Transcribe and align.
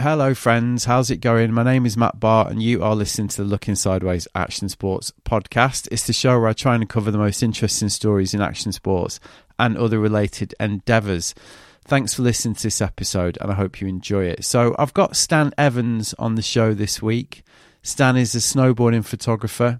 Hello, 0.00 0.32
friends. 0.32 0.86
How's 0.86 1.10
it 1.10 1.18
going? 1.18 1.52
My 1.52 1.62
name 1.62 1.84
is 1.84 1.98
Matt 1.98 2.18
Barr, 2.18 2.48
and 2.48 2.62
you 2.62 2.82
are 2.82 2.96
listening 2.96 3.28
to 3.28 3.42
the 3.42 3.48
Looking 3.48 3.74
Sideways 3.74 4.26
Action 4.34 4.70
Sports 4.70 5.12
podcast. 5.24 5.86
It's 5.92 6.06
the 6.06 6.14
show 6.14 6.40
where 6.40 6.48
I 6.48 6.54
try 6.54 6.74
and 6.74 6.88
cover 6.88 7.10
the 7.10 7.18
most 7.18 7.42
interesting 7.42 7.90
stories 7.90 8.32
in 8.32 8.40
action 8.40 8.72
sports 8.72 9.20
and 9.58 9.76
other 9.76 9.98
related 9.98 10.54
endeavours. 10.58 11.34
Thanks 11.84 12.14
for 12.14 12.22
listening 12.22 12.54
to 12.54 12.62
this 12.62 12.80
episode, 12.80 13.36
and 13.42 13.52
I 13.52 13.54
hope 13.54 13.82
you 13.82 13.86
enjoy 13.86 14.24
it. 14.24 14.46
So, 14.46 14.74
I've 14.78 14.94
got 14.94 15.14
Stan 15.14 15.52
Evans 15.58 16.14
on 16.14 16.36
the 16.36 16.42
show 16.42 16.72
this 16.72 17.02
week. 17.02 17.42
Stan 17.82 18.16
is 18.16 18.34
a 18.34 18.38
snowboarding 18.38 19.04
photographer 19.04 19.78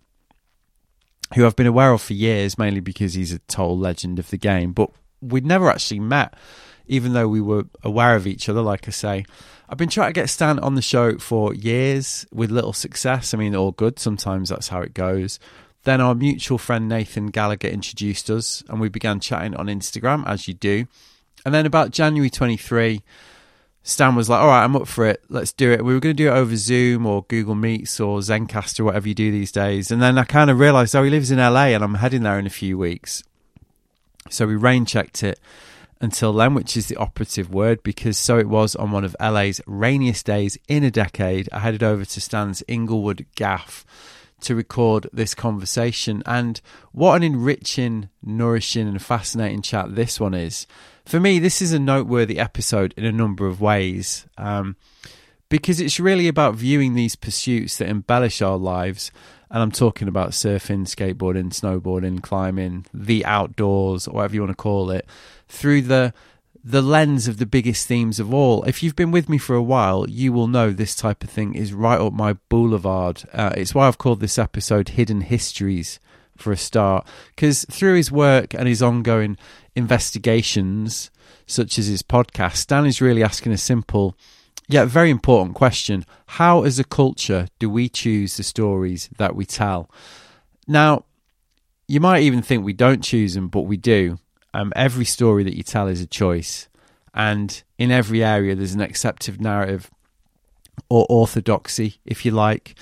who 1.34 1.46
I've 1.46 1.56
been 1.56 1.66
aware 1.66 1.90
of 1.90 2.02
for 2.02 2.12
years, 2.12 2.58
mainly 2.58 2.80
because 2.80 3.14
he's 3.14 3.32
a 3.32 3.38
total 3.38 3.79
legend 3.79 4.18
of 4.18 4.29
the 4.29 4.36
game, 4.36 4.72
but 4.72 4.90
we'd 5.22 5.46
never 5.46 5.70
actually 5.70 6.00
met, 6.00 6.34
even 6.86 7.12
though 7.12 7.28
we 7.28 7.40
were 7.40 7.64
aware 7.82 8.16
of 8.16 8.26
each 8.26 8.48
other, 8.48 8.60
like 8.60 8.88
I 8.88 8.90
say. 8.90 9.24
I've 9.68 9.78
been 9.78 9.88
trying 9.88 10.10
to 10.10 10.20
get 10.20 10.28
Stan 10.28 10.58
on 10.58 10.74
the 10.74 10.82
show 10.82 11.16
for 11.16 11.54
years 11.54 12.26
with 12.32 12.50
little 12.50 12.74
success. 12.74 13.32
I 13.32 13.38
mean, 13.38 13.57
all 13.57 13.72
good. 13.72 13.98
Sometimes 13.98 14.50
that's 14.50 14.68
how 14.68 14.82
it 14.82 14.93
goes. 14.93 15.38
Then 15.84 16.00
our 16.00 16.14
mutual 16.14 16.58
friend 16.58 16.88
Nathan 16.88 17.29
Gallagher 17.29 17.68
introduced 17.68 18.30
us, 18.30 18.62
and 18.68 18.80
we 18.80 18.88
began 18.88 19.18
chatting 19.18 19.57
on 19.57 19.66
Instagram, 19.66 20.26
as 20.26 20.46
you 20.46 20.54
do. 20.54 20.86
And 21.44 21.54
then 21.54 21.66
about 21.66 21.90
January 21.90 22.30
23, 22.30 23.02
Stan 23.82 24.14
was 24.14 24.29
like, 24.29 24.40
All 24.40 24.49
right, 24.49 24.62
I'm 24.62 24.76
up 24.76 24.86
for 24.86 25.07
it. 25.07 25.22
Let's 25.29 25.52
do 25.52 25.72
it. 25.72 25.85
We 25.85 25.94
were 25.94 26.00
going 26.00 26.16
to 26.16 26.22
do 26.22 26.29
it 26.29 26.36
over 26.36 26.54
Zoom 26.54 27.07
or 27.07 27.24
Google 27.24 27.54
Meets 27.54 27.99
or 27.99 28.18
Zencastr 28.21 28.80
or 28.80 28.85
whatever 28.85 29.08
you 29.08 29.14
do 29.14 29.32
these 29.32 29.50
days. 29.50 29.90
And 29.90 30.00
then 30.00 30.18
I 30.18 30.24
kind 30.24 30.50
of 30.50 30.60
realized, 30.60 30.94
oh, 30.94 31.02
he 31.02 31.10
lives 31.10 31.30
in 31.30 31.38
LA 31.38 31.68
and 31.68 31.82
I'm 31.82 31.94
heading 31.94 32.22
there 32.22 32.38
in 32.38 32.46
a 32.46 32.50
few 32.50 32.78
weeks. 32.78 33.24
So 34.30 34.46
we 34.46 34.55
rain 34.55 34.84
checked 34.84 35.22
it 35.24 35.41
until 36.02 36.33
then, 36.33 36.52
which 36.52 36.77
is 36.77 36.88
the 36.88 36.97
operative 36.97 37.55
word, 37.55 37.83
because 37.84 38.19
so 38.19 38.36
it 38.38 38.48
was 38.48 38.74
on 38.74 38.91
one 38.91 39.05
of 39.05 39.16
LA's 39.20 39.60
rainiest 39.66 40.27
days 40.27 40.58
in 40.66 40.83
a 40.83 40.91
decade. 40.91 41.48
I 41.52 41.60
headed 41.60 41.83
over 41.83 42.05
to 42.05 42.20
Stan's 42.20 42.62
Inglewood 42.66 43.24
Gaff 43.36 43.86
to 44.40 44.56
record 44.56 45.08
this 45.12 45.34
conversation. 45.34 46.22
And 46.27 46.60
what 46.90 47.14
an 47.14 47.22
enriching, 47.22 48.08
nourishing, 48.20 48.88
and 48.88 49.00
fascinating 49.00 49.62
chat 49.62 49.94
this 49.94 50.18
one 50.18 50.34
is. 50.34 50.66
For 51.06 51.20
me, 51.20 51.38
this 51.38 51.62
is 51.62 51.72
a 51.72 51.78
noteworthy 51.78 52.38
episode 52.38 52.92
in 52.96 53.05
a 53.05 53.12
number 53.12 53.46
of 53.46 53.60
ways. 53.60 54.27
Um, 54.36 54.74
because 55.48 55.80
it's 55.80 56.00
really 56.00 56.27
about 56.27 56.56
viewing 56.56 56.94
these 56.94 57.14
pursuits 57.14 57.77
that 57.78 57.88
embellish 57.88 58.42
our 58.42 58.56
lives 58.56 59.12
and 59.52 59.62
I'm 59.62 59.70
talking 59.70 60.08
about 60.08 60.30
surfing, 60.30 60.86
skateboarding, 60.86 61.52
snowboarding, 61.52 62.22
climbing, 62.22 62.86
the 62.94 63.27
outdoors, 63.27 64.08
or 64.08 64.14
whatever 64.14 64.34
you 64.34 64.40
want 64.40 64.52
to 64.52 64.56
call 64.56 64.90
it, 64.90 65.06
through 65.53 65.83
the 65.83 66.12
the 66.64 66.83
lens 66.83 67.27
of 67.27 67.39
the 67.39 67.47
biggest 67.47 67.89
themes 67.89 68.20
of 68.20 68.33
all. 68.33 68.62
If 68.64 68.83
you've 68.83 68.95
been 68.95 69.11
with 69.11 69.28
me 69.28 69.36
for 69.36 69.56
a 69.56 69.62
while, 69.62 70.08
you 70.08 70.33
will 70.33 70.47
know 70.47 70.70
this 70.70 70.95
type 70.95 71.25
of 71.25 71.31
thing 71.31 71.55
is 71.55 71.72
right 71.72 72.00
up 72.00 72.12
my 72.12 72.34
boulevard. 72.48 73.25
Uh, 73.33 73.53
it's 73.56 73.75
why 73.75 73.89
I've 73.89 73.98
called 73.98 74.20
this 74.20 74.39
episode 74.39 74.91
Hidden 74.91 75.23
Histories 75.23 75.98
for 76.36 76.53
a 76.53 76.56
start, 76.56 77.05
because 77.34 77.67
through 77.69 77.97
his 77.97 78.12
work 78.12 78.55
and 78.55 78.69
his 78.69 78.80
ongoing 78.80 79.36
investigations, 79.75 81.11
such 81.47 81.80
as 81.80 81.89
his 81.89 82.03
podcast, 82.05 82.69
Dan 82.69 82.86
is 82.86 83.00
really 83.00 83.25
asking 83.25 83.53
a 83.53 83.58
simple 83.58 84.17
yet 84.69 84.86
very 84.86 85.11
important 85.11 85.56
question. 85.56 86.05
How, 86.27 86.62
as 86.62 86.78
a 86.78 86.84
culture, 86.84 87.48
do 87.58 87.69
we 87.69 87.89
choose 87.89 88.36
the 88.36 88.45
stories 88.45 89.11
that 89.19 89.34
we 89.34 89.45
tell? 89.45 89.91
Now, 90.69 91.06
you 91.89 91.98
might 91.98 92.23
even 92.23 92.41
think 92.41 92.64
we 92.64 92.73
don't 92.73 93.03
choose 93.03 93.34
them, 93.34 93.48
but 93.48 93.62
we 93.62 93.77
do. 93.77 94.19
Um, 94.55 94.72
every 94.77 95.05
story 95.05 95.45
that 95.45 95.56
you 95.56 95.62
tell 95.62 95.89
is 95.89 96.00
a 96.00 96.06
choice. 96.06 96.69
And 97.14 97.62
in 97.78 97.91
every 97.91 98.25
area, 98.25 98.55
there's 98.55 98.75
an 98.75 98.81
accepted 98.81 99.41
narrative 99.41 99.91
or 100.89 101.06
orthodoxy, 101.08 102.00
if 102.05 102.25
you 102.25 102.31
like. 102.31 102.75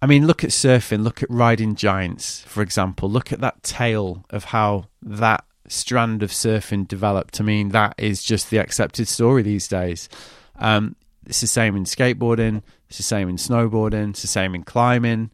I 0.00 0.06
mean, 0.06 0.26
look 0.26 0.42
at 0.42 0.50
surfing, 0.50 1.04
look 1.04 1.22
at 1.22 1.30
riding 1.30 1.74
giants, 1.74 2.40
for 2.40 2.62
example. 2.62 3.08
Look 3.08 3.32
at 3.32 3.40
that 3.40 3.62
tale 3.62 4.24
of 4.30 4.44
how 4.44 4.86
that 5.02 5.44
strand 5.68 6.22
of 6.22 6.30
surfing 6.30 6.88
developed. 6.88 7.40
I 7.40 7.44
mean, 7.44 7.68
that 7.70 7.94
is 7.98 8.24
just 8.24 8.50
the 8.50 8.58
accepted 8.58 9.06
story 9.08 9.42
these 9.42 9.68
days. 9.68 10.08
Um, 10.56 10.96
it's 11.26 11.40
the 11.40 11.46
same 11.46 11.76
in 11.76 11.84
skateboarding. 11.84 12.62
It's 12.88 12.96
the 12.96 13.04
same 13.04 13.28
in 13.28 13.36
snowboarding. 13.36 14.10
It's 14.10 14.22
the 14.22 14.28
same 14.28 14.54
in 14.54 14.64
climbing. 14.64 15.30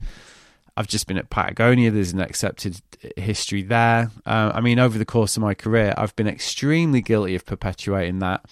I've 0.79 0.87
just 0.87 1.09
been 1.09 1.19
at 1.19 1.29
Patagonia. 1.29 1.91
There's 1.91 2.13
an 2.13 2.21
accepted 2.21 2.81
history 3.17 3.63
there. 3.63 4.13
Uh, 4.25 4.53
I 4.55 4.61
mean, 4.61 4.79
over 4.79 4.97
the 4.97 5.05
course 5.05 5.37
of 5.37 5.43
my 5.43 5.53
career, 5.53 5.93
I've 5.99 6.15
been 6.15 6.29
extremely 6.29 7.01
guilty 7.01 7.35
of 7.35 7.45
perpetuating 7.45 8.21
that. 8.21 8.45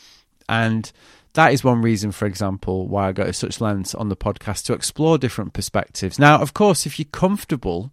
And 0.49 0.91
that 1.35 1.53
is 1.53 1.63
one 1.63 1.83
reason, 1.83 2.11
for 2.11 2.27
example, 2.27 2.89
why 2.89 3.07
I 3.07 3.13
go 3.13 3.27
to 3.27 3.33
such 3.33 3.61
lengths 3.61 3.95
on 3.95 4.09
the 4.09 4.17
podcast 4.17 4.65
to 4.65 4.73
explore 4.73 5.19
different 5.19 5.53
perspectives. 5.53 6.19
Now, 6.19 6.41
of 6.41 6.53
course, 6.53 6.85
if 6.85 6.99
you're 6.99 7.07
comfortable 7.13 7.93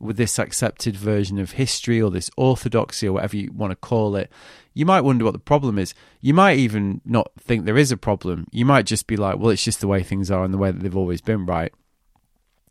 with 0.00 0.16
this 0.16 0.38
accepted 0.38 0.96
version 0.96 1.38
of 1.38 1.52
history 1.52 2.00
or 2.00 2.10
this 2.10 2.30
orthodoxy 2.38 3.06
or 3.06 3.12
whatever 3.12 3.36
you 3.36 3.52
want 3.52 3.70
to 3.72 3.76
call 3.76 4.16
it, 4.16 4.32
you 4.72 4.86
might 4.86 5.02
wonder 5.02 5.26
what 5.26 5.34
the 5.34 5.38
problem 5.38 5.78
is. 5.78 5.92
You 6.22 6.32
might 6.32 6.58
even 6.58 7.02
not 7.04 7.30
think 7.38 7.66
there 7.66 7.76
is 7.76 7.92
a 7.92 7.98
problem. 7.98 8.46
You 8.50 8.64
might 8.64 8.86
just 8.86 9.06
be 9.06 9.18
like, 9.18 9.38
well, 9.38 9.50
it's 9.50 9.62
just 9.62 9.82
the 9.82 9.88
way 9.88 10.02
things 10.02 10.30
are 10.30 10.42
and 10.42 10.54
the 10.54 10.58
way 10.58 10.70
that 10.70 10.82
they've 10.82 10.96
always 10.96 11.20
been, 11.20 11.44
right? 11.44 11.70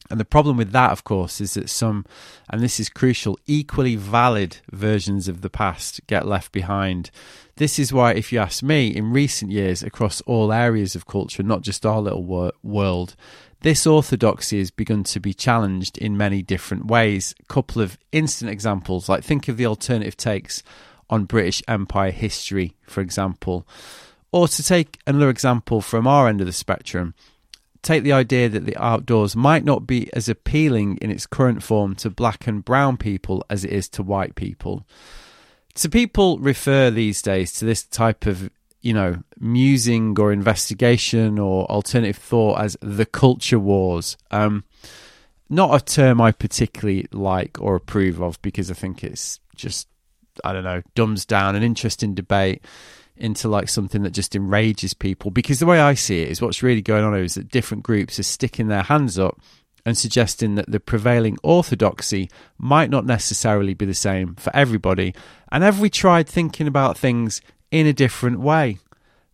And 0.10 0.20
the 0.20 0.26
problem 0.26 0.58
with 0.58 0.72
that, 0.72 0.92
of 0.92 1.04
course, 1.04 1.40
is 1.40 1.54
that 1.54 1.70
some, 1.70 2.06
and 2.50 2.62
this 2.62 2.80
is 2.80 2.90
crucial, 2.90 3.40
equally 3.48 3.96
valid 3.96 4.58
versions 4.72 5.28
of 5.28 5.42
the 5.42 5.50
past 5.50 6.02
get 6.08 6.28
left 6.28 6.52
behind. 6.52 7.10
This 7.56 7.80
is 7.80 7.94
why, 7.94 8.14
if 8.14 8.32
you 8.32 8.40
ask 8.40 8.62
me, 8.64 8.88
in 8.88 9.14
recent 9.14 9.52
years, 9.52 9.82
across 9.82 10.22
all 10.22 10.52
areas 10.52 10.96
of 10.96 11.08
culture, 11.08 11.44
not 11.44 11.62
just 11.62 11.86
our 11.86 12.02
little 12.02 12.24
wor- 12.24 12.54
world, 12.62 13.16
this 13.62 13.88
orthodoxy 13.88 14.60
has 14.60 14.72
begun 14.72 15.06
to 15.06 15.22
be 15.22 15.34
challenged 15.34 15.98
in 15.98 16.18
many 16.18 16.42
different 16.42 16.88
ways. 16.88 17.34
A 17.40 17.46
couple 17.46 17.82
of 17.82 17.98
instant 18.12 18.52
examples, 18.52 19.08
like 19.08 19.24
think 19.24 19.48
of 19.48 19.56
the 19.56 19.66
alternative 19.66 20.18
takes 20.18 20.64
on 21.10 21.26
British 21.26 21.64
Empire 21.68 22.12
history, 22.12 22.76
for 22.88 23.00
example. 23.00 23.66
Or 24.34 24.50
to 24.50 24.64
take 24.64 25.00
another 25.08 25.30
example 25.30 25.80
from 25.80 26.08
our 26.08 26.28
end 26.28 26.42
of 26.42 26.48
the 26.48 26.54
spectrum, 26.54 27.14
take 27.84 28.04
the 28.04 28.14
idea 28.14 28.50
that 28.50 28.66
the 28.66 28.78
outdoors 28.78 29.36
might 29.36 29.64
not 29.64 29.86
be 29.86 30.12
as 30.14 30.30
appealing 30.30 30.98
in 30.98 31.12
its 31.12 31.28
current 31.28 31.62
form 31.62 31.96
to 31.96 32.10
black 32.10 32.48
and 32.48 32.66
brown 32.66 32.98
people 32.98 33.46
as 33.50 33.64
it 33.64 33.72
is 33.72 33.90
to 33.90 34.02
white 34.02 34.36
people. 34.36 34.86
So 35.76 35.90
people 35.90 36.40
refer 36.40 36.90
these 36.90 37.22
days 37.22 37.52
to 37.54 37.66
this 37.66 37.84
type 37.84 38.26
of, 38.26 38.50
you 38.82 38.94
know, 38.94 39.22
musing 39.40 40.18
or 40.20 40.32
investigation 40.32 41.38
or 41.38 41.70
alternative 41.70 42.18
thought 42.18 42.62
as 42.62 42.78
the 42.82 43.06
culture 43.06 43.60
wars. 43.60 44.18
Um, 44.32 44.64
not 45.50 45.76
a 45.76 45.84
term 45.84 46.22
I 46.22 46.32
particularly 46.32 47.08
like 47.12 47.60
or 47.62 47.76
approve 47.76 48.22
of 48.22 48.42
because 48.42 48.72
I 48.72 48.76
think 48.76 49.04
it's 49.04 49.40
just 49.56 49.88
I 50.44 50.54
don't 50.54 50.64
know, 50.64 50.82
dumbs 50.96 51.26
down 51.26 51.56
an 51.56 51.62
interesting 51.64 52.16
debate 52.16 52.64
into 53.16 53.48
like 53.48 53.70
something 53.70 54.04
that 54.04 54.14
just 54.14 54.36
enrages 54.36 54.94
people. 54.94 55.32
Because 55.32 55.60
the 55.60 55.66
way 55.66 55.80
I 55.80 55.94
see 55.94 56.22
it 56.22 56.30
is 56.30 56.42
what's 56.42 56.64
really 56.64 56.82
going 56.82 57.04
on 57.04 57.16
is 57.16 57.36
that 57.36 57.50
different 57.50 57.84
groups 57.84 58.20
are 58.20 58.24
sticking 58.24 58.68
their 58.68 58.84
hands 58.84 59.20
up 59.20 59.40
and 59.86 59.98
suggesting 59.98 60.56
that 60.56 60.72
the 60.72 60.80
prevailing 60.80 61.38
orthodoxy 61.44 62.30
might 62.58 62.90
not 62.90 63.06
necessarily 63.06 63.74
be 63.74 63.86
the 63.86 63.94
same 63.94 64.36
for 64.36 64.56
everybody. 64.56 65.14
And 65.52 65.64
have 65.64 65.80
we 65.80 65.90
tried 65.90 66.28
thinking 66.28 66.68
about 66.68 66.98
things 66.98 67.42
in 67.70 67.86
a 67.86 67.94
different 67.94 68.40
way? 68.40 68.80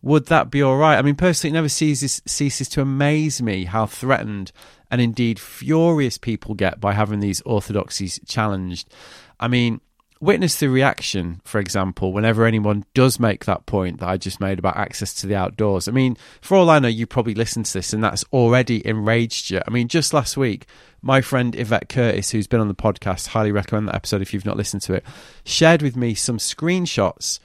Would 0.02 0.26
that 0.26 0.50
be 0.50 0.62
all 0.62 0.76
right? 0.76 0.96
I 0.96 1.02
mean, 1.02 1.14
personally, 1.14 1.52
it 1.52 1.58
never 1.58 1.68
ceases, 1.68 2.22
ceases 2.26 2.68
to 2.70 2.80
amaze 2.80 3.42
me 3.42 3.64
how 3.64 3.86
threatened 3.86 4.50
and 4.90 5.00
indeed 5.00 5.38
furious 5.38 6.18
people 6.18 6.54
get 6.54 6.80
by 6.80 6.94
having 6.94 7.20
these 7.20 7.42
orthodoxies 7.42 8.18
challenged. 8.26 8.92
I 9.38 9.48
mean, 9.48 9.80
witness 10.20 10.56
the 10.56 10.68
reaction, 10.68 11.40
for 11.44 11.58
example, 11.58 12.12
whenever 12.12 12.44
anyone 12.44 12.84
does 12.92 13.18
make 13.18 13.46
that 13.46 13.64
point 13.64 14.00
that 14.00 14.08
I 14.08 14.18
just 14.18 14.38
made 14.38 14.58
about 14.58 14.76
access 14.76 15.14
to 15.14 15.26
the 15.26 15.34
outdoors. 15.34 15.88
I 15.88 15.92
mean, 15.92 16.16
for 16.42 16.58
all 16.58 16.68
I 16.68 16.78
know, 16.78 16.88
you 16.88 17.06
probably 17.06 17.34
listened 17.34 17.66
to 17.66 17.72
this 17.72 17.94
and 17.94 18.04
that's 18.04 18.24
already 18.32 18.86
enraged 18.86 19.50
you. 19.50 19.62
I 19.66 19.70
mean, 19.70 19.88
just 19.88 20.12
last 20.12 20.36
week, 20.36 20.66
my 21.00 21.22
friend 21.22 21.56
Yvette 21.56 21.88
Curtis, 21.88 22.30
who's 22.30 22.46
been 22.46 22.60
on 22.60 22.68
the 22.68 22.74
podcast, 22.74 23.28
highly 23.28 23.50
recommend 23.50 23.88
that 23.88 23.94
episode 23.94 24.20
if 24.20 24.34
you've 24.34 24.44
not 24.44 24.58
listened 24.58 24.82
to 24.82 24.94
it, 24.94 25.04
shared 25.44 25.80
with 25.80 25.96
me 25.96 26.14
some 26.14 26.36
screenshots 26.36 27.38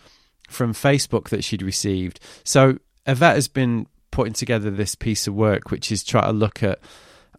from 0.50 0.74
Facebook 0.74 1.30
that 1.30 1.46
she'd 1.46 1.62
received. 1.62 2.20
So 2.44 2.80
Yvette 3.06 3.36
has 3.36 3.48
been 3.48 3.88
putting 4.12 4.34
together 4.34 4.70
this 4.70 4.96
piece 4.96 5.28
of 5.28 5.34
work, 5.34 5.72
which 5.72 5.94
is 5.94 6.04
try 6.04 6.26
to 6.26 6.34
look 6.34 6.62
at 6.62 6.80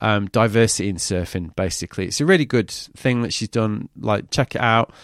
um, 0.01 0.27
diversity 0.29 0.89
in 0.89 0.97
surfing. 0.97 1.55
Basically, 1.57 2.07
it's 2.07 2.23
a 2.23 2.27
really 2.27 2.47
good 2.47 2.71
thing 2.71 3.21
that 3.21 3.35
she's 3.35 3.49
done. 3.49 3.91
Like, 3.99 4.31
check 4.31 4.55
it 4.55 4.63
out 4.63 4.95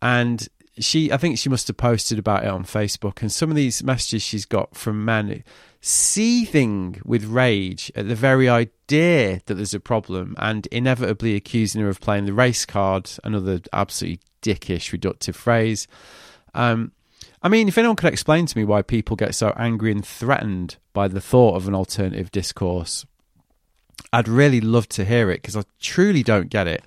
and 0.00 0.48
she 0.78 1.12
I 1.12 1.16
think 1.16 1.38
she 1.38 1.48
must 1.48 1.66
have 1.68 1.76
posted 1.76 2.18
about 2.18 2.44
it 2.44 2.50
on 2.50 2.64
Facebook 2.64 3.20
and 3.20 3.32
some 3.32 3.50
of 3.50 3.56
these 3.56 3.82
messages 3.82 4.22
she's 4.22 4.44
got 4.44 4.76
from 4.76 5.04
men 5.04 5.42
seething 5.80 7.00
with 7.04 7.24
rage 7.24 7.90
at 7.94 8.08
the 8.08 8.14
very 8.14 8.48
idea 8.48 9.40
that 9.46 9.54
there's 9.54 9.74
a 9.74 9.80
problem 9.80 10.34
and 10.38 10.66
inevitably 10.68 11.34
accusing 11.34 11.80
her 11.80 11.88
of 11.88 12.00
playing 12.00 12.26
the 12.26 12.32
race 12.32 12.64
card 12.64 13.10
another 13.24 13.60
absolutely 13.72 14.20
dickish 14.42 14.96
reductive 14.96 15.34
phrase 15.34 15.88
um, 16.54 16.92
I 17.42 17.48
mean, 17.48 17.68
if 17.68 17.78
anyone 17.78 17.96
could 17.96 18.12
explain 18.12 18.46
to 18.46 18.58
me 18.58 18.64
why 18.64 18.82
people 18.82 19.16
get 19.16 19.34
so 19.34 19.54
angry 19.56 19.92
and 19.92 20.04
threatened 20.04 20.76
by 20.92 21.08
the 21.08 21.20
thought 21.20 21.54
of 21.54 21.68
an 21.68 21.74
alternative 21.74 22.32
discourse, 22.32 23.06
I'd 24.12 24.28
really 24.28 24.60
love 24.60 24.88
to 24.90 25.04
hear 25.04 25.30
it 25.30 25.42
because 25.42 25.56
I 25.56 25.62
truly 25.80 26.22
don't 26.22 26.50
get 26.50 26.66
it. 26.66 26.84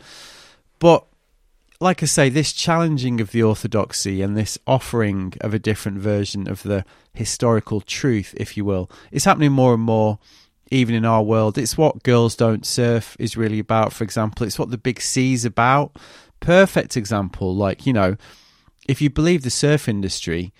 But 0.79 1.05
like 1.81 2.03
I 2.03 2.05
say, 2.05 2.29
this 2.29 2.53
challenging 2.53 3.19
of 3.19 3.31
the 3.31 3.41
orthodoxy 3.41 4.21
and 4.21 4.37
this 4.37 4.57
offering 4.67 5.33
of 5.41 5.53
a 5.53 5.59
different 5.59 5.97
version 5.97 6.47
of 6.47 6.63
the 6.63 6.85
historical 7.13 7.81
truth, 7.81 8.33
if 8.37 8.55
you 8.55 8.63
will, 8.63 8.89
is 9.11 9.25
happening 9.25 9.51
more 9.51 9.73
and 9.73 9.83
more 9.83 10.19
even 10.69 10.95
in 10.95 11.03
our 11.03 11.23
world. 11.23 11.57
It's 11.57 11.77
what 11.77 12.03
Girls 12.03 12.35
Don't 12.35 12.65
Surf 12.65 13.17
is 13.19 13.35
really 13.35 13.59
about, 13.59 13.91
for 13.93 14.03
example. 14.03 14.45
It's 14.45 14.59
what 14.59 14.69
the 14.69 14.77
Big 14.77 15.01
C's 15.01 15.43
about. 15.43 15.97
Perfect 16.39 16.95
example. 16.95 17.53
Like, 17.55 17.85
you 17.85 17.93
know, 17.93 18.15
if 18.87 19.01
you 19.01 19.09
believe 19.09 19.43
the 19.43 19.49
surf 19.49 19.89
industry, 19.89 20.53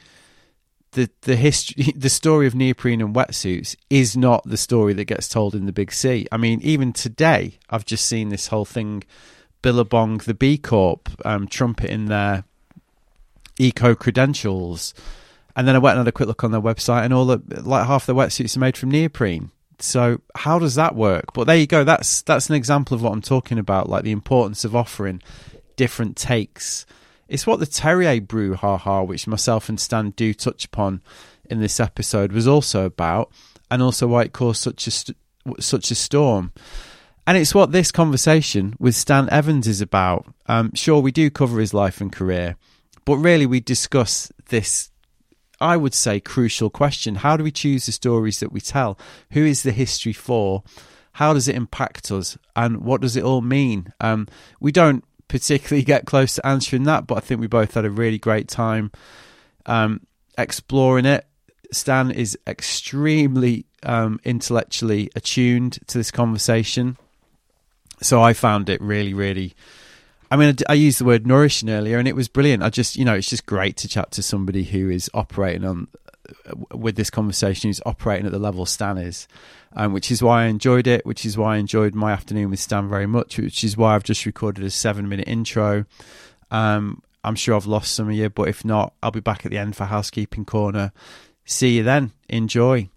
the 0.92 1.10
the 1.22 1.36
history, 1.36 1.94
the 1.96 2.10
story 2.10 2.48
of 2.48 2.56
neoprene 2.56 3.02
and 3.02 3.16
wetsuits 3.16 3.76
is 3.90 4.18
not 4.18 4.44
the 4.44 4.58
story 4.58 4.94
that 4.94 5.06
gets 5.06 5.30
told 5.30 5.56
in 5.56 5.66
the 5.66 5.72
Big 5.72 5.94
C. 5.94 6.28
I 6.32 6.38
mean, 6.38 6.60
even 6.62 6.94
today, 6.94 7.60
I've 7.70 7.86
just 7.86 8.06
seen 8.06 8.30
this 8.30 8.48
whole 8.48 8.66
thing, 8.66 9.04
Billabong, 9.62 10.20
the 10.20 10.34
B 10.34 10.58
Corp, 10.58 11.10
um, 11.26 11.48
trumpeting 11.48 12.06
their 12.06 12.44
eco 13.60 13.96
credentials, 13.96 14.94
and 15.56 15.68
then 15.68 15.76
I 15.76 15.80
went 15.80 15.98
and 15.98 16.06
had 16.06 16.10
a 16.10 16.12
quick 16.12 16.28
look 16.28 16.44
on 16.44 16.52
their 16.52 16.62
website, 16.62 17.04
and 17.04 17.14
all 17.14 17.26
the 17.26 17.42
like 17.62 17.88
half 17.88 18.06
the 18.06 18.16
wetsuits 18.16 18.56
are 18.56 18.62
made 18.62 18.78
from 18.78 18.92
neoprene. 18.92 19.52
So 19.80 20.22
how 20.36 20.60
does 20.60 20.76
that 20.76 20.96
work? 20.96 21.34
But 21.34 21.46
there 21.46 21.58
you 21.58 21.68
go. 21.68 21.84
That's 21.84 22.22
that's 22.22 22.50
an 22.50 22.56
example 22.56 22.96
of 22.96 23.02
what 23.02 23.14
I'm 23.14 23.22
talking 23.22 23.58
about, 23.58 23.90
like 23.90 24.04
the 24.04 24.12
importance 24.12 24.64
of 24.64 24.76
offering 24.76 25.22
different 25.76 26.18
takes 26.18 26.86
it's 27.32 27.48
what 27.48 27.62
the 27.62 27.66
Terrier 27.66 28.20
brew, 28.20 28.56
haha, 28.56 29.04
which 29.04 29.26
myself 29.26 29.70
and 29.70 29.80
Stan 29.80 30.10
do 30.12 30.34
touch 30.34 30.66
upon 30.66 31.02
in 31.50 31.62
this 31.62 31.80
episode, 31.80 32.34
was 32.34 32.46
also 32.46 32.86
about, 32.86 33.32
and 33.72 33.82
also 33.82 34.06
why 34.06 34.24
it 34.24 34.34
caused 34.34 34.62
such 34.62 34.86
a 34.86 35.62
such 35.62 35.92
a 35.92 35.96
storm. 35.96 36.52
And 37.32 37.38
it's 37.38 37.56
what 37.56 37.72
this 37.72 37.94
conversation 37.94 38.76
with 38.78 38.94
Stan 38.94 39.30
Evans 39.30 39.66
is 39.66 39.80
about. 39.80 40.26
Um, 40.48 40.74
sure, 40.74 41.00
we 41.00 41.14
do 41.14 41.30
cover 41.30 41.62
his 41.62 41.74
life 41.74 42.02
and 42.02 42.12
career, 42.12 42.58
but 43.06 43.16
really 43.16 43.46
we 43.46 43.62
discuss 43.62 44.34
this, 44.50 44.92
I 45.62 45.78
would 45.78 45.94
say, 45.94 46.20
crucial 46.20 46.70
question. 46.70 47.16
How 47.16 47.38
do 47.38 47.46
we 47.46 47.52
choose 47.54 47.86
the 47.86 47.94
stories 47.94 48.42
that 48.42 48.52
we 48.52 48.60
tell? 48.60 49.00
Who 49.32 49.46
is 49.46 49.64
the 49.64 49.72
history 49.72 50.12
for? 50.12 50.64
How 51.14 51.34
does 51.34 51.48
it 51.48 51.56
impact 51.56 52.12
us? 52.12 52.38
And 52.54 52.82
what 52.82 53.00
does 53.00 53.16
it 53.16 53.24
all 53.24 53.40
mean? 53.40 53.94
Um, 54.02 54.28
we 54.60 54.74
don't 54.74 55.06
particularly 55.30 55.84
get 55.86 56.06
close 56.06 56.36
to 56.36 56.46
answering 56.46 56.84
that, 56.84 57.08
but 57.08 57.16
I 57.16 57.22
think 57.22 57.40
we 57.40 57.48
both 57.48 57.76
had 57.76 57.86
a 57.86 57.90
really 57.90 58.20
great 58.20 58.50
time 58.50 58.92
um, 59.66 60.02
exploring 60.38 61.06
it. 61.06 61.26
Stan 61.72 62.12
is 62.12 62.38
extremely 62.46 63.68
um, 63.84 64.20
intellectually 64.26 65.10
attuned 65.16 65.80
to 65.88 65.98
this 65.98 66.12
conversation, 66.12 66.98
so 68.02 68.22
I 68.22 68.34
found 68.34 68.70
it 68.70 68.82
really, 68.82 69.14
really. 69.14 69.54
I 70.30 70.38
mean, 70.38 70.56
I 70.70 70.74
used 70.74 71.00
the 71.00 71.06
word 71.06 71.28
nourishing 71.28 71.70
earlier, 71.70 71.98
and 71.98 72.08
it 72.08 72.16
was 72.16 72.28
brilliant. 72.28 72.64
I 72.64 72.70
just, 72.70 72.96
you 72.96 73.04
know, 73.04 73.16
it's 73.16 73.30
just 73.30 73.46
great 73.46 73.76
to 73.78 73.88
chat 73.88 74.12
to 74.12 74.24
somebody 74.24 74.64
who 74.64 74.90
is 74.90 75.10
operating 75.14 75.66
on 75.66 75.88
with 76.74 76.96
this 76.96 77.10
conversation, 77.10 77.70
who's 77.70 77.82
operating 77.86 78.26
at 78.26 78.32
the 78.32 78.40
level 78.40 78.66
Stan 78.66 78.98
is 78.98 79.28
um, 79.74 79.94
which 79.94 80.12
is 80.12 80.22
why 80.22 80.44
I 80.44 80.46
enjoyed 80.48 80.88
it, 80.88 81.06
which 81.06 81.26
is 81.26 81.38
why 81.38 81.56
I 81.56 81.58
enjoyed 81.58 81.96
my 81.96 82.12
afternoon 82.12 82.50
with 82.50 82.60
Stan 82.60 82.90
very 82.90 83.08
much, 83.08 83.38
which 83.38 83.64
is 83.64 83.78
why 83.78 83.96
I've 83.96 84.04
just 84.04 84.26
recorded 84.26 84.64
a 84.64 84.70
seven 84.70 85.08
minute 85.08 85.28
intro. 85.28 85.86
Um, 86.50 87.02
I'm 87.24 87.36
sure 87.36 87.56
I've 87.56 87.68
lost 87.68 87.94
some 87.94 88.10
of 88.10 88.16
you, 88.16 88.30
but 88.30 88.50
if 88.50 88.66
not, 88.66 88.94
I'll 89.02 89.12
be 89.12 89.20
back 89.20 89.46
at 89.46 89.52
the 89.52 89.58
end 89.58 89.76
for 89.76 89.86
Housekeeping 89.86 90.46
Corner. 90.46 90.92
See 91.46 91.78
you 91.78 91.84
then. 91.84 92.12
Enjoy. 92.30 92.90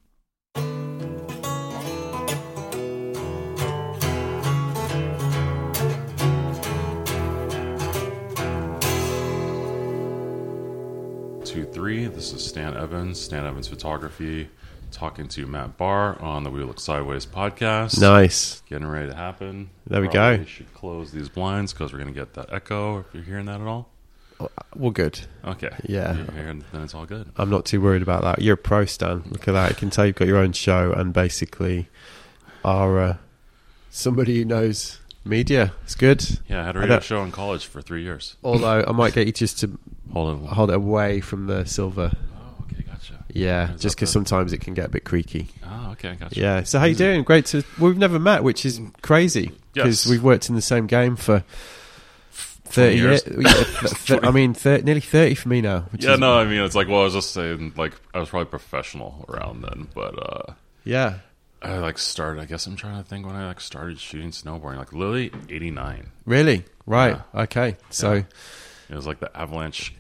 Three. 11.84 12.06
This 12.06 12.32
is 12.32 12.42
Stan 12.42 12.74
Evans, 12.74 13.20
Stan 13.20 13.44
Evans 13.44 13.68
Photography 13.68 14.48
talking 14.90 15.28
to 15.28 15.44
Matt 15.46 15.76
Barr 15.76 16.18
on 16.18 16.42
the 16.42 16.50
We 16.50 16.64
Look 16.64 16.80
Sideways 16.80 17.26
podcast. 17.26 18.00
Nice. 18.00 18.62
Getting 18.70 18.86
ready 18.86 19.10
to 19.10 19.14
happen. 19.14 19.68
There 19.86 20.00
we 20.00 20.08
Probably 20.08 20.38
go. 20.38 20.44
should 20.46 20.72
close 20.72 21.12
these 21.12 21.28
blinds 21.28 21.74
because 21.74 21.92
we're 21.92 21.98
going 21.98 22.14
to 22.14 22.18
get 22.18 22.32
that 22.32 22.50
echo 22.50 23.00
if 23.00 23.06
you're 23.12 23.22
hearing 23.22 23.44
that 23.44 23.60
at 23.60 23.66
all. 23.66 23.90
Well, 24.74 24.92
good. 24.92 25.20
Okay. 25.44 25.68
Yeah. 25.84 26.14
Hearing, 26.32 26.64
then 26.72 26.80
it's 26.84 26.94
all 26.94 27.04
good. 27.04 27.30
I'm 27.36 27.50
not 27.50 27.66
too 27.66 27.82
worried 27.82 28.00
about 28.00 28.22
that. 28.22 28.40
You're 28.40 28.54
a 28.54 28.56
pro, 28.56 28.86
Stan. 28.86 29.22
Look 29.28 29.46
at 29.46 29.52
that. 29.52 29.72
I 29.72 29.74
can 29.74 29.90
tell 29.90 30.06
you've 30.06 30.16
got 30.16 30.26
your 30.26 30.38
own 30.38 30.52
show 30.52 30.90
and 30.90 31.12
basically 31.12 31.90
are 32.64 32.98
uh, 32.98 33.16
somebody 33.90 34.38
who 34.38 34.46
knows 34.46 35.00
media. 35.22 35.74
It's 35.82 35.94
good. 35.96 36.24
Yeah, 36.48 36.62
I 36.62 36.64
had 36.64 36.76
a 36.76 36.78
radio 36.78 37.00
show 37.00 37.22
in 37.22 37.30
college 37.30 37.66
for 37.66 37.82
three 37.82 38.04
years. 38.04 38.36
Although 38.42 38.84
I 38.88 38.92
might 38.92 39.12
get 39.12 39.26
you 39.26 39.34
just 39.34 39.58
to 39.60 39.78
hold 40.12 40.42
it, 40.42 40.48
hold 40.48 40.70
it 40.70 40.76
away 40.76 41.20
from 41.20 41.46
the 41.46 41.64
silver 41.64 42.12
Oh, 42.14 42.64
okay, 42.70 42.82
gotcha. 42.82 43.24
yeah, 43.32 43.72
Is 43.74 43.80
just 43.80 43.96
because 43.96 44.10
sometimes 44.10 44.52
it 44.52 44.60
can 44.60 44.74
get 44.74 44.86
a 44.86 44.88
bit 44.90 45.04
creaky. 45.04 45.48
Oh, 45.66 45.90
okay, 45.92 46.14
gotcha. 46.18 46.38
Yeah. 46.38 46.62
So 46.62 46.78
how 46.78 46.84
you 46.86 46.94
doing? 46.94 47.22
Great 47.24 47.46
to. 47.46 47.64
We've 47.80 47.96
never 47.98 48.18
met, 48.18 48.42
which 48.44 48.64
is 48.66 48.80
crazy 49.02 49.52
because 49.72 50.04
Yes. 50.06 50.10
we've 50.10 50.22
worked 50.22 50.48
in 50.48 50.54
the 50.54 50.62
same 50.62 50.86
game 50.86 51.16
for 51.16 51.42
thirty 52.30 52.96
years. 52.96 53.24
years. 53.26 53.44
Yeah, 53.44 53.88
th- 54.06 54.20
I 54.24 54.30
mean, 54.30 54.54
thir- 54.54 54.78
nearly 54.82 55.00
thirty 55.00 55.34
for 55.34 55.48
me 55.48 55.60
now. 55.60 55.80
Which 55.90 56.04
Yeah, 56.04 56.16
no, 56.16 56.38
I 56.38 56.44
mean 56.44 56.60
it's 56.62 56.74
like 56.74 56.88
well, 56.88 57.00
I 57.00 57.04
was 57.04 57.14
just 57.14 57.30
saying 57.32 57.72
like 57.76 57.92
I 58.12 58.18
was 58.20 58.28
probably 58.28 58.46
professional 58.50 59.24
around 59.28 59.62
then, 59.62 59.88
but 59.94 60.14
uh 60.18 60.52
Yeah. 60.84 61.18
I 61.62 61.78
like 61.78 61.96
started. 61.96 62.42
I 62.42 62.44
guess 62.44 62.66
I'm 62.66 62.76
trying 62.76 63.02
to 63.02 63.08
think 63.08 63.24
when 63.26 63.34
I 63.36 63.46
like 63.46 63.58
started 63.60 63.98
shooting 63.98 64.32
snowboarding, 64.32 64.76
like 64.76 64.92
literally 64.92 65.30
'89. 65.48 66.10
Really? 66.26 66.64
Right. 66.84 67.18
Okay. 67.34 67.76
So. 67.90 68.12
Yeah. 68.14 68.22
It 68.90 68.94
was 68.94 69.06
like 69.06 69.20
the 69.20 69.34
avalanche 69.36 69.94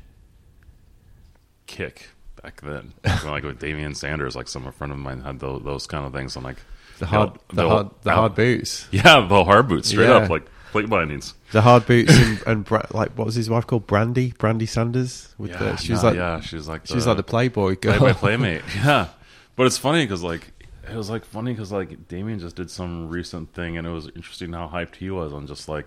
kick 1.66 2.08
back 2.42 2.60
then. 2.60 2.92
when, 3.02 3.26
like 3.26 3.44
with 3.44 3.58
Damian 3.58 3.94
Sanders, 3.94 4.36
like 4.36 4.48
some 4.48 4.70
friend 4.72 4.92
of 4.92 4.98
mine 4.98 5.20
had 5.20 5.40
those, 5.40 5.62
those 5.64 5.86
kind 5.86 6.04
of 6.04 6.12
things. 6.12 6.36
I'm 6.36 6.44
like 6.44 6.58
the 6.98 7.06
hard, 7.06 7.38
the 7.52 7.68
hard, 7.68 7.90
the 8.02 8.12
hard 8.12 8.34
boots. 8.34 8.86
Yeah, 8.90 9.26
the 9.26 9.44
hard 9.44 9.68
boots, 9.68 9.88
straight 9.88 10.08
Yeah. 10.08 10.16
up 10.16 10.30
like 10.30 10.44
plate 10.72 10.88
bindings. 10.88 11.34
The 11.52 11.60
hard 11.62 11.86
boots 11.86 12.12
and, 12.16 12.42
and 12.46 12.64
Bra- 12.64 12.86
like 12.92 13.12
what 13.16 13.26
was 13.26 13.34
his 13.34 13.48
wife 13.48 13.66
called? 13.66 13.86
Brandy, 13.86 14.32
Brandy 14.38 14.66
Sanders. 14.66 15.34
With 15.38 15.50
Yeah, 15.52 15.58
the, 15.58 15.76
she 15.76 15.92
was 15.92 16.02
like, 16.04 16.16
yeah, 16.16 16.40
she 16.40 16.56
was 16.56 16.68
like 16.68 16.86
she 16.86 16.94
was 16.94 17.06
like 17.06 17.16
the 17.16 17.22
Playboy 17.22 17.76
girl. 17.76 17.98
Play 17.98 18.12
by 18.12 18.12
playmate. 18.18 18.62
Yeah, 18.76 19.08
but 19.56 19.66
it's 19.66 19.78
funny 19.78 20.04
because 20.04 20.22
like 20.22 20.50
it 20.90 20.94
was 20.96 21.08
like 21.08 21.24
funny 21.24 21.52
because 21.52 21.72
like 21.72 22.08
Damian 22.08 22.38
just 22.40 22.56
did 22.56 22.70
some 22.70 23.08
recent 23.08 23.54
thing 23.54 23.78
and 23.78 23.86
it 23.86 23.90
was 23.90 24.06
interesting 24.14 24.52
how 24.52 24.68
hyped 24.68 24.96
he 24.96 25.10
was 25.10 25.32
on 25.32 25.46
just 25.46 25.68
like 25.68 25.86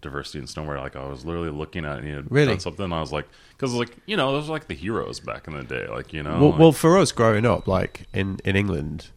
diversity 0.00 0.38
in 0.38 0.44
snowboard. 0.46 0.78
Like 0.80 0.96
I 0.96 1.08
was 1.08 1.24
literally 1.24 1.50
looking 1.50 1.84
at 1.84 2.02
he 2.04 2.10
had 2.10 2.30
Really? 2.30 2.58
something. 2.58 2.84
And 2.84 2.94
I 2.94 3.00
was 3.00 3.12
like, 3.12 3.28
because 3.56 3.74
like 3.74 3.96
you 4.06 4.16
know 4.16 4.32
those 4.32 4.48
were 4.48 4.54
like 4.54 4.68
the 4.68 4.74
heroes 4.74 5.20
back 5.20 5.46
in 5.48 5.54
the 5.56 5.64
day. 5.64 5.86
Like 5.88 6.12
you 6.12 6.22
know, 6.22 6.38
well, 6.40 6.50
like- 6.50 6.58
well, 6.60 6.72
for 6.72 6.98
us 6.98 7.12
growing 7.12 7.44
up, 7.46 7.66
like 7.66 8.06
in 8.12 8.38
in 8.44 8.56
England, 8.56 9.08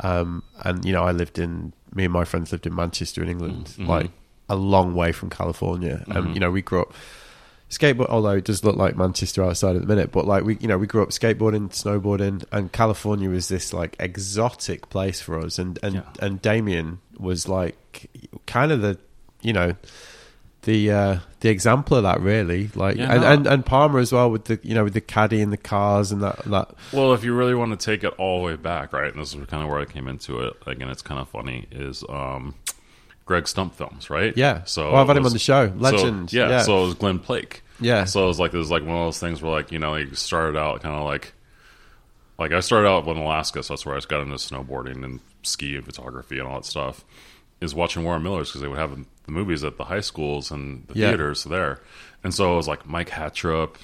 um, 0.00 0.42
and 0.62 0.84
you 0.84 0.92
know, 0.92 1.04
I 1.04 1.12
lived 1.12 1.38
in 1.38 1.72
me 1.94 2.04
and 2.04 2.12
my 2.12 2.24
friends 2.24 2.52
lived 2.52 2.66
in 2.66 2.74
Manchester 2.74 3.22
in 3.22 3.28
England, 3.28 3.74
Mhm. 3.78 3.86
like 3.86 4.10
a 4.48 4.56
long 4.56 4.94
way 4.94 5.12
from 5.12 5.30
California, 5.30 6.04
and 6.08 6.26
Mhm. 6.28 6.34
you 6.34 6.40
know, 6.40 6.50
we 6.50 6.62
grew 6.62 6.82
up 6.82 6.92
skateboard. 7.70 8.08
Although 8.10 8.36
it 8.36 8.44
does 8.44 8.62
look 8.62 8.76
like 8.76 8.96
Manchester 8.96 9.42
outside 9.42 9.74
at 9.76 9.82
the 9.82 9.88
minute, 9.88 10.12
but 10.12 10.26
like 10.26 10.44
we, 10.44 10.56
you 10.60 10.68
know, 10.68 10.78
we 10.78 10.86
grew 10.86 11.02
up 11.02 11.08
skateboarding, 11.10 11.70
snowboarding, 11.70 12.44
and 12.52 12.70
California 12.72 13.28
was 13.30 13.48
this 13.48 13.72
like 13.72 13.96
exotic 13.98 14.88
place 14.90 15.20
for 15.20 15.38
us, 15.40 15.58
and 15.58 15.78
and 15.82 15.94
Yeah. 15.96 16.02
and 16.20 16.40
Damian 16.42 16.98
was 17.18 17.48
like 17.48 18.08
kind 18.46 18.70
of 18.72 18.82
the, 18.82 18.98
you 19.42 19.52
know. 19.52 19.74
The 20.66 20.90
uh, 20.90 21.18
the 21.40 21.48
example 21.48 21.96
of 21.96 22.02
that 22.02 22.20
really 22.20 22.70
like 22.74 22.96
Yeah, 22.96 23.12
and, 23.12 23.20
no. 23.22 23.28
and 23.28 23.46
and 23.46 23.64
Palmer 23.66 24.00
as 24.00 24.12
well 24.12 24.32
with 24.32 24.46
the 24.46 24.58
you 24.64 24.74
know 24.74 24.82
with 24.82 24.94
the 24.94 25.00
caddy 25.00 25.40
and 25.40 25.52
the 25.52 25.56
cars 25.56 26.10
and 26.10 26.20
that 26.24 26.38
that 26.46 26.74
Well, 26.92 27.14
if 27.14 27.22
you 27.22 27.34
really 27.34 27.54
want 27.54 27.78
to 27.78 27.84
take 27.84 28.02
it 28.02 28.12
all 28.18 28.40
the 28.40 28.44
way 28.46 28.56
back, 28.56 28.92
right, 28.92 29.12
and 29.12 29.22
this 29.22 29.32
is 29.32 29.46
kind 29.46 29.62
of 29.62 29.68
where 29.68 29.78
I 29.78 29.84
came 29.84 30.08
into 30.08 30.40
it. 30.40 30.54
Again, 30.66 30.88
it's 30.88 31.02
kind 31.02 31.20
of 31.20 31.28
funny. 31.28 31.68
Is 31.70 32.02
um, 32.08 32.56
Greg 33.26 33.46
Stump 33.46 33.76
Films, 33.76 34.10
right? 34.10 34.36
Yeah. 34.36 34.64
So 34.64 34.90
well, 34.90 35.00
I've 35.02 35.06
had 35.06 35.16
it 35.16 35.20
him 35.20 35.26
on 35.26 35.32
the 35.32 35.38
show. 35.38 35.68
so- 35.68 35.74
Legend. 35.76 36.32
yeah, 36.32 36.48
yeah. 36.48 36.62
So 36.62 36.82
it 36.82 36.86
was 36.86 36.94
Glen 36.94 37.20
Plake 37.20 37.62
Yeah. 37.80 38.02
So 38.04 38.24
it 38.24 38.26
was 38.26 38.40
like 38.40 38.52
it 38.52 38.58
was 38.58 38.70
like 38.72 38.82
one 38.82 38.96
of 38.96 39.06
those 39.06 39.20
things 39.20 39.40
where 39.40 39.52
like 39.52 39.70
you 39.70 39.78
know 39.78 39.94
you 39.94 40.12
started 40.16 40.58
out 40.58 40.82
kind 40.82 40.96
of 40.96 41.04
like 41.04 41.32
like 42.40 42.50
I 42.50 42.58
started 42.58 42.88
out 42.88 43.06
in 43.06 43.16
Alaska, 43.16 43.62
so 43.62 43.72
that's 43.74 43.86
where 43.86 43.96
I 43.96 44.00
got 44.00 44.20
into 44.20 44.34
snowboarding 44.34 45.04
and 45.04 45.20
ski 45.42 45.76
and 45.76 45.84
photography 45.84 46.40
and 46.40 46.48
all 46.48 46.56
that 46.56 46.64
stuff. 46.66 47.04
Is 47.60 47.74
watching 47.74 48.04
Warren 48.04 48.22
Miller's 48.22 48.48
because 48.50 48.60
they 48.60 48.68
would 48.68 48.78
have 48.78 48.96
the 49.24 49.32
movies 49.32 49.64
at 49.64 49.76
the 49.78 49.84
high 49.84 50.00
schools 50.00 50.50
and 50.50 50.86
the 50.88 50.98
Yeah. 50.98 51.08
theaters 51.08 51.44
there, 51.44 51.80
and 52.22 52.34
so 52.34 52.52
it 52.52 52.56
was 52.56 52.68
like 52.68 52.86
Mike 52.86 53.08
Hattrup, 53.10 53.76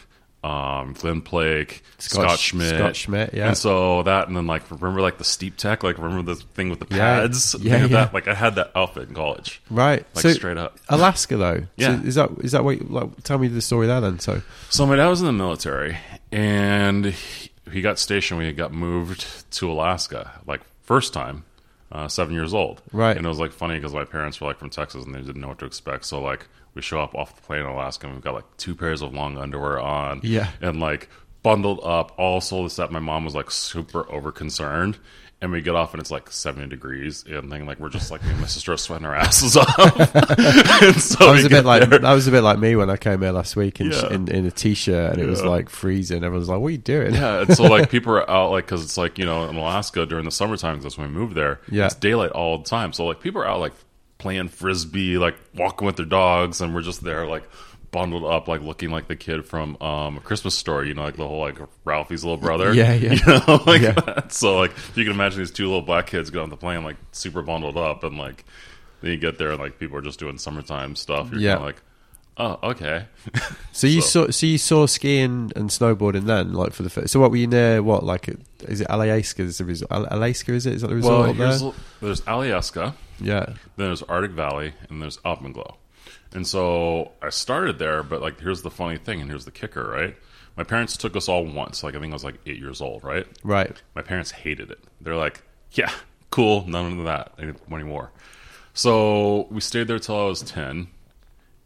um, 0.44 0.92
Glen 0.92 1.20
Plake, 1.22 1.82
Scott 1.98 2.24
Scott, 2.26 2.38
Schmidt, 2.38 2.74
Scott 2.74 2.96
Schmidt, 2.96 3.32
yeah. 3.32 3.48
And 3.48 3.56
so 3.56 4.02
that, 4.02 4.26
and 4.28 4.36
then 4.36 4.46
like 4.46 4.70
remember 4.70 5.00
like 5.00 5.16
the 5.18 5.24
steep 5.24 5.56
tech, 5.56 5.82
like 5.82 5.96
remember 5.98 6.34
the 6.34 6.40
thing 6.40 6.68
with 6.68 6.80
the 6.80 6.84
pads, 6.84 7.54
Yeah, 7.60 7.76
of 7.76 7.90
yeah. 7.90 8.04
That? 8.04 8.14
Like 8.14 8.28
I 8.28 8.34
had 8.34 8.56
that 8.56 8.72
outfit 8.76 9.08
in 9.08 9.14
college, 9.14 9.62
Right. 9.70 10.04
like 10.14 10.22
so 10.22 10.32
straight 10.32 10.58
up. 10.58 10.78
Alaska 10.88 11.36
though. 11.36 11.62
Yeah. 11.76 12.00
So 12.00 12.06
is 12.06 12.14
that 12.16 12.30
is 12.40 12.52
that 12.52 12.64
what? 12.64 12.78
You, 12.78 12.86
like, 12.90 13.22
tell 13.22 13.38
me 13.38 13.48
the 13.48 13.62
story 13.62 13.86
there 13.86 14.00
then. 14.02 14.18
So 14.18 14.42
So 14.68 14.84
my 14.84 14.96
dad 14.96 15.08
was 15.08 15.20
in 15.20 15.26
the 15.26 15.32
military, 15.32 15.96
and 16.30 17.06
he, 17.06 17.50
he 17.70 17.80
got 17.80 17.98
stationed. 17.98 18.38
We 18.40 18.52
got 18.52 18.72
moved 18.74 19.50
to 19.52 19.70
Alaska, 19.70 20.40
like 20.46 20.60
first 20.82 21.12
time, 21.14 21.44
uh, 21.92 22.08
seven 22.08 22.34
years 22.34 22.52
old. 22.54 22.82
Right. 22.92 23.16
And 23.16 23.24
it 23.24 23.28
was 23.28 23.38
like 23.38 23.52
funny 23.52 23.74
because 23.76 23.92
my 23.94 24.04
parents 24.04 24.40
were 24.40 24.48
like 24.48 24.58
from 24.58 24.70
Texas, 24.70 25.04
and 25.04 25.14
they 25.14 25.20
didn't 25.20 25.40
know 25.40 25.48
what 25.48 25.58
to 25.60 25.66
expect. 25.66 26.04
So 26.06 26.20
like 26.20 26.48
we 26.74 26.82
show 26.82 27.00
up 27.00 27.14
off 27.14 27.36
the 27.36 27.42
plane 27.42 27.60
in 27.60 27.66
Alaska, 27.66 28.06
and 28.06 28.14
we've 28.16 28.24
got 28.24 28.34
like 28.34 28.56
two 28.56 28.74
pairs 28.74 29.02
of 29.02 29.12
long 29.14 29.36
underwear 29.38 29.78
on, 29.80 30.20
Yeah. 30.24 30.48
and 30.60 30.80
like 30.80 31.08
bundled 31.42 31.80
up, 31.84 32.12
all 32.18 32.40
sold 32.40 32.66
this 32.66 32.78
up. 32.78 32.90
My 32.90 32.98
mom 32.98 33.24
was 33.24 33.34
like 33.34 33.50
super 33.50 34.10
over 34.10 34.32
concerned. 34.32 34.98
And 35.42 35.50
we 35.52 35.60
get 35.60 35.74
off 35.74 35.92
and 35.92 36.00
it's 36.00 36.10
like 36.10 36.30
70 36.30 36.68
degrees 36.68 37.24
and 37.28 37.50
then 37.52 37.66
like 37.66 37.80
we're 37.80 37.88
just 37.90 38.10
like 38.12 38.22
me 38.22 38.30
and 38.30 38.40
my 38.40 38.46
sister 38.46 38.72
are 38.72 38.76
sweating 38.76 39.04
our 39.06 39.14
asses 39.14 39.56
off. 39.58 39.76
and 39.78 40.96
so 41.00 41.26
that 41.26 41.32
was 41.32 41.44
a 41.44 41.50
bit 41.50 41.64
like 41.64 41.88
there. 41.90 41.98
that 41.98 42.12
was 42.14 42.28
a 42.28 42.30
bit 42.30 42.42
like 42.42 42.58
me 42.60 42.76
when 42.76 42.88
I 42.88 42.96
came 42.96 43.20
here 43.22 43.32
last 43.32 43.56
week 43.56 43.80
in 43.80 43.90
Yeah. 43.90 44.12
in, 44.12 44.28
in 44.28 44.46
a 44.46 44.50
t-shirt 44.52 45.12
and 45.14 45.20
it 45.20 45.26
was 45.26 45.42
like 45.42 45.68
freezing. 45.68 46.22
Everyone's 46.24 46.48
like, 46.48 46.60
"What 46.60 46.68
are 46.68 46.70
you 46.70 46.78
doing?" 46.78 47.14
Yeah, 47.14 47.40
and 47.42 47.54
so 47.56 47.64
like 47.64 47.90
people 47.96 48.12
are 48.14 48.30
out 48.30 48.52
like 48.52 48.66
because 48.66 48.84
it's 48.84 48.96
like 48.96 49.18
you 49.18 49.24
know 49.26 49.48
in 49.48 49.56
Alaska 49.56 50.06
during 50.06 50.24
the 50.24 50.30
summertime 50.30 50.80
that's 50.80 50.96
when 50.96 51.12
we 51.12 51.18
moved 51.18 51.34
there. 51.34 51.60
Yeah. 51.70 51.86
it's 51.86 51.96
daylight 51.96 52.30
all 52.30 52.58
the 52.58 52.64
time. 52.64 52.92
So 52.92 53.04
like 53.04 53.20
people 53.20 53.42
are 53.42 53.48
out 53.48 53.58
like 53.60 53.72
playing 54.18 54.46
frisbee, 54.46 55.18
like 55.18 55.34
walking 55.56 55.86
with 55.86 55.96
their 55.96 56.06
dogs, 56.06 56.60
and 56.60 56.72
we're 56.72 56.82
just 56.82 57.02
there 57.02 57.26
like 57.26 57.42
bundled 57.92 58.24
up, 58.24 58.48
like 58.48 58.60
looking 58.62 58.90
like 58.90 59.06
the 59.06 59.14
kid 59.16 59.44
from 59.46 59.76
um, 59.80 60.16
a 60.16 60.20
Christmas 60.20 60.56
story. 60.56 60.88
You 60.88 60.94
know, 60.94 61.04
like 61.04 61.16
the 61.16 61.28
whole 61.28 61.40
like 61.40 61.58
Ralphie's 61.84 62.24
little 62.24 62.36
brother. 62.38 62.74
Yeah, 62.74 62.94
yeah. 62.94 63.12
You 63.14 63.26
know, 63.26 63.62
like 63.66 63.82
Yeah. 63.82 63.92
that. 63.92 64.32
So 64.32 64.58
like 64.58 64.72
you 64.96 65.04
can 65.04 65.12
imagine 65.12 65.38
these 65.38 65.50
two 65.52 65.66
little 65.66 65.82
black 65.82 66.06
kids 66.08 66.30
get 66.30 66.40
on 66.42 66.50
the 66.50 66.56
plane 66.56 66.82
like 66.82 66.96
super 67.12 67.42
bundled 67.42 67.76
up, 67.76 68.02
and 68.02 68.18
like 68.18 68.44
then 69.02 69.12
you 69.12 69.16
get 69.18 69.38
there 69.38 69.50
and 69.52 69.60
like 69.60 69.78
people 69.78 69.96
are 69.96 70.02
just 70.02 70.18
doing 70.18 70.38
summertime 70.38 70.96
stuff. 70.96 71.30
You're 71.30 71.40
Yeah. 71.40 71.50
kind 71.56 71.60
of 71.60 71.66
like. 71.66 71.82
Oh, 72.38 72.58
okay. 72.70 73.04
So 73.72 73.86
you 73.86 74.00
So- 74.00 74.24
saw 74.24 74.30
so 74.30 74.46
you 74.46 74.56
saw 74.56 74.86
skiing 74.86 75.52
and 75.54 75.68
snowboarding 75.68 76.24
then, 76.24 76.54
like 76.54 76.72
for 76.72 76.82
the 76.82 76.88
first. 76.88 77.12
So 77.12 77.20
what 77.20 77.30
were 77.30 77.36
you 77.36 77.46
near? 77.46 77.82
What 77.82 78.04
like 78.04 78.26
is 78.62 78.80
it 78.80 78.86
Alaska? 78.88 79.42
Is 79.42 79.58
the 79.58 79.66
resort? 79.66 79.92
Al- 79.92 80.08
Alaska 80.10 80.54
is 80.54 80.64
it? 80.64 80.72
Is 80.72 80.80
that 80.80 80.88
the 80.88 80.94
resort 80.96 81.36
well, 81.36 81.52
there? 81.60 81.72
there's 82.00 82.22
Alyeska. 82.22 82.94
Yeah. 83.20 83.44
then 83.44 83.56
there's 83.76 84.02
Arctic 84.04 84.30
Valley, 84.32 84.72
and 84.88 85.02
there's 85.02 85.18
Alpenglow. 85.18 85.74
And 86.34 86.46
so 86.46 87.12
I 87.20 87.28
started 87.30 87.78
there, 87.78 88.02
but 88.02 88.22
like 88.22 88.40
here's 88.40 88.62
the 88.62 88.70
funny 88.70 88.96
thing, 88.96 89.20
and 89.20 89.28
here's 89.28 89.44
the 89.44 89.50
kicker, 89.50 89.86
right? 89.86 90.16
My 90.56 90.64
parents 90.64 90.96
took 90.96 91.16
us 91.16 91.28
all 91.28 91.44
once. 91.44 91.82
Like 91.82 91.94
I 91.94 92.00
think 92.00 92.12
I 92.12 92.14
was 92.14 92.24
like 92.24 92.36
eight 92.46 92.58
years 92.58 92.80
old, 92.80 93.04
right? 93.04 93.26
Right. 93.42 93.80
My 93.94 94.02
parents 94.02 94.30
hated 94.30 94.70
it. 94.70 94.80
They're 95.00 95.16
like, 95.16 95.42
"Yeah, 95.72 95.92
cool, 96.30 96.66
none 96.66 96.98
of 96.98 97.04
that 97.04 97.32
anymore." 97.70 98.12
So 98.74 99.46
we 99.50 99.60
stayed 99.60 99.88
there 99.88 99.98
till 99.98 100.18
I 100.18 100.24
was 100.24 100.42
ten, 100.42 100.88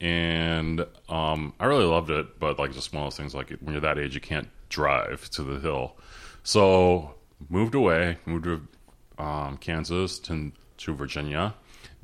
and 0.00 0.85
um, 1.08 1.52
I 1.61 1.66
really 1.66 1.85
loved 1.85 2.11
it. 2.11 2.38
But 2.38 2.58
like 2.58 2.73
just 2.73 2.92
one 2.92 3.04
of 3.04 3.11
those 3.11 3.16
things, 3.16 3.35
like 3.35 3.50
when 3.61 3.73
you're 3.75 3.80
that 3.82 3.99
age, 3.99 4.14
you 4.14 4.20
can't 4.20 4.49
drive 4.68 5.28
to 5.30 5.42
the 5.42 5.61
hill. 5.61 5.96
So 6.42 7.14
moved 7.49 7.75
away, 7.75 8.18
moved 8.26 8.44
to 8.44 9.23
um, 9.23 9.56
Kansas 9.58 10.18
to 10.20 10.52
to 10.78 10.94
Virginia, 10.94 11.54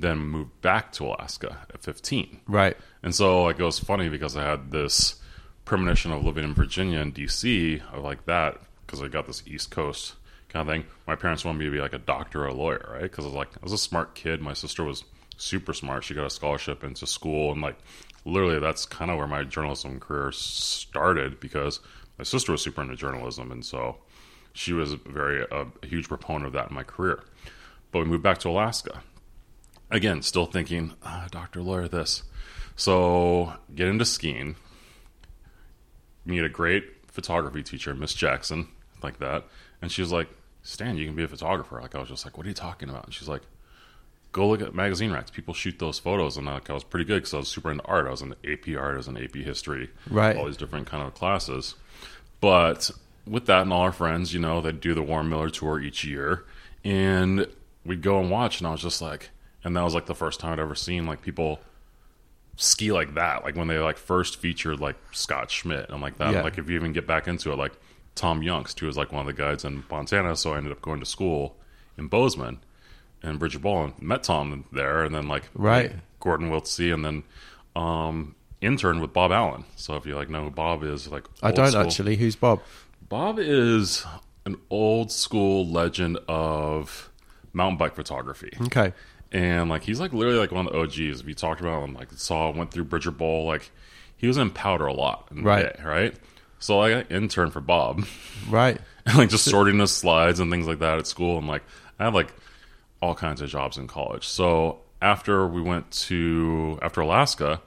then 0.02 0.18
moved 0.18 0.60
back 0.60 0.92
to 0.92 1.06
Alaska 1.06 1.58
at 1.72 1.82
15. 1.82 2.40
Right. 2.46 2.76
And 3.02 3.14
so 3.14 3.44
like 3.44 3.58
it 3.58 3.64
was 3.64 3.78
funny 3.78 4.08
because 4.08 4.36
I 4.36 4.44
had 4.44 4.70
this 4.70 5.20
premonition 5.64 6.12
of 6.12 6.24
living 6.24 6.44
in 6.44 6.54
Virginia 6.54 7.00
and 7.00 7.14
DC 7.14 7.80
of 7.92 8.02
like 8.02 8.26
that 8.26 8.60
because 8.84 9.00
I 9.00 9.08
got 9.08 9.26
this 9.26 9.42
East 9.46 9.70
Coast 9.70 10.14
kind 10.48 10.68
of 10.68 10.74
thing. 10.74 10.84
My 11.06 11.16
parents 11.16 11.44
wanted 11.44 11.60
me 11.60 11.64
to 11.66 11.70
be 11.70 11.80
like 11.80 11.94
a 11.94 11.98
doctor 11.98 12.42
or 12.42 12.48
a 12.48 12.54
lawyer, 12.54 12.90
right? 12.92 13.02
Because 13.02 13.24
I 13.24 13.28
was 13.28 13.34
like 13.34 13.56
I 13.56 13.60
was 13.62 13.72
a 13.72 13.78
smart 13.78 14.14
kid. 14.14 14.42
My 14.42 14.52
sister 14.52 14.84
was 14.84 15.04
super 15.38 15.72
smart. 15.72 16.04
She 16.04 16.14
got 16.14 16.26
a 16.26 16.30
scholarship 16.30 16.84
into 16.84 17.06
school 17.06 17.52
and 17.52 17.62
like 17.62 17.78
literally 18.24 18.58
that's 18.58 18.84
kind 18.84 19.10
of 19.10 19.16
where 19.16 19.26
my 19.26 19.44
journalism 19.44 20.00
career 20.00 20.32
started 20.32 21.40
because 21.40 21.80
my 22.18 22.24
sister 22.24 22.52
was 22.52 22.60
super 22.60 22.82
into 22.82 22.96
journalism 22.96 23.50
and 23.50 23.64
so 23.64 23.96
she 24.52 24.72
was 24.72 24.94
very 24.94 25.46
uh, 25.50 25.64
a 25.82 25.86
huge 25.86 26.08
proponent 26.08 26.46
of 26.46 26.52
that 26.52 26.68
in 26.70 26.74
my 26.74 26.82
career. 26.82 27.22
But 27.92 28.00
we 28.00 28.04
moved 28.06 28.22
back 28.22 28.38
to 28.38 28.48
Alaska 28.48 29.02
again, 29.92 30.22
still 30.22 30.46
thinking, 30.46 30.94
ah, 31.04 31.28
doctor, 31.30 31.62
lawyer, 31.62 31.86
this. 31.86 32.24
So 32.74 33.52
get 33.74 33.86
into 33.86 34.04
skiing. 34.04 34.56
Meet 36.24 36.44
a 36.44 36.48
great 36.48 36.84
photography 37.06 37.62
teacher, 37.62 37.94
Miss 37.94 38.14
Jackson, 38.14 38.68
like 39.02 39.18
that, 39.18 39.44
and 39.80 39.90
she 39.92 40.00
was 40.02 40.12
like, 40.12 40.28
"Stan, 40.62 40.96
you 40.96 41.06
can 41.06 41.14
be 41.16 41.24
a 41.24 41.28
photographer." 41.28 41.80
Like 41.80 41.94
I 41.94 41.98
was 41.98 42.08
just 42.08 42.24
like, 42.24 42.36
"What 42.36 42.46
are 42.46 42.48
you 42.48 42.54
talking 42.54 42.88
about?" 42.88 43.04
And 43.04 43.14
she's 43.14 43.28
like, 43.28 43.42
"Go 44.30 44.48
look 44.48 44.62
at 44.62 44.74
magazine 44.74 45.12
racks. 45.12 45.30
People 45.30 45.52
shoot 45.52 45.78
those 45.78 45.98
photos." 45.98 46.36
And 46.36 46.46
like 46.46 46.70
I 46.70 46.72
was 46.74 46.84
pretty 46.84 47.04
good 47.04 47.16
because 47.16 47.34
I 47.34 47.38
was 47.38 47.48
super 47.48 47.70
into 47.72 47.84
art. 47.84 48.06
I 48.06 48.10
was 48.10 48.22
in 48.22 48.34
AP 48.44 48.76
art, 48.78 48.94
I 48.94 48.96
was 48.98 49.08
in 49.08 49.16
AP 49.16 49.34
history, 49.34 49.90
Right. 50.08 50.36
All 50.36 50.46
these 50.46 50.56
different 50.56 50.86
kind 50.86 51.02
of 51.06 51.12
classes. 51.14 51.74
But 52.40 52.90
with 53.26 53.46
that 53.46 53.62
and 53.62 53.72
all 53.72 53.82
our 53.82 53.92
friends, 53.92 54.32
you 54.32 54.40
know, 54.40 54.60
they'd 54.60 54.80
do 54.80 54.94
the 54.94 55.02
Warren 55.02 55.28
Miller 55.28 55.50
tour 55.50 55.80
each 55.80 56.04
year, 56.04 56.44
and 56.84 57.46
we'd 57.84 58.02
go 58.02 58.20
and 58.20 58.30
watch. 58.30 58.60
And 58.60 58.68
I 58.68 58.70
was 58.70 58.82
just 58.82 59.02
like, 59.02 59.30
and 59.64 59.76
that 59.76 59.82
was 59.82 59.94
like 59.94 60.06
the 60.06 60.14
first 60.14 60.40
time 60.40 60.52
I'd 60.52 60.58
ever 60.60 60.74
seen 60.74 61.06
like 61.06 61.22
people 61.22 61.60
ski 62.56 62.92
like 62.92 63.14
that. 63.14 63.44
Like 63.44 63.56
when 63.56 63.68
they 63.68 63.78
like 63.78 63.96
first 63.98 64.36
featured 64.40 64.80
like 64.80 64.96
Scott 65.12 65.50
Schmidt 65.50 65.88
and 65.90 66.00
like 66.00 66.18
that. 66.18 66.32
Yeah. 66.32 66.42
Like 66.42 66.58
if 66.58 66.68
you 66.68 66.76
even 66.76 66.92
get 66.92 67.06
back 67.06 67.26
into 67.28 67.52
it, 67.52 67.56
like 67.56 67.72
Tom 68.14 68.42
Youngst, 68.42 68.78
who 68.78 68.86
was 68.86 68.96
like 68.96 69.12
one 69.12 69.20
of 69.20 69.26
the 69.26 69.32
guides 69.42 69.64
in 69.64 69.84
Montana. 69.90 70.36
So 70.36 70.52
I 70.54 70.58
ended 70.58 70.72
up 70.72 70.82
going 70.82 71.00
to 71.00 71.06
school 71.06 71.56
in 71.96 72.08
Bozeman 72.08 72.60
and 73.22 73.38
Bridger 73.38 73.58
Bowl. 73.58 73.92
Met 74.00 74.22
Tom 74.24 74.64
there, 74.72 75.04
and 75.04 75.14
then 75.14 75.28
like 75.28 75.44
Right. 75.54 75.92
Gordon 76.20 76.50
Wiltsie, 76.50 76.92
and 76.92 77.04
then 77.04 77.22
um 77.74 78.34
interned 78.60 79.00
with 79.00 79.12
Bob 79.12 79.32
Allen. 79.32 79.64
So 79.76 79.96
if 79.96 80.06
you 80.06 80.14
like 80.14 80.28
know 80.28 80.44
who 80.44 80.50
Bob 80.50 80.84
is, 80.84 81.08
like 81.08 81.24
I 81.42 81.50
don't 81.52 81.68
school- 81.68 81.80
actually. 81.82 82.16
Who's 82.16 82.36
Bob? 82.36 82.60
Bob 83.08 83.38
is 83.38 84.04
an 84.44 84.56
old 84.70 85.10
school 85.12 85.66
legend 85.68 86.18
of 86.28 87.10
mountain 87.52 87.76
bike 87.76 87.94
photography 87.94 88.50
Okay. 88.62 88.92
And 89.32 89.68
like 89.70 89.82
he's 89.82 89.98
like 89.98 90.12
literally 90.12 90.38
like 90.38 90.52
one 90.52 90.66
of 90.68 90.72
the 90.72 90.78
OGs. 90.78 91.24
We 91.24 91.34
talked 91.34 91.60
about 91.60 91.82
him, 91.82 91.94
like 91.94 92.12
saw 92.12 92.50
went 92.50 92.70
through 92.70 92.84
Bridger 92.84 93.10
Bowl, 93.10 93.46
like 93.46 93.70
he 94.16 94.26
was 94.28 94.36
in 94.36 94.50
powder 94.50 94.86
a 94.86 94.92
lot, 94.92 95.26
Right. 95.32 95.76
day, 95.76 95.82
right? 95.84 96.14
So 96.60 96.78
like 96.78 96.94
I 96.94 97.14
interned 97.14 97.52
for 97.52 97.60
Bob, 97.60 98.04
Right. 98.48 98.78
and 99.06 99.16
like 99.18 99.30
just 99.30 99.44
sorting 99.46 99.78
the 99.78 99.86
slides 99.88 100.38
and 100.38 100.50
things 100.50 100.66
like 100.68 100.78
that 100.78 100.98
at 100.98 101.06
school, 101.08 101.38
and 101.38 101.48
like 101.48 101.62
I 101.98 102.04
had 102.04 102.14
like 102.14 102.32
all 103.00 103.14
kinds 103.16 103.40
of 103.40 103.48
jobs 103.50 103.76
in 103.78 103.88
college. 103.88 104.28
So 104.28 104.78
after 105.00 105.46
we 105.48 105.60
went 105.60 105.90
to 105.90 106.78
after 106.82 107.00
Alaska, 107.00 107.60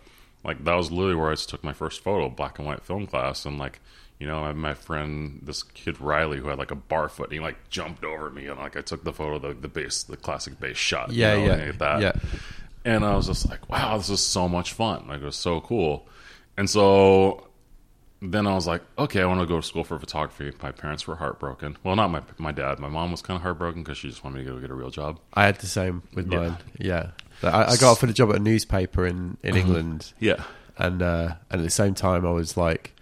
like 0.46 0.64
that 0.64 0.76
was 0.76 0.92
literally 0.92 1.16
where 1.16 1.32
I 1.32 1.36
took 1.36 1.64
my 1.64 1.74
first 1.74 2.02
photo, 2.04 2.30
black 2.30 2.58
and 2.60 2.68
white 2.68 2.84
film 2.84 3.08
class, 3.08 3.46
and 3.46 3.58
like. 3.58 3.80
You 4.20 4.28
know, 4.28 4.44
I 4.44 4.48
had 4.48 4.56
my 4.56 4.74
friend, 4.74 5.42
this 5.44 5.62
kid 5.64 6.00
Riley, 6.00 6.38
who 6.40 6.48
had 6.48 6.58
like 6.58 6.72
a 6.72 6.76
bar 6.76 7.10
foot. 7.10 7.26
And 7.26 7.34
he 7.34 7.40
like 7.40 7.70
jumped 7.70 8.04
over 8.06 8.30
me, 8.30 8.48
and 8.48 8.58
like 8.60 8.78
I 8.78 8.82
took 8.82 9.04
the 9.04 9.12
photo, 9.14 9.40
the 9.40 9.54
the 9.54 9.68
base, 9.68 10.04
the 10.04 10.18
classic 10.18 10.60
base 10.60 10.78
shot. 10.78 11.12
you 11.12 11.22
Yeah. 11.22 11.36
know, 11.36 11.46
yeah. 11.46 11.72
that. 11.74 12.02
Yeah. 12.02 12.12
And 12.86 13.04
I 13.04 13.16
was 13.16 13.28
just 13.28 13.50
like, 13.50 13.68
wow, 13.70 13.98
this 13.98 14.10
is 14.10 14.22
so 14.22 14.48
much 14.48 14.74
fun. 14.74 15.08
Like, 15.08 15.22
it 15.22 15.26
was 15.26 15.36
so 15.36 15.60
cool. 15.60 16.08
And 16.56 16.70
so 16.70 17.48
then 18.22 18.48
I 18.48 18.54
was 18.54 18.68
like, 18.68 18.82
okay, 18.98 19.22
I 19.22 19.26
want 19.26 19.42
to 19.42 19.46
go 19.48 19.60
to 19.60 19.66
school 19.68 19.84
for 19.84 20.00
photography. 20.00 20.54
My 20.64 20.72
parents 20.72 21.06
were 21.08 21.16
heartbroken. 21.16 21.78
Well, 21.84 21.96
not 21.98 22.10
my 22.10 22.22
my 22.38 22.52
dad. 22.54 22.80
My 22.80 22.88
mom 22.90 23.12
was 23.12 23.22
kind 23.22 23.36
of 23.36 23.42
heartbroken 23.42 23.84
because 23.84 23.98
she 23.98 24.08
just 24.10 24.24
wanted 24.24 24.38
me 24.40 24.46
to 24.46 24.52
go 24.52 24.60
get 24.60 24.70
a 24.72 24.74
real 24.76 24.92
job. 24.92 25.20
I 25.34 25.46
had 25.46 25.58
the 25.58 25.68
same 25.68 26.04
with 26.14 26.32
Yeah. 26.32 26.40
mine. 26.40 26.58
Yeah. 26.80 27.08
But 27.42 27.54
I, 27.54 27.64
I 27.72 27.76
got 27.76 27.92
offered 27.92 28.10
a 28.10 28.14
job 28.14 28.30
at 28.30 28.38
a 28.38 28.40
newspaper 28.40 29.06
in 29.06 29.38
in 29.44 29.58
England. 29.58 30.14
Yeah. 30.20 30.42
and 30.78 31.02
uh, 31.02 31.36
and 31.52 31.60
at 31.62 31.64
the 31.64 31.70
same 31.70 31.94
time, 31.96 32.26
I 32.26 32.32
was 32.32 32.56
like, 32.56 32.94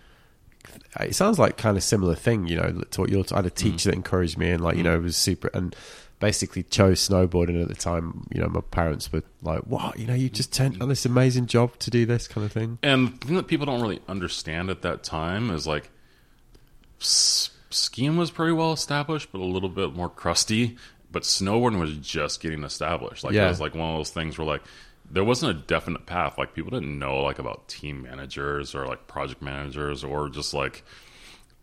it 1.00 1.16
sounds 1.16 1.40
like 1.40 1.58
kind 1.58 1.78
of 1.78 1.84
similar 1.84 2.16
thing, 2.16 2.48
you 2.48 2.56
know. 2.56 2.84
To 2.92 3.02
what 3.02 3.10
you're, 3.10 3.24
I 3.32 3.38
had 3.38 3.46
a 3.46 3.50
mm. 3.50 3.56
teacher 3.56 3.90
that 3.90 3.96
encouraged 3.96 4.38
me, 4.38 4.52
and 4.52 4.64
like 4.64 4.76
you 4.76 4.82
mm. 4.82 4.86
know, 4.86 4.96
it 4.96 5.02
was 5.02 5.18
super, 5.18 5.50
and 5.54 5.76
basically 6.20 6.64
chose 6.64 7.08
snowboarding 7.08 7.62
at 7.62 7.68
the 7.68 7.76
time. 7.76 8.26
You 8.34 8.42
know, 8.42 8.48
my 8.48 8.62
parents 8.62 9.12
were 9.12 9.24
like, 9.42 9.62
"What? 9.62 10.00
You 10.00 10.08
know, 10.08 10.14
you 10.14 10.30
just 10.30 10.54
turned 10.54 10.82
on 10.82 10.90
this 10.90 11.06
amazing 11.06 11.48
job 11.48 11.78
to 11.80 11.90
do 11.90 12.06
this 12.06 12.28
kind 12.28 12.46
of 12.46 12.52
thing." 12.52 12.80
And 12.84 13.20
the 13.20 13.28
thing 13.28 13.36
that 13.36 13.48
people 13.48 13.66
don't 13.66 13.82
really 13.82 14.02
understand 14.08 14.70
at 14.70 14.82
that 14.84 15.04
time 15.04 15.50
is 15.50 15.68
like 15.68 15.90
skiing 17.00 18.18
was 18.18 18.32
pretty 18.32 18.54
well 18.54 18.72
established, 18.72 19.32
but 19.32 19.42
a 19.42 19.46
little 19.46 19.70
bit 19.70 19.94
more 19.94 20.10
crusty. 20.10 20.78
But 21.12 21.24
snowboarding 21.24 21.80
was 21.80 21.98
just 21.98 22.42
getting 22.42 22.64
established. 22.64 23.24
Like 23.24 23.34
Yeah. 23.34 23.46
it 23.46 23.50
was 23.50 23.62
like 23.62 23.76
one 23.76 23.90
of 23.90 23.98
those 23.98 24.10
things 24.10 24.38
where 24.38 24.48
like 24.48 24.64
there 25.14 25.24
wasn't 25.24 25.52
a 25.52 25.62
definite 25.68 26.06
path. 26.06 26.38
Like 26.38 26.54
people 26.54 26.72
didn't 26.72 26.98
know 26.98 27.22
like 27.22 27.40
about 27.40 27.68
team 27.68 28.02
managers 28.02 28.74
or 28.76 28.88
like 28.88 29.08
project 29.08 29.42
managers 29.42 30.04
or 30.04 30.28
just 30.28 30.54
like 30.54 30.84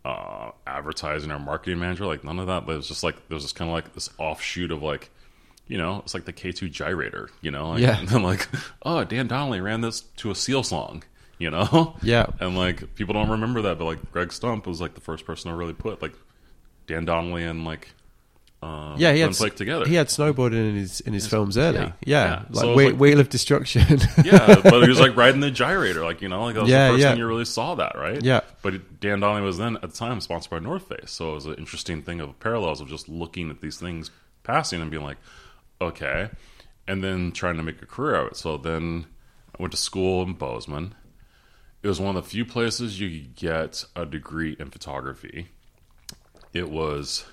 uh, 0.05 0.51
advertising 0.65 1.31
or 1.31 1.37
marketing 1.39 1.79
manager. 1.79 2.05
Like 2.05 2.23
none 2.23 2.39
of 2.39 2.47
that. 2.47 2.65
But 2.65 2.73
it 2.73 2.77
was 2.77 2.87
just 2.87 3.03
like 3.03 3.27
there 3.27 3.35
was 3.35 3.43
just 3.43 3.55
kind 3.55 3.69
of 3.69 3.73
like 3.73 3.93
this 3.93 4.09
offshoot 4.17 4.71
of 4.71 4.81
like 4.81 5.09
you 5.67 5.77
know, 5.77 5.99
it's 5.99 6.13
like 6.13 6.25
the 6.25 6.33
K 6.33 6.51
two 6.51 6.69
gyrator. 6.69 7.29
You 7.41 7.51
know, 7.51 7.69
like, 7.71 7.81
Yeah. 7.81 7.97
And 7.99 8.07
then 8.07 8.23
like, 8.23 8.47
oh, 8.83 9.03
Dan 9.03 9.27
Donnelly 9.27 9.61
ran 9.61 9.81
this 9.81 10.01
to 10.17 10.31
a 10.31 10.35
Seal 10.35 10.63
song. 10.63 11.03
you 11.37 11.49
know? 11.51 11.95
Yeah. 12.03 12.27
And 12.39 12.57
like 12.57 12.95
people 12.95 13.13
don't 13.13 13.29
remember 13.29 13.61
that, 13.63 13.77
but 13.77 13.85
like 13.85 14.11
Greg 14.11 14.31
Stump 14.31 14.65
was 14.65 14.79
like 14.81 14.95
the 14.95 15.01
first 15.01 15.25
person 15.25 15.51
to 15.51 15.57
really 15.57 15.73
put 15.73 16.01
like 16.01 16.13
Dan 16.87 17.05
Donnelly 17.05 17.43
and 17.43 17.65
like 17.65 17.89
um, 18.61 18.95
Yeah, 18.97 19.11
he 19.13 19.19
had 19.21 19.31
Plake 19.33 19.55
together. 19.55 19.85
He 19.87 19.95
had 19.95 20.07
snowboarding 20.07 20.69
in 20.69 20.75
his 20.75 20.99
in 21.01 21.13
his 21.13 21.27
films 21.27 21.57
early. 21.57 21.77
yeah, 21.79 21.91
Yeah, 22.05 22.25
yeah. 22.25 22.43
like, 22.49 22.55
So 22.63 22.75
Wheel, 22.75 22.89
like- 22.91 22.99
Wheel 22.99 23.19
of 23.19 23.29
Destruction. 23.29 23.99
yeah, 24.23 24.61
but 24.63 24.81
he 24.83 24.89
was 24.89 24.99
like 24.99 25.15
riding 25.23 25.41
the 25.41 25.51
gyrator, 25.51 26.03
like 26.03 26.21
you 26.21 26.29
know, 26.29 26.43
like 26.43 26.55
that 26.55 26.61
was 26.61 26.69
Yeah, 26.69 26.87
the 26.87 26.93
first 26.93 27.01
yeah. 27.01 27.09
time 27.09 27.17
you 27.17 27.27
really 27.27 27.45
saw 27.45 27.75
that, 27.75 27.95
right? 27.95 28.21
Yeah. 28.21 28.41
But 28.61 28.99
Dan 28.99 29.19
Donnelly 29.21 29.41
was 29.41 29.57
then 29.57 29.75
at 29.77 29.81
the 29.81 29.87
time 29.97 30.21
sponsored 30.21 30.51
by 30.51 30.59
North 30.59 30.87
Face, 30.87 31.11
so 31.11 31.31
it 31.31 31.35
was 31.35 31.45
an 31.47 31.55
interesting 31.55 32.01
thing 32.03 32.19
of 32.21 32.39
parallels 32.39 32.81
of 32.81 32.87
just 32.87 33.09
looking 33.09 33.49
at 33.49 33.61
these 33.61 33.77
things 33.77 34.11
passing 34.43 34.81
and 34.81 34.91
being 34.91 35.03
like, 35.03 35.17
okay, 35.79 36.29
and 36.87 37.03
then 37.03 37.31
trying 37.31 37.57
to 37.57 37.63
make 37.63 37.81
a 37.81 37.85
career 37.85 38.15
out 38.15 38.25
of 38.27 38.31
it. 38.33 38.37
So 38.37 38.57
then 38.57 39.05
I 39.57 39.61
went 39.61 39.71
to 39.71 39.77
school 39.77 40.21
in 40.23 40.33
Bozeman. 40.33 40.93
It 41.83 41.87
was 41.87 41.99
one 41.99 42.15
of 42.15 42.23
the 42.23 42.29
few 42.29 42.45
places 42.45 42.99
you 42.99 43.09
could 43.09 43.35
get 43.35 43.85
a 43.95 44.05
degree 44.05 44.55
in 44.59 44.69
photography. 44.69 45.47
It 46.53 46.69
was 46.69 47.25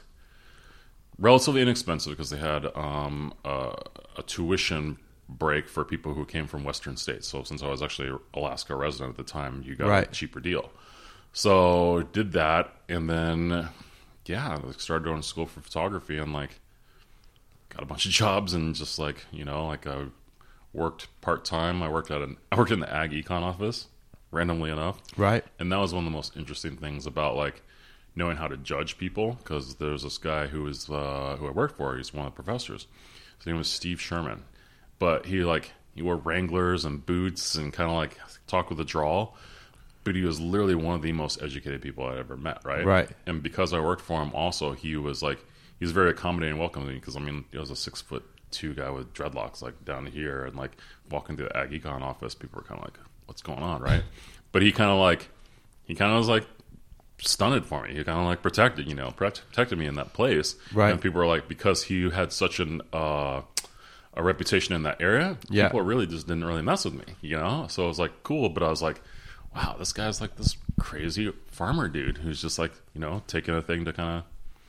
relatively 1.19 1.63
inexpensive 1.63 2.13
because 2.13 2.31
they 2.31 2.39
had 2.39 2.67
um, 2.77 3.33
a, 3.45 3.75
a 4.17 4.23
tuition 4.23 4.99
break 5.29 5.69
for 5.69 5.85
people 5.85 6.15
who 6.15 6.25
came 6.25 6.47
from 6.47 6.65
Western 6.65 6.97
states. 6.97 7.29
So 7.29 7.43
since 7.43 7.63
I 7.63 7.69
was 7.69 7.83
actually 7.83 8.17
Alaska 8.35 8.75
resident 8.75 9.19
at 9.19 9.27
the 9.27 9.31
time, 9.31 9.63
you 9.67 9.75
got 9.75 10.05
a 10.05 10.07
cheaper 10.07 10.41
deal. 10.41 10.71
So 11.33 12.09
did 12.13 12.33
that, 12.33 12.73
and 12.89 13.09
then 13.09 13.69
yeah, 14.27 14.59
I 14.67 14.73
started 14.73 15.05
going 15.05 15.21
to 15.21 15.27
school 15.27 15.47
for 15.47 15.61
photography 15.61 16.19
and 16.19 16.33
like 16.33 16.61
got 17.69 17.83
a 17.83 17.87
bunch 17.87 18.07
of 18.07 18.13
jobs 18.23 18.55
and 18.55 18.75
just 18.75 18.99
like 18.99 19.27
you 19.31 19.45
know 19.45 19.67
like 19.67 19.87
I 19.87 20.07
worked 20.73 21.09
part 21.21 21.45
time. 21.45 21.83
I 21.83 21.89
worked 21.89 22.11
at 22.11 22.23
an 22.23 22.39
I 22.51 22.57
worked 22.57 22.71
in 22.73 22.81
the 22.81 22.93
ag 22.93 23.13
econ 23.13 23.43
office 23.43 23.89
randomly 24.31 24.71
enough 24.71 25.01
right. 25.17 25.45
and 25.59 25.73
that 25.73 25.79
was 25.79 25.95
one 25.95 26.05
of 26.05 26.11
the 26.11 26.15
most 26.15 26.37
interesting 26.37 26.77
things 26.77 27.07
about 27.07 27.35
like 27.35 27.63
knowing 28.19 28.37
how 28.37 28.49
to 28.49 28.57
judge 28.57 28.99
people 28.99 29.39
because 29.39 29.77
there's 29.77 30.03
this 30.03 30.19
guy 30.19 30.49
who 30.49 30.65
was 30.65 30.91
uh, 30.91 31.37
who 31.39 31.47
I 31.47 31.51
worked 31.51 31.77
for. 31.77 31.97
He's 31.97 32.13
one 32.13 32.27
of 32.27 32.35
the 32.35 32.43
professors. 32.43 32.87
His 33.39 33.47
name 33.47 33.57
was 33.57 33.69
Steve 33.69 34.01
Sherman, 34.01 34.43
but 34.99 35.27
he 35.27 35.45
like 35.45 35.73
he 35.95 36.03
wore 36.03 36.17
Wranglers 36.17 36.85
and 36.85 37.07
boots 37.07 37.55
and 37.55 37.73
kind 37.73 37.89
of 37.89 37.97
like 37.97 38.19
talk 38.47 38.69
with 38.69 38.81
a 38.81 38.85
drawl. 38.85 39.37
But 40.05 40.17
he 40.17 40.23
was 40.23 40.41
literally 40.41 40.75
one 40.75 40.95
of 40.95 41.03
the 41.03 41.13
most 41.13 41.43
educated 41.43 41.83
people 41.83 42.05
I'd 42.05 42.19
ever 42.19 42.37
met, 42.37 42.61
right? 42.65 42.85
Right. 42.85 43.11
And 43.27 43.43
because 43.43 43.73
I 43.73 43.81
worked 43.81 44.03
for 44.03 44.23
him, 44.23 44.33
also 44.35 44.73
he 44.73 44.97
was 44.97 45.23
like 45.23 45.39
he 45.79 45.85
was 45.85 45.93
very 45.93 46.11
accommodating 46.11 46.53
and 46.53 46.61
welcoming 46.61 46.97
because 46.97 47.17
I 47.17 47.21
mean 47.21 47.45
he 47.53 47.59
was 47.59 47.71
a 47.71 47.77
six 47.77 48.03
foot 48.03 48.25
two 48.51 48.75
guy 48.75 48.91
with 48.91 49.13
dreadlocks 49.13 49.63
like 49.63 49.85
down 49.85 50.07
here 50.07 50.45
and 50.45 50.57
like 50.57 50.73
walking 51.11 51.37
through 51.37 51.49
the 51.49 51.57
Ag 51.57 51.71
Econ 51.71 52.03
office, 52.03 52.35
people 52.35 52.59
were 52.61 52.67
kind 52.67 52.81
of 52.81 52.87
like, 52.87 52.99
"What's 53.27 53.43
going 53.43 53.63
on?" 53.63 53.81
Right? 53.81 54.03
but 54.51 54.63
he 54.63 54.73
kind 54.73 54.91
of 54.91 54.99
like 54.99 55.29
he 55.85 55.95
kind 55.95 56.11
of 56.11 56.19
was 56.19 56.29
like 56.29 56.47
stunted 57.21 57.65
for 57.67 57.83
me. 57.85 57.95
He 57.95 58.05
kind 58.05 58.19
of 58.21 58.27
like 58.27 58.43
protected, 58.43 58.87
you 58.89 58.95
know, 58.95 59.11
protected 59.11 59.79
me 59.79 59.87
in 59.87 59.95
that 59.95 60.13
place. 60.13 60.55
Right. 60.73 60.91
And 60.93 61.01
people 61.01 61.19
were 61.21 61.27
like, 61.27 61.49
because 61.49 61.85
he 61.85 62.09
had 62.11 62.33
such 62.33 62.61
an 62.61 62.81
uh, 62.93 63.43
a 64.15 64.23
reputation 64.23 64.75
in 64.75 64.83
that 64.85 65.01
area, 65.01 65.37
Yeah. 65.49 65.69
people 65.69 65.83
really 65.83 66.07
just 66.07 66.27
didn't 66.27 66.45
really 66.45 66.63
mess 66.63 66.85
with 66.85 66.95
me, 66.95 67.15
you 67.21 67.37
know. 67.37 67.67
So 67.69 67.85
it 67.85 67.89
was 67.89 67.99
like 67.99 68.23
cool, 68.23 68.49
but 68.49 68.63
I 68.63 68.69
was 68.69 68.83
like, 68.83 69.01
wow, 69.55 69.77
this 69.79 69.93
guy's 69.93 70.21
like 70.21 70.37
this 70.37 70.57
crazy 70.81 71.33
farmer 71.51 71.89
dude 71.89 72.19
who's 72.19 72.41
just 72.41 72.59
like 72.59 72.73
you 72.95 73.01
know 73.01 73.23
taking 73.27 73.55
a 73.55 73.63
thing 73.63 73.85
to 73.85 73.93
kind 73.93 74.19
of 74.19 74.25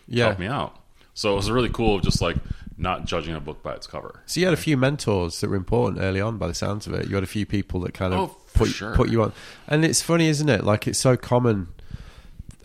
Yeah. 0.08 0.26
help 0.28 0.40
me 0.40 0.48
out. 0.48 0.76
So 1.14 1.34
it 1.34 1.36
was 1.36 1.52
really 1.52 1.70
cool, 1.70 2.00
just 2.00 2.22
like 2.22 2.38
not 2.78 3.06
judging 3.06 3.36
a 3.36 3.42
book 3.42 3.62
by 3.62 3.74
its 3.74 3.86
cover. 3.88 4.22
So 4.26 4.40
you 4.40 4.46
had 4.46 4.54
a 4.54 4.58
few 4.58 4.78
mentors 4.78 5.42
that 5.42 5.50
were 5.50 5.56
important 5.58 6.02
early 6.02 6.22
on, 6.22 6.38
by 6.38 6.48
the 6.48 6.54
sounds 6.54 6.88
of 6.88 6.94
it. 6.94 7.10
You 7.10 7.16
had 7.16 7.24
a 7.26 7.28
few 7.28 7.46
people 7.46 7.82
that 7.82 7.94
kind 7.94 8.14
of 8.14 8.20
Oh, 8.32 8.38
put 8.54 8.70
sure. 8.70 8.96
put 8.96 9.10
you 9.10 9.22
on, 9.24 9.34
and 9.68 9.84
it's 9.84 10.02
funny, 10.02 10.28
isn't 10.30 10.48
it? 10.50 10.64
Like 10.64 10.88
it's 10.88 11.00
so 11.00 11.18
common 11.18 11.68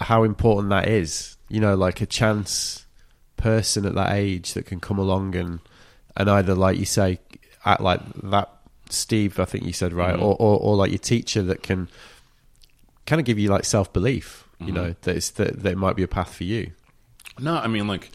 how 0.00 0.22
important 0.24 0.70
that 0.70 0.88
is. 0.88 1.36
You 1.48 1.60
know, 1.60 1.74
like 1.74 2.00
a 2.00 2.06
chance 2.06 2.84
person 3.36 3.84
at 3.84 3.94
that 3.94 4.12
age 4.12 4.54
that 4.54 4.66
can 4.66 4.80
come 4.80 4.98
along 4.98 5.34
and 5.36 5.60
and 6.16 6.30
either, 6.30 6.54
like 6.54 6.78
you 6.78 6.84
say, 6.86 7.18
act 7.64 7.80
like 7.80 8.00
that 8.22 8.50
Steve, 8.90 9.38
I 9.40 9.44
think 9.44 9.64
you 9.64 9.72
said 9.72 9.92
right, 9.92 10.14
Mhm. 10.16 10.22
or, 10.22 10.36
or 10.38 10.58
or 10.58 10.76
like 10.76 10.90
your 10.90 10.98
teacher 10.98 11.42
that 11.42 11.62
can 11.62 11.88
kind 13.06 13.20
of 13.20 13.26
give 13.26 13.38
you 13.38 13.48
like 13.50 13.64
self 13.64 13.92
belief. 13.92 14.46
You 14.58 14.66
Mm-hmm. 14.66 14.74
know 14.76 14.94
that 15.02 15.16
it's 15.16 15.30
that, 15.30 15.62
that 15.62 15.72
it 15.72 15.78
might 15.78 15.96
be 15.96 16.02
a 16.04 16.08
path 16.08 16.34
for 16.34 16.44
you. 16.44 16.70
No, 17.38 17.56
I 17.56 17.66
mean 17.66 17.86
like 17.88 18.10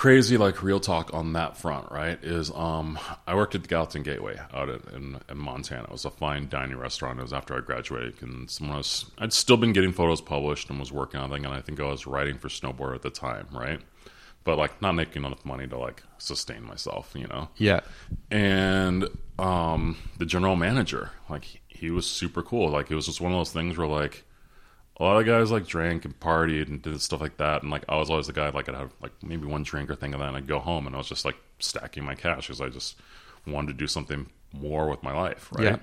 crazy 0.00 0.38
like 0.38 0.62
real 0.62 0.80
talk 0.80 1.12
on 1.12 1.34
that 1.34 1.58
front, 1.58 1.92
right? 1.92 2.18
Is 2.24 2.50
um 2.52 2.98
I 3.26 3.34
worked 3.34 3.54
at 3.54 3.60
the 3.60 3.68
Gallatin 3.68 4.02
Gateway 4.02 4.40
out 4.54 4.70
in, 4.70 5.20
in, 5.28 5.36
Montana. 5.36 5.82
It 5.82 5.92
was 5.92 6.06
a 6.06 6.10
fine 6.10 6.48
dining 6.48 6.78
restaurant. 6.78 7.18
It 7.18 7.22
was 7.22 7.34
after 7.34 7.54
I 7.54 7.60
graduated 7.60 8.22
and 8.22 8.50
someone 8.50 8.78
was 8.78 9.10
I'd 9.18 9.34
still 9.34 9.58
been 9.58 9.74
getting 9.74 9.92
photos 9.92 10.22
published 10.22 10.70
and 10.70 10.80
was 10.80 10.90
working 10.90 11.20
on 11.20 11.28
thing 11.28 11.44
and 11.44 11.52
I 11.52 11.60
think 11.60 11.80
I 11.80 11.84
was 11.84 12.06
writing 12.06 12.38
for 12.38 12.48
Snowboard 12.48 12.94
at 12.94 13.02
the 13.02 13.10
time, 13.10 13.48
right? 13.52 13.78
But 14.42 14.56
like 14.56 14.80
not 14.80 14.92
making 14.92 15.22
enough 15.22 15.44
money 15.44 15.66
to 15.66 15.76
like 15.76 16.02
sustain 16.16 16.64
myself, 16.64 17.12
you 17.14 17.26
know 17.26 17.50
Yeah, 17.58 17.80
and 18.30 19.06
um, 19.38 19.98
the 20.16 20.24
general 20.24 20.56
manager 20.56 21.10
like 21.28 21.44
he, 21.44 21.60
he 21.68 21.90
was 21.90 22.06
super 22.06 22.42
cool 22.42 22.70
like 22.70 22.90
it 22.90 22.94
was 22.94 23.04
just 23.04 23.20
one 23.20 23.32
of 23.32 23.38
those 23.38 23.52
things 23.52 23.76
where 23.76 23.86
like 23.86 24.24
a 25.00 25.02
lot 25.02 25.18
of 25.18 25.26
guys 25.26 25.50
like 25.50 25.66
drank 25.66 26.04
and 26.04 26.20
partied 26.20 26.68
and 26.68 26.82
did 26.82 27.00
stuff 27.00 27.20
like 27.20 27.36
that 27.38 27.62
and 27.62 27.70
like 27.70 27.84
i 27.88 27.96
was 27.96 28.10
always 28.10 28.26
the 28.26 28.32
guy 28.32 28.48
like 28.50 28.68
i'd 28.68 28.74
have 28.74 28.92
like 29.02 29.12
maybe 29.22 29.46
one 29.46 29.62
drink 29.62 29.90
or 29.90 29.96
thing 29.96 30.12
and 30.14 30.22
then 30.22 30.36
i'd 30.36 30.46
go 30.46 30.58
home 30.58 30.86
and 30.86 30.94
i 30.94 30.98
was 30.98 31.08
just 31.08 31.24
like 31.24 31.36
stacking 31.58 32.04
my 32.04 32.14
cash 32.14 32.46
because 32.46 32.60
i 32.60 32.68
just 32.68 32.96
wanted 33.46 33.68
to 33.68 33.74
do 33.74 33.86
something 33.86 34.26
more 34.52 34.88
with 34.88 35.02
my 35.02 35.12
life 35.12 35.48
right 35.52 35.64
Yeah. 35.64 35.76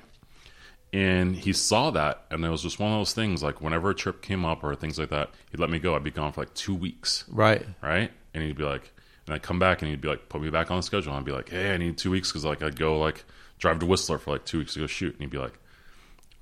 and 0.94 1.36
he 1.36 1.52
saw 1.54 1.90
that 1.92 2.26
and 2.32 2.46
it 2.46 2.50
was 2.50 2.62
just 2.62 2.80
one 2.80 2.92
of 2.94 3.00
those 3.00 3.14
things 3.14 3.42
like 3.44 3.60
whenever 3.62 3.90
a 3.90 3.96
trip 3.96 4.22
came 4.22 4.46
up 4.46 4.64
or 4.64 4.76
things 4.76 5.00
like 5.00 5.10
that 5.10 5.32
he'd 5.52 5.60
let 5.60 5.70
me 5.70 5.80
go 5.80 5.96
i'd 5.96 6.04
be 6.04 6.12
gone 6.12 6.32
for 6.32 6.42
like 6.42 6.54
two 6.54 6.76
weeks 6.76 7.26
right. 7.30 7.66
right? 7.82 8.12
And 8.34 8.44
he'd 8.46 8.58
be 8.58 8.66
like, 8.66 8.92
and 9.26 9.34
I'd 9.34 9.42
come 9.42 9.58
back 9.58 9.82
and 9.82 9.90
he'd 9.90 10.00
be 10.00 10.08
like, 10.10 10.30
put 10.30 10.40
me 10.44 10.52
back 10.52 10.70
on 10.70 10.78
the 10.78 10.84
schedule. 10.84 11.12
And 11.12 11.20
I'd 11.20 11.26
be 11.26 11.32
like, 11.32 11.50
hey, 11.50 11.74
I 11.74 11.78
need 11.78 11.98
two 11.98 12.12
weeks 12.12 12.30
because 12.32 12.46
like 12.46 12.62
I'd 12.62 12.78
go 12.78 13.00
like 13.00 13.24
drive 13.58 13.80
to 13.80 13.88
Whistler 13.88 14.20
for 14.20 14.30
like 14.30 14.46
two 14.46 14.60
weeks 14.60 14.76
to 14.76 14.80
go 14.82 14.86
shoot. 14.86 15.14
And 15.14 15.22
he'd 15.22 15.32
be 15.32 15.40
like, 15.40 15.58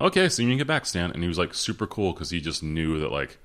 okay, 0.00 0.28
so 0.28 0.42
you 0.42 0.48
can 0.48 0.58
get 0.58 0.66
back, 0.66 0.86
Stan. 0.86 1.10
And 1.12 1.22
he 1.22 1.28
was 1.28 1.38
like 1.38 1.54
super 1.54 1.86
cool 1.86 2.12
because 2.12 2.30
he 2.30 2.40
just 2.40 2.62
knew 2.62 3.00
that 3.00 3.10
like 3.12 3.38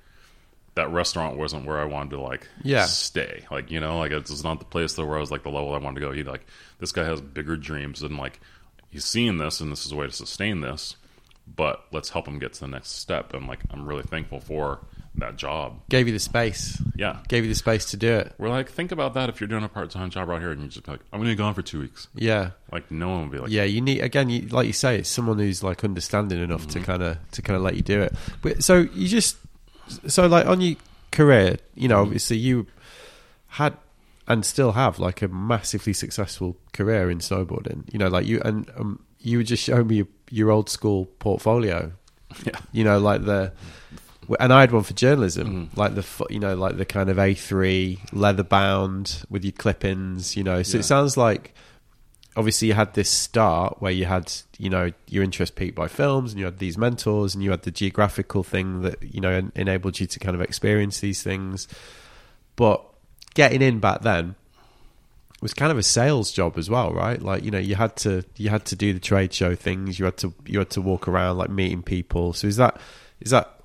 that 0.74 0.90
restaurant 0.90 1.36
wasn't 1.36 1.66
where 1.66 1.78
I 1.78 1.84
wanted 1.84 2.10
to 2.10 2.20
like 2.20 2.48
Yeah. 2.62 2.84
stay. 2.86 3.44
Like 3.50 3.70
you 3.70 3.80
know, 3.80 3.98
like 3.98 4.12
it's 4.12 4.42
not 4.44 4.58
the 4.58 4.64
place 4.64 4.94
that 4.94 5.04
where 5.06 5.16
I 5.16 5.20
was 5.20 5.30
like 5.30 5.42
the 5.42 5.50
level 5.50 5.74
I 5.74 5.78
wanted 5.78 6.00
to 6.00 6.06
go. 6.06 6.12
He 6.12 6.22
like 6.22 6.46
this 6.78 6.92
guy 6.92 7.04
has 7.04 7.20
bigger 7.20 7.56
dreams 7.56 8.02
and 8.02 8.16
like 8.16 8.40
he's 8.90 9.04
seeing 9.04 9.38
this 9.38 9.60
and 9.60 9.70
this 9.70 9.84
is 9.86 9.92
a 9.92 9.96
way 9.96 10.06
to 10.06 10.12
sustain 10.12 10.60
this. 10.60 10.96
But 11.56 11.84
let's 11.92 12.10
help 12.10 12.26
him 12.28 12.38
get 12.38 12.52
to 12.54 12.60
the 12.60 12.68
next 12.68 12.92
step. 12.98 13.34
And 13.34 13.46
like 13.46 13.60
I'm 13.70 13.86
really 13.86 14.04
thankful 14.04 14.40
for 14.40 14.80
that 15.16 15.36
job. 15.36 15.80
Gave 15.88 16.06
you 16.06 16.12
the 16.12 16.18
space. 16.18 16.80
Yeah. 16.96 17.18
Gave 17.28 17.44
you 17.44 17.50
the 17.50 17.54
space 17.54 17.86
to 17.86 17.96
do 17.96 18.12
it. 18.14 18.32
We're 18.38 18.48
like, 18.48 18.70
think 18.70 18.92
about 18.92 19.14
that 19.14 19.28
if 19.28 19.40
you're 19.40 19.48
doing 19.48 19.64
a 19.64 19.68
part 19.68 19.90
time 19.90 20.10
job 20.10 20.28
right 20.28 20.40
here 20.40 20.50
and 20.50 20.60
you're 20.60 20.70
just 20.70 20.88
like, 20.88 21.00
I'm 21.12 21.20
going 21.20 21.30
to 21.30 21.34
be 21.34 21.38
gone 21.38 21.54
for 21.54 21.62
two 21.62 21.80
weeks. 21.80 22.08
Yeah. 22.14 22.50
Like, 22.70 22.90
no 22.90 23.08
one 23.08 23.22
will 23.22 23.28
be 23.28 23.38
like, 23.38 23.50
yeah 23.50 23.64
you 23.64 23.80
need 23.80 24.00
again 24.00 24.28
you, 24.30 24.48
like 24.48 24.66
you 24.66 24.72
say 24.72 24.98
it's 24.98 25.08
someone 25.08 25.38
who's 25.38 25.62
like 25.62 25.84
understanding 25.84 26.42
enough 26.42 26.66
to 26.68 26.80
kind 26.80 27.02
of 27.02 27.18
to 27.32 27.42
kind 27.42 27.56
of 27.56 27.62
let 27.62 27.76
you 27.76 27.82
do 27.82 28.00
it 28.00 28.14
but 28.40 28.64
so 28.64 28.86
you 28.94 29.06
just 29.06 29.36
so 30.06 30.26
like 30.26 30.46
on 30.46 30.60
your 30.60 30.76
career 31.10 31.56
you 31.74 31.88
know 31.88 32.00
obviously 32.00 32.36
you 32.36 32.66
had 33.48 33.76
and 34.26 34.44
still 34.44 34.72
have 34.72 34.98
like 34.98 35.20
a 35.20 35.28
massively 35.28 35.92
successful 35.92 36.56
career 36.72 37.10
in 37.10 37.18
snowboarding 37.18 37.92
you 37.92 37.98
know 37.98 38.08
like 38.08 38.26
you 38.26 38.40
and 38.44 38.70
um, 38.76 39.04
you 39.18 39.38
were 39.38 39.44
just 39.44 39.62
showing 39.62 39.86
me 39.86 39.96
your, 39.96 40.06
your 40.30 40.50
old 40.50 40.70
school 40.70 41.06
portfolio 41.18 41.92
yeah. 42.44 42.58
you 42.72 42.84
know 42.84 42.98
like 42.98 43.24
the 43.24 43.52
and 44.40 44.52
I 44.52 44.60
had 44.60 44.72
one 44.72 44.82
for 44.82 44.94
journalism, 44.94 45.66
mm-hmm. 45.68 45.80
like 45.80 45.94
the 45.94 46.04
you 46.30 46.38
know 46.38 46.54
like 46.54 46.76
the 46.76 46.84
kind 46.84 47.08
of 47.10 47.18
A 47.18 47.34
three 47.34 47.98
leather 48.12 48.42
bound 48.42 49.24
with 49.30 49.44
your 49.44 49.52
clip-ins, 49.52 50.36
you 50.36 50.44
know. 50.44 50.62
So 50.62 50.76
Yeah. 50.76 50.80
it 50.80 50.84
sounds 50.84 51.16
like 51.16 51.54
obviously 52.36 52.68
you 52.68 52.74
had 52.74 52.94
this 52.94 53.10
start 53.10 53.76
where 53.80 53.92
you 53.92 54.06
had 54.06 54.32
you 54.58 54.70
know 54.70 54.90
your 55.08 55.22
interest 55.22 55.54
peaked 55.56 55.74
by 55.74 55.88
films, 55.88 56.32
and 56.32 56.38
you 56.38 56.44
had 56.46 56.58
these 56.58 56.78
mentors, 56.78 57.34
and 57.34 57.42
you 57.42 57.50
had 57.50 57.62
the 57.62 57.70
geographical 57.70 58.42
thing 58.42 58.82
that 58.82 59.02
you 59.02 59.20
know 59.20 59.30
en- 59.30 59.52
enabled 59.54 59.98
you 60.00 60.06
to 60.06 60.18
kind 60.18 60.34
of 60.34 60.40
experience 60.40 61.00
these 61.00 61.22
things. 61.22 61.68
But 62.56 62.84
getting 63.34 63.62
in 63.62 63.80
back 63.80 64.02
then 64.02 64.34
was 65.40 65.54
kind 65.54 65.72
of 65.72 65.78
a 65.78 65.82
sales 65.82 66.30
job 66.30 66.56
as 66.56 66.70
well, 66.70 66.92
right? 66.92 67.20
Like 67.20 67.42
you 67.44 67.50
know 67.50 67.58
you 67.58 67.74
had 67.74 67.96
to 67.96 68.24
you 68.36 68.50
had 68.50 68.64
to 68.66 68.76
do 68.76 68.92
the 68.92 69.00
trade 69.00 69.32
show 69.34 69.54
things, 69.54 69.98
you 69.98 70.04
had 70.04 70.16
to 70.18 70.32
you 70.46 70.58
had 70.58 70.70
to 70.70 70.80
walk 70.80 71.08
around 71.08 71.38
like 71.38 71.50
meeting 71.50 71.82
people. 71.82 72.32
So 72.32 72.46
is 72.46 72.56
that 72.56 72.80
is 73.20 73.30
that 73.30 73.58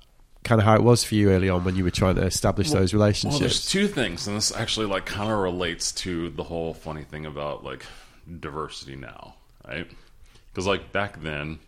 kind 0.44 0.60
of 0.60 0.64
how 0.64 0.74
it 0.74 0.82
was 0.82 1.04
for 1.04 1.14
you 1.14 1.30
early 1.30 1.48
on 1.48 1.64
when 1.64 1.76
you 1.76 1.84
were 1.84 1.90
trying 1.90 2.14
to 2.16 2.22
establish 2.22 2.70
those 2.70 2.94
relationships. 2.94 3.34
Well, 3.34 3.40
there's 3.40 3.66
two 3.66 3.88
things, 3.88 4.26
and 4.26 4.36
this 4.36 4.54
actually 4.54 4.86
like 4.86 5.06
kind 5.06 5.30
of 5.30 5.38
relates 5.38 5.92
to 5.92 6.30
the 6.30 6.44
whole 6.44 6.74
funny 6.74 7.02
thing 7.02 7.26
about 7.26 7.64
like 7.64 7.84
diversity 8.40 8.96
now, 8.96 9.34
right? 9.66 9.90
Because 10.50 10.66
like 10.66 10.92
back 10.92 11.22
then, 11.22 11.58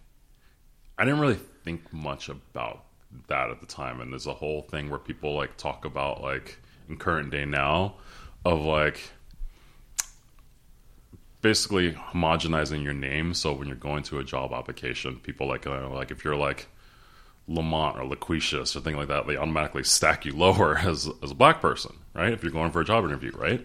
I 0.98 1.04
didn't 1.04 1.20
really 1.20 1.38
think 1.64 1.92
much 1.92 2.28
about 2.28 2.84
that 3.28 3.50
at 3.50 3.60
the 3.60 3.66
time, 3.66 4.00
and 4.00 4.12
there's 4.12 4.26
a 4.26 4.34
whole 4.34 4.62
thing 4.62 4.88
where 4.88 4.98
people 4.98 5.34
like 5.34 5.56
talk 5.56 5.84
about 5.84 6.22
like 6.22 6.58
in 6.88 6.96
current 6.96 7.30
day 7.30 7.44
now 7.44 7.94
of 8.44 8.60
like 8.60 9.00
basically 11.42 11.92
homogenizing 11.92 12.82
your 12.82 12.92
name. 12.92 13.34
So 13.34 13.52
when 13.52 13.66
you're 13.66 13.76
going 13.76 14.02
to 14.04 14.18
a 14.18 14.24
job 14.24 14.52
application, 14.52 15.16
people 15.16 15.48
like 15.48 15.66
uh, 15.66 15.88
like 15.90 16.10
if 16.10 16.24
you're 16.24 16.36
like 16.36 16.68
Lamont 17.48 17.98
or 17.98 18.04
Laquisha 18.04 18.62
or 18.62 18.66
something 18.66 18.96
like 18.96 19.08
that, 19.08 19.26
they 19.26 19.36
automatically 19.36 19.84
stack 19.84 20.24
you 20.24 20.32
lower 20.36 20.78
as 20.78 21.08
as 21.22 21.30
a 21.30 21.34
black 21.34 21.60
person, 21.60 21.96
right? 22.14 22.32
If 22.32 22.42
you're 22.42 22.52
going 22.52 22.70
for 22.70 22.80
a 22.80 22.84
job 22.84 23.04
interview, 23.04 23.32
right? 23.36 23.64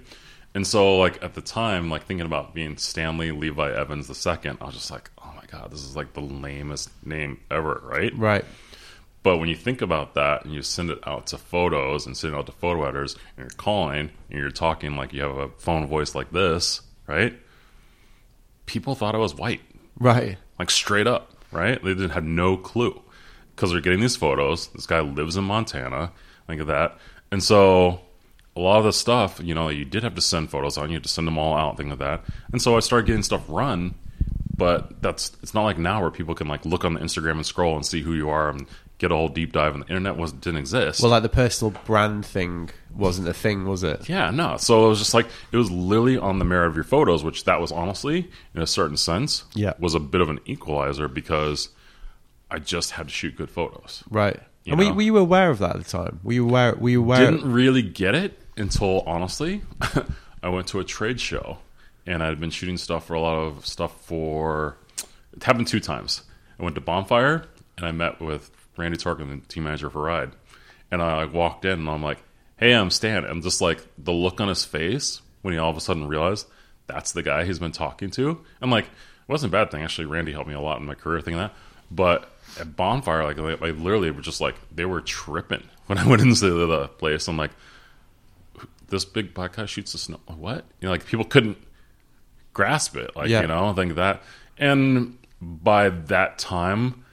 And 0.54 0.66
so 0.66 0.98
like 0.98 1.22
at 1.24 1.34
the 1.34 1.42
time, 1.42 1.90
like 1.90 2.06
thinking 2.06 2.26
about 2.26 2.54
being 2.54 2.78
Stanley 2.78 3.32
Levi 3.32 3.72
Evans 3.74 4.08
the 4.08 4.16
second, 4.16 4.58
I 4.62 4.66
was 4.66 4.76
just 4.76 4.90
like, 4.90 5.12
oh 5.22 5.34
my 5.36 5.44
god, 5.52 5.70
this 5.72 5.84
is 5.84 5.96
like 5.96 6.14
the 6.14 6.22
lamest 6.22 6.90
name 7.06 7.40
ever, 7.52 7.82
right? 7.84 8.16
Right. 8.18 8.46
But 9.22 9.38
when 9.38 9.50
you 9.50 9.56
think 9.56 9.82
about 9.82 10.14
that 10.14 10.46
and 10.46 10.54
you 10.54 10.62
send 10.62 10.92
it 10.92 11.00
out 11.08 11.28
to 11.28 11.38
photos 11.40 12.06
and 12.06 12.16
send 12.16 12.34
it 12.34 12.38
out 12.38 12.46
to 12.46 12.52
photo 12.52 12.84
editors 12.86 13.16
and 13.36 13.50
you're 13.50 13.58
calling 13.58 14.12
and 14.30 14.40
you're 14.40 14.52
talking 14.52 14.96
like 14.96 15.14
you 15.14 15.24
have 15.24 15.36
a 15.36 15.50
phone 15.58 15.88
voice 15.88 16.14
like 16.16 16.32
this, 16.32 16.82
right? 17.08 17.34
People 18.66 18.96
thought 18.96 19.16
I 19.16 19.18
was 19.20 19.36
white, 19.36 19.62
Right. 20.00 20.38
like 20.60 20.70
straight 20.70 21.08
up, 21.08 21.32
right? 21.52 21.82
They 21.84 21.94
didn't 21.94 22.12
have 22.12 22.24
no 22.24 22.56
clue 22.58 23.02
because 23.56 23.72
they're 23.72 23.82
getting 23.82 24.02
these 24.02 24.16
photos. 24.16 24.68
This 24.68 24.86
guy 24.86 25.00
lives 25.00 25.38
in 25.38 25.44
Montana, 25.46 26.12
think 26.48 26.62
of 26.62 26.68
that. 26.68 26.98
And 27.32 27.42
so 27.44 28.02
a 28.56 28.60
lot 28.60 28.78
of 28.80 28.84
the 28.86 28.94
stuff, 28.94 29.40
you 29.44 29.56
know, 29.56 29.70
you 29.70 29.86
did 29.86 30.04
have 30.04 30.16
to 30.16 30.22
send 30.22 30.50
photos 30.50 30.78
on. 30.78 30.90
You 30.90 30.96
had 30.96 31.04
to 31.04 31.10
send 31.10 31.28
them 31.28 31.38
all 31.38 31.56
out, 31.56 31.78
thing 31.78 31.90
like 31.90 32.00
that. 32.00 32.24
And 32.52 32.62
so 32.62 32.78
I 32.78 32.80
started 32.80 33.08
getting 33.08 33.24
stuff 33.24 33.44
run, 33.48 33.96
but 34.58 35.02
that's 35.02 35.32
it's 35.44 35.54
not 35.54 35.64
like 35.64 35.78
now 35.78 36.02
where 36.02 36.12
people 36.12 36.36
can 36.36 36.48
like 36.48 36.66
look 36.66 36.86
on 36.86 36.94
the 36.94 37.00
Instagram 37.02 37.32
and 37.34 37.46
scroll 37.46 37.76
and 37.76 37.86
see 37.86 38.02
who 38.02 38.14
you 38.14 38.30
are 38.30 38.50
and 38.50 38.66
get 38.98 39.12
a 39.12 39.16
whole 39.16 39.28
deep 39.28 39.52
dive. 39.52 39.74
And 39.74 39.84
the 39.84 39.88
internet 39.88 40.16
was 40.16 40.32
didn't 40.32 40.60
exist. 40.60 41.02
Well, 41.02 41.12
like 41.12 41.24
the 41.24 41.30
personal 41.30 41.72
brand 41.86 42.26
thing 42.26 42.70
wasn't 42.96 43.28
a 43.28 43.34
thing, 43.34 43.66
was 43.68 43.84
it? 43.84 44.08
yeah, 44.08 44.32
no. 44.32 44.56
So 44.56 44.86
it 44.86 44.90
was 44.90 45.00
just 45.00 45.14
like 45.14 45.28
it 45.52 45.58
was 45.58 45.70
literally 45.70 46.18
on 46.18 46.40
the 46.40 46.46
merit 46.46 46.68
of 46.68 46.76
your 46.76 46.86
photos, 46.86 47.22
which 47.24 47.44
that 47.44 47.60
was 47.60 47.74
honestly, 47.74 48.30
in 48.54 48.62
a 48.62 48.68
certain 48.68 48.96
sense, 48.96 49.44
Yeah. 49.54 49.74
was 49.80 49.96
a 49.96 50.00
bit 50.00 50.22
of 50.22 50.30
an 50.30 50.40
equalizer 50.46 51.10
because 51.10 51.68
I 52.50 52.60
just 52.60 52.92
had 52.92 53.08
to 53.08 53.14
shoot 53.14 53.36
good 53.36 53.50
photos. 53.50 54.04
Right. 54.10 54.40
You 54.64 54.74
and 54.74 54.80
were, 54.80 54.94
were 54.94 55.02
you 55.02 55.18
aware 55.18 55.50
of 55.50 55.60
that 55.60 55.76
at 55.76 55.84
the 55.84 55.90
time? 55.90 56.20
Were 56.24 56.34
you 56.34 56.48
aware? 56.48 56.76
Were 56.76 56.90
you 56.90 57.02
aware? 57.02 57.32
didn't 57.32 57.52
really 57.52 57.82
get 57.82 58.16
it 58.16 58.40
until 58.58 59.02
honestly 59.02 59.62
i 60.44 60.50
went 60.50 60.68
to 60.68 60.80
a 60.80 60.84
trade 60.84 61.20
show 61.20 61.58
and 62.06 62.24
i 62.24 62.28
had 62.28 62.40
been 62.40 62.50
shooting 62.50 62.78
stuff 62.78 63.06
for 63.06 63.14
a 63.14 63.20
lot 63.20 63.36
of 63.36 63.66
stuff 63.66 64.00
for 64.06 64.78
it 65.34 65.44
happened 65.44 65.68
two 65.68 65.80
times 65.80 66.24
i 66.60 66.64
went 66.64 66.76
to 66.76 66.82
bonfire 66.82 67.46
and 67.78 67.86
i 67.86 67.92
met 67.92 68.20
with 68.22 68.52
randy 68.78 68.98
torkin 68.98 69.30
the 69.30 69.48
team 69.48 69.64
manager 69.64 69.90
for 69.90 70.02
ride 70.02 70.32
and 70.92 71.02
i 71.02 71.24
like, 71.24 71.34
walked 71.34 71.66
in 71.66 71.80
and 71.80 71.90
i'm 71.90 72.04
like 72.04 72.22
hey 72.58 72.74
i'm 72.74 72.90
stan 72.90 73.26
and 73.26 73.44
just 73.44 73.62
like 73.62 73.86
the 73.98 74.14
look 74.14 74.40
on 74.40 74.48
his 74.48 74.64
face 74.64 75.22
when 75.42 75.54
he 75.54 75.58
all 75.58 75.70
of 75.70 75.78
a 75.78 75.82
sudden 75.82 76.08
realized 76.08 76.48
that's 76.88 77.12
the 77.12 77.24
guy 77.24 77.44
he's 77.44 77.60
been 77.60 77.72
talking 77.72 78.10
to 78.10 78.42
i'm 78.62 78.72
like 78.72 78.86
it 78.86 79.32
wasn't 79.32 79.52
a 79.52 79.52
bad 79.52 79.70
thing 79.70 79.84
actually 79.84 80.06
randy 80.06 80.32
helped 80.32 80.48
me 80.48 80.56
a 80.56 80.62
lot 80.62 80.80
in 80.80 80.86
my 80.86 80.96
career 80.96 81.20
thing 81.20 81.36
that 81.36 81.54
but 81.92 82.32
at 82.60 82.76
bonfire 82.76 83.24
like 83.24 83.38
like 83.38 83.60
literally 83.78 84.12
were 84.12 84.22
just 84.22 84.40
like 84.42 84.56
they 84.74 84.86
were 84.86 85.02
tripping 85.02 85.64
when 85.88 85.98
i 85.98 86.08
went 86.08 86.22
into 86.22 86.50
the, 86.52 86.66
the 86.66 86.88
place 86.88 87.28
i'm 87.28 87.38
like 87.38 87.52
this 88.88 89.04
big 89.06 89.34
black 89.34 89.56
guy 89.56 89.66
shoots 89.66 89.94
the 89.94 89.98
snow. 89.98 90.20
What? 90.28 90.64
You 90.80 90.86
know, 90.86 90.92
like 90.92 91.08
people 91.08 91.26
couldn't 91.26 91.58
grasp 92.54 92.96
it. 92.96 93.16
Like, 93.16 93.30
Yeah. 93.30 93.42
you 93.42 93.48
know, 93.48 93.68
I 93.70 93.74
think 93.74 93.96
that. 93.96 94.22
And 94.60 95.18
by 95.42 95.90
that 95.90 96.38
time, 96.38 97.04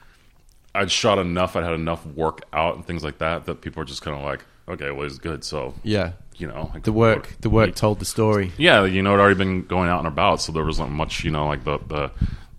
I'd 0.75 0.91
shot 0.91 1.17
enough, 1.17 1.55
I'd 1.55 1.63
had 1.63 1.73
enough 1.73 2.05
work 2.05 2.43
out 2.53 2.75
and 2.75 2.85
things 2.85 3.03
like 3.03 3.17
that, 3.17 3.45
that 3.45 3.61
people 3.61 3.81
were 3.81 3.85
just 3.85 4.03
kind 4.03 4.15
of 4.15 4.23
like, 4.23 4.45
okay, 4.69 4.91
well, 4.91 5.03
he's 5.03 5.17
good. 5.17 5.43
So, 5.43 5.73
Yeah. 5.81 6.11
you 6.37 6.47
know, 6.47 6.69
like, 6.75 6.83
The 6.83 6.93
work. 6.93 7.35
The 7.41 7.49
work 7.49 7.73
told 7.73 7.97
the 7.99 8.05
story. 8.05 8.51
Yeah, 8.57 8.85
you 8.85 9.01
know, 9.01 9.15
it 9.15 9.19
already 9.19 9.35
been 9.37 9.63
going 9.65 9.89
out 9.89 9.97
and 9.97 10.07
about. 10.07 10.41
So 10.41 10.51
there 10.51 10.63
wasn't 10.63 10.91
much, 10.91 11.23
you 11.23 11.31
know, 11.31 11.47
like 11.47 11.63
the, 11.63 11.79
the, 11.79 12.11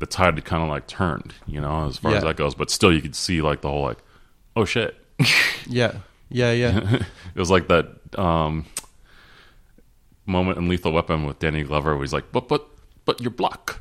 the 0.05 0.11
tide 0.11 0.35
had 0.35 0.45
kind 0.45 0.63
of 0.63 0.69
like 0.69 0.87
turned, 0.87 1.33
you 1.47 1.59
know, 1.63 1.87
as 1.87 1.97
far 1.97 2.15
as 2.15 2.23
that 2.23 2.37
goes. 2.37 2.55
But 2.55 2.71
still, 2.71 2.93
you 2.93 3.01
could 3.01 3.17
see 3.17 3.41
like 3.41 3.63
the 3.63 3.71
whole, 3.71 3.83
like, 3.83 3.99
oh 4.55 4.65
shit. 4.65 4.95
Yeah. 5.67 5.97
Yeah. 6.29 6.53
Yeah. 6.53 7.01
It 7.35 7.41
was 7.41 7.51
like 7.51 7.69
that 7.69 7.87
um, 8.19 8.67
moment 10.27 10.59
in 10.59 10.69
Lethal 10.69 10.93
Weapon 10.93 11.25
with 11.25 11.39
Danny 11.39 11.63
Glover 11.65 11.95
where 11.95 12.03
he's 12.03 12.13
like, 12.13 12.31
but, 12.33 12.49
but, 12.49 12.67
but 13.07 13.19
you're 13.23 13.31
black. 13.31 13.77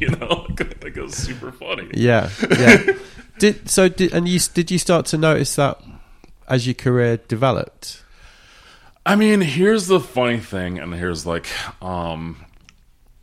you 0.00 0.08
know, 0.08 0.46
like 0.48 0.96
it 0.96 1.02
was 1.02 1.14
super 1.14 1.52
funny. 1.52 1.90
yeah. 1.92 2.30
Yeah. 2.58 2.94
did 3.38 3.68
so? 3.68 3.88
Did 3.88 4.12
and 4.12 4.26
you 4.28 4.38
did 4.38 4.70
you 4.70 4.78
start 4.78 5.06
to 5.06 5.18
notice 5.18 5.54
that 5.56 5.80
as 6.48 6.66
your 6.66 6.74
career 6.74 7.16
developed? 7.18 8.01
I 9.04 9.16
mean, 9.16 9.40
here's 9.40 9.86
the 9.88 9.98
funny 10.00 10.38
thing, 10.38 10.78
and 10.78 10.94
here's 10.94 11.26
like 11.26 11.46
um, 11.82 12.44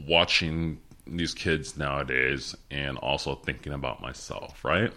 watching 0.05 0.79
these 1.07 1.33
kids 1.33 1.77
nowadays, 1.77 2.55
and 2.69 2.97
also 2.97 3.35
thinking 3.35 3.73
about 3.73 4.01
myself. 4.01 4.63
Right? 4.65 4.91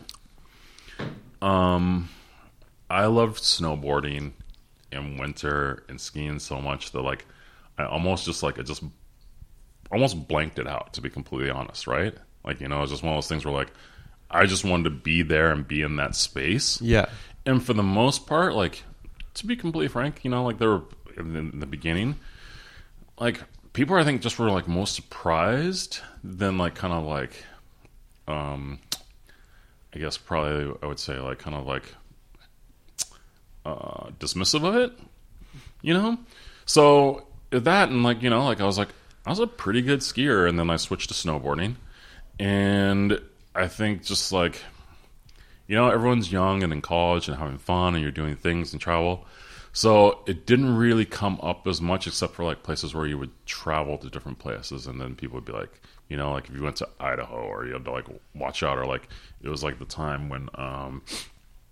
Um, 1.41 2.09
I 2.91 3.07
loved 3.07 3.43
snowboarding 3.43 4.33
in 4.91 5.17
winter 5.19 5.85
and 5.89 6.01
skiing 6.01 6.39
so 6.39 6.61
much 6.61 6.93
that 6.93 7.01
like 7.01 7.27
I 7.79 7.85
almost 7.85 8.25
just 8.25 8.43
like 8.43 8.59
I 8.59 8.63
just 8.63 8.83
almost 9.91 10.29
blanked 10.29 10.59
it 10.59 10.67
out 10.67 10.93
to 10.95 11.01
be 11.01 11.11
completely 11.11 11.51
honest. 11.51 11.87
Right? 11.87 12.15
Like 12.45 12.61
you 12.61 12.69
know, 12.69 12.83
it's 12.83 12.91
just 12.91 13.03
one 13.03 13.13
of 13.13 13.17
those 13.19 13.29
things 13.29 13.45
where 13.45 13.55
like 13.55 13.73
I 14.31 14.47
just 14.47 14.65
wanted 14.65 14.85
to 14.85 14.91
be 14.91 15.23
there 15.23 15.53
and 15.53 15.67
be 15.67 15.83
in 15.83 15.97
that 15.97 16.15
space 16.17 16.81
Yeah. 16.81 17.07
and 17.47 17.63
for 17.63 17.73
the 17.75 17.83
most 17.83 18.27
part, 18.27 18.55
like 18.55 18.83
to 19.35 19.47
be 19.47 19.57
completely 19.57 19.89
frank, 19.89 20.25
you 20.25 20.31
know, 20.31 20.45
like 20.45 20.59
they 20.59 20.67
were 20.67 20.83
in 21.17 21.33
the, 21.33 21.39
in 21.39 21.61
the 21.61 21.67
beginning, 21.67 22.17
like 23.19 23.41
people 23.73 23.97
I 23.97 24.05
think 24.05 24.23
just 24.23 24.39
were 24.39 24.51
like 24.51 24.69
most 24.69 24.95
surprised 24.95 26.01
than 26.23 26.59
like 26.59 26.75
kind 26.75 26.93
of 26.93 27.05
like, 27.05 27.45
um, 28.29 28.79
I 29.95 29.99
guess 29.99 30.17
probably 30.17 30.75
I 30.83 30.87
would 30.87 30.99
say 30.99 31.19
like 31.19 31.39
kind 31.39 31.57
of 31.57 31.67
like 31.67 31.95
uh, 33.65 34.11
dismissive 34.19 34.67
of 34.67 34.77
it, 34.77 34.93
you 35.83 35.95
know. 35.95 36.19
So 36.65 37.27
that 37.51 37.89
and 37.91 38.03
like 38.03 38.23
you 38.23 38.31
know 38.31 38.45
like 38.45 38.61
I 38.61 38.65
was 38.65 38.79
like 38.79 38.89
I 39.27 39.31
was 39.31 39.39
a 39.39 39.47
pretty 39.47 39.83
good 39.83 40.01
skier, 40.01 40.49
and 40.49 40.59
then 40.59 40.71
I 40.71 40.77
switched 40.77 41.09
to 41.09 41.15
snowboarding, 41.15 41.77
and 42.39 43.21
I 43.55 43.69
think 43.69 44.03
just 44.03 44.33
like 44.33 44.63
you 45.67 45.77
know, 45.77 45.89
everyone's 45.91 46.31
young 46.33 46.63
and 46.63 46.73
in 46.73 46.83
college 46.83 47.29
and 47.29 47.37
having 47.39 47.59
fun 47.59 47.95
and 47.95 48.03
you're 48.03 48.11
doing 48.13 48.37
things 48.37 48.73
and 48.73 48.81
travel. 48.81 49.27
So 49.75 50.23
it 50.27 50.45
didn't 50.47 50.77
really 50.77 51.07
come 51.07 51.41
up 51.43 51.67
as 51.67 51.81
much 51.81 52.07
except 52.07 52.35
for 52.35 52.45
like 52.45 52.63
places 52.63 52.95
where 52.95 53.07
you 53.07 53.17
would 53.19 53.31
travel 53.47 53.97
to 53.99 54.11
different 54.11 54.39
places 54.39 54.87
and 54.87 55.01
then 55.01 55.15
people 55.15 55.37
would 55.37 55.47
be 55.47 55.53
like, 55.53 55.81
you 56.09 56.17
know, 56.19 56.33
like 56.33 56.49
if 56.51 56.55
you 56.55 56.63
went 56.63 56.77
to 56.77 56.89
Idaho 57.01 57.37
or 57.37 57.65
you 57.67 57.73
had 57.73 57.85
to 57.87 57.91
like 57.91 58.05
watch 58.35 58.63
out 58.63 58.77
or 58.77 58.85
like 58.85 59.09
it 59.43 59.49
was 59.49 59.65
like 59.65 59.79
the 59.79 59.87
time 59.87 60.29
when 60.29 60.49
um 60.55 61.03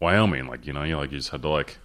Wyoming, 0.00 0.46
like, 0.46 0.66
you 0.66 0.72
know, 0.72 0.83
you 0.83 0.96
like 0.96 1.12
you 1.12 1.18
just 1.18 1.29
had 1.31 1.42
to 1.42 1.48
like 1.48 1.76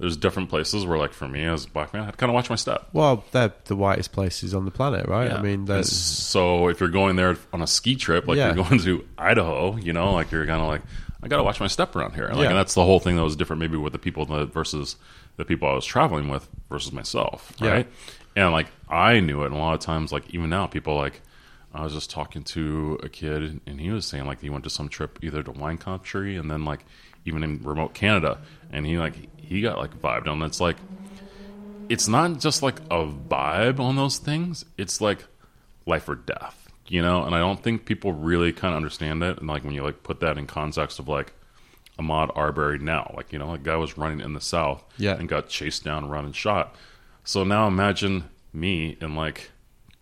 there's 0.00 0.16
different 0.16 0.48
places 0.50 0.84
where 0.84 0.98
like 0.98 1.12
for 1.12 1.28
me 1.28 1.44
as 1.44 1.66
a 1.66 1.68
black 1.68 1.92
man 1.92 2.02
I 2.02 2.06
had 2.06 2.10
to 2.12 2.16
kind 2.16 2.30
of 2.30 2.34
watch 2.34 2.50
my 2.50 2.56
step. 2.56 2.88
Well, 2.92 3.24
they're 3.30 3.52
the 3.66 3.76
whitest 3.76 4.10
places 4.10 4.54
on 4.54 4.64
the 4.64 4.72
planet, 4.72 5.06
right? 5.06 5.30
I 5.30 5.40
mean, 5.40 5.66
there's 5.66 5.92
so 5.92 6.66
if 6.66 6.80
you're 6.80 6.88
going 6.88 7.14
there 7.14 7.36
on 7.52 7.62
a 7.62 7.66
ski 7.68 7.94
trip, 7.94 8.26
like 8.26 8.38
Yeah. 8.38 8.54
you're 8.54 8.64
going 8.64 8.80
to 8.80 9.06
Idaho, 9.16 9.76
you 9.76 9.92
know, 9.92 10.12
like 10.14 10.32
you're 10.32 10.46
kind 10.46 10.60
of 10.60 10.66
like, 10.66 10.82
I 11.24 11.28
got 11.28 11.38
to 11.38 11.42
watch 11.42 11.58
my 11.58 11.66
step 11.66 11.96
around 11.96 12.14
here. 12.14 12.28
Like, 12.28 12.36
Yeah. 12.36 12.48
and 12.50 12.56
that's 12.56 12.74
the 12.74 12.84
whole 12.84 13.00
thing 13.00 13.16
that 13.16 13.22
was 13.24 13.34
different, 13.34 13.60
maybe 13.60 13.76
with 13.78 13.92
the 13.94 13.98
people 13.98 14.26
that 14.26 14.52
versus 14.52 14.96
the 15.36 15.44
people 15.44 15.68
I 15.68 15.72
was 15.74 15.84
traveling 15.86 16.28
with 16.28 16.48
versus 16.68 16.92
myself, 16.92 17.52
Yeah. 17.60 17.70
right? 17.70 17.88
And 18.36 18.52
like 18.52 18.66
I 18.88 19.20
knew 19.20 19.42
it, 19.42 19.46
and 19.46 19.54
a 19.54 19.58
lot 19.58 19.74
of 19.74 19.80
times, 19.80 20.12
like 20.12 20.24
even 20.34 20.50
now, 20.50 20.66
people 20.66 20.94
like 20.96 21.20
I 21.72 21.82
was 21.82 21.92
just 21.92 22.10
talking 22.10 22.44
to 22.44 23.00
a 23.02 23.08
kid, 23.08 23.60
and 23.66 23.80
he 23.80 23.90
was 23.90 24.06
saying 24.06 24.26
like 24.26 24.40
he 24.40 24.50
went 24.50 24.64
to 24.64 24.70
some 24.70 24.88
trip 24.88 25.18
either 25.22 25.42
to 25.42 25.50
wine 25.50 25.78
country 25.78 26.36
and 26.36 26.50
then 26.50 26.64
like 26.64 26.84
even 27.24 27.42
in 27.42 27.62
remote 27.62 27.94
Canada, 27.94 28.38
and 28.70 28.84
he 28.86 28.98
like 28.98 29.14
he 29.40 29.60
got 29.62 29.78
like 29.78 29.98
vibed 30.00 30.26
on. 30.28 30.42
It's 30.42 30.60
like 30.60 30.76
it's 31.88 32.08
not 32.08 32.38
just 32.40 32.62
like 32.62 32.80
a 32.90 33.06
vibe 33.06 33.78
on 33.80 33.96
those 33.96 34.18
things. 34.18 34.64
It's 34.78 35.00
like 35.00 35.24
life 35.86 36.08
or 36.08 36.14
death, 36.14 36.63
you 36.88 37.02
know. 37.02 37.24
And 37.24 37.34
I 37.34 37.38
don't 37.38 37.62
think 37.62 37.84
people 37.84 38.12
really 38.12 38.52
kind 38.52 38.72
of 38.74 38.76
understand 38.76 39.22
it. 39.22 39.38
And 39.38 39.46
like 39.48 39.64
when 39.64 39.74
you 39.74 39.82
like 39.82 40.02
put 40.02 40.20
that 40.20 40.38
in 40.38 40.46
context 40.46 40.98
of 40.98 41.08
like 41.08 41.32
Ahmaud 41.98 42.36
Arbery 42.36 42.78
now, 42.78 43.12
like 43.16 43.32
you 43.32 43.38
know, 43.38 43.48
like 43.48 43.62
guy 43.62 43.76
was 43.76 43.96
running 43.98 44.20
in 44.20 44.32
the 44.34 44.40
South, 44.40 44.82
Yeah. 44.98 45.14
and 45.16 45.28
got 45.28 45.48
chased 45.48 45.84
down, 45.84 46.08
run 46.08 46.24
and 46.24 46.34
shot. 46.36 46.74
So 47.24 47.44
now 47.44 47.66
imagine 47.68 48.24
me 48.52 48.96
in 49.00 49.14
like 49.14 49.50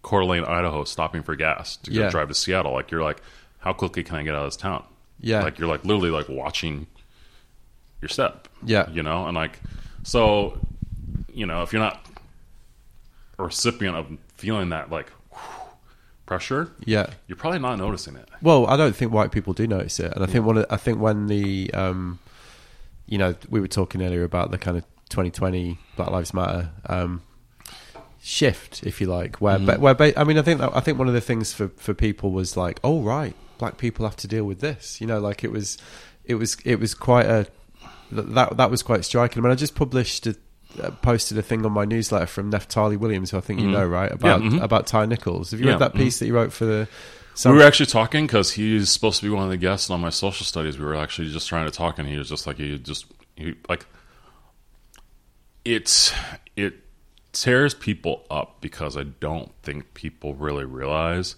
Coeur 0.03 0.23
d'Alene, 0.23 0.45
Idaho, 0.45 0.85
stopping 0.85 1.23
for 1.23 1.37
gas 1.37 1.77
to 1.79 1.91
go 1.91 2.01
Yeah. 2.01 2.11
drive 2.11 2.29
to 2.29 2.35
Seattle. 2.35 2.73
Like 2.73 2.91
you're 2.91 3.03
like, 3.03 3.23
how 3.59 3.73
quickly 3.73 4.03
can 4.03 4.17
I 4.17 4.23
get 4.25 4.35
out 4.35 4.41
of 4.45 4.47
this 4.49 4.57
town? 4.57 4.85
Yeah. 5.25 5.43
like 5.45 5.57
you're 5.59 5.69
like 5.69 5.85
literally 5.85 6.11
like 6.11 6.29
watching 6.29 6.89
your 8.01 8.09
step 8.09 8.49
Yeah. 8.65 8.91
you 8.91 9.05
know 9.05 9.27
and 9.27 9.37
like 9.37 9.61
so 10.03 10.59
you 11.33 11.47
know 11.47 11.63
if 11.63 11.73
you're 11.73 11.81
not 11.81 12.05
a 13.39 13.45
recipient 13.45 13.95
of 13.97 14.07
feeling 14.37 14.71
that 14.71 14.91
like 14.91 15.13
pressure 16.33 16.73
yeah. 16.85 17.07
you're 17.27 17.37
probably 17.37 17.59
not 17.59 17.77
noticing 17.77 18.17
it 18.17 18.29
Well, 18.41 18.67
I 18.67 18.77
don't 18.77 18.97
think 18.97 19.13
white 19.13 19.31
people 19.31 19.53
do 19.53 19.67
notice 19.67 20.01
it, 20.01 20.13
and 20.15 20.25
I 20.25 20.27
think 20.27 20.45
one. 20.45 20.59
Of, 20.59 20.67
I 20.69 20.77
think 20.77 20.99
when 20.99 21.27
the, 21.29 21.71
um, 21.75 22.19
you 23.07 23.19
know, 23.19 23.35
we 23.49 23.61
were 23.61 23.69
talking 23.69 24.03
earlier 24.03 24.25
about 24.25 24.51
the 24.51 24.59
kind 24.59 24.77
of 24.77 24.85
2020 25.11 25.79
Black 25.97 26.11
Lives 26.11 26.35
Matter 26.35 26.71
um, 26.87 27.23
shift, 28.21 28.83
if 28.83 29.01
you 29.01 29.07
like, 29.07 29.37
where 29.37 29.59
Mm-hmm. 29.59 29.81
where 29.81 29.95
ba- 29.95 30.19
I 30.19 30.25
mean, 30.25 30.39
I 30.39 30.43
think 30.43 30.59
that, 30.61 30.75
I 30.75 30.81
think 30.81 30.99
one 30.99 31.09
of 31.09 31.15
the 31.15 31.21
things 31.21 31.53
for 31.53 31.69
for 31.77 31.95
people 31.95 32.33
was 32.33 32.57
like, 32.57 32.81
oh 32.83 33.01
right, 33.03 33.37
black 33.59 33.77
people 33.79 34.05
have 34.07 34.17
to 34.17 34.29
deal 34.29 34.45
with 34.45 34.61
this. 34.61 35.01
You 35.01 35.07
know, 35.07 35.21
like 35.21 35.45
it 35.45 35.53
was 35.53 35.79
it 36.25 36.37
was 36.37 36.57
it 36.65 36.81
was 36.81 36.95
quite 36.95 37.27
a 37.27 37.47
that 38.11 38.57
that 38.57 38.71
was 38.71 38.83
quite 38.83 39.05
striking. 39.05 39.41
I 39.41 39.43
mean, 39.43 39.53
I 39.53 39.57
just 39.57 39.75
published 39.75 40.27
a. 40.27 40.35
Uh, 40.81 40.91
posted 41.03 41.37
a 41.37 41.43
thing 41.43 41.67
on 41.67 41.73
my 41.73 41.85
newsletter 41.85 42.27
from 42.27 42.51
Neftalie 42.51 42.97
Williams, 42.97 43.31
who 43.31 43.37
I 43.37 43.41
think 43.41 43.61
you 43.61 43.67
Mhm. 43.67 43.73
know, 43.73 43.85
right? 43.87 44.11
About 44.13 44.41
mhm. 44.41 44.63
about 44.63 44.87
Tyre 44.87 45.07
Nichols. 45.07 45.51
Have 45.51 45.61
you 45.61 45.67
Yeah, 45.67 45.73
read 45.73 45.81
that 45.81 45.93
mhm. 45.95 45.99
piece 45.99 46.19
that 46.21 46.27
you 46.27 46.35
wrote 46.35 46.53
for 46.53 46.65
the? 46.65 46.89
we 47.47 47.53
were 47.53 47.63
actually 47.63 47.87
talking 47.87 48.27
because 48.27 48.53
he's 48.53 48.89
supposed 48.91 49.21
to 49.21 49.27
be 49.27 49.31
one 49.31 49.43
of 49.45 49.51
the 49.51 49.57
guests 49.57 49.91
on 49.91 50.01
my 50.01 50.11
social 50.11 50.47
studies. 50.47 50.79
We 50.79 50.85
were 50.85 50.95
actually 50.95 51.31
just 51.31 51.49
trying 51.49 51.67
to 51.67 51.71
talk, 51.71 51.99
and 51.99 52.09
he 52.09 52.17
was 52.19 52.29
just 52.29 52.47
like, 52.47 52.57
he 52.59 52.79
just, 52.79 53.07
he, 53.37 53.55
like, 53.69 53.87
it's, 55.65 56.13
it 56.57 56.75
tears 57.33 57.75
people 57.75 58.25
up 58.31 58.61
because 58.61 58.97
I 58.97 59.05
don't 59.05 59.51
think 59.63 59.95
people 59.95 60.35
really 60.35 60.65
realize 60.65 61.37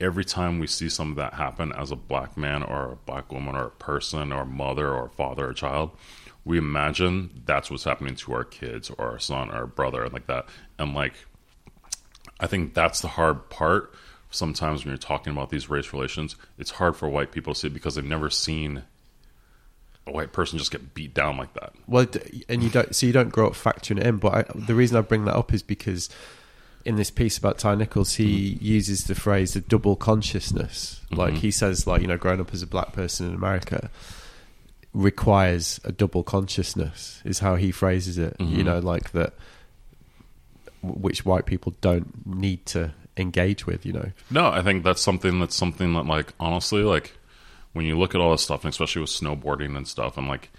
every 0.00 0.24
time 0.24 0.58
we 0.58 0.66
see 0.66 0.88
some 0.88 1.10
of 1.10 1.16
that 1.16 1.34
happen 1.34 1.72
as 1.72 1.90
a 1.90 1.96
black 1.96 2.36
man 2.36 2.62
or 2.62 2.92
a 2.92 2.96
black 2.96 3.30
woman 3.32 3.54
or 3.54 3.66
a 3.66 3.70
person 3.70 4.32
or 4.32 4.44
mother 4.44 4.88
or 4.92 5.08
father 5.10 5.48
or 5.48 5.52
child, 5.52 5.90
we 6.44 6.58
imagine 6.58 7.42
that's 7.44 7.70
what's 7.70 7.84
happening 7.84 8.14
to 8.16 8.32
our 8.32 8.44
kids 8.44 8.90
or 8.90 9.10
our 9.10 9.18
son 9.18 9.50
or 9.50 9.54
our 9.54 9.66
brother 9.66 10.02
and 10.04 10.12
like 10.12 10.26
that. 10.26 10.46
And 10.78 10.94
like, 10.94 11.14
I 12.38 12.46
think 12.46 12.74
that's 12.74 13.00
the 13.00 13.08
hard 13.08 13.50
part. 13.50 13.92
Sometimes 14.30 14.84
when 14.84 14.90
you're 14.92 14.98
talking 14.98 15.32
about 15.32 15.50
these 15.50 15.68
race 15.68 15.92
relations, 15.92 16.36
it's 16.58 16.70
hard 16.72 16.96
for 16.96 17.08
white 17.08 17.32
people 17.32 17.52
to 17.54 17.60
see 17.60 17.68
because 17.68 17.94
they've 17.96 18.04
never 18.04 18.30
seen 18.30 18.84
a 20.06 20.12
white 20.12 20.32
person 20.32 20.58
just 20.58 20.70
get 20.70 20.94
beat 20.94 21.12
down 21.12 21.36
like 21.36 21.52
that. 21.54 21.72
Well, 21.86 22.06
and 22.48 22.62
you 22.62 22.70
don't, 22.70 22.94
so 22.94 23.06
you 23.06 23.12
don't 23.12 23.28
grow 23.30 23.48
up 23.48 23.52
factoring 23.54 23.98
it 23.98 24.06
in. 24.06 24.16
But 24.16 24.34
I, 24.34 24.44
the 24.54 24.74
reason 24.74 24.96
I 24.96 25.00
bring 25.02 25.24
that 25.26 25.36
up 25.36 25.52
is 25.52 25.62
because 25.62 26.08
in 26.86 26.96
this 26.96 27.10
piece 27.10 27.36
about 27.36 27.58
Tyre 27.58 27.76
Nichols, 27.76 28.14
he 28.14 28.56
uses 28.62 29.04
the 29.04 29.14
phrase 29.14 29.52
the 29.52 29.60
double 29.60 29.96
consciousness. 29.96 31.00
Like 31.10 31.34
Mhm. 31.34 31.38
he 31.38 31.50
says, 31.50 31.86
like 31.86 32.00
you 32.00 32.06
know, 32.08 32.16
growing 32.16 32.40
up 32.40 32.54
as 32.54 32.62
a 32.62 32.66
black 32.66 32.92
person 32.94 33.26
in 33.26 33.34
America 33.34 33.90
requires 34.92 35.80
a 35.84 35.92
double 35.92 36.22
consciousness. 36.22 37.20
Is 37.24 37.38
how 37.40 37.56
he 37.56 37.70
phrases 37.70 38.18
it. 38.18 38.36
You 38.40 38.62
Mhm. 38.62 38.64
know, 38.64 38.78
like 38.80 39.12
that, 39.12 39.34
which 40.82 41.24
white 41.24 41.46
people 41.46 41.74
don't 41.80 42.26
need 42.26 42.66
to 42.66 42.92
engage 43.16 43.66
with. 43.66 43.84
You 43.84 43.92
know, 43.92 44.12
No, 44.30 44.48
I 44.50 44.62
think 44.62 44.82
that's 44.84 45.02
something 45.02 45.38
that's 45.40 45.56
something 45.56 45.92
that 45.94 46.06
like 46.06 46.32
honestly, 46.40 46.82
like 46.82 47.12
when 47.72 47.84
you 47.86 47.98
look 47.98 48.14
at 48.14 48.20
all 48.20 48.32
this 48.32 48.42
stuff, 48.42 48.64
and 48.64 48.70
especially 48.72 49.02
with 49.02 49.10
snowboarding 49.10 49.76
and 49.76 49.86
stuff, 49.86 50.16
and 50.18 50.26
like 50.28 50.50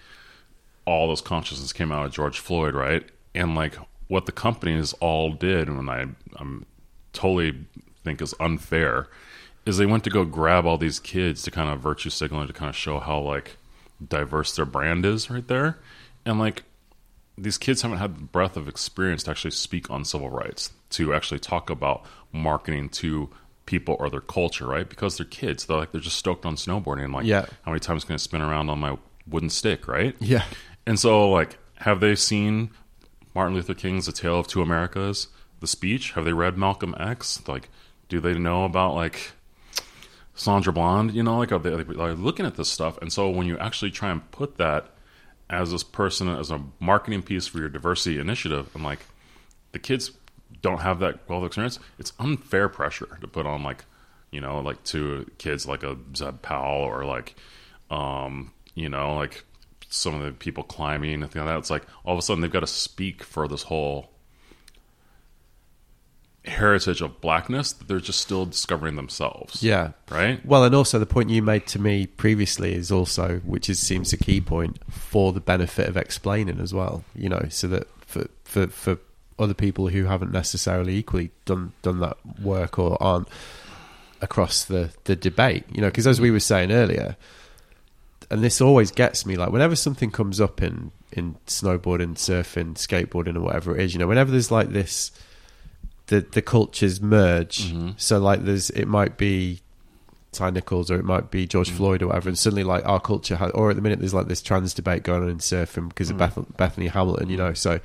all 0.86 1.10
this 1.10 1.22
consciousness 1.22 1.74
came 1.74 1.92
out 1.92 2.06
of 2.06 2.12
George 2.12 2.40
Floyd, 2.40 2.74
right? 2.74 3.08
And 3.36 3.56
like 3.56 3.76
what 4.08 4.26
the 4.26 4.32
companies 4.32 4.94
all 5.00 5.32
did, 5.32 5.68
and 5.68 5.90
I 5.90 6.06
I'm 6.38 6.66
totally 7.14 7.66
think 8.04 8.22
is 8.22 8.34
unfair, 8.40 9.08
is 9.66 9.78
they 9.78 9.86
went 9.86 10.04
to 10.06 10.10
go 10.10 10.24
grab 10.26 10.66
all 10.66 10.78
these 10.78 11.00
kids 11.00 11.44
to 11.44 11.52
kind 11.52 11.70
of 11.70 11.80
virtue 11.82 12.10
signal 12.10 12.46
to 12.48 12.54
kind 12.54 12.70
of 12.70 12.76
show 12.76 13.00
how 13.00 13.20
like 13.20 13.58
diverse 14.08 14.56
their 14.56 14.66
brand 14.66 15.06
is 15.06 15.30
right 15.30 15.48
there, 15.48 15.80
and 16.26 16.40
like 16.40 16.64
these 17.38 17.58
kids 17.58 17.82
haven't 17.82 17.98
had 17.98 18.16
the 18.18 18.24
breadth 18.24 18.58
of 18.58 18.68
experience 18.68 19.24
to 19.24 19.32
actually 19.32 19.52
speak 19.52 19.90
on 19.90 20.04
civil 20.06 20.30
rights, 20.30 20.72
to 20.92 21.14
actually 21.14 21.40
talk 21.40 21.70
about 21.70 22.06
marketing 22.32 22.90
to 22.90 23.30
people 23.66 23.96
or 24.00 24.10
their 24.10 24.22
culture, 24.22 24.68
right? 24.68 24.88
Because 24.90 25.18
they're 25.18 25.26
kids. 25.26 25.66
They're 25.66 25.78
like 25.78 25.92
they're 25.92 26.02
just 26.02 26.18
stoked 26.18 26.46
on 26.46 26.56
snowboarding. 26.56 27.14
Like, 27.14 27.26
Yeah. 27.26 27.46
how 27.64 27.72
many 27.72 27.80
times 27.80 28.04
can 28.04 28.14
I 28.14 28.18
spin 28.18 28.42
around 28.42 28.70
on 28.70 28.80
my 28.80 28.98
wooden 29.28 29.50
stick, 29.50 29.88
right? 29.88 30.16
yeah, 30.20 30.44
And 30.86 31.00
so, 31.00 31.30
like, 31.30 31.58
have 31.78 32.00
they 32.00 32.16
seen 32.16 32.72
Martin 33.34 33.56
Luther 33.56 33.74
King's 33.76 34.08
"A 34.08 34.12
Tale 34.12 34.40
of 34.40 34.48
Two 34.48 34.62
Americas"? 34.62 35.28
The 35.62 35.68
speech? 35.68 36.12
Have 36.14 36.26
they 36.26 36.34
read 36.34 36.58
Malcolm 36.58 36.96
X? 37.00 37.42
Like, 37.48 37.70
do 38.10 38.20
they 38.20 38.34
know 38.38 38.66
about 38.66 38.94
like 38.96 39.32
Sandra 40.34 40.74
Bland? 40.74 41.14
You 41.14 41.24
know, 41.24 41.38
like, 41.38 41.52
are 41.52 41.60
they, 41.60 41.72
are 41.72 42.14
looking 42.14 42.46
at 42.46 42.56
this 42.56 42.70
stuff? 42.70 42.98
And 43.02 43.12
so, 43.12 43.30
when 43.30 43.48
you 43.48 43.58
actually 43.58 43.92
try 43.92 44.10
and 44.12 44.30
put 44.32 44.58
that 44.58 44.92
as 45.50 45.72
this 45.72 45.84
person 45.84 46.30
as 46.30 46.50
a 46.50 46.64
marketing 46.80 47.22
piece 47.22 47.48
for 47.48 47.60
your 47.60 47.70
diversity 47.70 48.20
initiative, 48.20 48.70
and 48.74 48.84
like 48.84 49.06
the 49.72 49.80
kids 49.80 50.12
don't 50.62 50.82
have 50.82 51.00
that 51.00 51.28
wealth 51.30 51.42
of 51.42 51.48
experience, 51.48 51.80
it's 52.00 52.14
unfair 52.20 52.70
pressure 52.70 53.18
to 53.22 53.28
put 53.28 53.46
on 53.46 53.64
like 53.64 53.86
you 54.32 54.40
know 54.40 54.60
like 54.60 54.82
to 54.86 55.30
kids 55.38 55.68
like 55.68 55.84
a 55.84 55.98
Zeb 56.16 56.42
Powell 56.42 56.84
or 56.84 57.06
like 57.06 57.36
um 57.90 58.52
you 58.76 58.88
know 58.88 59.16
like 59.16 59.44
some 59.90 60.16
of 60.16 60.22
the 60.22 60.32
people 60.32 60.64
climbing 60.64 61.22
and 61.22 61.32
things 61.32 61.44
like 61.44 61.54
that. 61.54 61.60
It's 61.60 61.70
like 61.70 61.84
all 62.06 62.14
of 62.14 62.20
a 62.20 62.22
sudden 62.22 62.42
they've 62.42 62.52
got 62.52 62.62
to 62.62 62.68
speak 62.68 63.24
for 63.24 63.48
this 63.48 63.64
whole 63.64 64.11
heritage 66.46 67.02
of 67.02 67.22
blackness 67.22 67.72
that 67.74 67.88
they're 67.88 68.00
just 68.00 68.20
still 68.20 68.46
discovering 68.48 68.96
themselves. 68.96 69.62
yeah. 69.62 69.92
Right? 70.10 70.44
Well, 70.46 70.64
and 70.64 70.74
also 70.74 70.98
the 70.98 71.06
point 71.06 71.30
you 71.30 71.42
made 71.42 71.68
to 71.68 71.80
me 71.80 72.08
previously 72.08 72.74
is 72.74 72.92
also, 72.92 73.40
which 73.40 73.70
is 73.70 73.80
seems 73.80 74.12
a 74.12 74.18
key 74.18 74.42
point 74.42 74.80
for 74.90 75.34
the 75.34 75.40
benefit 75.40 75.88
of 75.88 75.98
explaining 75.98 76.60
as 76.60 76.74
well. 76.74 77.04
You 77.16 77.30
know, 77.30 77.46
so 77.50 77.68
that 77.68 77.88
for 78.02 78.28
for 78.44 78.68
for 78.68 78.98
other 79.38 79.54
people 79.54 79.90
who 79.90 80.06
haven't 80.06 80.32
necessarily 80.32 80.96
equally 80.96 81.32
done 81.46 81.74
done 81.82 82.00
that 82.00 82.18
work 82.42 82.80
or 82.80 83.02
aren't 83.02 83.28
across 84.20 84.66
the 84.66 84.94
the 85.04 85.16
debate. 85.16 85.66
You 85.72 85.82
know, 85.82 85.90
because 85.90 86.08
as 86.08 86.20
we 86.20 86.32
were 86.32 86.40
saying 86.40 86.72
earlier, 86.72 87.18
and 88.32 88.44
this 88.44 88.62
always 88.62 88.90
gets 88.92 89.26
me 89.26 89.36
like 89.36 89.52
whenever 89.52 89.76
something 89.76 90.10
comes 90.10 90.42
up 90.42 90.62
in 90.62 90.92
in 91.12 91.36
snowboarding, 91.46 92.16
surfing, 92.16 92.74
skateboarding, 92.74 93.36
or 93.36 93.42
whatever 93.42 93.78
it 93.78 93.84
is. 93.84 93.94
You 93.94 94.00
know, 94.00 94.08
whenever 94.08 94.32
there's 94.32 94.50
like 94.52 94.70
this. 94.70 95.12
The, 96.12 96.20
the 96.20 96.42
cultures 96.42 97.00
merge, 97.00 97.72
Mhm. 97.72 97.94
so 97.96 98.20
like 98.20 98.44
there's 98.44 98.70
it 98.72 98.86
might 98.86 99.16
be 99.18 99.62
Tyre 100.34 100.52
Nichols 100.52 100.92
or 100.92 100.96
it 101.00 101.06
might 101.06 101.32
be 101.32 101.48
George 101.48 101.70
mm. 101.72 101.78
Floyd 101.78 102.02
or 102.02 102.08
whatever, 102.08 102.28
and 102.28 102.38
suddenly 102.38 102.66
like 102.66 102.86
our 102.86 103.00
culture 103.00 103.38
has, 103.38 103.50
or 103.52 103.70
at 103.70 103.78
the 103.78 103.82
minute 103.82 104.00
there's 104.00 104.14
like 104.14 104.28
this 104.28 104.42
trans 104.42 104.74
debate 104.74 105.04
going 105.04 105.24
on 105.24 105.30
in 105.30 105.38
surfing 105.38 105.88
because 105.88 106.10
of 106.10 106.18
mm. 106.18 106.20
Beth, 106.20 106.58
Bethany 106.58 106.88
Hamilton, 106.88 107.30
you 107.30 107.38
mm. 107.38 107.40
know. 107.40 107.54
So 107.54 107.80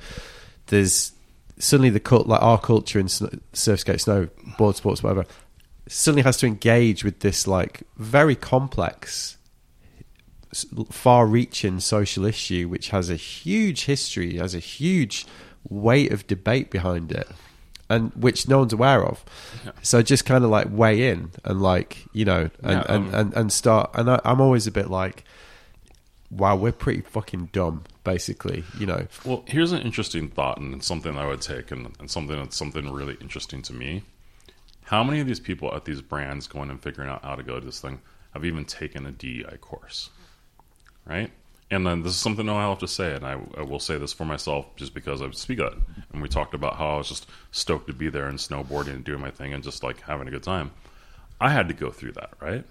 there's 0.65 1.13
suddenly 1.57 1.89
the 1.89 2.01
cult 2.01 2.27
like 2.27 2.41
our 2.41 2.59
culture 2.59 2.99
in 2.99 3.07
sn- 3.07 3.39
surf, 3.53 3.79
skate, 3.79 4.01
snow, 4.01 4.27
board 4.57 4.75
sports, 4.75 5.01
whatever, 5.01 5.23
suddenly 5.87 6.23
has 6.23 6.35
to 6.39 6.47
engage 6.47 7.05
with 7.05 7.21
this 7.21 7.47
like 7.47 7.83
very 7.95 8.35
complex, 8.35 9.37
far-reaching 10.91 11.79
social 11.79 12.25
issue 12.25 12.67
which 12.67 12.89
has 12.89 13.09
a 13.09 13.15
huge 13.15 13.85
history, 13.85 14.35
has 14.35 14.53
a 14.53 14.59
huge 14.59 15.25
weight 15.69 16.11
of 16.11 16.27
debate 16.27 16.69
behind 16.69 17.11
it. 17.13 17.29
And 17.89 18.11
which 18.15 18.49
no 18.49 18.59
one's 18.59 18.73
aware 18.73 19.01
of, 19.05 19.23
so 19.81 20.01
just 20.01 20.25
kind 20.25 20.43
of 20.43 20.49
like 20.49 20.67
weigh 20.69 21.09
in 21.09 21.31
and 21.45 21.61
like 21.61 22.05
you 22.11 22.25
know 22.25 22.49
and 22.61 22.71
Yeah, 22.71 22.83
and, 22.89 23.07
um, 23.07 23.15
and, 23.15 23.33
and 23.33 23.53
start. 23.53 23.91
And 23.93 24.11
I, 24.11 24.19
I'm 24.25 24.41
always 24.41 24.67
a 24.67 24.71
bit 24.71 24.89
like, 24.89 25.23
wow, 26.29 26.55
we're 26.55 26.73
pretty 26.73 27.01
fucking 27.01 27.49
dumb, 27.53 27.85
basically. 28.03 28.65
You 28.77 28.87
know, 28.87 29.07
Well, 29.23 29.43
here's 29.47 29.71
an 29.71 29.81
interesting 29.81 30.27
thought, 30.27 30.59
and 30.59 30.83
something 30.83 31.17
I 31.17 31.27
would 31.27 31.41
take, 31.41 31.71
and, 31.71 31.95
and 31.99 32.11
something 32.11 32.35
that's 32.35 32.57
something 32.57 32.91
really 32.91 33.17
interesting 33.21 33.61
to 33.63 33.73
me. 33.73 34.03
How 34.83 35.03
many 35.03 35.19
of 35.19 35.27
these 35.27 35.39
people 35.39 35.73
at 35.73 35.85
these 35.85 36.01
brands 36.01 36.47
going 36.47 36.69
and 36.69 36.81
figuring 36.81 37.09
out 37.09 37.23
how 37.23 37.35
to 37.35 37.43
go 37.43 37.59
to 37.59 37.65
this 37.65 37.79
thing 37.79 38.01
have 38.33 38.45
even 38.45 38.65
taken 38.65 39.05
a 39.05 39.11
DEI 39.11 39.57
course, 39.59 40.09
right? 41.05 41.31
And 41.69 41.85
then 41.85 42.01
this 42.01 42.13
is 42.13 42.19
something 42.19 42.47
I'll 42.49 42.69
have 42.69 42.79
to 42.79 42.87
say, 42.87 43.13
and 43.13 43.25
I, 43.25 43.37
I 43.57 43.61
will 43.61 43.79
say 43.79 43.97
this 43.97 44.13
for 44.13 44.23
myself 44.23 44.73
just 44.77 44.93
because 44.93 45.21
I 45.21 45.29
speak 45.31 45.59
it. 45.59 45.73
And 46.13 46.21
we 46.21 46.29
talked 46.29 46.53
about 46.53 46.77
how 46.77 46.95
I 46.95 46.97
was 46.97 47.09
just 47.09 47.27
stoked 47.51 47.87
to 47.87 47.93
be 47.93 48.09
there 48.09 48.27
and 48.27 48.39
snowboarding 48.39 48.95
and 48.95 49.03
doing 49.03 49.19
my 49.19 49.31
thing 49.31 49.53
and 49.53 49.63
just 49.63 49.83
like 49.83 50.01
having 50.01 50.27
a 50.29 50.31
good 50.31 50.43
time. 50.43 50.71
I 51.41 51.49
had 51.49 51.67
to 51.67 51.73
go 51.73 51.91
through 51.91 52.13
that, 52.13 52.31
right? 52.39 52.63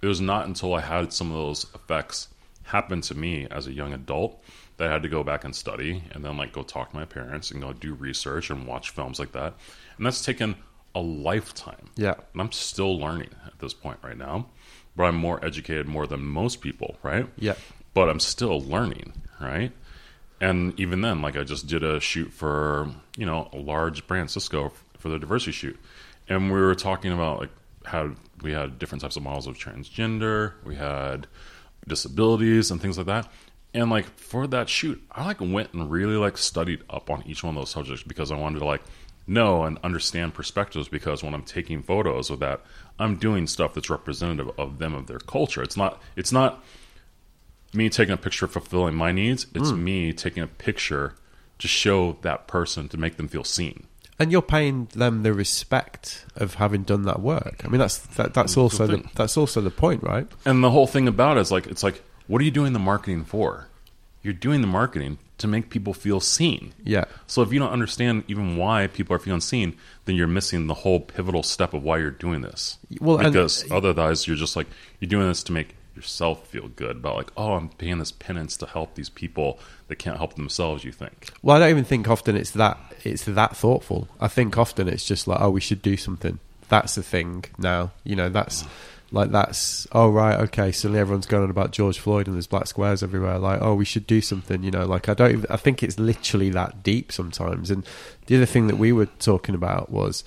It 0.00 0.06
was 0.06 0.20
not 0.20 0.46
until 0.46 0.74
I 0.74 0.80
had 0.80 1.12
some 1.12 1.30
of 1.30 1.36
those 1.36 1.66
effects 1.74 2.28
happen 2.62 3.00
to 3.00 3.16
me 3.16 3.48
as 3.50 3.66
a 3.66 3.72
young 3.72 3.92
adult 3.92 4.42
that 4.76 4.88
I 4.88 4.92
had 4.92 5.02
to 5.02 5.08
go 5.08 5.24
back 5.24 5.44
and 5.44 5.54
study 5.54 6.04
and 6.12 6.24
then 6.24 6.36
like 6.36 6.52
go 6.52 6.62
talk 6.62 6.90
to 6.90 6.96
my 6.96 7.04
parents 7.04 7.50
and 7.50 7.60
go 7.60 7.72
do 7.72 7.94
research 7.94 8.48
and 8.48 8.66
watch 8.66 8.90
films 8.90 9.18
like 9.18 9.32
that. 9.32 9.54
And 9.96 10.06
that's 10.06 10.24
taken 10.24 10.54
a 10.94 11.00
lifetime. 11.00 11.90
Yeah. 11.96 12.14
And 12.32 12.40
I'm 12.40 12.52
still 12.52 12.98
learning 12.98 13.30
at 13.46 13.58
this 13.58 13.74
point 13.74 13.98
right 14.02 14.16
now. 14.16 14.46
But 14.96 15.04
I'm 15.04 15.16
more 15.16 15.44
educated 15.44 15.86
more 15.86 16.06
than 16.06 16.24
most 16.24 16.60
people, 16.60 16.96
right? 17.02 17.26
Yeah. 17.36 17.54
But 17.94 18.08
I'm 18.08 18.20
still 18.20 18.60
learning, 18.60 19.12
right? 19.40 19.72
And 20.40 20.78
even 20.80 21.00
then, 21.02 21.20
like 21.22 21.36
I 21.36 21.44
just 21.44 21.66
did 21.66 21.82
a 21.82 22.00
shoot 22.00 22.32
for, 22.32 22.88
you 23.16 23.26
know, 23.26 23.48
a 23.52 23.58
large 23.58 24.06
brand, 24.06 24.30
Cisco, 24.30 24.72
for 24.98 25.08
the 25.08 25.18
diversity 25.18 25.52
shoot. 25.52 25.78
And 26.28 26.52
we 26.52 26.60
were 26.60 26.74
talking 26.74 27.12
about 27.12 27.40
like 27.40 27.50
how 27.84 28.12
we 28.42 28.52
had 28.52 28.78
different 28.78 29.02
types 29.02 29.16
of 29.16 29.22
models 29.22 29.46
of 29.46 29.58
transgender, 29.58 30.54
we 30.64 30.76
had 30.76 31.26
disabilities 31.86 32.70
and 32.70 32.80
things 32.80 32.96
like 32.96 33.06
that. 33.06 33.28
And 33.74 33.90
like 33.90 34.06
for 34.18 34.46
that 34.48 34.68
shoot, 34.68 35.02
I 35.10 35.24
like 35.24 35.40
went 35.40 35.72
and 35.72 35.90
really 35.90 36.16
like 36.16 36.38
studied 36.38 36.82
up 36.88 37.10
on 37.10 37.22
each 37.26 37.44
one 37.44 37.56
of 37.56 37.60
those 37.60 37.70
subjects 37.70 38.02
because 38.02 38.32
I 38.32 38.36
wanted 38.36 38.60
to 38.60 38.64
like 38.64 38.82
know 39.26 39.64
and 39.64 39.78
understand 39.84 40.34
perspectives 40.34 40.88
because 40.88 41.22
when 41.22 41.34
I'm 41.34 41.44
taking 41.44 41.82
photos 41.82 42.30
of 42.30 42.40
that, 42.40 42.62
I'm 42.98 43.16
doing 43.16 43.46
stuff 43.46 43.74
that's 43.74 43.90
representative 43.90 44.50
of 44.58 44.78
them 44.78 44.94
of 44.94 45.06
their 45.06 45.20
culture. 45.20 45.62
It's 45.62 45.76
not 45.76 46.02
it's 46.16 46.32
not 46.32 46.64
me 47.72 47.88
taking 47.88 48.12
a 48.12 48.16
picture 48.16 48.46
fulfilling 48.46 48.94
my 48.94 49.12
needs. 49.12 49.46
It's 49.54 49.70
hmm. 49.70 49.84
me 49.84 50.12
taking 50.12 50.42
a 50.42 50.46
picture 50.46 51.14
to 51.58 51.68
show 51.68 52.16
that 52.22 52.46
person 52.46 52.88
to 52.88 52.96
make 52.96 53.16
them 53.16 53.28
feel 53.28 53.44
seen. 53.44 53.86
and 54.18 54.30
you're 54.30 54.42
paying 54.42 54.86
them 54.94 55.22
the 55.22 55.32
respect 55.32 56.26
of 56.36 56.54
having 56.54 56.82
done 56.82 57.02
that 57.04 57.20
work. 57.20 57.62
I 57.64 57.68
mean, 57.68 57.78
that's 57.78 57.98
that, 58.16 58.34
that's 58.34 58.56
also 58.56 58.86
the, 58.86 59.04
that's 59.14 59.36
also 59.36 59.60
the 59.62 59.70
point, 59.70 60.02
right? 60.02 60.26
And 60.44 60.62
the 60.62 60.70
whole 60.70 60.86
thing 60.86 61.08
about 61.08 61.38
it 61.38 61.40
is 61.40 61.50
like 61.50 61.66
it's 61.66 61.82
like, 61.82 62.02
what 62.26 62.40
are 62.40 62.44
you 62.44 62.50
doing 62.50 62.74
the 62.74 62.78
marketing 62.78 63.24
for? 63.24 63.68
You're 64.22 64.34
doing 64.34 64.60
the 64.60 64.66
marketing 64.66 65.18
to 65.38 65.48
make 65.48 65.70
people 65.70 65.94
feel 65.94 66.20
seen. 66.20 66.74
Yeah, 66.84 67.06
So 67.26 67.40
if 67.40 67.50
you 67.50 67.58
don't 67.58 67.72
understand 67.72 68.24
even 68.28 68.58
why 68.58 68.86
people 68.88 69.16
are 69.16 69.18
feeling 69.18 69.40
seen, 69.40 69.78
then 70.04 70.14
you're 70.14 70.26
missing 70.26 70.66
the 70.66 70.74
whole 70.74 71.00
pivotal 71.00 71.42
step 71.42 71.72
of 71.72 71.82
why 71.82 71.96
you're 71.96 72.10
doing 72.10 72.42
this. 72.42 72.78
Well, 73.00 73.16
and- 73.16 73.32
because 73.32 73.64
otherwise 73.70 74.26
you're 74.26 74.36
just 74.36 74.54
like 74.54 74.66
you're 75.00 75.08
doing 75.08 75.26
this 75.28 75.42
to 75.44 75.52
make 75.52 75.74
yourself 75.94 76.46
feel 76.46 76.68
good 76.68 76.96
about 76.96 77.16
like, 77.16 77.32
oh, 77.36 77.54
I'm 77.54 77.68
paying 77.68 77.98
this 77.98 78.12
penance 78.12 78.56
to 78.58 78.66
help 78.66 78.94
these 78.94 79.08
people 79.08 79.58
that 79.88 79.96
can't 79.96 80.16
help 80.16 80.34
themselves. 80.34 80.84
You 80.84 80.92
think? 80.92 81.28
Well, 81.42 81.56
I 81.56 81.60
don't 81.60 81.70
even 81.70 81.84
think 81.84 82.08
often 82.08 82.36
it's 82.36 82.52
that 82.52 82.78
it's 83.04 83.24
that 83.24 83.56
thoughtful. 83.56 84.08
I 84.20 84.28
think 84.28 84.56
often 84.58 84.88
it's 84.88 85.04
just 85.04 85.26
like, 85.26 85.40
oh, 85.40 85.50
we 85.50 85.60
should 85.60 85.82
do 85.82 85.96
something. 85.96 86.38
That's 86.68 86.94
the 86.94 87.02
thing 87.02 87.44
now. 87.58 87.92
You 88.04 88.16
know, 88.16 88.28
that's 88.28 88.64
like 89.12 89.32
that's 89.32 89.86
oh 89.92 90.08
right, 90.08 90.38
okay. 90.40 90.70
Suddenly 90.72 91.00
everyone's 91.00 91.26
going 91.26 91.42
on 91.42 91.50
about 91.50 91.72
George 91.72 91.98
Floyd 91.98 92.26
and 92.26 92.36
there's 92.36 92.46
black 92.46 92.66
squares 92.66 93.02
everywhere. 93.02 93.38
Like, 93.38 93.60
oh, 93.60 93.74
we 93.74 93.84
should 93.84 94.06
do 94.06 94.20
something. 94.20 94.62
You 94.62 94.70
know, 94.70 94.86
like 94.86 95.08
I 95.08 95.14
don't. 95.14 95.32
Even, 95.32 95.46
I 95.50 95.56
think 95.56 95.82
it's 95.82 95.98
literally 95.98 96.50
that 96.50 96.82
deep 96.82 97.10
sometimes. 97.10 97.70
And 97.70 97.84
the 98.26 98.36
other 98.36 98.46
thing 98.46 98.68
that 98.68 98.76
we 98.76 98.92
were 98.92 99.06
talking 99.06 99.54
about 99.54 99.90
was 99.90 100.22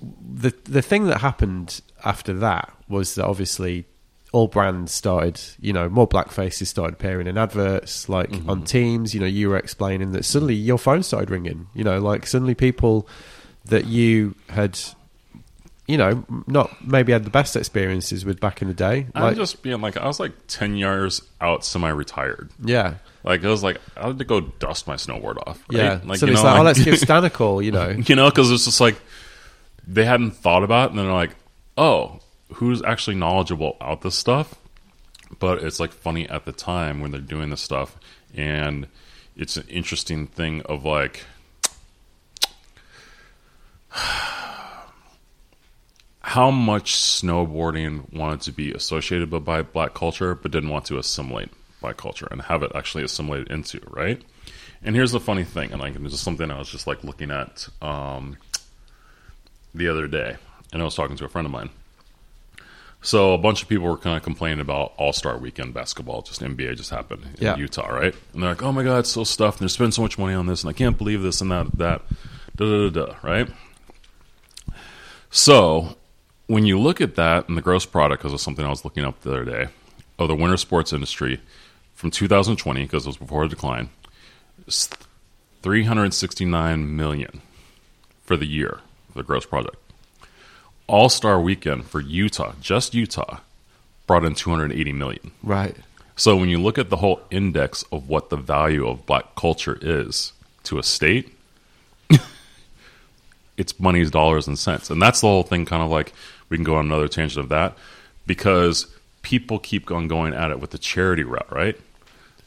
the 0.00 0.54
the 0.64 0.82
thing 0.82 1.06
that 1.06 1.20
happened 1.20 1.80
after 2.04 2.32
that 2.34 2.72
was 2.88 3.16
that 3.16 3.24
obviously 3.24 3.86
all 4.36 4.48
brands 4.48 4.92
started, 4.92 5.40
you 5.62 5.72
know, 5.72 5.88
more 5.88 6.06
black 6.06 6.30
faces 6.30 6.68
started 6.68 6.92
appearing 6.92 7.26
in 7.26 7.38
adverts, 7.38 8.06
like 8.06 8.28
mm-hmm. 8.28 8.50
on 8.50 8.64
Teams. 8.64 9.14
You 9.14 9.20
know, 9.20 9.26
you 9.26 9.48
were 9.48 9.56
explaining 9.56 10.12
that 10.12 10.26
suddenly 10.26 10.54
your 10.54 10.76
phone 10.76 11.02
started 11.02 11.30
ringing. 11.30 11.68
You 11.72 11.84
know, 11.84 11.98
like 12.00 12.26
suddenly 12.26 12.54
people 12.54 13.08
that 13.64 13.86
you 13.86 14.34
had, 14.50 14.78
you 15.86 15.96
know, 15.96 16.22
not 16.46 16.86
maybe 16.86 17.12
had 17.12 17.24
the 17.24 17.30
best 17.30 17.56
experiences 17.56 18.26
with 18.26 18.38
back 18.38 18.60
in 18.60 18.68
the 18.68 18.74
day. 18.74 19.06
I'm 19.14 19.22
Like, 19.22 19.36
just 19.36 19.62
being 19.62 19.80
like 19.80 19.96
I 19.96 20.06
was 20.06 20.20
like 20.20 20.32
ten 20.48 20.76
years 20.76 21.22
out, 21.40 21.64
semi-retired. 21.64 22.50
yeah, 22.62 22.96
Like 23.24 23.42
I 23.42 23.48
was 23.48 23.62
like 23.62 23.80
I 23.96 24.08
had 24.08 24.18
to 24.18 24.26
go 24.26 24.42
dust 24.42 24.86
my 24.86 24.96
snowboard 24.96 25.38
off. 25.46 25.64
Right? 25.72 25.78
yeah. 25.78 26.00
like 26.04 26.18
so 26.18 26.26
you 26.26 26.32
it's 26.32 26.42
know, 26.42 26.50
like, 26.50 26.60
oh, 26.60 26.62
let's 26.62 26.84
give 26.84 26.98
Stan 26.98 27.24
a 27.24 27.30
call. 27.30 27.62
You 27.62 27.72
know, 27.72 27.88
you 28.04 28.14
know, 28.14 28.28
because 28.28 28.50
it's 28.50 28.66
just 28.66 28.82
like 28.82 29.00
they 29.86 30.04
hadn't 30.04 30.32
thought 30.32 30.62
about, 30.62 30.88
it, 30.88 30.90
and 30.90 30.98
then 30.98 31.06
they're 31.06 31.14
like, 31.14 31.34
"Oh, 31.78 32.20
who's 32.54 32.82
actually 32.82 33.16
knowledgeable 33.16 33.76
about 33.80 34.02
this 34.02 34.16
stuff?" 34.16 34.54
But 35.38 35.62
it's 35.62 35.80
like 35.80 35.92
funny 35.92 36.28
at 36.28 36.44
the 36.44 36.52
time 36.52 37.00
when 37.00 37.10
they're 37.10 37.20
doing 37.20 37.50
this 37.50 37.60
stuff, 37.60 37.96
and 38.34 38.86
it's 39.36 39.56
an 39.56 39.66
interesting 39.68 40.26
thing 40.26 40.62
of 40.62 40.84
like. 40.84 41.24
How 46.20 46.50
much 46.50 46.96
snowboarding 46.96 48.12
wanted 48.12 48.40
to 48.42 48.52
be 48.52 48.72
associated 48.72 49.30
with 49.30 49.44
by 49.44 49.62
black 49.62 49.94
culture, 49.94 50.34
but 50.34 50.50
didn't 50.50 50.70
want 50.70 50.84
to 50.86 50.98
assimilate 50.98 51.50
black 51.80 51.96
culture 51.96 52.26
and 52.30 52.42
have 52.42 52.62
it 52.64 52.72
actually 52.74 53.04
assimilated 53.04 53.50
into, 53.50 53.80
right? 53.86 54.20
And 54.82 54.94
here's 54.94 55.12
the 55.12 55.20
funny 55.20 55.44
thing, 55.44 55.72
and 55.72 55.80
like 55.80 55.94
it's 55.94 56.10
just 56.10 56.24
something 56.24 56.50
I 56.50 56.58
was 56.58 56.68
just 56.68 56.86
like 56.86 57.04
looking 57.04 57.30
at 57.30 57.68
um, 57.80 58.36
the 59.74 59.88
other 59.88 60.06
day, 60.06 60.36
and 60.72 60.82
I 60.82 60.84
was 60.84 60.94
talking 60.94 61.16
to 61.16 61.24
a 61.24 61.28
friend 61.28 61.46
of 61.46 61.52
mine. 61.52 61.70
So 63.02 63.34
a 63.34 63.38
bunch 63.38 63.62
of 63.62 63.68
people 63.68 63.86
were 63.86 63.96
kind 63.96 64.16
of 64.16 64.22
complaining 64.22 64.60
about 64.60 64.92
All 64.96 65.12
Star 65.12 65.38
Weekend 65.38 65.72
basketball, 65.74 66.22
just 66.22 66.40
NBA 66.40 66.76
just 66.76 66.90
happened 66.90 67.22
in 67.24 67.44
Yeah. 67.44 67.56
Utah, 67.56 67.88
right? 67.88 68.14
And 68.32 68.42
they're 68.42 68.50
like, 68.50 68.62
"Oh 68.62 68.72
my 68.72 68.82
God, 68.82 68.98
it's 68.98 69.10
so 69.10 69.22
stuffed. 69.24 69.58
And 69.60 69.64
they're 69.64 69.68
spending 69.72 69.92
so 69.92 70.02
much 70.02 70.18
money 70.18 70.34
on 70.34 70.46
this, 70.46 70.62
and 70.62 70.70
I 70.70 70.72
can't 70.72 70.98
believe 70.98 71.22
this 71.22 71.40
and 71.40 71.50
that, 71.52 71.70
that, 71.78 72.02
da 72.56 72.64
da 72.64 72.88
da 72.90 73.06
da." 73.06 73.14
Right? 73.22 73.48
So 75.30 75.96
when 76.46 76.64
you 76.66 76.80
look 76.80 77.00
at 77.00 77.14
that 77.16 77.48
and 77.48 77.56
the 77.56 77.62
gross 77.62 77.86
product, 77.86 78.22
because 78.22 78.32
of 78.32 78.40
something 78.40 78.64
I 78.64 78.70
was 78.70 78.84
looking 78.84 79.04
up 79.04 79.20
the 79.20 79.30
other 79.30 79.44
day, 79.44 79.68
of 80.18 80.28
the 80.28 80.34
winter 80.34 80.56
sports 80.56 80.92
industry 80.92 81.40
from 81.94 82.10
2020, 82.10 82.82
because 82.82 83.04
it 83.04 83.08
was 83.08 83.16
before 83.16 83.46
the 83.46 83.50
decline, 83.54 83.90
369 85.62 86.96
million 86.96 87.40
for 88.24 88.36
the 88.36 88.46
year, 88.46 88.80
the 89.14 89.22
gross 89.22 89.46
product. 89.46 89.76
All 90.86 91.08
Star 91.08 91.40
Weekend 91.40 91.86
for 91.86 92.00
Utah, 92.00 92.52
just 92.60 92.94
Utah, 92.94 93.40
brought 94.06 94.24
in 94.24 94.34
280 94.34 94.92
million. 94.92 95.30
right? 95.42 95.76
So 96.18 96.34
when 96.36 96.48
you 96.48 96.58
look 96.58 96.78
at 96.78 96.88
the 96.88 96.96
whole 96.96 97.20
index 97.30 97.82
of 97.92 98.08
what 98.08 98.30
the 98.30 98.36
value 98.36 98.86
of 98.88 99.04
black 99.04 99.34
culture 99.34 99.78
is 99.82 100.32
to 100.62 100.78
a 100.78 100.82
state, 100.82 101.36
it's 103.56 103.78
money's 103.78 104.10
dollars 104.10 104.46
and 104.46 104.58
cents. 104.58 104.90
And 104.90 105.00
that's 105.00 105.20
the 105.20 105.26
whole 105.26 105.42
thing 105.42 105.66
kind 105.66 105.82
of 105.82 105.90
like 105.90 106.12
we 106.48 106.56
can 106.56 106.64
go 106.64 106.76
on 106.76 106.86
another 106.86 107.08
tangent 107.08 107.42
of 107.42 107.48
that 107.50 107.76
because 108.26 108.86
people 109.22 109.58
keep 109.58 109.90
on 109.90 110.08
going 110.08 110.32
at 110.32 110.50
it 110.50 110.60
with 110.60 110.70
the 110.70 110.78
charity 110.78 111.24
route, 111.24 111.50
right? 111.52 111.78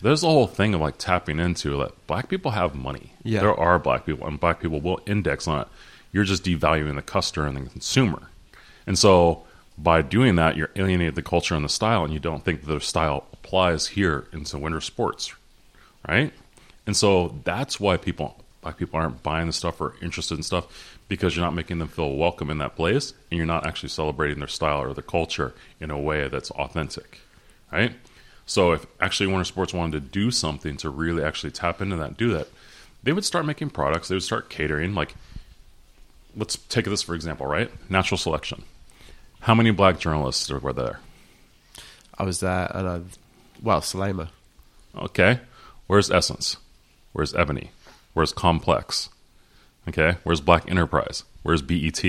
There's 0.01 0.23
a 0.23 0.27
whole 0.27 0.47
thing 0.47 0.73
of 0.73 0.81
like 0.81 0.97
tapping 0.97 1.39
into 1.39 1.77
that 1.77 2.07
black 2.07 2.29
people 2.29 2.51
have 2.51 2.73
money. 2.73 3.11
Yeah. 3.23 3.41
There 3.41 3.53
are 3.59 3.77
black 3.77 4.05
people 4.05 4.27
and 4.27 4.39
black 4.39 4.61
people 4.61 4.79
will 4.79 5.01
index 5.05 5.47
on 5.47 5.61
it. 5.61 5.67
You're 6.11 6.23
just 6.23 6.43
devaluing 6.43 6.95
the 6.95 7.01
customer 7.01 7.47
and 7.47 7.57
the 7.57 7.69
consumer. 7.69 8.28
And 8.87 8.97
so 8.97 9.43
by 9.77 10.01
doing 10.01 10.35
that, 10.35 10.57
you're 10.57 10.71
alienating 10.75 11.15
the 11.15 11.21
culture 11.21 11.55
and 11.55 11.63
the 11.63 11.69
style, 11.69 12.03
and 12.03 12.13
you 12.13 12.19
don't 12.19 12.43
think 12.43 12.65
the 12.65 12.79
style 12.79 13.25
applies 13.33 13.87
here 13.87 14.27
into 14.33 14.57
winter 14.57 14.81
sports, 14.81 15.33
right? 16.07 16.33
And 16.85 16.95
so 16.97 17.35
that's 17.43 17.79
why 17.79 17.97
people, 17.97 18.43
black 18.61 18.77
people, 18.77 18.99
aren't 18.99 19.23
buying 19.23 19.47
the 19.47 19.53
stuff 19.53 19.79
or 19.79 19.95
interested 20.01 20.37
in 20.37 20.43
stuff 20.43 20.97
because 21.07 21.35
you're 21.35 21.45
not 21.45 21.53
making 21.55 21.79
them 21.79 21.87
feel 21.87 22.15
welcome 22.15 22.49
in 22.49 22.57
that 22.59 22.75
place, 22.75 23.13
and 23.31 23.37
you're 23.37 23.45
not 23.45 23.65
actually 23.65 23.89
celebrating 23.89 24.39
their 24.39 24.47
style 24.47 24.81
or 24.81 24.93
the 24.93 25.01
culture 25.01 25.53
in 25.79 25.91
a 25.91 25.97
way 25.97 26.27
that's 26.27 26.51
authentic, 26.51 27.21
right? 27.71 27.93
So 28.45 28.71
if 28.71 28.85
actually 28.99 29.27
winter 29.27 29.43
sports 29.43 29.73
wanted 29.73 29.91
to 29.91 30.09
do 30.09 30.31
something 30.31 30.75
to 30.77 30.89
really 30.89 31.23
actually 31.23 31.51
tap 31.51 31.81
into 31.81 31.95
that, 31.97 32.17
do 32.17 32.33
that, 32.33 32.47
they 33.03 33.13
would 33.13 33.23
start 33.23 33.45
making 33.45 33.69
products. 33.69 34.07
They 34.07 34.15
would 34.15 34.23
start 34.23 34.49
catering. 34.49 34.93
Like, 34.93 35.15
let's 36.35 36.55
take 36.55 36.85
this 36.85 37.01
for 37.01 37.15
example, 37.15 37.45
right? 37.45 37.71
Natural 37.89 38.17
selection. 38.17 38.63
How 39.41 39.55
many 39.55 39.71
black 39.71 39.99
journalists 39.99 40.49
were 40.49 40.73
there? 40.73 40.99
I 42.17 42.23
was 42.23 42.41
there, 42.41 42.69
and 42.75 42.87
I, 42.87 43.01
well, 43.61 43.79
Salema. 43.79 44.29
Okay. 44.95 45.39
Where's 45.87 46.11
Essence? 46.11 46.57
Where's 47.13 47.33
Ebony? 47.33 47.71
Where's 48.13 48.33
Complex? 48.33 49.09
Okay. 49.87 50.17
Where's 50.23 50.41
Black 50.41 50.69
Enterprise? 50.69 51.23
Where's 51.43 51.61
BET? 51.61 52.03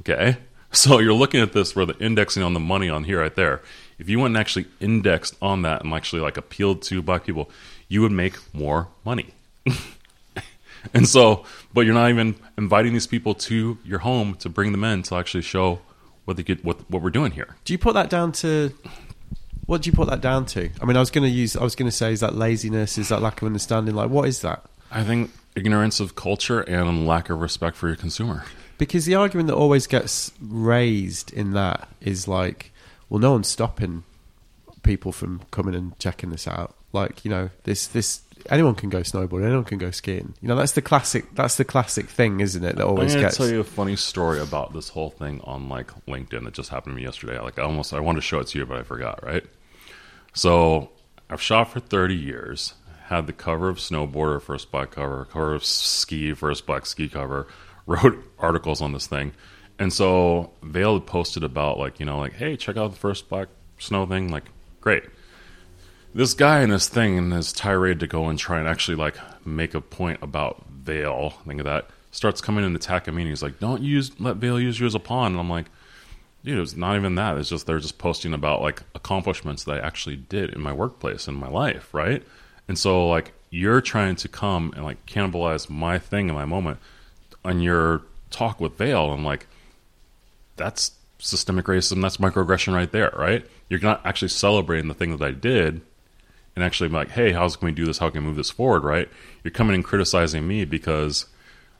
Okay. 0.00 0.36
So 0.70 0.98
you're 0.98 1.14
looking 1.14 1.40
at 1.40 1.54
this 1.54 1.74
where 1.74 1.86
the 1.86 1.96
indexing 1.96 2.42
on 2.42 2.52
the 2.52 2.60
money 2.60 2.90
on 2.90 3.04
here 3.04 3.22
right 3.22 3.34
there. 3.34 3.62
If 3.98 4.10
you 4.10 4.18
went 4.18 4.32
and 4.32 4.38
actually 4.38 4.66
indexed 4.80 5.34
on 5.40 5.62
that 5.62 5.82
and 5.82 5.94
actually 5.94 6.20
like 6.20 6.36
appealed 6.36 6.82
to 6.82 7.00
black 7.00 7.24
people, 7.24 7.50
you 7.88 8.02
would 8.02 8.12
make 8.12 8.36
more 8.54 8.88
money. 9.02 9.28
and 10.94 11.08
so, 11.08 11.44
but 11.72 11.82
you're 11.82 11.94
not 11.94 12.10
even 12.10 12.36
inviting 12.56 12.92
these 12.92 13.06
people 13.06 13.34
to 13.34 13.78
your 13.84 14.00
home 14.00 14.34
to 14.36 14.48
bring 14.48 14.72
them 14.72 14.84
in 14.84 15.02
to 15.04 15.16
actually 15.16 15.42
show 15.42 15.80
what 16.24 16.36
they 16.36 16.42
get, 16.42 16.64
what 16.64 16.78
what 16.90 17.02
we're 17.02 17.10
doing 17.10 17.32
here. 17.32 17.56
Do 17.64 17.72
you 17.72 17.78
put 17.78 17.94
that 17.94 18.10
down 18.10 18.32
to? 18.32 18.72
What 19.66 19.82
do 19.82 19.90
you 19.90 19.96
put 19.96 20.08
that 20.08 20.20
down 20.20 20.46
to? 20.46 20.70
I 20.80 20.84
mean, 20.86 20.96
I 20.96 21.00
was 21.00 21.10
going 21.10 21.24
to 21.24 21.30
use. 21.30 21.56
I 21.56 21.62
was 21.62 21.74
going 21.74 21.90
to 21.90 21.96
say, 21.96 22.12
is 22.12 22.20
that 22.20 22.34
laziness? 22.34 22.96
Is 22.96 23.10
that 23.10 23.20
lack 23.20 23.42
of 23.42 23.46
understanding? 23.46 23.94
Like, 23.94 24.10
what 24.10 24.28
is 24.28 24.40
that? 24.40 24.64
I 24.90 25.04
think 25.04 25.30
ignorance 25.54 26.00
of 26.00 26.14
culture 26.14 26.60
and 26.60 27.06
lack 27.06 27.28
of 27.28 27.40
respect 27.40 27.76
for 27.76 27.88
your 27.88 27.96
consumer. 27.96 28.44
Because 28.78 29.04
the 29.04 29.16
argument 29.16 29.48
that 29.48 29.56
always 29.56 29.86
gets 29.86 30.32
raised 30.40 31.32
in 31.32 31.52
that 31.52 31.88
is 32.00 32.28
like, 32.28 32.72
well, 33.08 33.18
no 33.18 33.32
one's 33.32 33.48
stopping 33.48 34.04
people 34.82 35.12
from 35.12 35.42
coming 35.50 35.74
and 35.74 35.98
checking 35.98 36.30
this 36.30 36.46
out. 36.46 36.74
Like, 36.92 37.24
you 37.24 37.30
know, 37.30 37.50
this 37.64 37.86
this 37.86 38.22
anyone 38.48 38.74
can 38.74 38.88
go 38.88 39.00
snowboarding, 39.00 39.46
anyone 39.46 39.64
can 39.64 39.78
go 39.78 39.90
skiing. 39.90 40.34
You 40.40 40.48
know, 40.48 40.56
that's 40.56 40.72
the 40.72 40.82
classic. 40.82 41.34
That's 41.34 41.56
the 41.56 41.64
classic 41.64 42.06
thing, 42.06 42.40
isn't 42.40 42.64
it? 42.64 42.76
That 42.76 42.84
always 42.84 43.12
gets. 43.12 43.16
I'm 43.16 43.22
gets. 43.22 43.36
tell 43.36 43.48
you 43.48 43.60
a 43.60 43.64
funny 43.64 43.96
story 43.96 44.40
about 44.40 44.72
this 44.72 44.88
whole 44.88 45.10
thing 45.10 45.40
on 45.44 45.68
like 45.68 45.92
LinkedIn 46.06 46.44
that 46.44 46.54
just 46.54 46.70
happened 46.70 46.94
to 46.94 46.96
me 46.96 47.04
yesterday. 47.04 47.38
Like 47.38 47.58
I 47.58 47.62
almost 47.62 47.92
I 47.92 48.00
wanted 48.00 48.20
to 48.20 48.26
show 48.26 48.40
it 48.40 48.48
to 48.48 48.58
you, 48.58 48.66
but 48.66 48.78
I 48.78 48.82
forgot. 48.82 49.22
Right. 49.22 49.44
So 50.34 50.90
I've 51.30 51.42
shot 51.42 51.70
for 51.70 51.80
30 51.80 52.14
years. 52.14 52.74
Had 53.06 53.26
the 53.26 53.32
cover 53.32 53.70
of 53.70 53.78
Snowboarder, 53.78 54.42
first 54.42 54.70
black 54.70 54.90
cover, 54.90 55.24
cover 55.24 55.54
of 55.54 55.64
Ski, 55.64 56.34
first 56.34 56.66
black 56.66 56.84
ski 56.84 57.08
cover. 57.08 57.46
Wrote 57.86 58.22
articles 58.38 58.82
on 58.82 58.92
this 58.92 59.06
thing, 59.06 59.32
and 59.78 59.90
so 59.90 60.52
Vail 60.62 60.98
had 60.98 61.06
posted 61.06 61.42
about 61.42 61.78
like 61.78 61.98
you 61.98 62.04
know 62.04 62.18
like 62.18 62.34
hey 62.34 62.54
check 62.54 62.76
out 62.76 62.90
the 62.90 62.98
first 62.98 63.30
black 63.30 63.48
snow 63.78 64.04
thing. 64.04 64.28
Like 64.28 64.44
great. 64.82 65.04
This 66.14 66.34
guy 66.34 66.62
in 66.62 66.70
this 66.70 66.88
thing 66.88 67.16
in 67.16 67.30
his 67.30 67.52
tirade 67.52 68.00
to 68.00 68.06
go 68.06 68.28
and 68.28 68.38
try 68.38 68.58
and 68.58 68.66
actually 68.66 68.96
like 68.96 69.16
make 69.46 69.74
a 69.74 69.80
point 69.80 70.20
about 70.22 70.64
Vail, 70.70 71.34
think 71.46 71.60
of 71.60 71.66
that, 71.66 71.90
starts 72.10 72.40
coming 72.40 72.64
and 72.64 72.74
attacking 72.74 73.14
me 73.14 73.22
and 73.22 73.28
he's 73.28 73.42
like, 73.42 73.60
Don't 73.60 73.82
use 73.82 74.18
let 74.18 74.36
Vail 74.36 74.58
use 74.58 74.80
you 74.80 74.86
as 74.86 74.94
a 74.94 75.00
pawn 75.00 75.32
and 75.32 75.40
I'm 75.40 75.50
like, 75.50 75.66
dude, 76.44 76.58
it's 76.58 76.76
not 76.76 76.96
even 76.96 77.16
that. 77.16 77.36
It's 77.36 77.50
just 77.50 77.66
they're 77.66 77.78
just 77.78 77.98
posting 77.98 78.32
about 78.32 78.62
like 78.62 78.82
accomplishments 78.94 79.64
that 79.64 79.82
I 79.82 79.86
actually 79.86 80.16
did 80.16 80.50
in 80.50 80.60
my 80.60 80.72
workplace 80.72 81.28
in 81.28 81.34
my 81.34 81.48
life, 81.48 81.92
right? 81.92 82.22
And 82.68 82.78
so 82.78 83.08
like 83.08 83.32
you're 83.50 83.80
trying 83.80 84.16
to 84.16 84.28
come 84.28 84.72
and 84.76 84.84
like 84.84 85.04
cannibalize 85.06 85.68
my 85.68 85.98
thing 85.98 86.28
in 86.28 86.34
my 86.34 86.44
moment 86.44 86.78
on 87.44 87.60
your 87.60 88.02
talk 88.30 88.60
with 88.60 88.76
Vail. 88.78 89.10
I'm 89.10 89.24
like, 89.24 89.46
that's 90.56 90.92
systemic 91.18 91.66
racism. 91.66 92.02
That's 92.02 92.16
microaggression 92.18 92.74
right 92.74 92.90
there, 92.90 93.12
right? 93.16 93.46
You're 93.68 93.80
not 93.80 94.04
actually 94.04 94.28
celebrating 94.28 94.88
the 94.88 94.94
thing 94.94 95.16
that 95.16 95.24
I 95.24 95.32
did 95.32 95.82
and 96.58 96.64
actually 96.64 96.88
be 96.88 96.96
like, 96.96 97.10
hey, 97.10 97.30
how 97.30 97.48
can 97.48 97.66
we 97.66 97.70
do 97.70 97.86
this? 97.86 97.98
How 97.98 98.10
can 98.10 98.22
we 98.22 98.26
move 98.26 98.36
this 98.36 98.50
forward, 98.50 98.82
right? 98.82 99.08
You're 99.44 99.52
coming 99.52 99.76
and 99.76 99.84
criticizing 99.84 100.48
me 100.48 100.64
because 100.64 101.26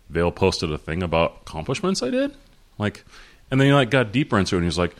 Vail 0.08 0.30
posted 0.30 0.70
a 0.70 0.78
thing 0.78 1.02
about 1.02 1.38
accomplishments 1.42 2.00
I 2.00 2.10
did. 2.10 2.32
Like, 2.78 3.02
and 3.50 3.60
then 3.60 3.66
he 3.66 3.74
like 3.74 3.90
got 3.90 4.12
deeper 4.12 4.38
into 4.38 4.54
it 4.54 4.58
and 4.58 4.64
he 4.64 4.68
was 4.68 4.78
like, 4.78 4.94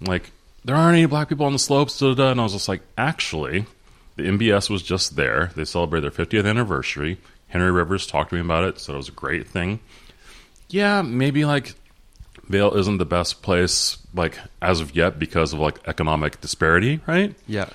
like, 0.00 0.30
there 0.64 0.76
aren't 0.76 0.96
any 0.96 1.06
black 1.06 1.28
people 1.28 1.44
on 1.44 1.52
the 1.52 1.58
slopes, 1.58 1.98
da, 1.98 2.10
da, 2.10 2.14
da. 2.14 2.30
and 2.30 2.40
I 2.40 2.44
was 2.44 2.52
just 2.52 2.68
like, 2.68 2.82
actually, 2.96 3.66
the 4.14 4.22
NBS 4.22 4.70
was 4.70 4.84
just 4.84 5.16
there. 5.16 5.50
They 5.56 5.64
celebrated 5.64 6.12
their 6.12 6.24
50th 6.24 6.48
anniversary. 6.48 7.18
Henri 7.50 7.72
Rivers 7.72 8.06
talked 8.06 8.30
to 8.30 8.36
me 8.36 8.42
about 8.42 8.62
it, 8.62 8.78
said 8.78 8.94
it 8.94 8.98
was 8.98 9.08
a 9.08 9.12
great 9.12 9.48
thing. 9.48 9.80
Yeah, 10.68 11.02
maybe 11.02 11.44
like 11.44 11.74
Vail 12.48 12.76
isn't 12.76 12.98
the 12.98 13.04
best 13.04 13.42
place, 13.42 13.98
like 14.14 14.38
as 14.62 14.80
of 14.80 14.94
yet, 14.94 15.18
because 15.18 15.52
of 15.52 15.58
like 15.58 15.80
economic 15.88 16.40
disparity, 16.40 17.00
right? 17.08 17.34
Yeah. 17.48 17.70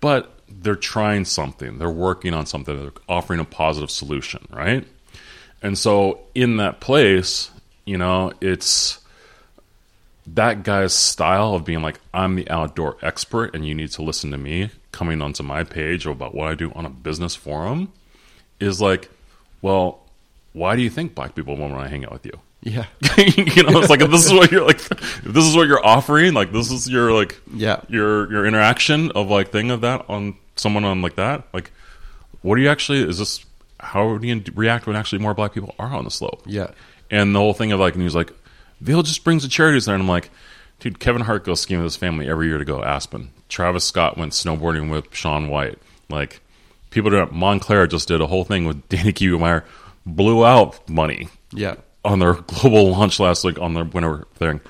But 0.00 0.35
they're 0.48 0.76
trying 0.76 1.24
something. 1.24 1.78
They're 1.78 1.90
working 1.90 2.34
on 2.34 2.46
something. 2.46 2.78
They're 2.78 2.92
offering 3.08 3.40
a 3.40 3.44
positive 3.44 3.90
solution, 3.90 4.46
right? 4.50 4.86
And 5.62 5.76
so 5.78 6.20
in 6.34 6.58
that 6.58 6.80
place, 6.80 7.50
you 7.84 7.98
know, 7.98 8.32
it's 8.40 9.00
that 10.26 10.64
guy's 10.64 10.92
style 10.92 11.54
of 11.54 11.64
being 11.64 11.82
like, 11.82 12.00
I'm 12.12 12.36
the 12.36 12.48
outdoor 12.50 12.96
expert 13.02 13.54
and 13.54 13.66
you 13.66 13.74
need 13.74 13.90
to 13.92 14.02
listen 14.02 14.30
to 14.32 14.38
me 14.38 14.70
coming 14.92 15.22
onto 15.22 15.42
my 15.42 15.62
page 15.62 16.06
about 16.06 16.34
what 16.34 16.48
I 16.48 16.54
do 16.54 16.72
on 16.74 16.86
a 16.86 16.90
business 16.90 17.34
forum 17.34 17.92
is 18.58 18.80
like, 18.80 19.10
well, 19.62 20.00
why 20.52 20.74
do 20.74 20.82
you 20.82 20.90
think 20.90 21.14
black 21.14 21.34
people 21.34 21.56
won't 21.56 21.72
want 21.74 21.84
to 21.84 21.90
hang 21.90 22.04
out 22.04 22.12
with 22.12 22.26
you? 22.26 22.40
Yeah. 22.62 22.86
you 23.18 23.62
know, 23.62 23.78
it's 23.78 23.90
like 23.90 24.00
if 24.00 24.10
this 24.10 24.26
is 24.26 24.32
what 24.32 24.50
you're 24.50 24.66
like, 24.66 24.80
if 24.80 25.22
this 25.24 25.44
is 25.44 25.54
what 25.56 25.68
you're 25.68 25.84
offering, 25.84 26.34
like 26.34 26.52
this 26.52 26.70
is 26.70 26.88
your 26.88 27.12
like, 27.12 27.38
Yeah. 27.54 27.80
your 27.88 28.30
your 28.30 28.46
interaction 28.46 29.12
of 29.12 29.28
like 29.28 29.50
thing 29.50 29.70
of 29.70 29.82
that 29.82 30.04
on 30.08 30.36
someone 30.56 30.84
on 30.84 31.02
like 31.02 31.16
that. 31.16 31.46
Like, 31.52 31.70
what 32.42 32.56
do 32.56 32.62
you 32.62 32.68
actually? 32.68 33.02
Is 33.08 33.18
this 33.18 33.44
how 33.78 34.16
do 34.18 34.26
you 34.26 34.42
react 34.54 34.86
when 34.86 34.96
actually 34.96 35.18
more 35.18 35.34
black 35.34 35.52
people 35.52 35.74
are 35.78 35.94
on 35.94 36.04
the 36.04 36.10
slope? 36.10 36.42
Yeah. 36.46 36.70
And 37.10 37.34
the 37.34 37.38
whole 37.38 37.54
thing 37.54 37.70
of 37.72 37.78
like, 37.78 37.92
and 37.94 38.02
he 38.02 38.04
was 38.06 38.14
like, 38.16 38.32
Vail 38.80 39.02
just 39.02 39.22
brings 39.22 39.42
the 39.42 39.48
charities 39.48 39.84
there, 39.84 39.94
and 39.94 40.02
I'm 40.02 40.08
like, 40.08 40.30
dude, 40.80 40.98
Kevin 40.98 41.22
Hart 41.22 41.44
goes 41.44 41.60
skiing 41.60 41.80
with 41.80 41.92
his 41.92 41.96
family 41.96 42.28
every 42.28 42.48
year 42.48 42.58
to 42.58 42.64
go 42.64 42.82
Aspen. 42.82 43.30
Travis 43.48 43.84
Scott 43.84 44.16
went 44.18 44.32
snowboarding 44.32 44.90
with 44.90 45.14
Shaun 45.14 45.48
White. 45.48 45.78
Like, 46.08 46.40
people 46.90 47.10
do 47.10 47.24
Moncler 47.26 47.88
just 47.88 48.08
did 48.08 48.20
a 48.20 48.26
whole 48.26 48.44
thing 48.44 48.64
with 48.64 48.88
Danny 48.88 49.12
Meyer, 49.38 49.64
blew 50.04 50.44
out 50.44 50.88
money 50.88 51.28
Yeah. 51.52 51.76
On 52.06 52.18
their 52.20 52.34
global 52.34 52.90
launch 52.92 53.18
last 53.20 53.44
week 53.44 53.58
on 53.58 53.74
their 53.74 53.84
winter 53.84 54.26
thing. 54.34 54.60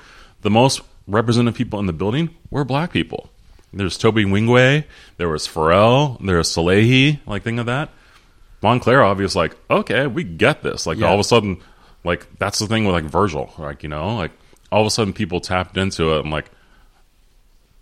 The 0.41 0.49
most 0.49 0.81
representative 1.07 1.55
people 1.57 1.79
in 1.79 1.85
the 1.85 1.93
building 1.93 2.35
were 2.49 2.65
black 2.65 2.91
people. 2.91 3.29
There's 3.73 3.97
Toby 3.97 4.25
Wingway, 4.25 4.85
there 5.17 5.29
was 5.29 5.47
Pharrell, 5.47 6.17
there 6.25 6.37
was 6.37 6.49
Salehi, 6.49 7.19
like 7.27 7.43
thing 7.43 7.59
of 7.59 7.65
that. 7.67 7.89
Moncler 8.63 9.05
obviously 9.05 9.39
like, 9.43 9.57
okay, 9.69 10.07
we 10.07 10.23
get 10.23 10.63
this. 10.63 10.87
Like 10.87 10.97
Yeah. 10.97 11.07
all 11.07 11.13
of 11.13 11.19
a 11.19 11.23
sudden, 11.23 11.61
like 12.03 12.25
that's 12.39 12.59
the 12.59 12.65
thing 12.67 12.85
with 12.85 12.93
like 12.95 13.03
Virgil, 13.03 13.53
like, 13.57 13.83
you 13.83 13.89
know, 13.89 14.15
like 14.15 14.31
all 14.71 14.81
of 14.81 14.87
a 14.87 14.89
sudden 14.89 15.13
people 15.13 15.39
tapped 15.39 15.77
into 15.77 16.13
it 16.15 16.21
and 16.21 16.31
like 16.31 16.49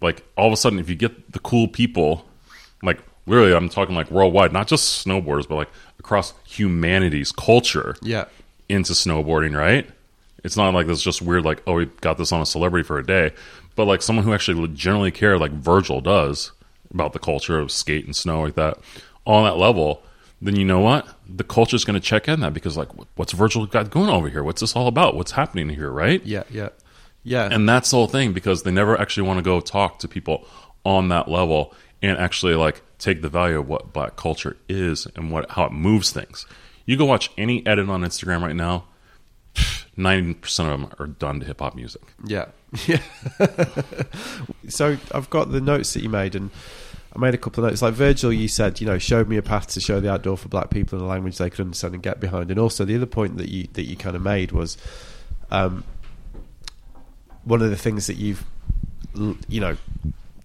like 0.02 0.24
all 0.38 0.48
of 0.48 0.54
a 0.54 0.58
sudden 0.58 0.80
if 0.80 0.90
you 0.90 0.96
get 0.96 1.32
the 1.32 1.40
cool 1.40 1.68
people 1.68 2.26
like 2.84 3.00
literally 3.26 3.54
I'm 3.56 3.70
talking 3.70 3.96
like 3.96 4.12
worldwide, 4.12 4.52
not 4.54 4.68
just 4.68 5.06
snowboarders, 5.06 5.48
but 5.48 5.56
like 5.56 5.70
across 6.00 6.34
humanity's 6.46 7.32
culture 7.32 7.96
Yeah. 8.02 8.26
Into 8.70 8.94
snowboarding, 8.94 9.58
right? 9.58 9.90
It's 10.44 10.58
not 10.58 10.74
like 10.74 10.88
this 10.88 11.02
just 11.02 11.22
weird, 11.22 11.44
like, 11.44 11.64
oh, 11.66 11.76
we 11.76 11.86
got 12.02 12.18
this 12.18 12.32
on 12.32 12.42
a 12.42 12.46
celebrity 12.46 12.86
for 12.86 13.00
a 13.00 13.06
day, 13.06 13.34
but 13.76 13.86
like 13.86 14.02
someone 14.02 14.26
who 14.26 14.34
actually 14.34 14.68
generally 14.70 15.12
care, 15.12 15.38
like 15.38 15.52
Virgil 15.52 16.02
does, 16.02 16.52
about 16.94 17.14
the 17.14 17.20
culture 17.20 17.60
of 17.60 17.72
skate 17.72 18.06
and 18.06 18.16
snow 18.16 18.42
like 18.42 18.56
that, 18.56 18.78
on 19.26 19.44
that 19.44 19.58
level, 19.58 20.04
then 20.42 20.56
you 20.56 20.66
know 20.66 20.80
what? 20.80 21.08
The 21.28 21.44
culture's 21.44 21.84
going 21.84 22.00
to 22.00 22.06
check 22.06 22.28
in 22.28 22.42
that 22.42 22.54
because, 22.54 22.78
like, 22.78 22.90
what's 23.16 23.34
Virgil 23.34 23.66
got 23.66 23.90
going 23.90 24.10
over 24.10 24.30
here? 24.30 24.44
What's 24.44 24.62
this 24.62 24.76
all 24.76 24.88
about? 24.88 25.16
What's 25.16 25.32
happening 25.32 25.70
here, 25.70 25.90
right? 25.90 26.24
Yeah. 26.26 26.44
Yeah. 26.50 26.70
Yeah. 27.24 27.50
And 27.52 27.68
that's 27.68 27.90
the 27.90 27.98
whole 27.98 28.08
thing 28.08 28.34
because 28.34 28.64
they 28.64 28.72
never 28.72 29.00
actually 29.00 29.28
want 29.28 29.40
to 29.40 29.44
go 29.44 29.60
talk 29.60 30.00
to 30.00 30.08
people 30.08 30.46
on 30.86 31.10
that 31.10 31.28
level 31.28 31.74
and 32.02 32.18
actually 32.18 32.54
like 32.54 32.84
take 33.00 33.22
the 33.22 33.30
value 33.30 33.60
of 33.60 33.68
what 33.68 33.92
black 33.92 34.16
culture 34.16 34.58
is 34.70 35.08
and 35.16 35.32
what 35.32 35.50
how 35.50 35.66
it 35.66 35.72
moves 35.72 36.12
things. 36.12 36.46
You 36.86 36.98
go 36.98 37.06
watch 37.06 37.32
any 37.38 37.66
edit 37.66 37.90
on 37.90 38.02
Instagram 38.02 38.42
right 38.42 38.56
now, 38.56 38.86
ninety 39.98 40.34
percent 40.36 40.70
of 40.70 40.82
them 40.82 40.92
are 41.00 41.08
done 41.08 41.40
to 41.40 41.46
hip 41.46 41.60
hop 41.60 41.76
music. 41.76 42.04
Yeah. 42.26 42.48
Yeah. 42.88 43.00
so 44.68 44.98
I've 45.14 45.30
got 45.30 45.52
the 45.54 45.62
notes 45.62 45.94
that 45.94 46.04
you 46.04 46.10
made, 46.10 46.36
and 46.36 46.52
I 47.16 47.20
made 47.20 47.34
a 47.34 47.38
couple 47.38 47.64
of 47.64 47.70
notes. 47.72 47.82
Like 47.82 47.94
Virgil, 47.94 48.34
you 48.34 48.50
said, 48.50 48.82
you 48.82 48.88
know, 48.88 48.98
showed 48.98 49.30
me 49.30 49.38
a 49.38 49.42
path 49.42 49.68
to 49.68 49.80
show 49.80 50.02
the 50.02 50.12
outdoor 50.12 50.36
for 50.36 50.50
black 50.50 50.70
people 50.72 51.00
in 51.00 51.06
a 51.06 51.08
language 51.08 51.38
they 51.38 51.50
could 51.50 51.62
understand 51.62 51.94
and 51.94 52.04
get 52.04 52.20
behind. 52.20 52.52
And 52.52 52.60
also, 52.60 52.84
the 52.84 52.96
other 52.96 53.06
point 53.06 53.38
that 53.38 53.48
you 53.48 53.68
that 53.74 53.84
you 53.84 53.96
kind 53.96 54.16
of 54.16 54.22
made 54.22 54.52
was, 54.52 54.78
um, 55.52 55.86
one 57.46 57.62
of 57.62 57.70
the 57.70 57.78
things 57.78 58.08
that 58.08 58.18
you've, 58.18 58.44
you 59.48 59.62
know, 59.62 59.78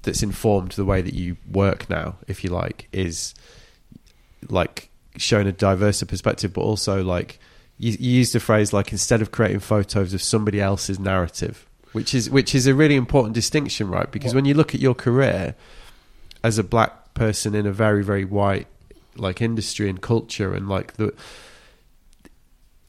that's 0.02 0.22
informed 0.22 0.72
the 0.72 0.84
way 0.84 1.02
that 1.02 1.14
you 1.14 1.36
work 1.50 1.90
now, 1.90 2.14
if 2.28 2.44
you 2.44 2.50
like, 2.50 2.86
is 2.92 3.34
like 4.48 4.89
showing 5.16 5.46
a 5.46 5.52
diverse 5.52 6.02
perspective, 6.04 6.52
but 6.52 6.62
also 6.62 7.02
like 7.02 7.38
you, 7.78 7.96
you 7.98 8.10
used 8.10 8.34
a 8.36 8.40
phrase 8.40 8.72
like 8.72 8.92
instead 8.92 9.22
of 9.22 9.30
creating 9.30 9.60
photos 9.60 10.14
of 10.14 10.22
somebody 10.22 10.60
else's 10.60 10.98
narrative, 10.98 11.66
which 11.92 12.14
is 12.14 12.30
which 12.30 12.54
is 12.54 12.66
a 12.66 12.74
really 12.74 12.96
important 12.96 13.34
distinction, 13.34 13.88
right? 13.88 14.10
Because 14.10 14.34
when 14.34 14.44
you 14.44 14.54
look 14.54 14.74
at 14.74 14.80
your 14.80 14.94
career 14.94 15.54
as 16.42 16.58
a 16.58 16.64
black 16.64 17.14
person 17.14 17.54
in 17.54 17.66
a 17.66 17.72
very 17.72 18.02
very 18.02 18.24
white 18.24 18.66
like 19.16 19.42
industry 19.42 19.88
and 19.88 20.00
culture 20.00 20.54
and 20.54 20.68
like 20.68 20.94
the 20.94 21.12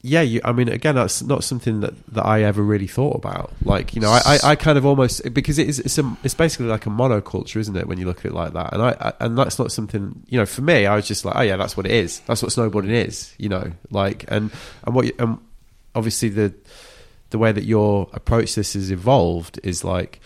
yeah 0.04 0.20
you 0.20 0.40
i 0.44 0.50
mean 0.50 0.68
again 0.68 0.96
that's 0.96 1.22
not 1.22 1.44
something 1.44 1.80
that, 1.80 1.94
that 2.08 2.26
i 2.26 2.42
ever 2.42 2.60
really 2.60 2.88
thought 2.88 3.14
about. 3.14 3.52
Like 3.64 3.94
you 3.94 4.00
know 4.00 4.10
i 4.10 4.20
i, 4.26 4.50
I 4.50 4.56
kind 4.56 4.76
of 4.76 4.84
almost 4.84 5.32
because 5.32 5.58
it 5.58 5.68
is 5.68 5.78
it's, 5.78 5.96
a, 5.96 6.16
it's 6.24 6.34
basically 6.34 6.66
like 6.66 6.86
a 6.86 6.90
monoculture 6.90 7.56
isn't 7.56 7.76
it 7.76 7.86
when 7.86 7.98
you 7.98 8.06
look 8.06 8.18
at 8.18 8.26
it 8.26 8.34
like 8.34 8.52
that? 8.52 8.72
And 8.72 8.82
I, 8.82 8.96
I 9.00 9.12
and 9.24 9.38
that's 9.38 9.58
not 9.58 9.70
something 9.70 10.22
you 10.28 10.38
know 10.38 10.46
for 10.46 10.62
me 10.62 10.86
i 10.86 10.96
was 10.96 11.06
just 11.06 11.24
like 11.24 11.36
oh 11.36 11.42
yeah 11.42 11.56
that's 11.56 11.76
what 11.76 11.86
it 11.86 11.92
is. 11.92 12.20
That's 12.20 12.42
what 12.42 12.50
snowboarding 12.50 12.90
is 12.90 13.32
you 13.38 13.48
know 13.48 13.72
like 13.90 14.24
and 14.28 14.50
and 14.84 14.94
what 14.94 15.06
you, 15.06 15.12
and 15.18 15.38
obviously 15.94 16.28
the 16.28 16.52
the 17.30 17.38
way 17.38 17.52
that 17.52 17.64
your 17.64 18.08
approach 18.12 18.56
this 18.56 18.74
has 18.74 18.90
evolved 18.90 19.60
is 19.62 19.84
like 19.84 20.20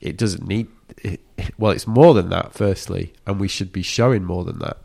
it 0.00 0.16
doesn't 0.16 0.46
need 0.46 0.66
it, 0.98 1.20
well 1.58 1.70
it's 1.70 1.86
more 1.86 2.12
than 2.12 2.28
that 2.30 2.52
firstly 2.54 3.12
and 3.26 3.40
we 3.40 3.48
should 3.48 3.72
be 3.72 3.82
showing 3.82 4.24
more 4.24 4.44
than 4.44 4.58
that 4.58 4.78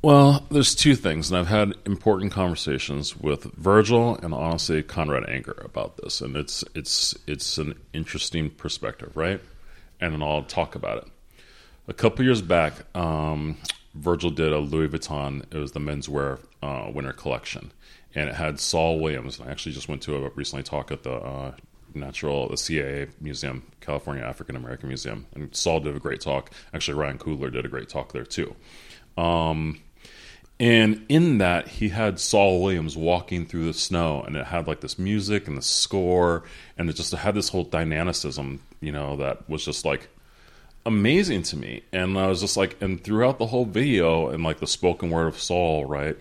Well, 0.00 0.46
there's 0.48 0.76
two 0.76 0.94
things, 0.94 1.28
and 1.28 1.38
I've 1.38 1.48
had 1.48 1.74
important 1.84 2.30
conversations 2.30 3.16
with 3.16 3.52
Virgil 3.54 4.14
and 4.16 4.32
honestly 4.32 4.80
Conrad 4.84 5.28
Anker 5.28 5.60
about 5.64 5.96
this, 5.96 6.20
and 6.20 6.36
it's 6.36 6.62
it's 6.72 7.16
it's 7.26 7.58
an 7.58 7.74
interesting 7.92 8.48
perspective, 8.48 9.16
right? 9.16 9.40
And 10.00 10.14
then 10.14 10.22
I'll 10.22 10.44
talk 10.44 10.76
about 10.76 10.98
it. 10.98 11.08
A 11.88 11.92
couple 11.92 12.24
years 12.24 12.42
back, 12.42 12.74
um, 12.96 13.56
Virgil 13.92 14.30
did 14.30 14.52
a 14.52 14.58
Louis 14.58 14.86
Vuitton. 14.86 15.42
It 15.52 15.58
was 15.58 15.72
the 15.72 15.80
menswear 15.80 16.38
uh, 16.62 16.92
winter 16.94 17.12
collection, 17.12 17.72
and 18.14 18.28
it 18.28 18.36
had 18.36 18.60
Saul 18.60 19.00
Williams. 19.00 19.40
I 19.40 19.50
actually 19.50 19.72
just 19.72 19.88
went 19.88 20.02
to 20.02 20.14
a 20.14 20.30
recently 20.30 20.62
talk 20.62 20.92
at 20.92 21.02
the 21.02 21.14
uh, 21.14 21.54
Natural 21.92 22.48
the 22.48 22.54
CAA 22.54 23.10
Museum, 23.20 23.64
California 23.80 24.22
African 24.22 24.54
American 24.54 24.86
Museum, 24.86 25.26
and 25.34 25.52
Saul 25.56 25.80
did 25.80 25.96
a 25.96 25.98
great 25.98 26.20
talk. 26.20 26.52
Actually, 26.72 26.98
Ryan 26.98 27.18
Coogler 27.18 27.52
did 27.52 27.64
a 27.64 27.68
great 27.68 27.88
talk 27.88 28.12
there 28.12 28.24
too. 28.24 28.54
Um, 29.16 29.80
and 30.60 31.04
in 31.08 31.38
that, 31.38 31.68
he 31.68 31.90
had 31.90 32.18
Saul 32.18 32.62
Williams 32.62 32.96
walking 32.96 33.46
through 33.46 33.66
the 33.66 33.74
snow, 33.74 34.22
and 34.22 34.36
it 34.36 34.46
had 34.46 34.66
like 34.66 34.80
this 34.80 34.98
music 34.98 35.46
and 35.46 35.56
the 35.56 35.62
score, 35.62 36.42
and 36.76 36.90
it 36.90 36.94
just 36.94 37.12
had 37.12 37.34
this 37.34 37.50
whole 37.50 37.64
dynamicism, 37.64 38.60
you 38.80 38.90
know, 38.90 39.16
that 39.16 39.48
was 39.48 39.64
just 39.64 39.84
like 39.84 40.08
amazing 40.84 41.42
to 41.44 41.56
me. 41.56 41.82
And 41.92 42.18
I 42.18 42.26
was 42.26 42.40
just 42.40 42.56
like, 42.56 42.76
and 42.82 43.02
throughout 43.02 43.38
the 43.38 43.46
whole 43.46 43.66
video, 43.66 44.30
and 44.30 44.42
like 44.42 44.58
the 44.58 44.66
spoken 44.66 45.10
word 45.10 45.28
of 45.28 45.38
Saul, 45.38 45.84
right? 45.84 46.16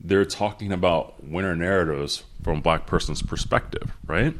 They're 0.00 0.24
talking 0.24 0.72
about 0.72 1.22
winter 1.22 1.54
narratives 1.54 2.24
from 2.42 2.58
a 2.58 2.62
black 2.62 2.86
person's 2.86 3.22
perspective, 3.22 3.92
right? 4.06 4.34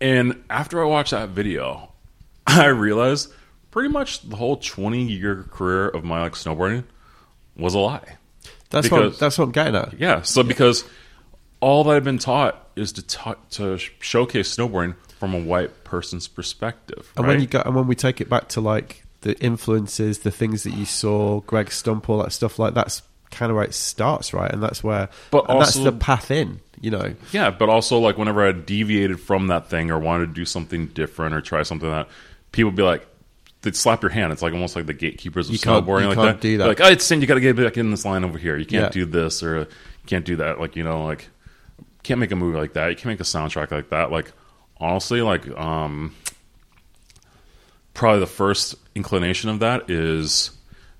And 0.00 0.42
after 0.48 0.80
I 0.82 0.86
watched 0.86 1.10
that 1.10 1.30
video, 1.30 1.92
I 2.46 2.66
realized 2.66 3.32
pretty 3.70 3.90
much 3.90 4.22
the 4.22 4.36
whole 4.36 4.56
20 4.56 5.04
year 5.04 5.44
career 5.50 5.88
of 5.88 6.02
my 6.02 6.22
like 6.22 6.32
snowboarding 6.32 6.84
was 7.56 7.74
a 7.74 7.78
lie. 7.78 8.17
That's 8.70 8.90
what 8.90 9.02
Because- 9.02 9.18
that's 9.18 9.38
what 9.38 9.44
i'm 9.46 9.52
getting 9.52 9.76
at 9.76 9.98
Yeah. 10.00 10.22
So 10.22 10.42
because 10.42 10.84
all 11.60 11.82
that 11.84 11.90
I've 11.96 12.04
been 12.04 12.18
taught 12.18 12.68
is 12.76 12.92
to 12.92 13.02
ta- 13.02 13.34
to 13.50 13.78
showcase 14.00 14.54
snowboarding 14.56 14.94
from 15.18 15.34
a 15.34 15.38
white 15.40 15.82
person's 15.84 16.28
perspective. 16.28 17.12
And 17.16 17.26
right? 17.26 17.32
when 17.32 17.40
you 17.40 17.48
go, 17.48 17.60
and 17.64 17.74
when 17.74 17.88
we 17.88 17.96
take 17.96 18.20
it 18.20 18.28
back 18.30 18.48
to 18.50 18.60
like 18.60 19.04
the 19.22 19.36
influences, 19.40 20.20
the 20.20 20.30
things 20.30 20.62
that 20.62 20.74
you 20.74 20.84
saw, 20.84 21.40
Greg 21.40 21.72
Stump, 21.72 22.08
all 22.08 22.18
that 22.22 22.32
stuff 22.32 22.58
like 22.60 22.74
that's 22.74 23.02
kind 23.32 23.50
of 23.50 23.56
where 23.56 23.64
it 23.64 23.74
starts, 23.74 24.32
right? 24.32 24.50
And 24.52 24.62
that's 24.62 24.84
where, 24.84 25.08
But 25.32 25.50
and 25.50 25.60
that's 25.60 25.74
the 25.74 25.90
path 25.90 26.30
in, 26.30 26.60
you 26.80 26.92
know. 26.92 27.14
Yeah, 27.32 27.50
but 27.50 27.68
also 27.68 27.98
like 27.98 28.16
whenever 28.16 28.46
I 28.46 28.52
deviated 28.52 29.18
from 29.20 29.48
that 29.48 29.68
thing 29.68 29.90
or 29.90 29.98
wanted 29.98 30.28
to 30.28 30.32
do 30.34 30.44
something 30.44 30.86
different 30.86 31.34
or 31.34 31.40
try 31.40 31.64
something 31.64 31.90
that 31.90 32.08
people 32.52 32.70
would 32.70 32.76
be 32.76 32.84
like, 32.84 33.04
they'd 33.62 33.76
slap 33.76 34.02
your 34.02 34.10
hand. 34.10 34.32
It's 34.32 34.42
like 34.42 34.52
almost 34.52 34.76
like 34.76 34.86
the 34.86 34.94
gatekeepers 34.94 35.48
of 35.48 35.52
You 35.52 35.58
snowboarding 35.58 36.02
you 36.02 36.08
like 36.08 36.16
can't 36.16 36.36
that. 36.36 36.40
do 36.40 36.56
that. 36.58 36.64
They're 36.64 36.68
Like, 36.68 36.80
oh, 36.80 36.88
it's 36.92 37.04
sin. 37.04 37.20
You 37.20 37.26
got 37.26 37.34
to 37.34 37.40
get 37.40 37.56
back 37.56 37.76
in 37.76 37.90
this 37.90 38.04
line 38.04 38.24
over 38.24 38.38
here. 38.38 38.56
You 38.56 38.66
can't 38.66 38.84
Yeah. 38.94 39.02
do 39.02 39.04
this 39.04 39.42
or 39.42 39.58
you 39.60 39.66
can't 40.06 40.24
do 40.24 40.36
that. 40.36 40.60
Like 40.60 40.76
you 40.76 40.84
know, 40.84 41.04
like 41.04 41.28
can't 42.02 42.20
make 42.20 42.30
a 42.30 42.36
movie 42.36 42.56
like 42.58 42.72
that. 42.74 42.88
You 42.88 42.96
can't 42.96 43.06
make 43.06 43.20
a 43.20 43.24
soundtrack 43.24 43.70
like 43.70 43.90
that. 43.90 44.10
Like 44.10 44.32
honestly, 44.80 45.20
like 45.22 45.48
um, 45.58 46.14
probably 47.94 48.20
the 48.20 48.26
first 48.26 48.74
inclination 48.94 49.50
of 49.50 49.60
that 49.60 49.90
is 49.90 50.50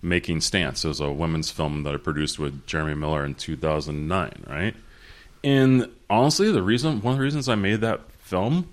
making 0.03 0.41
Stance. 0.41 0.85
It 0.85 0.89
was 0.89 1.01
a 1.01 1.11
women's 1.13 1.51
film 1.51 1.83
that 1.85 1.95
I 1.95 1.97
produced 1.97 2.39
with 2.39 2.67
Jeremy 2.67 2.95
Miller 2.95 3.25
in 3.25 3.35
2009, 3.35 4.45
right? 4.49 4.75
And 5.45 5.89
honestly, 6.11 6.51
the 6.53 6.63
reason 6.63 7.01
one 7.01 7.13
of 7.13 7.19
the 7.19 7.25
reasons 7.25 7.49
I 7.49 7.55
made 7.55 7.81
that 7.83 8.01
film 8.19 8.69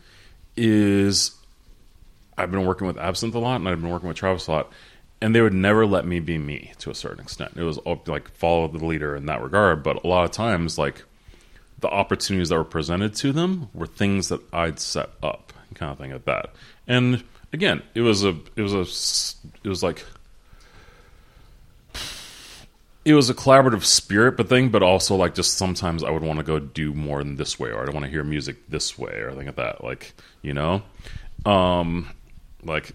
is 0.58 1.32
I've 2.38 2.52
been 2.52 2.66
working 2.66 2.88
with 2.88 2.98
Absinthe 2.98 3.36
a 3.36 3.40
lot, 3.40 3.58
and 3.58 3.68
I've 3.68 3.82
been 3.82 3.92
working 3.92 4.08
with 4.08 4.18
Travis 4.18 4.48
a 4.48 4.52
lot, 4.52 4.72
and 5.22 5.34
they 5.34 5.42
would 5.42 5.54
never 5.54 5.86
let 5.86 6.06
me 6.06 6.20
be 6.20 6.38
me 6.38 6.74
to 6.80 6.92
a 6.92 6.96
certain 6.96 7.22
extent. 7.22 7.54
It 7.56 7.64
was 7.64 7.80
like 8.08 8.30
follow 8.32 8.68
the 8.68 8.84
leader 8.84 9.16
in 9.16 9.26
that 9.28 9.42
regard, 9.42 9.84
but 9.84 10.04
a 10.04 10.08
lot 10.08 10.26
of 10.26 10.32
times, 10.32 10.78
like 10.78 11.04
the 11.80 11.88
opportunities 11.88 12.50
that 12.50 12.58
were 12.58 12.64
presented 12.64 13.16
to 13.16 13.32
them 13.32 13.70
were 13.74 13.88
things 13.88 14.30
that 14.30 14.42
I'd 14.54 14.80
set 14.80 15.10
up, 15.24 15.54
kind 15.74 15.92
of 15.92 15.98
thing 15.98 16.12
like 16.12 16.26
that. 16.26 16.54
And 16.88 17.24
again, 17.54 17.82
it 17.94 18.02
was 18.02 18.24
a, 18.24 18.36
it 18.56 18.62
was 18.62 18.74
a, 18.74 18.82
it 19.64 19.70
was 19.70 19.84
like 19.84 20.06
it 23.06 23.14
was 23.14 23.30
a 23.30 23.36
collaborative 23.36 23.86
spirit 23.86 24.36
but 24.36 24.50
thing, 24.50 24.70
but 24.70 24.82
also 24.82 25.16
like 25.16 25.36
just 25.36 25.58
sometimes 25.58 26.04
I 26.04 26.10
would 26.10 26.24
want 26.24 26.40
to 26.40 26.44
go 26.44 26.58
do 26.58 26.94
more 26.94 27.22
in 27.22 27.36
this 27.36 27.60
way, 27.60 27.70
or 27.70 27.82
I 27.82 27.86
don't 27.86 27.94
want 27.94 28.06
to 28.06 28.12
hear 28.12 28.24
music 28.24 28.68
this 28.68 28.98
way, 28.98 29.14
or 29.14 29.32
thing 29.34 29.46
like 29.46 29.56
that. 29.56 29.84
Like 29.84 30.14
you 30.42 30.54
know, 30.54 30.82
um, 31.46 32.10
like 32.66 32.93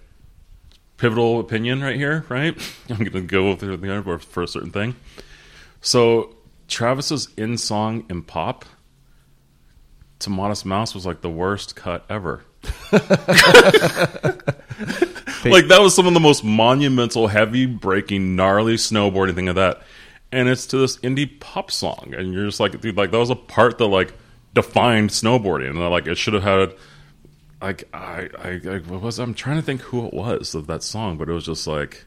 pivotal 0.96 1.40
opinion 1.40 1.82
right 1.82 1.96
here, 1.96 2.24
right? 2.28 2.56
I'm 2.90 3.04
gonna 3.04 3.22
go 3.22 3.50
with 3.50 3.62
it 3.62 4.22
for 4.24 4.42
a 4.42 4.48
certain 4.48 4.70
thing. 4.70 4.94
So 5.80 6.36
Travis's 6.68 7.28
in 7.36 7.56
song 7.56 8.04
in 8.08 8.22
pop 8.22 8.64
to 10.20 10.30
Modest 10.30 10.66
Mouse 10.66 10.94
was 10.94 11.06
like 11.06 11.20
the 11.22 11.30
worst 11.30 11.74
cut 11.74 12.04
ever. 12.08 12.44
like 12.92 13.06
that 15.68 15.78
was 15.80 15.94
some 15.94 16.06
of 16.06 16.14
the 16.14 16.20
most 16.20 16.44
monumental, 16.44 17.26
heavy 17.26 17.66
breaking, 17.66 18.36
gnarly 18.36 18.74
snowboarding 18.74 19.34
thing 19.34 19.48
of 19.48 19.56
that. 19.56 19.82
And 20.32 20.48
it's 20.48 20.66
to 20.66 20.78
this 20.78 20.98
indie 20.98 21.40
pop 21.40 21.70
song, 21.70 22.14
and 22.16 22.32
you're 22.32 22.46
just 22.46 22.60
like, 22.60 22.80
dude, 22.80 22.96
like 22.96 23.10
that 23.10 23.18
was 23.18 23.30
a 23.30 23.36
part 23.36 23.78
that 23.78 23.86
like 23.86 24.12
defined 24.54 25.10
snowboarding, 25.10 25.70
and 25.70 25.80
like 25.80 26.06
it 26.06 26.16
should 26.16 26.34
have 26.34 26.42
had, 26.42 26.74
like 27.60 27.84
I, 27.92 28.28
I, 28.38 28.60
I 28.68 28.78
was 28.78 29.18
I'm 29.18 29.34
trying 29.34 29.56
to 29.56 29.62
think 29.62 29.82
who 29.82 30.06
it 30.06 30.14
was 30.14 30.54
of 30.54 30.66
that 30.68 30.82
song, 30.82 31.16
but 31.16 31.28
it 31.28 31.32
was 31.32 31.44
just 31.44 31.66
like, 31.66 32.04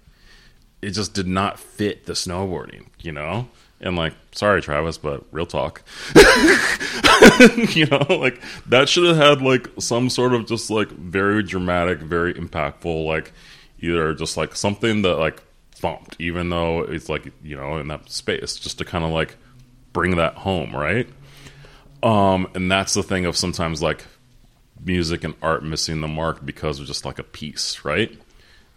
it 0.82 0.92
just 0.92 1.14
did 1.14 1.28
not 1.28 1.60
fit 1.60 2.06
the 2.06 2.14
snowboarding, 2.14 2.88
you 3.00 3.12
know. 3.12 3.48
And 3.80 3.98
like, 3.98 4.14
sorry, 4.32 4.62
Travis, 4.62 4.98
but 4.98 5.26
real 5.32 5.46
talk, 5.46 5.84
you 7.76 7.86
know, 7.86 8.06
like 8.10 8.42
that 8.68 8.86
should 8.88 9.06
have 9.06 9.18
had 9.18 9.42
like 9.42 9.68
some 9.80 10.10
sort 10.10 10.34
of 10.34 10.48
just 10.48 10.70
like 10.70 10.90
very 10.90 11.44
dramatic, 11.44 12.00
very 12.00 12.34
impactful, 12.34 13.06
like 13.06 13.34
either 13.80 14.14
just 14.14 14.38
like 14.38 14.56
something 14.56 15.02
that 15.02 15.16
like 15.18 15.44
thumped, 15.72 16.16
even 16.18 16.50
though 16.50 16.80
it's 16.80 17.10
like 17.10 17.32
you 17.44 17.58
know 17.58 17.78
in 17.78 17.90
that 17.90 18.10
space, 18.10 18.56
just 18.56 18.78
to 18.78 18.86
kind 18.86 19.04
of 19.04 19.12
like 19.12 19.36
bring 19.92 20.16
that 20.16 20.36
home, 20.36 20.74
right? 20.74 21.08
Um, 22.02 22.48
and 22.56 22.72
that's 22.72 22.94
the 22.94 23.04
thing 23.04 23.26
of 23.26 23.36
sometimes 23.36 23.82
like 23.82 24.06
music 24.84 25.24
and 25.24 25.34
art 25.42 25.64
missing 25.64 26.02
the 26.02 26.08
mark 26.08 26.46
because 26.46 26.80
of 26.80 26.86
just 26.86 27.06
like 27.06 27.20
a 27.20 27.24
piece, 27.24 27.84
right? 27.86 28.12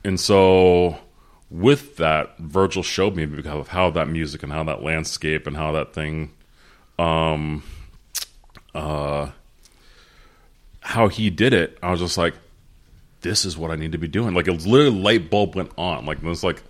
And 0.05 0.19
so 0.21 0.99
with 1.51 1.97
that, 1.97 2.39
Virgil 2.39 2.83
showed 2.83 3.17
me 3.17 3.27
because 3.27 3.61
of 3.61 3.69
how 3.69 3.91
that 3.91 4.09
music 4.09 4.43
and 4.43 4.53
how 4.53 4.65
that 4.65 4.83
landscape 4.83 5.47
and 5.47 5.57
how 5.57 5.73
that 5.73 5.93
thing, 5.93 6.33
um, 6.99 7.63
uh, 8.75 9.31
how 10.81 11.09
he 11.09 11.31
did 11.31 11.53
it. 11.53 11.79
I 11.83 11.91
was 11.91 12.01
just 12.01 12.19
like, 12.19 12.35
this 13.23 13.45
is 13.45 13.57
what 13.57 13.71
I 13.71 13.77
need 13.77 13.93
to 13.93 13.99
be 13.99 14.09
doing. 14.09 14.35
Like 14.35 14.47
it 14.47 14.53
was 14.53 14.67
literally 14.67 14.99
light 14.99 15.31
bulb 15.31 15.57
went 15.57 15.73
on. 15.77 16.07
Like 16.07 16.19
it 16.19 16.25
was 16.25 16.45
like, 16.45 16.63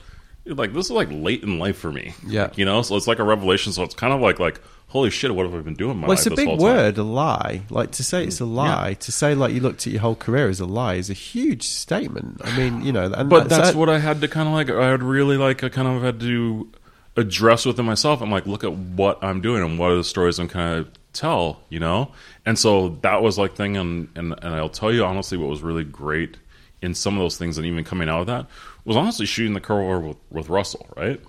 like 0.47 0.73
this 0.73 0.87
is 0.87 0.93
like 0.93 1.09
late 1.11 1.43
in 1.43 1.59
life 1.59 1.77
for 1.77 1.93
me. 1.93 2.15
Yeah. 2.27 2.51
you 2.55 2.65
know. 2.65 2.83
So 2.83 2.97
it's 2.97 3.07
like 3.07 3.19
a 3.19 3.25
revelation. 3.25 3.73
So 3.73 3.83
it's 3.83 3.95
kind 3.95 4.13
of 4.13 4.21
like 4.21 4.39
like 4.39 4.61
holy 4.89 5.11
shit, 5.11 5.35
what 5.35 5.45
have 5.47 5.55
I 5.55 5.59
been 5.61 5.75
doing? 5.75 5.97
My 5.99 6.07
Well, 6.07 6.17
life 6.17 6.19
it's 6.19 6.27
a 6.27 6.31
this 6.31 6.45
big 6.45 6.59
word, 6.59 6.99
a 6.99 7.03
lie. 7.03 7.63
Like 7.71 7.93
to 7.93 8.05
say 8.05 8.25
it's 8.25 8.41
a 8.41 8.45
mm, 8.45 8.55
lie, 8.55 8.95
to 8.95 9.13
say 9.13 9.35
like 9.35 9.53
you 9.53 9.61
looked 9.61 9.87
at 9.87 9.93
your 9.93 10.01
whole 10.03 10.15
career 10.17 10.49
as 10.49 10.61
a 10.61 10.67
lie 10.67 10.95
is 10.95 11.11
a 11.11 11.15
huge 11.15 11.65
statement. 11.65 12.41
I 12.45 12.57
mean, 12.57 12.83
you 12.83 12.93
know, 12.93 13.13
and 13.13 13.29
but 13.29 13.49
that's 13.49 13.71
that- 13.71 13.75
what 13.77 13.89
I 13.89 13.99
had 13.99 14.21
to 14.21 14.29
kind 14.29 14.49
of 14.49 14.55
like. 14.55 14.71
I 14.71 14.91
had 14.91 15.03
really 15.03 15.37
like. 15.37 15.63
I 15.65 15.69
kind 15.69 15.89
of 15.89 16.03
had 16.03 16.21
to 16.21 16.71
address 17.17 17.65
within 17.65 17.87
myself. 17.87 18.21
I'm 18.21 18.31
like, 18.31 18.47
look 18.47 18.63
at 18.65 18.73
what 18.73 19.23
I'm 19.25 19.41
doing 19.41 19.63
and 19.63 19.79
what 19.79 19.91
are 19.91 19.97
the 19.97 20.05
stories 20.05 20.39
I'm 20.39 20.49
kind 20.49 20.81
of 20.81 20.91
tell, 21.15 21.63
you 21.71 21.81
know. 21.81 22.13
And 22.45 22.59
so 22.59 22.91
that 23.03 23.23
was 23.23 23.39
like 23.39 23.55
thing, 23.57 23.77
and 23.77 24.09
and 24.15 24.35
and 24.43 24.55
I'll 24.55 24.69
tell 24.69 24.93
you 24.93 25.05
honestly, 25.05 25.37
what 25.39 25.49
was 25.49 25.63
really 25.63 25.85
great 25.85 26.37
in 26.83 26.95
some 26.95 27.15
of 27.15 27.21
those 27.21 27.37
things, 27.39 27.57
and 27.59 27.67
even 27.67 27.83
coming 27.85 28.09
out 28.09 28.21
of 28.21 28.27
that 28.29 28.47
was 28.85 28.97
honestly 28.97 29.27
shooting 29.27 29.55
the 29.55 29.61
cover 29.61 29.99
with, 29.99 30.17
with 30.31 30.49
Russell, 30.49 30.87
right? 30.97 31.21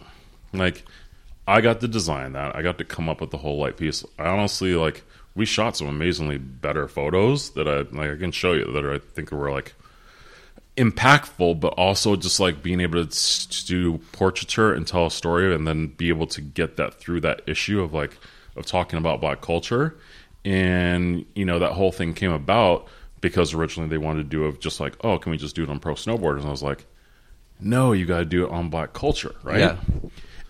Like, 0.53 0.83
I 1.47 1.61
got 1.61 1.79
to 1.79 1.87
design 1.87 2.33
that. 2.33 2.55
I 2.55 2.61
got 2.61 2.77
to 2.79 2.83
come 2.83 3.07
up 3.09 3.21
with 3.21 3.31
the 3.31 3.37
whole 3.37 3.57
light 3.57 3.77
piece. 3.77 4.03
I 4.19 4.27
honestly 4.27 4.75
like. 4.75 5.03
We 5.35 5.45
shot 5.45 5.77
some 5.77 5.87
amazingly 5.87 6.39
better 6.39 6.87
photos 6.87 7.51
that 7.51 7.67
I 7.67 7.81
like. 7.95 8.09
I 8.09 8.15
can 8.15 8.31
show 8.31 8.53
you 8.53 8.71
that 8.71 8.83
I 8.83 8.97
think 9.13 9.31
were 9.31 9.51
like 9.51 9.75
impactful, 10.77 11.59
but 11.59 11.73
also 11.73 12.15
just 12.15 12.39
like 12.39 12.63
being 12.63 12.79
able 12.79 13.05
to, 13.05 13.65
do 13.65 13.97
portraiture 14.13 14.73
and 14.73 14.87
tell 14.87 15.05
a 15.05 15.11
story, 15.11 15.53
and 15.53 15.67
then 15.67 15.87
be 15.87 16.09
able 16.09 16.27
to 16.27 16.41
get 16.41 16.77
that 16.77 16.95
through 16.95 17.21
that 17.21 17.41
issue 17.47 17.81
of 17.81 17.93
like 17.93 18.17
of 18.55 18.65
talking 18.65 18.97
about 18.97 19.21
black 19.21 19.41
culture, 19.41 19.95
and 20.45 21.25
you 21.35 21.45
know 21.45 21.59
that 21.59 21.73
whole 21.73 21.91
thing 21.91 22.13
came 22.13 22.31
about 22.31 22.87
because 23.21 23.53
originally 23.53 23.89
they 23.89 23.97
wanted 23.97 24.23
to 24.23 24.29
do 24.29 24.45
of 24.45 24.59
just 24.59 24.79
like 24.79 24.95
oh 25.03 25.17
can 25.17 25.31
we 25.31 25.37
just 25.37 25.55
do 25.55 25.63
it 25.63 25.69
on 25.69 25.79
pro 25.79 25.93
snowboarders, 25.95 26.39
and 26.39 26.47
I 26.47 26.51
was 26.51 26.63
like 26.63 26.85
no 27.59 27.91
you 27.91 28.05
got 28.05 28.19
to 28.19 28.25
do 28.25 28.45
it 28.45 28.51
on 28.51 28.69
black 28.69 28.93
culture 28.93 29.35
right 29.43 29.59
Yeah. 29.59 29.77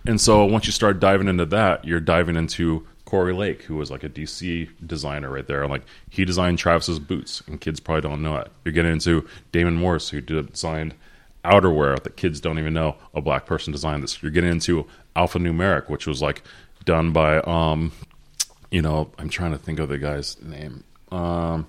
And 0.08 0.20
so 0.20 0.45
once 0.45 0.66
you 0.66 0.72
start 0.72 0.99
diving 0.99 1.28
into 1.28 1.45
that, 1.47 1.86
you're 1.86 1.99
diving 1.99 2.36
into 2.36 2.88
Corey 3.05 3.34
Lake, 3.34 3.64
who 3.64 3.76
was 3.76 3.91
like 3.91 4.03
a 4.03 4.10
DC 4.10 4.70
designer 4.86 5.30
right 5.30 5.45
there. 5.45 5.68
Like 5.68 5.84
he 6.10 6.26
designed 6.26 6.58
Travis's 6.58 6.99
boots, 6.99 7.43
and 7.45 7.62
kids 7.62 7.80
probably 7.80 8.01
don't 8.01 8.24
know 8.24 8.38
it. 8.38 8.51
You're 8.66 8.74
getting 8.74 8.93
into 8.93 9.28
Damon 9.51 9.76
Morris, 9.76 10.10
who 10.10 10.22
designed 10.22 10.95
outerwear 11.45 12.01
that 12.03 12.18
kids 12.18 12.41
don't 12.41 12.60
even 12.60 12.74
know 12.74 12.95
a 13.14 13.22
black 13.22 13.45
person 13.45 13.72
designed 13.72 14.01
this. 14.01 14.22
You're 14.22 14.32
getting 14.32 14.49
into 14.51 14.88
Alpha 15.16 15.39
Numeric, 15.39 15.89
which 15.89 16.08
was 16.08 16.22
like 16.22 16.41
done 16.86 17.12
by 17.12 17.39
um, 17.39 17.91
you 18.72 18.82
know, 18.82 19.12
I'm 19.18 19.30
trying 19.30 19.51
to 19.51 19.58
think 19.58 19.80
of 19.80 19.89
the 19.89 19.97
guy's 19.97 20.41
name. 20.41 20.84
Um, 21.12 21.68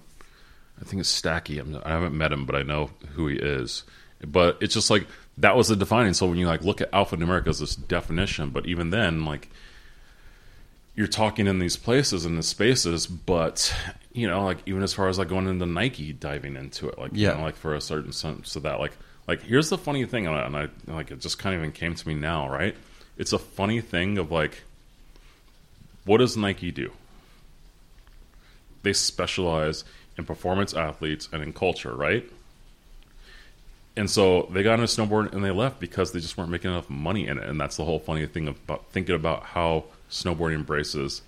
I 0.81 0.85
think 0.85 1.01
it's 1.01 1.21
Stacky. 1.21 1.61
I'm, 1.61 1.81
I 1.85 1.91
haven't 1.91 2.17
met 2.17 2.33
him, 2.33 2.47
but 2.47 2.55
I 2.57 2.63
know 2.63 2.91
who 3.15 3.29
he 3.29 3.37
is. 3.37 3.85
But 4.27 4.59
it's 4.61 4.75
just 4.75 4.91
like 4.91 5.07
that 5.39 5.57
was 5.57 5.69
the 5.69 5.77
defining. 5.77 6.15
So 6.15 6.27
when 6.27 6.39
you 6.39 6.47
like 6.47 6.63
look 6.63 6.81
at 6.81 6.91
alphanumeric 6.93 7.47
as 7.47 7.59
this 7.61 7.75
definition, 7.77 8.51
but 8.51 8.67
even 8.67 8.91
then, 8.91 9.25
like 9.25 9.49
you're 10.95 11.07
talking 11.07 11.47
in 11.47 11.59
these 11.61 11.77
places 11.77 12.25
in 12.27 12.35
these 12.37 12.47
spaces, 12.47 13.07
but 13.07 13.73
you 14.13 14.27
know, 14.29 14.45
like 14.45 14.59
even 14.67 14.83
as 14.83 14.93
far 14.93 15.09
as 15.09 15.19
like 15.19 15.29
going 15.29 15.47
into 15.47 15.65
Nike, 15.67 16.13
diving 16.13 16.57
into 16.57 16.89
it, 16.89 16.99
like 16.99 17.13
Yeah. 17.15 17.33
you 17.33 17.39
know, 17.39 17.45
like 17.45 17.57
for 17.57 17.75
a 17.75 17.81
certain 17.81 18.13
sense 18.13 18.57
of 18.57 18.65
that, 18.65 18.81
like 18.81 18.93
like 19.29 19.43
here's 19.43 19.69
the 19.71 19.79
funny 19.79 20.05
thing, 20.07 20.27
and 20.27 20.35
I, 20.35 20.43
and 20.47 20.57
I 20.57 20.69
like 20.93 21.11
it 21.11 21.21
just 21.21 21.39
kind 21.39 21.55
of 21.55 21.61
even 21.61 21.73
came 21.73 21.95
to 21.95 22.09
me 22.09 22.15
now, 22.15 22.49
right? 22.51 22.75
It's 23.17 23.33
a 23.33 23.39
funny 23.39 23.81
thing 23.81 24.17
of 24.19 24.31
like, 24.33 24.63
what 26.05 26.19
does 26.19 26.37
Nike 26.37 26.71
do? 26.71 26.93
They 28.83 28.93
specialize 28.93 29.85
in 30.17 30.25
performance 30.25 30.73
athletes 30.75 31.29
and 31.33 31.43
in 31.43 31.53
culture, 31.53 31.95
right? 31.95 32.25
And 33.99 34.09
so 34.09 34.49
they 34.53 34.63
got 34.63 34.75
on 34.75 34.81
a 34.81 34.85
snowboard 34.85 35.33
and 35.33 35.45
they 35.45 35.51
left 35.51 35.81
because 35.81 36.13
they 36.13 36.21
just 36.21 36.39
weren't 36.39 36.51
making 36.51 36.71
enough 36.71 36.89
money 36.89 37.27
in 37.27 37.37
it. 37.37 37.45
And 37.45 37.61
that's 37.61 37.77
the 37.77 37.85
whole 37.85 37.99
funny 37.99 38.25
thing 38.27 38.47
about 38.47 38.87
thinking 38.93 39.17
about 39.17 39.43
how 39.43 39.85
snowboarding 40.09 40.55
embraces 40.55 41.23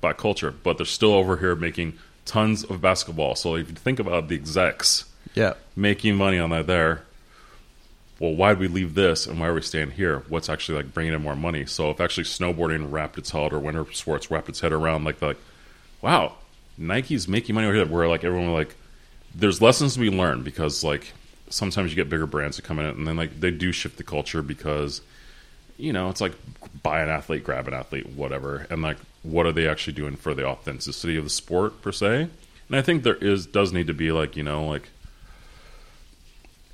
black 0.00 0.18
culture. 0.18 0.50
But 0.50 0.76
they're 0.76 0.86
still 0.86 1.14
over 1.14 1.36
here 1.36 1.54
making 1.54 1.94
tons 2.24 2.64
of 2.64 2.80
basketball. 2.80 3.36
So 3.36 3.54
if 3.54 3.68
you 3.68 3.76
think 3.76 4.00
about 4.00 4.28
the 4.28 4.34
execs 4.34 5.04
yeah, 5.34 5.54
making 5.76 6.16
money 6.16 6.38
on 6.38 6.50
that 6.50 6.66
there, 6.66 7.02
well, 8.18 8.34
why 8.34 8.50
did 8.50 8.58
we 8.58 8.68
leave 8.68 8.94
this 8.94 9.26
and 9.26 9.38
why 9.38 9.46
are 9.46 9.54
we 9.54 9.62
staying 9.62 9.92
here? 9.92 10.24
What's 10.28 10.48
actually 10.48 10.78
like 10.78 10.94
bringing 10.94 11.14
in 11.14 11.22
more 11.22 11.36
money? 11.36 11.64
So 11.64 11.90
if 11.90 12.00
actually 12.00 12.24
snowboarding 12.24 12.90
wrapped 12.90 13.18
its 13.18 13.30
head 13.30 13.52
or 13.52 13.60
winter 13.60 13.86
sports 13.92 14.30
wrapped 14.30 14.48
its 14.48 14.60
head 14.60 14.72
around 14.72 15.04
like 15.04 15.22
like, 15.22 15.38
wow, 16.02 16.34
Nike's 16.76 17.28
making 17.28 17.54
money 17.54 17.68
over 17.68 17.76
here. 17.76 17.86
Where 17.86 18.08
like 18.08 18.24
everyone 18.24 18.52
was 18.52 18.66
like, 18.66 18.76
there's 19.32 19.62
lessons 19.62 19.94
to 19.94 20.00
be 20.00 20.10
learned 20.10 20.44
because 20.44 20.82
like 20.82 21.12
sometimes 21.54 21.90
you 21.90 21.96
get 21.96 22.08
bigger 22.10 22.26
brands 22.26 22.56
that 22.56 22.64
come 22.64 22.78
in 22.78 22.86
and 22.86 23.06
then 23.06 23.16
like 23.16 23.38
they 23.40 23.50
do 23.50 23.70
shift 23.72 23.96
the 23.96 24.02
culture 24.02 24.42
because 24.42 25.00
you 25.76 25.92
know 25.92 26.08
it's 26.10 26.20
like 26.20 26.32
buy 26.82 27.00
an 27.00 27.08
athlete, 27.08 27.44
grab 27.44 27.68
an 27.68 27.74
athlete, 27.74 28.06
whatever, 28.10 28.66
and 28.70 28.82
like 28.82 28.96
what 29.22 29.46
are 29.46 29.52
they 29.52 29.66
actually 29.68 29.92
doing 29.94 30.16
for 30.16 30.34
the 30.34 30.44
authenticity 30.44 31.16
of 31.16 31.24
the 31.24 31.30
sport 31.30 31.80
per 31.82 31.92
se? 31.92 32.28
And 32.68 32.76
I 32.76 32.82
think 32.82 33.02
there 33.04 33.16
is 33.16 33.46
does 33.46 33.72
need 33.72 33.86
to 33.86 33.94
be 33.94 34.10
like 34.12 34.36
you 34.36 34.42
know 34.42 34.66
like 34.66 34.88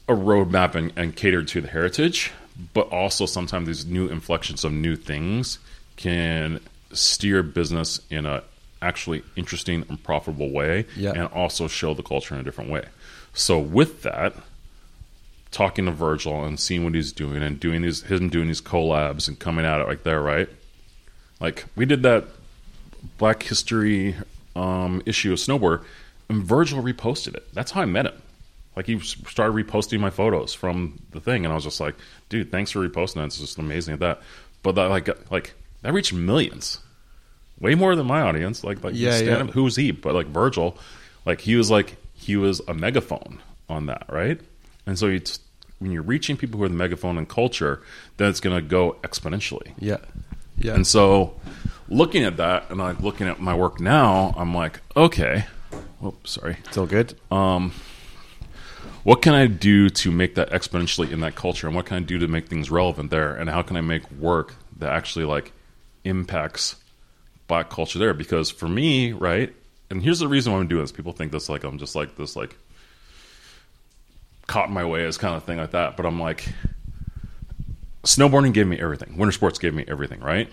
a 0.08 0.12
roadmap 0.12 0.74
and, 0.74 0.92
and 0.96 1.14
catered 1.14 1.46
to 1.48 1.60
the 1.60 1.68
heritage, 1.68 2.32
but 2.74 2.88
also 2.88 3.26
sometimes 3.26 3.66
these 3.66 3.86
new 3.86 4.08
inflections 4.08 4.64
of 4.64 4.72
new 4.72 4.96
things 4.96 5.58
can 5.96 6.60
steer 6.92 7.42
business 7.42 8.00
in 8.10 8.26
a 8.26 8.42
actually 8.82 9.22
interesting 9.36 9.84
and 9.88 10.02
profitable 10.02 10.50
way 10.50 10.86
Yeah. 10.96 11.10
and 11.12 11.24
also 11.32 11.68
show 11.68 11.92
the 11.94 12.02
culture 12.02 12.34
in 12.34 12.40
a 12.40 12.42
different 12.42 12.70
way. 12.70 12.86
So 13.34 13.58
with 13.58 14.02
that, 14.02 14.34
talking 15.50 15.86
to 15.86 15.90
Virgil 15.90 16.44
and 16.44 16.58
seeing 16.60 16.84
what 16.84 16.94
he's 16.94 17.12
doing 17.12 17.42
and 17.42 17.58
doing 17.58 17.82
these 17.82 18.02
him 18.02 18.28
doing 18.28 18.46
these 18.48 18.60
collabs 18.62 19.28
and 19.28 19.38
coming 19.38 19.64
at 19.64 19.80
it 19.80 19.88
like 19.88 20.02
there, 20.04 20.20
right? 20.20 20.48
Like 21.40 21.64
we 21.76 21.86
did 21.86 22.02
that 22.02 22.24
Black 23.18 23.42
History 23.42 24.14
um, 24.54 25.02
issue 25.06 25.32
of 25.32 25.38
Snowboard, 25.38 25.82
and 26.28 26.42
Virgil 26.44 26.82
reposted 26.82 27.34
it. 27.34 27.52
That's 27.54 27.70
how 27.72 27.82
I 27.82 27.86
met 27.86 28.06
him. 28.06 28.22
Like 28.76 28.86
he 28.86 29.00
started 29.00 29.54
reposting 29.54 30.00
my 30.00 30.10
photos 30.10 30.54
from 30.54 31.00
the 31.10 31.20
thing, 31.20 31.44
and 31.44 31.52
I 31.52 31.54
was 31.54 31.64
just 31.64 31.80
like, 31.80 31.96
"Dude, 32.28 32.50
thanks 32.50 32.70
for 32.70 32.86
reposting 32.88 33.14
that. 33.14 33.24
It's 33.24 33.38
just 33.38 33.58
amazing 33.58 33.94
at 33.94 34.00
that." 34.00 34.22
But 34.62 34.74
that, 34.74 34.90
like, 34.90 35.30
like 35.30 35.54
that 35.82 35.92
reached 35.92 36.12
millions, 36.12 36.78
way 37.58 37.74
more 37.74 37.96
than 37.96 38.06
my 38.06 38.20
audience. 38.20 38.62
Like, 38.62 38.84
like 38.84 38.94
Yeah, 38.94 39.16
stand- 39.16 39.48
yeah. 39.48 39.52
who's 39.54 39.76
he? 39.76 39.90
But 39.90 40.14
like 40.14 40.26
Virgil, 40.26 40.78
like 41.26 41.40
he 41.40 41.56
was 41.56 41.70
like 41.70 41.96
he 42.14 42.36
was 42.36 42.60
a 42.68 42.74
megaphone 42.74 43.40
on 43.68 43.86
that, 43.86 44.04
right? 44.08 44.40
And 44.90 44.98
so 44.98 45.06
it's 45.06 45.38
when 45.78 45.92
you're 45.92 46.02
reaching 46.02 46.36
people 46.36 46.58
who 46.58 46.64
are 46.64 46.68
the 46.68 46.74
megaphone 46.74 47.16
in 47.16 47.24
culture, 47.24 47.80
then 48.16 48.28
it's 48.28 48.40
going 48.40 48.56
to 48.56 48.60
go 48.60 48.96
exponentially. 49.04 49.72
Yeah. 49.78 49.98
Yeah. 50.58 50.74
And 50.74 50.84
so, 50.84 51.40
looking 51.88 52.24
at 52.24 52.38
that 52.38 52.68
and 52.70 52.80
like 52.80 52.98
looking 52.98 53.28
at 53.28 53.40
my 53.40 53.54
work 53.54 53.80
now, 53.80 54.34
I'm 54.36 54.52
like, 54.52 54.80
okay, 54.96 55.46
whoops, 56.00 56.32
sorry. 56.32 56.56
it's 56.64 56.76
all 56.76 56.86
good. 56.86 57.14
Um, 57.30 57.72
what 59.04 59.22
can 59.22 59.32
I 59.32 59.46
do 59.46 59.88
to 59.90 60.10
make 60.10 60.34
that 60.34 60.50
exponentially 60.50 61.12
in 61.12 61.20
that 61.20 61.36
culture, 61.36 61.68
and 61.68 61.76
what 61.76 61.86
can 61.86 61.96
I 61.96 62.00
do 62.00 62.18
to 62.18 62.26
make 62.26 62.48
things 62.48 62.68
relevant 62.68 63.12
there, 63.12 63.36
and 63.36 63.48
how 63.48 63.62
can 63.62 63.76
I 63.76 63.80
make 63.80 64.10
work 64.10 64.56
that 64.78 64.92
actually 64.92 65.24
like 65.24 65.52
impacts 66.02 66.74
black 67.46 67.70
culture 67.70 68.00
there? 68.00 68.12
Because 68.12 68.50
for 68.50 68.66
me, 68.66 69.12
right, 69.12 69.54
and 69.88 70.02
here's 70.02 70.18
the 70.18 70.28
reason 70.28 70.52
why 70.52 70.58
I'm 70.58 70.66
doing 70.66 70.82
this. 70.82 70.90
People 70.90 71.12
think 71.12 71.30
this 71.30 71.48
like 71.48 71.62
I'm 71.62 71.78
just 71.78 71.94
like 71.94 72.16
this 72.16 72.34
like 72.34 72.56
caught 74.50 74.66
in 74.66 74.74
my 74.74 74.84
way 74.84 75.06
as 75.06 75.16
kind 75.16 75.36
of 75.36 75.44
thing 75.44 75.58
like 75.58 75.70
that, 75.70 75.96
but 75.96 76.04
I'm 76.04 76.20
like 76.20 76.48
snowboarding 78.02 78.52
gave 78.52 78.66
me 78.66 78.80
everything. 78.80 79.16
Winter 79.16 79.30
sports 79.30 79.60
gave 79.60 79.72
me 79.74 79.84
everything, 79.86 80.18
right? 80.18 80.50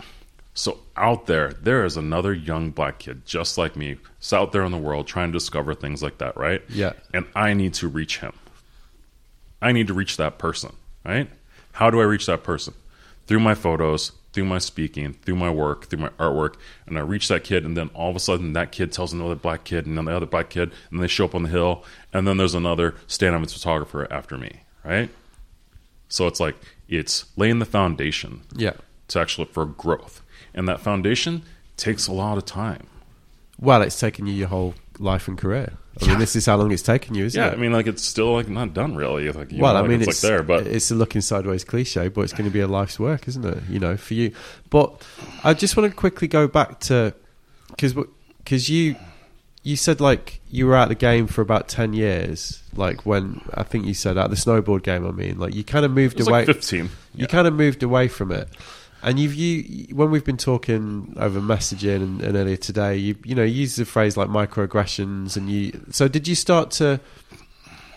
So 0.54 0.80
out 0.96 1.26
there, 1.26 1.50
there 1.54 1.84
is 1.84 1.98
another 1.98 2.32
young 2.32 2.70
black 2.70 3.00
kid 3.00 3.26
just 3.26 3.58
like 3.58 3.76
me, 3.76 3.98
it's 4.20 4.32
out 4.32 4.52
there 4.52 4.64
in 4.64 4.72
the 4.72 4.78
world 4.78 5.08
trying 5.08 5.32
to 5.32 5.34
discover 5.40 5.74
things 5.74 6.04
like 6.04 6.20
that, 6.20 6.38
right? 6.38 6.62
Yeah. 6.70 6.94
And 7.12 7.26
I 7.36 7.56
need 7.56 7.74
to 7.76 7.88
reach 7.88 8.20
him. 8.20 8.34
I 9.64 9.72
need 9.72 9.88
to 9.88 9.96
reach 9.96 10.18
that 10.18 10.38
person, 10.38 10.76
right? 11.04 11.28
How 11.74 11.90
do 11.90 12.00
I 12.00 12.04
reach 12.04 12.28
that 12.28 12.44
person? 12.44 12.76
Through 13.26 13.40
my 13.40 13.56
photos, 13.56 14.12
through 14.38 14.46
my 14.46 14.60
speaking, 14.60 15.14
through 15.14 15.36
my 15.36 15.50
work, 15.50 15.88
through 15.88 15.98
my 15.98 16.10
artwork, 16.20 16.58
and 16.86 16.96
I 16.96 17.02
reach 17.02 17.28
that 17.28 17.44
kid, 17.44 17.66
and 17.66 17.76
then 17.76 17.90
all 17.96 18.12
of 18.12 18.16
a 18.16 18.20
sudden 18.20 18.54
that 18.54 18.72
kid 18.72 18.92
tells 18.92 19.12
another 19.12 19.34
black 19.34 19.64
kid, 19.64 19.88
and 19.88 19.98
then 19.98 20.06
the 20.06 20.16
other 20.16 20.28
black 20.28 20.52
kid, 20.52 20.72
and 20.92 21.02
they 21.02 21.08
show 21.08 21.26
up 21.26 21.34
on 21.34 21.42
the 21.42 21.50
hill, 21.50 21.84
and 22.14 22.28
then 22.28 22.38
there's 22.38 22.54
another 22.54 22.94
stand-up 23.08 23.50
photographer 23.50 24.08
after 24.14 24.38
me, 24.38 24.60
right? 24.84 25.10
So 26.08 26.28
it's 26.28 26.40
like 26.40 26.54
it's 26.88 27.26
laying 27.36 27.58
the 27.58 27.66
foundation 27.66 28.42
Yeah. 28.56 28.74
to 29.08 29.20
actually 29.20 29.46
for 29.48 29.66
growth, 29.66 30.22
and 30.54 30.68
that 30.68 30.82
foundation 30.82 31.42
takes 31.76 32.06
a 32.06 32.14
lot 32.14 32.38
of 32.38 32.46
time. 32.46 32.86
Well, 33.60 33.82
it's 33.82 34.00
taken 34.00 34.28
you 34.28 34.34
your 34.34 34.50
whole 34.50 34.76
life 35.00 35.28
and 35.28 35.38
career. 35.38 35.74
I 36.02 36.08
mean, 36.08 36.20
this 36.20 36.36
is 36.36 36.46
how 36.46 36.58
long 36.58 36.72
it's 36.72 36.84
taken 36.84 37.16
you, 37.16 37.26
isn't 37.26 37.42
it? 37.42 37.44
Yeah, 37.44 37.52
it? 37.52 37.56
I 37.56 37.58
mean, 37.58 37.72
like 37.72 37.88
it's 37.88 38.04
still 38.04 38.34
like 38.34 38.48
not 38.48 38.74
done 38.74 38.96
really. 38.96 39.32
Like, 39.32 39.52
you 39.52 39.62
well, 39.62 39.74
know, 39.74 39.80
I 39.80 39.82
like, 39.82 39.90
mean, 39.90 40.02
it's, 40.02 40.10
it's, 40.10 40.24
like 40.24 40.30
there, 40.30 40.44
but 40.44 40.68
it's 40.68 40.92
a 40.92 40.96
looking 40.96 41.22
sideways 41.22 41.64
cliche, 41.64 42.08
but 42.08 42.22
it's 42.22 42.34
going 42.34 42.46
to 42.46 42.52
be 42.52 42.60
a 42.60 42.68
life's 42.68 43.00
work, 43.00 43.28
isn't 43.28 43.44
it? 43.44 43.64
You 43.70 43.80
know, 43.80 43.98
for 43.98 44.14
you. 44.14 44.34
But 44.70 45.06
I 45.44 45.54
just 45.54 45.76
want 45.76 45.90
to 45.90 45.96
quickly 45.96 46.28
go 46.28 46.48
back 46.48 46.80
to 46.82 47.14
because 47.70 47.96
because 48.38 48.70
you 48.70 48.96
you 49.64 49.76
said 49.76 50.00
like 50.00 50.40
you 50.50 50.68
were 50.68 50.76
out 50.76 50.84
of 50.84 50.90
the 50.90 50.96
game 50.96 51.28
for 51.28 51.42
about 51.42 51.68
ten 51.68 51.94
years, 51.94 52.62
like 52.76 53.06
when 53.06 53.42
I 53.54 53.64
think 53.64 53.86
you 53.86 53.94
said 53.94 54.18
out 54.18 54.26
of 54.26 54.32
the 54.32 54.38
snowboard 54.38 54.84
game. 54.84 55.06
I 55.06 55.12
mean, 55.12 55.40
like 55.40 55.56
you 55.56 55.64
kind 55.64 55.84
of 55.84 55.92
moved 55.92 56.20
away. 56.20 56.32
like 56.32 56.46
fifteen. 56.46 56.90
you 57.16 57.28
kind 57.28 57.48
of 57.48 57.54
moved 57.54 57.82
away 57.82 58.08
from 58.08 58.32
it. 58.32 58.48
And 59.04 59.20
you've 59.20 59.36
you 59.36 59.96
when 59.96 60.10
we've 60.10 60.26
been 60.26 60.38
talking 60.38 61.16
over 61.18 61.40
messaging 61.40 61.98
and, 61.98 62.22
and 62.22 62.36
earlier 62.36 62.58
today, 62.58 62.98
you 62.98 63.16
you 63.24 63.36
know 63.36 63.44
you 63.44 63.62
used 63.62 63.78
the 63.78 63.86
phrase 63.86 64.18
like 64.18 64.28
microaggressions, 64.28 65.38
and 65.38 65.50
you. 65.50 65.80
So 65.92 66.08
did 66.08 66.28
you 66.28 66.36
start 66.36 66.72
to? 66.72 67.00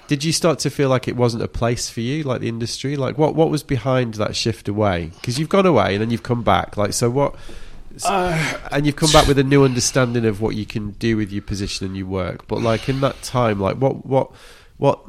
Did 0.08 0.24
you 0.24 0.32
start 0.32 0.58
to 0.60 0.70
feel 0.70 0.88
like 0.88 1.06
it 1.06 1.14
wasn't 1.16 1.44
a 1.44 1.48
place 1.48 1.88
for 1.88 2.00
you, 2.00 2.24
like 2.24 2.40
the 2.40 2.48
industry? 2.48 2.96
Like 2.96 3.16
what 3.16 3.34
what 3.34 3.48
was 3.48 3.62
behind 3.62 4.14
that 4.14 4.36
shift 4.36 4.68
away? 4.68 5.12
Because 5.14 5.38
you've 5.38 5.48
gone 5.48 5.66
away 5.66 5.94
and 5.94 6.02
then 6.02 6.10
you've 6.10 6.22
come 6.22 6.42
back. 6.42 6.76
Like 6.76 6.92
so 6.92 7.08
what? 7.08 7.36
Uh, 8.04 8.58
and 8.70 8.86
you've 8.86 8.96
come 8.96 9.10
back 9.10 9.26
with 9.26 9.38
a 9.38 9.44
new 9.44 9.64
understanding 9.64 10.24
of 10.24 10.40
what 10.40 10.54
you 10.54 10.64
can 10.64 10.90
do 10.92 11.16
with 11.16 11.32
your 11.32 11.42
position 11.42 11.86
and 11.86 11.96
your 11.96 12.06
work. 12.06 12.46
But 12.46 12.60
like 12.60 12.88
in 12.88 13.00
that 13.00 13.20
time, 13.22 13.58
like 13.58 13.76
what 13.76 14.04
what 14.04 14.30
what 14.76 15.00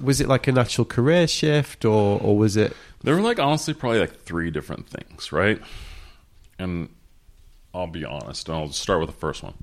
was 0.00 0.20
it 0.20 0.28
like 0.28 0.46
a 0.46 0.52
natural 0.52 0.84
career 0.84 1.26
shift 1.26 1.84
or 1.84 2.20
or 2.20 2.36
was 2.36 2.56
it? 2.56 2.76
There 3.02 3.14
were 3.14 3.20
like 3.22 3.38
honestly 3.38 3.74
probably 3.74 4.00
like 4.00 4.22
three 4.22 4.50
different 4.50 4.88
things, 4.88 5.32
right? 5.32 5.60
And 6.58 6.88
I'll 7.74 7.86
be 7.86 8.04
honest, 8.04 8.48
and 8.48 8.56
I'll 8.58 8.70
start 8.72 9.00
with 9.00 9.08
the 9.10 9.16
first 9.16 9.42
one. 9.42 9.54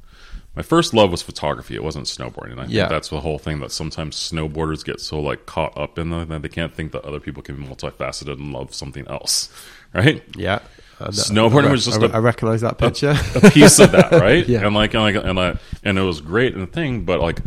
My 0.56 0.62
first 0.62 0.94
love 0.94 1.12
was 1.12 1.22
photography. 1.22 1.76
It 1.76 1.84
wasn't 1.84 2.06
snowboarding. 2.06 2.52
And 2.54 2.62
I 2.62 2.66
Yeah. 2.68 2.84
think 2.84 2.92
that's 2.92 3.10
the 3.10 3.20
whole 3.20 3.38
thing 3.38 3.60
that 3.60 3.74
sometimes 3.74 4.16
snowboarders 4.16 4.86
get 4.86 5.02
so 5.02 5.20
like 5.20 5.46
caught 5.46 5.78
up 5.78 6.00
in 6.00 6.12
the, 6.12 6.24
that 6.24 6.42
they 6.44 6.48
can't 6.48 6.74
think 6.74 6.94
that 6.94 7.04
other 7.04 7.20
people 7.20 7.44
can 7.44 7.58
be 7.58 7.64
multifaceted 7.68 8.34
and 8.40 8.54
love 8.54 8.74
something 8.74 9.06
else, 9.10 9.50
right? 9.94 10.24
Yeah. 10.38 10.60
Uh, 10.98 11.08
Snowboarding 11.10 11.68
I 11.68 11.72
was 11.72 11.84
just 11.84 12.02
I, 12.02 12.06
a- 12.06 12.10
I 12.12 12.18
recognize 12.20 12.62
that 12.62 12.78
picture. 12.78 13.16
a 13.36 13.52
piece 13.52 13.80
of 13.80 13.92
that, 13.92 14.12
right? 14.14 14.48
Yeah. 14.48 14.66
And 14.66 14.74
like, 14.74 14.94
and 14.94 15.04
like, 15.04 15.16
and 15.16 15.38
I, 15.38 15.58
and 15.84 15.98
it 16.00 16.04
was 16.04 16.22
great 16.22 16.54
and 16.54 16.64
the 16.64 16.68
thing, 16.72 17.04
but 17.04 17.20
like, 17.20 17.40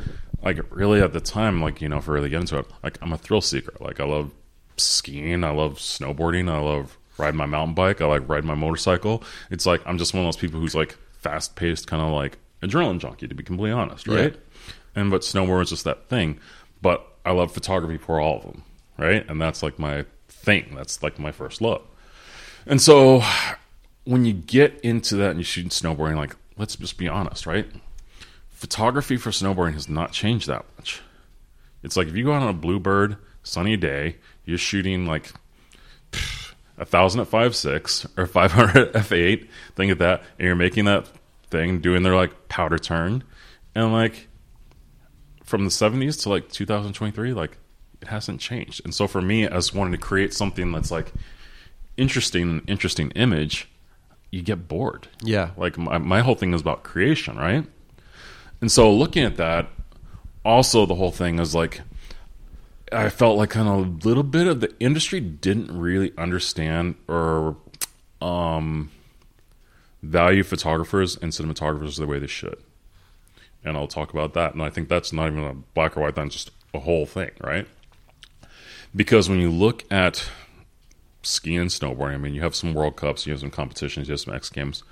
like 0.43 0.59
really 0.68 1.01
at 1.01 1.14
the 1.14 1.20
time, 1.20 1.62
like 1.62 1.80
you 1.80 1.89
know, 1.89 2.03
for 2.03 2.12
really 2.12 2.28
get 2.28 2.41
into 2.43 2.59
it, 2.59 2.66
like 2.82 2.99
I'm 3.01 3.14
a 3.14 3.16
thrill 3.16 3.41
seeker. 3.41 3.72
Like 3.80 4.01
I 4.01 4.05
love 4.05 4.32
skiing, 4.80 5.44
I 5.44 5.50
love 5.50 5.78
snowboarding, 5.78 6.50
I 6.50 6.58
love 6.58 6.98
riding 7.18 7.36
my 7.36 7.46
mountain 7.46 7.74
bike, 7.74 8.00
I 8.00 8.06
like 8.06 8.28
riding 8.28 8.46
my 8.46 8.54
motorcycle. 8.54 9.22
It's 9.50 9.66
like 9.66 9.82
I'm 9.86 9.98
just 9.98 10.14
one 10.14 10.24
of 10.24 10.26
those 10.26 10.36
people 10.36 10.60
who's 10.60 10.74
like 10.74 10.96
fast 11.20 11.56
paced, 11.56 11.86
kind 11.86 12.02
of 12.02 12.12
like 12.12 12.38
adrenaline 12.62 12.98
junkie, 12.98 13.28
to 13.28 13.34
be 13.34 13.42
completely 13.42 13.72
honest, 13.72 14.06
right? 14.08 14.36
And 14.94 15.10
but 15.10 15.22
snowboard 15.22 15.62
is 15.62 15.70
just 15.70 15.84
that 15.84 16.08
thing. 16.08 16.40
But 16.80 17.06
I 17.24 17.32
love 17.32 17.52
photography 17.52 17.98
for 17.98 18.20
all 18.20 18.38
of 18.38 18.42
them, 18.42 18.62
right? 18.96 19.28
And 19.28 19.40
that's 19.40 19.62
like 19.62 19.78
my 19.78 20.04
thing. 20.28 20.72
That's 20.74 21.02
like 21.02 21.18
my 21.18 21.32
first 21.32 21.60
love. 21.60 21.82
And 22.66 22.80
so 22.80 23.22
when 24.04 24.24
you 24.24 24.32
get 24.32 24.80
into 24.80 25.16
that 25.16 25.30
and 25.30 25.38
you 25.38 25.44
shoot 25.44 25.66
snowboarding, 25.68 26.16
like, 26.16 26.36
let's 26.56 26.76
just 26.76 26.98
be 26.98 27.08
honest, 27.08 27.46
right? 27.46 27.66
Photography 28.50 29.16
for 29.16 29.30
snowboarding 29.30 29.74
has 29.74 29.88
not 29.88 30.12
changed 30.12 30.46
that 30.48 30.64
much. 30.76 31.00
It's 31.82 31.96
like 31.96 32.08
if 32.08 32.16
you 32.16 32.24
go 32.24 32.32
out 32.32 32.42
on 32.42 32.48
a 32.48 32.54
bluebird, 32.54 33.16
sunny 33.42 33.76
day, 33.76 34.16
you're 34.49 34.57
shooting 34.57 35.05
like 35.05 35.30
a 36.78 36.86
thousand 36.86 37.20
at 37.20 37.28
five 37.28 37.55
six 37.55 38.07
or 38.16 38.26
five 38.26 38.53
hundred 38.53 38.90
f 38.96 39.12
eight, 39.12 39.51
thing 39.76 39.90
like 39.90 39.99
that, 39.99 40.22
and 40.38 40.46
you're 40.46 40.57
making 40.57 40.86
that 40.86 41.07
thing, 41.51 41.80
doing 41.80 42.03
their 42.03 42.16
like 42.16 42.49
powder 42.49 42.78
turn, 42.78 43.22
and 43.74 43.92
like 43.92 44.28
from 45.44 45.66
the 45.66 45.70
seventies 45.70 46.16
to 46.18 46.30
like 46.30 46.49
2023, 46.49 47.34
like 47.34 47.59
it 48.01 48.09
hasn't 48.09 48.40
changed. 48.40 48.80
And 48.84 48.94
so 48.94 49.07
for 49.07 49.20
me, 49.20 49.46
as 49.46 49.74
wanting 49.74 49.92
to 49.92 49.99
create 49.99 50.32
something 50.32 50.72
that's 50.72 50.90
like 50.90 51.12
interesting, 51.99 52.62
interesting 52.66 53.11
image, 53.11 53.68
you 54.30 54.40
get 54.40 54.66
bored. 54.66 55.09
yeah. 55.22 55.51
Like 55.59 55.76
my, 55.76 55.99
my 55.99 56.20
whole 56.20 56.36
thing 56.36 56.55
is 56.55 56.62
about 56.62 56.84
creation, 56.84 57.36
right? 57.36 57.66
And 58.62 58.72
so 58.72 58.90
looking 58.90 59.24
at 59.24 59.36
that, 59.36 59.68
also 60.42 60.86
the 60.86 60.94
whole 60.94 61.11
thing 61.11 61.38
is 61.38 61.55
like 61.55 61.82
I 62.93 63.09
felt 63.11 63.36
like 63.39 63.51
kind 63.51 63.68
of 63.68 63.74
a 63.76 64.09
little 64.09 64.22
bit 64.22 64.47
of 64.47 64.61
the 64.61 64.74
industry 64.80 65.20
didn't 65.20 65.76
really 65.76 66.12
understand 66.16 66.97
or 67.07 67.57
um, 68.20 68.91
value 70.03 70.43
photographers 70.43 71.16
and 71.16 71.32
cinematographers 71.32 71.99
the 71.99 72.07
way 72.07 72.18
they 72.18 72.26
should. 72.26 72.59
And 73.64 73.76
I'll 73.76 73.89
talk 73.89 74.12
about 74.12 74.34
that. 74.34 74.55
And 74.55 74.62
I 74.62 74.70
think 74.70 74.89
that's 74.89 75.12
not 75.12 75.28
even 75.28 75.45
a 75.45 75.55
black 75.55 75.97
or 75.97 76.01
white 76.01 76.14
thing, 76.14 76.30
just 76.30 76.51
a 76.72 76.78
whole 76.78 77.07
thing, 77.07 77.30
right? 77.41 77.66
Because 78.95 79.28
when 79.28 79.41
you 79.41 79.51
look 79.51 79.84
at 79.93 80.28
skiing 81.22 81.59
and 81.59 81.70
snowboarding, 81.70 82.14
I 82.14 82.18
mean, 82.18 82.34
you 82.34 82.41
have 82.43 82.55
some 82.55 82.74
World 82.74 82.97
Cups, 82.97 83.26
you 83.26 83.32
have 83.32 83.41
some 83.41 83.51
competitions, 83.51 84.09
you 84.09 84.12
have 84.12 84.20
some 84.20 84.34
X 84.34 84.49
Games, 84.49 84.82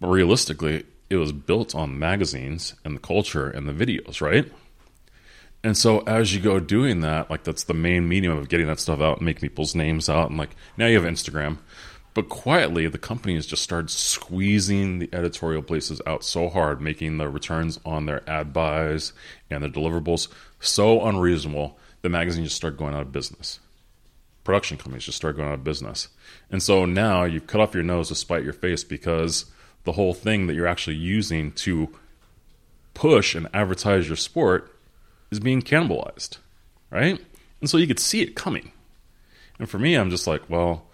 but 0.00 0.08
realistically, 0.08 0.84
it 1.10 1.16
was 1.16 1.32
built 1.32 1.74
on 1.74 1.98
magazines 1.98 2.74
and 2.84 2.96
the 2.96 3.00
culture 3.00 3.48
and 3.48 3.68
the 3.68 3.72
videos, 3.72 4.20
right? 4.20 4.50
And 5.64 5.76
so 5.76 6.00
as 6.00 6.34
you 6.34 6.40
go 6.40 6.58
doing 6.58 7.00
that, 7.00 7.30
like 7.30 7.44
that's 7.44 7.64
the 7.64 7.74
main 7.74 8.08
medium 8.08 8.36
of 8.36 8.48
getting 8.48 8.66
that 8.66 8.80
stuff 8.80 9.00
out 9.00 9.18
and 9.18 9.26
making 9.26 9.48
people's 9.48 9.74
names 9.74 10.08
out. 10.08 10.28
And 10.28 10.38
like 10.38 10.56
now 10.76 10.86
you 10.86 11.00
have 11.00 11.10
Instagram. 11.10 11.58
But 12.14 12.28
quietly, 12.28 12.86
the 12.88 12.98
company 12.98 13.36
has 13.36 13.46
just 13.46 13.62
started 13.62 13.88
squeezing 13.88 14.98
the 14.98 15.08
editorial 15.14 15.62
places 15.62 16.02
out 16.06 16.24
so 16.24 16.50
hard, 16.50 16.80
making 16.80 17.16
the 17.16 17.28
returns 17.28 17.80
on 17.86 18.04
their 18.04 18.28
ad 18.28 18.52
buys 18.52 19.14
and 19.48 19.62
their 19.62 19.70
deliverables 19.70 20.28
so 20.60 21.04
unreasonable, 21.06 21.78
the 22.02 22.10
magazine 22.10 22.44
just 22.44 22.56
started 22.56 22.78
going 22.78 22.94
out 22.94 23.02
of 23.02 23.12
business. 23.12 23.60
Production 24.44 24.76
companies 24.76 25.04
just 25.04 25.16
started 25.16 25.36
going 25.36 25.48
out 25.48 25.54
of 25.54 25.64
business. 25.64 26.08
And 26.50 26.62
so 26.62 26.84
now 26.84 27.24
you've 27.24 27.46
cut 27.46 27.60
off 27.60 27.74
your 27.74 27.84
nose 27.84 28.08
to 28.08 28.14
spite 28.14 28.44
your 28.44 28.52
face 28.52 28.84
because 28.84 29.46
the 29.84 29.92
whole 29.92 30.12
thing 30.12 30.48
that 30.48 30.54
you're 30.54 30.66
actually 30.66 30.96
using 30.96 31.52
to 31.52 31.88
push 32.92 33.34
and 33.34 33.48
advertise 33.54 34.06
your 34.06 34.16
sport 34.16 34.71
is 35.32 35.40
being 35.40 35.60
cannibalized, 35.62 36.38
right? 36.90 37.18
And 37.60 37.68
so 37.68 37.76
you 37.78 37.88
could 37.88 37.98
see 37.98 38.20
it 38.22 38.36
coming. 38.36 38.70
And 39.58 39.68
for 39.68 39.78
me, 39.80 39.94
I'm 39.96 40.10
just 40.10 40.26
like, 40.28 40.48
well, 40.48 40.84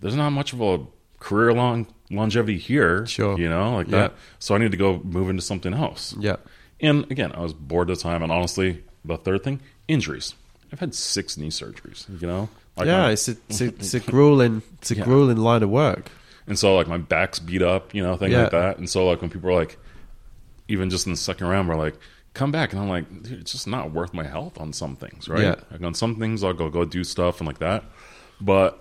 there's 0.00 0.14
not 0.16 0.30
much 0.30 0.52
of 0.54 0.60
a 0.62 0.80
career 1.18 1.52
long 1.52 1.86
longevity 2.10 2.58
here. 2.58 3.06
Sure. 3.06 3.38
You 3.38 3.48
know, 3.48 3.74
like 3.76 3.88
Yeah. 3.88 3.98
that. 3.98 4.14
So 4.38 4.54
I 4.54 4.58
need 4.58 4.70
to 4.70 4.76
go 4.76 5.00
move 5.04 5.28
into 5.28 5.42
something 5.42 5.74
else. 5.74 6.14
Yeah. 6.18 6.36
And 6.80 7.10
again, 7.10 7.32
I 7.32 7.40
was 7.40 7.52
bored 7.52 7.90
at 7.90 7.96
the 7.98 8.02
time. 8.02 8.22
And 8.22 8.30
honestly, 8.30 8.82
the 9.04 9.16
third 9.16 9.42
thing, 9.42 9.60
injuries. 9.88 10.34
I've 10.72 10.80
had 10.80 10.94
six 10.94 11.36
knee 11.36 11.48
surgeries, 11.50 12.06
you 12.20 12.26
know? 12.26 12.48
Like 12.76 12.86
yeah, 12.86 13.02
my- 13.02 13.10
it's 13.12 13.28
a, 13.28 13.36
it's 13.48 13.60
a, 13.60 13.66
it's 13.66 13.94
a 13.94 14.00
grueling, 14.10 14.62
it's 14.78 14.90
a 14.90 14.96
Yeah. 14.96 15.04
grueling 15.04 15.36
line 15.38 15.62
of 15.62 15.70
work. 15.70 16.10
and 16.46 16.58
so 16.58 16.76
like 16.76 16.86
my 16.88 16.98
back's 16.98 17.38
beat 17.38 17.62
up, 17.62 17.94
you 17.94 18.02
know, 18.02 18.16
thing 18.16 18.32
Yeah. 18.32 18.42
like 18.42 18.50
that. 18.50 18.78
And 18.78 18.88
so 18.90 19.06
like 19.06 19.20
when 19.22 19.30
people 19.30 19.48
are 19.50 19.54
like, 19.54 19.78
even 20.68 20.90
just 20.90 21.06
in 21.06 21.12
the 21.12 21.16
second 21.18 21.46
round, 21.46 21.68
we're 21.68 21.76
like, 21.76 21.94
come 22.34 22.52
back, 22.52 22.72
and 22.72 22.82
I'm 22.82 22.88
like, 22.88 23.22
dude, 23.22 23.40
it's 23.40 23.52
just 23.52 23.66
not 23.66 23.92
worth 23.92 24.12
my 24.12 24.24
health 24.24 24.60
on 24.60 24.72
some 24.72 24.96
things, 24.96 25.28
right? 25.28 25.42
Yeah. 25.42 25.54
Like 25.70 25.82
on 25.82 25.94
some 25.94 26.16
things, 26.16 26.44
I'll 26.44 26.52
go 26.52 26.68
go 26.68 26.84
do 26.84 27.02
stuff 27.04 27.40
and 27.40 27.46
like 27.46 27.58
that, 27.60 27.84
but 28.40 28.80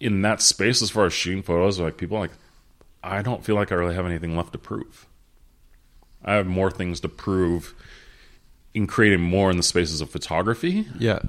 in 0.00 0.22
that 0.22 0.42
space, 0.42 0.82
as 0.82 0.90
far 0.90 1.06
as 1.06 1.12
shooting 1.12 1.42
photos, 1.42 1.80
like 1.80 1.96
people 1.96 2.18
like, 2.18 2.32
I 3.02 3.22
don't 3.22 3.44
feel 3.44 3.54
like 3.54 3.72
I 3.72 3.76
really 3.76 3.94
have 3.94 4.04
anything 4.06 4.36
left 4.36 4.52
to 4.52 4.58
prove. 4.58 5.06
I 6.24 6.34
have 6.34 6.46
more 6.46 6.70
things 6.70 7.00
to 7.00 7.08
prove 7.08 7.74
in 8.74 8.86
creating 8.86 9.20
more 9.22 9.50
in 9.50 9.56
the 9.56 9.62
spaces 9.62 10.00
of 10.02 10.10
photography 10.10 10.86
Yeah. 10.98 11.20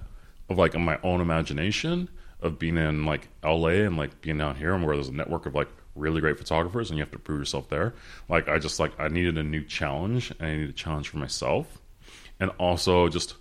of 0.50 0.58
like 0.58 0.74
in 0.76 0.82
my 0.84 1.00
own 1.04 1.22
imagination 1.22 2.10
of 2.42 2.60
being 2.60 2.76
in 2.78 3.06
like 3.06 3.30
LA 3.44 3.84
and 3.86 3.96
like 3.96 4.20
being 4.22 4.38
down 4.40 4.56
here 4.58 4.74
and 4.74 4.86
where 4.86 4.96
there's 4.96 5.08
a 5.08 5.14
network 5.14 5.46
of 5.46 5.56
like 5.56 5.70
really 5.98 6.22
great 6.22 6.38
photographers 6.38 6.90
and 6.90 6.98
you 6.98 7.04
have 7.04 7.12
to 7.12 7.20
prove 7.20 7.40
yourself 7.40 7.70
there. 7.70 7.94
Like 8.30 8.48
I 8.48 8.60
just 8.60 8.80
like 8.80 8.98
I 9.00 9.08
needed 9.08 9.38
a 9.38 9.44
new 9.44 9.64
challenge 9.64 10.32
and 10.32 10.42
I 10.48 10.52
needed 10.56 10.70
a 10.70 10.74
challenge 10.74 11.10
for 11.10 11.18
myself. 11.18 11.80
And 12.40 12.52
also 12.60 13.08
just 13.10 13.36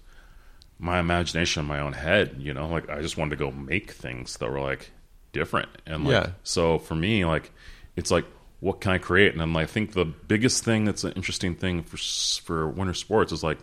my 0.78 0.98
imagination 0.98 1.60
in 1.60 1.66
my 1.66 1.80
own 1.80 1.92
head, 1.92 2.36
you 2.38 2.52
know, 2.54 2.68
like 2.68 2.88
I 2.90 3.00
just 3.00 3.16
wanted 3.16 3.30
to 3.30 3.36
go 3.36 3.50
make 3.50 3.90
things 3.92 4.36
that 4.38 4.50
were 4.50 4.60
like 4.60 4.90
different. 5.32 5.68
And 5.86 6.04
like 6.04 6.12
Yeah. 6.12 6.30
so 6.42 6.78
for 6.78 6.94
me, 6.94 7.24
like 7.24 7.52
it's 7.96 8.10
like 8.10 8.24
what 8.60 8.80
can 8.80 8.92
I 8.92 8.98
create? 8.98 9.32
And 9.32 9.40
then 9.40 9.54
I 9.54 9.66
think 9.66 9.92
the 9.92 10.06
biggest 10.06 10.64
thing 10.64 10.84
that's 10.86 11.04
an 11.04 11.12
interesting 11.12 11.54
thing 11.54 11.82
for 11.82 11.96
for 12.42 12.68
winter 12.68 12.94
sports 12.94 13.32
is 13.32 13.42
like 13.42 13.58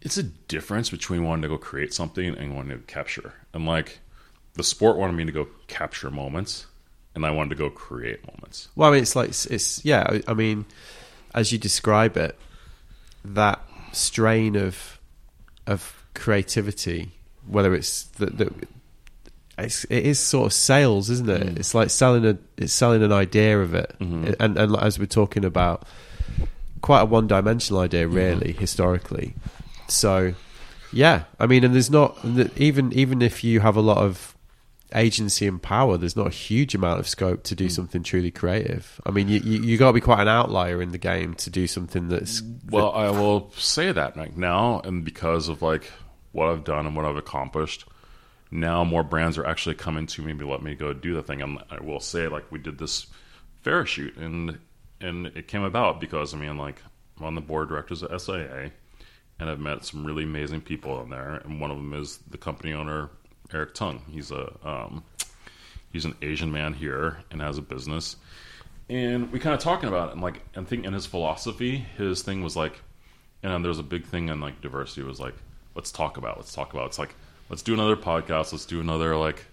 it's 0.00 0.18
a 0.18 0.22
difference 0.22 0.90
between 0.90 1.24
wanting 1.24 1.42
to 1.42 1.48
go 1.48 1.56
create 1.56 1.94
something 1.94 2.36
and 2.36 2.54
wanting 2.54 2.78
to 2.78 2.84
capture. 2.84 3.32
And 3.54 3.64
like 3.66 4.00
the 4.54 4.62
sport 4.62 4.96
wanted 4.96 5.14
me 5.14 5.24
to 5.24 5.32
go 5.32 5.48
capture 5.66 6.10
moments, 6.10 6.66
and 7.14 7.24
I 7.24 7.30
wanted 7.30 7.50
to 7.50 7.56
go 7.56 7.70
create 7.70 8.26
moments. 8.26 8.68
Well, 8.74 8.90
I 8.90 8.92
mean, 8.92 9.02
it's 9.02 9.16
like 9.16 9.28
it's, 9.30 9.46
it's 9.46 9.84
yeah. 9.84 10.06
I- 10.08 10.22
I 10.28 10.34
mean, 10.34 10.66
as 11.34 11.52
you 11.52 11.58
describe 11.58 12.16
it, 12.16 12.38
that 13.24 13.60
strain 13.92 14.56
of 14.56 14.98
of 15.66 16.04
creativity, 16.14 17.12
whether 17.46 17.74
it's 17.74 18.04
the, 18.04 18.26
the 18.26 18.52
it's, 19.56 19.84
it 19.84 20.04
is 20.04 20.18
sort 20.18 20.46
of 20.46 20.52
sales, 20.52 21.10
isn't 21.10 21.30
it? 21.30 21.42
Mm. 21.42 21.58
It's 21.58 21.74
like 21.74 21.90
selling 21.90 22.26
a 22.26 22.38
it's 22.56 22.72
selling 22.72 23.02
an 23.02 23.12
idea 23.12 23.60
of 23.60 23.74
it, 23.74 23.94
mm-hmm. 24.00 24.32
and 24.40 24.58
and 24.58 24.76
as 24.76 24.98
we're 24.98 25.06
talking 25.06 25.44
about, 25.44 25.86
quite 26.82 27.02
a 27.02 27.04
one 27.04 27.26
dimensional 27.26 27.80
idea, 27.80 28.06
mm-hmm. 28.06 28.16
really 28.16 28.52
historically. 28.52 29.34
So, 29.86 30.34
yeah, 30.92 31.24
I 31.38 31.46
mean, 31.46 31.62
and 31.62 31.74
there's 31.74 31.90
not 31.90 32.18
even 32.56 32.92
even 32.92 33.22
if 33.22 33.44
you 33.44 33.60
have 33.60 33.76
a 33.76 33.80
lot 33.80 33.98
of 33.98 34.33
agency 34.94 35.46
and 35.46 35.60
power, 35.60 35.96
there's 35.96 36.16
not 36.16 36.26
a 36.26 36.30
huge 36.30 36.74
amount 36.74 37.00
of 37.00 37.08
scope 37.08 37.42
to 37.44 37.54
do 37.54 37.64
hmm. 37.64 37.70
something 37.70 38.02
truly 38.02 38.30
creative. 38.30 39.00
I 39.04 39.10
mean, 39.10 39.28
you 39.28 39.40
you, 39.40 39.62
you 39.62 39.78
got 39.78 39.88
to 39.88 39.92
be 39.92 40.00
quite 40.00 40.20
an 40.20 40.28
outlier 40.28 40.80
in 40.80 40.92
the 40.92 40.98
game 40.98 41.34
to 41.34 41.50
do 41.50 41.66
something 41.66 42.08
that's 42.08 42.42
Well, 42.70 42.92
I 42.92 43.10
will 43.10 43.50
say 43.56 43.92
that 43.92 44.16
like 44.16 44.36
now, 44.36 44.80
and 44.80 45.04
because 45.04 45.48
of 45.48 45.62
like 45.62 45.90
what 46.32 46.48
I've 46.48 46.64
done 46.64 46.86
and 46.86 46.96
what 46.96 47.04
I've 47.04 47.16
accomplished, 47.16 47.86
now 48.50 48.84
more 48.84 49.02
brands 49.02 49.38
are 49.38 49.46
actually 49.46 49.74
coming 49.74 50.06
to 50.06 50.22
me 50.22 50.36
to 50.36 50.48
let 50.48 50.62
me 50.62 50.74
go 50.74 50.92
do 50.92 51.14
the 51.14 51.22
thing. 51.22 51.42
And 51.42 51.58
I 51.70 51.80
will 51.80 52.00
say, 52.00 52.28
like 52.28 52.50
we 52.50 52.58
did 52.58 52.78
this 52.78 53.06
fair 53.62 53.84
shoot, 53.86 54.16
and 54.16 54.58
and 55.00 55.26
it 55.28 55.48
came 55.48 55.62
about 55.62 56.00
because 56.00 56.34
I 56.34 56.38
mean, 56.38 56.56
like 56.56 56.82
I'm 57.18 57.24
on 57.24 57.34
the 57.34 57.40
board 57.40 57.64
of 57.64 57.68
directors 57.70 58.02
at 58.02 58.20
SIA, 58.20 58.70
and 59.38 59.50
I've 59.50 59.60
met 59.60 59.84
some 59.84 60.04
really 60.04 60.24
amazing 60.24 60.60
people 60.60 61.02
in 61.02 61.10
there, 61.10 61.36
and 61.44 61.60
one 61.60 61.70
of 61.70 61.76
them 61.76 61.92
is 61.94 62.18
the 62.28 62.38
company 62.38 62.72
owner 62.72 63.10
Eric 63.54 63.74
Tung. 63.74 64.02
He's 64.10 64.30
a 64.30 64.52
um, 64.64 65.04
he's 65.92 66.04
an 66.04 66.14
Asian 66.20 66.52
man 66.52 66.74
here 66.74 67.18
and 67.30 67.40
has 67.40 67.56
a 67.56 67.62
business. 67.62 68.16
And 68.90 69.32
we 69.32 69.38
kind 69.38 69.54
of 69.54 69.60
talking 69.60 69.88
about 69.88 70.08
it, 70.08 70.12
and 70.12 70.20
like, 70.20 70.42
and 70.54 70.68
think 70.68 70.84
in 70.84 70.92
his 70.92 71.06
philosophy, 71.06 71.78
his 71.96 72.20
thing 72.22 72.42
was 72.42 72.54
like, 72.54 72.82
and 73.42 73.50
then 73.50 73.62
there's 73.62 73.78
a 73.78 73.84
big 73.84 74.04
thing 74.04 74.28
in 74.28 74.40
like 74.40 74.60
diversity 74.60 75.02
was 75.02 75.20
like, 75.20 75.34
let's 75.74 75.90
talk 75.90 76.18
about, 76.18 76.36
let's 76.36 76.54
talk 76.54 76.74
about. 76.74 76.86
It's 76.86 76.98
like, 76.98 77.14
let's 77.48 77.62
do 77.62 77.72
another 77.72 77.96
podcast, 77.96 78.52
let's 78.52 78.66
do 78.66 78.80
another 78.80 79.16
like 79.16 79.46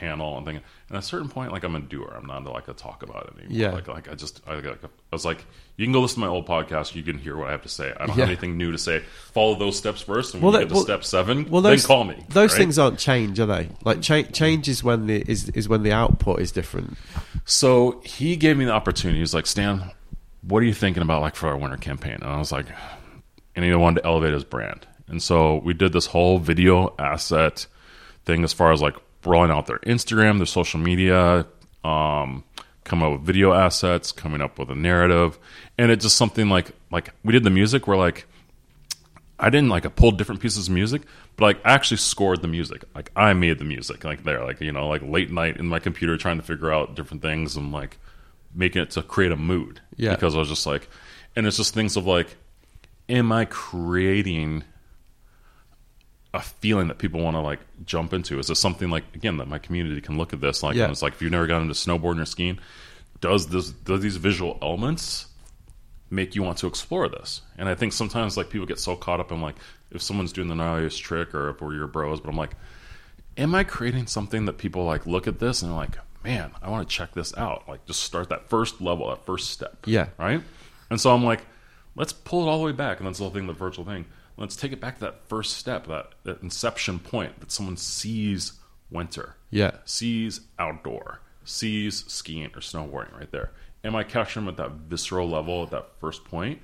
panel 0.00 0.36
and 0.38 0.46
thing. 0.46 0.56
And 0.56 0.96
at 0.96 0.98
a 0.98 1.06
certain 1.06 1.28
point, 1.28 1.52
like 1.52 1.62
I'm 1.62 1.76
a 1.76 1.80
doer, 1.80 2.12
I'm 2.16 2.26
not 2.26 2.44
like 2.46 2.68
a 2.68 2.72
talk 2.72 3.02
about 3.02 3.26
it 3.28 3.44
anymore. 3.44 3.58
Yeah. 3.60 3.70
Like, 3.72 3.88
like 3.88 4.10
I 4.10 4.14
just, 4.14 4.40
I, 4.46 4.54
like, 4.54 4.66
I 4.84 4.88
was 5.12 5.24
like, 5.24 5.44
you 5.76 5.84
can 5.84 5.92
go 5.92 6.00
listen 6.00 6.16
to 6.16 6.26
my 6.26 6.32
old 6.32 6.46
podcast, 6.48 6.94
you 6.94 7.02
can 7.02 7.18
hear 7.18 7.36
what 7.36 7.48
I 7.48 7.52
have 7.52 7.62
to 7.62 7.68
say. 7.68 7.92
I 7.96 8.06
don't 8.06 8.16
Yeah. 8.16 8.22
have 8.22 8.28
anything 8.28 8.56
new 8.56 8.72
to 8.72 8.78
say. 8.78 9.02
Follow 9.32 9.54
those 9.56 9.76
steps 9.76 10.00
first, 10.00 10.34
and 10.34 10.42
when 10.42 10.52
Well, 10.52 10.60
you 10.62 10.66
get 10.66 10.70
to 10.70 10.74
well- 10.76 10.84
step 10.84 11.04
seven, 11.04 11.48
well, 11.50 11.62
those, 11.62 11.82
then 11.82 11.86
call 11.86 12.04
me. 12.04 12.24
Those 12.30 12.52
right? 12.52 12.58
things 12.58 12.78
aren't 12.78 12.98
change, 12.98 13.38
are 13.38 13.46
they? 13.46 13.68
Like 13.84 14.00
cha- 14.02 14.22
change 14.22 14.68
is 14.68 14.82
when 14.82 15.06
the 15.06 15.22
is 15.30 15.48
is 15.50 15.68
when 15.68 15.82
the 15.82 15.92
output 15.92 16.40
is 16.40 16.50
different. 16.52 16.96
So 17.44 18.00
he 18.04 18.36
gave 18.36 18.56
me 18.56 18.64
the 18.64 18.72
opportunity. 18.72 19.18
He 19.18 19.22
was 19.22 19.34
like, 19.34 19.46
Stan, 19.46 19.90
what 20.42 20.62
are 20.62 20.66
you 20.66 20.74
thinking 20.74 21.02
about 21.02 21.20
like 21.22 21.36
for 21.36 21.48
our 21.48 21.56
winter 21.56 21.76
campaign? 21.76 22.14
And 22.14 22.24
I 22.24 22.38
was 22.38 22.50
like, 22.52 22.66
and 23.54 23.64
he 23.64 23.74
wanted 23.74 24.00
to 24.00 24.06
elevate 24.06 24.32
his 24.32 24.44
brand. 24.44 24.86
And 25.08 25.22
so 25.22 25.56
we 25.64 25.74
did 25.74 25.92
this 25.92 26.06
whole 26.06 26.38
video 26.38 26.94
asset 26.98 27.66
thing 28.24 28.44
as 28.44 28.52
far 28.52 28.72
as 28.72 28.80
like 28.80 28.94
rolling 29.24 29.50
out 29.50 29.66
their 29.66 29.78
Instagram, 29.80 30.38
their 30.38 30.46
social 30.46 30.80
media, 30.80 31.46
um, 31.84 32.44
coming 32.84 33.06
up 33.06 33.12
with 33.12 33.22
video 33.22 33.52
assets, 33.52 34.12
coming 34.12 34.40
up 34.40 34.58
with 34.58 34.70
a 34.70 34.74
narrative. 34.74 35.38
And 35.78 35.90
it's 35.90 36.04
just 36.04 36.16
something 36.16 36.48
like 36.48 36.72
like 36.90 37.10
we 37.24 37.32
did 37.32 37.44
the 37.44 37.50
music 37.50 37.86
where 37.86 37.96
like 37.96 38.26
I 39.38 39.48
didn't 39.50 39.70
like 39.70 39.86
I 39.86 39.88
pulled 39.88 40.18
different 40.18 40.40
pieces 40.40 40.68
of 40.68 40.74
music, 40.74 41.02
but 41.36 41.44
like 41.44 41.60
I 41.64 41.72
actually 41.72 41.96
scored 41.98 42.42
the 42.42 42.48
music. 42.48 42.84
Like 42.94 43.10
I 43.16 43.32
made 43.32 43.58
the 43.58 43.64
music 43.64 44.04
like 44.04 44.24
there, 44.24 44.44
like 44.44 44.60
you 44.60 44.72
know, 44.72 44.88
like 44.88 45.02
late 45.02 45.30
night 45.30 45.56
in 45.56 45.66
my 45.66 45.78
computer 45.78 46.16
trying 46.16 46.36
to 46.36 46.42
figure 46.42 46.72
out 46.72 46.94
different 46.94 47.22
things 47.22 47.56
and 47.56 47.72
like 47.72 47.98
making 48.54 48.82
it 48.82 48.90
to 48.92 49.02
create 49.02 49.32
a 49.32 49.36
mood. 49.36 49.80
Yeah. 49.96 50.14
Because 50.14 50.34
I 50.34 50.38
was 50.38 50.48
just 50.48 50.66
like 50.66 50.88
and 51.36 51.46
it's 51.46 51.56
just 51.56 51.74
things 51.74 51.96
of 51.96 52.06
like, 52.06 52.36
am 53.08 53.32
I 53.32 53.44
creating 53.44 54.64
a 56.32 56.40
feeling 56.40 56.88
that 56.88 56.98
people 56.98 57.20
want 57.20 57.34
to 57.36 57.40
like 57.40 57.60
jump 57.84 58.12
into? 58.12 58.38
Is 58.38 58.46
this 58.48 58.58
something 58.58 58.90
like 58.90 59.04
again 59.14 59.36
that 59.38 59.48
my 59.48 59.58
community 59.58 60.00
can 60.00 60.16
look 60.16 60.32
at 60.32 60.40
this 60.40 60.62
like 60.62 60.76
Yeah. 60.76 60.84
and 60.84 60.92
it's 60.92 61.02
like 61.02 61.14
if 61.14 61.22
you've 61.22 61.32
never 61.32 61.46
gotten 61.46 61.62
into 61.68 61.74
snowboarding 61.74 62.20
or 62.22 62.24
skiing, 62.26 62.58
does 63.20 63.48
this 63.48 63.70
does 63.70 64.00
these 64.00 64.16
visual 64.16 64.58
elements 64.62 65.26
make 66.10 66.34
you 66.34 66.42
want 66.42 66.58
to 66.58 66.66
explore 66.66 67.08
this. 67.08 67.40
And 67.56 67.68
I 67.68 67.74
think 67.74 67.92
sometimes 67.92 68.36
like 68.36 68.50
people 68.50 68.66
get 68.66 68.80
so 68.80 68.96
caught 68.96 69.20
up 69.20 69.30
in 69.30 69.40
like 69.40 69.54
if 69.92 70.02
someone's 70.02 70.32
doing 70.32 70.48
the 70.48 70.54
gnarliest 70.54 70.98
trick 71.00 71.34
or 71.34 71.50
if 71.50 71.60
we're 71.60 71.74
your 71.74 71.86
bros, 71.86 72.20
but 72.20 72.30
I'm 72.30 72.36
like, 72.36 72.52
am 73.36 73.54
I 73.54 73.64
creating 73.64 74.06
something 74.08 74.44
that 74.46 74.58
people 74.58 74.84
like 74.84 75.06
look 75.06 75.26
at 75.28 75.38
this 75.38 75.62
and 75.62 75.70
they're 75.70 75.78
like, 75.78 75.98
man, 76.24 76.50
I 76.62 76.68
want 76.68 76.88
to 76.88 76.94
check 76.94 77.12
this 77.12 77.36
out. 77.36 77.68
Like 77.68 77.86
just 77.86 78.02
start 78.02 78.28
that 78.30 78.48
first 78.48 78.80
level, 78.80 79.08
that 79.10 79.24
first 79.24 79.50
step. 79.50 79.78
Yeah. 79.86 80.08
Right. 80.18 80.42
And 80.90 81.00
so 81.00 81.14
I'm 81.14 81.24
like, 81.24 81.44
let's 81.94 82.12
pull 82.12 82.46
it 82.46 82.50
all 82.50 82.58
the 82.58 82.64
way 82.64 82.72
back. 82.72 82.98
And 82.98 83.06
that's 83.06 83.18
the 83.18 83.24
whole 83.24 83.32
thing, 83.32 83.46
the 83.46 83.52
virtual 83.52 83.84
thing. 83.84 84.04
Let's 84.40 84.56
take 84.56 84.72
it 84.72 84.80
back 84.80 84.94
to 84.94 85.00
that 85.02 85.28
first 85.28 85.58
step, 85.58 85.86
that, 85.88 86.14
that 86.24 86.42
inception 86.42 86.98
point 86.98 87.38
that 87.40 87.52
someone 87.52 87.76
sees 87.76 88.54
winter 88.90 89.36
Yeah, 89.50 89.72
sees 89.84 90.40
outdoor, 90.58 91.20
sees 91.44 92.04
skiing 92.10 92.46
or 92.46 92.60
snowboarding 92.60 93.16
right 93.16 93.30
there. 93.30 93.52
Am 93.84 93.94
I 93.94 94.02
capturing 94.02 94.46
them 94.46 94.54
at 94.54 94.56
that 94.56 94.72
visceral 94.88 95.28
level 95.28 95.62
at 95.62 95.70
that 95.70 95.90
first 96.00 96.24
point? 96.24 96.62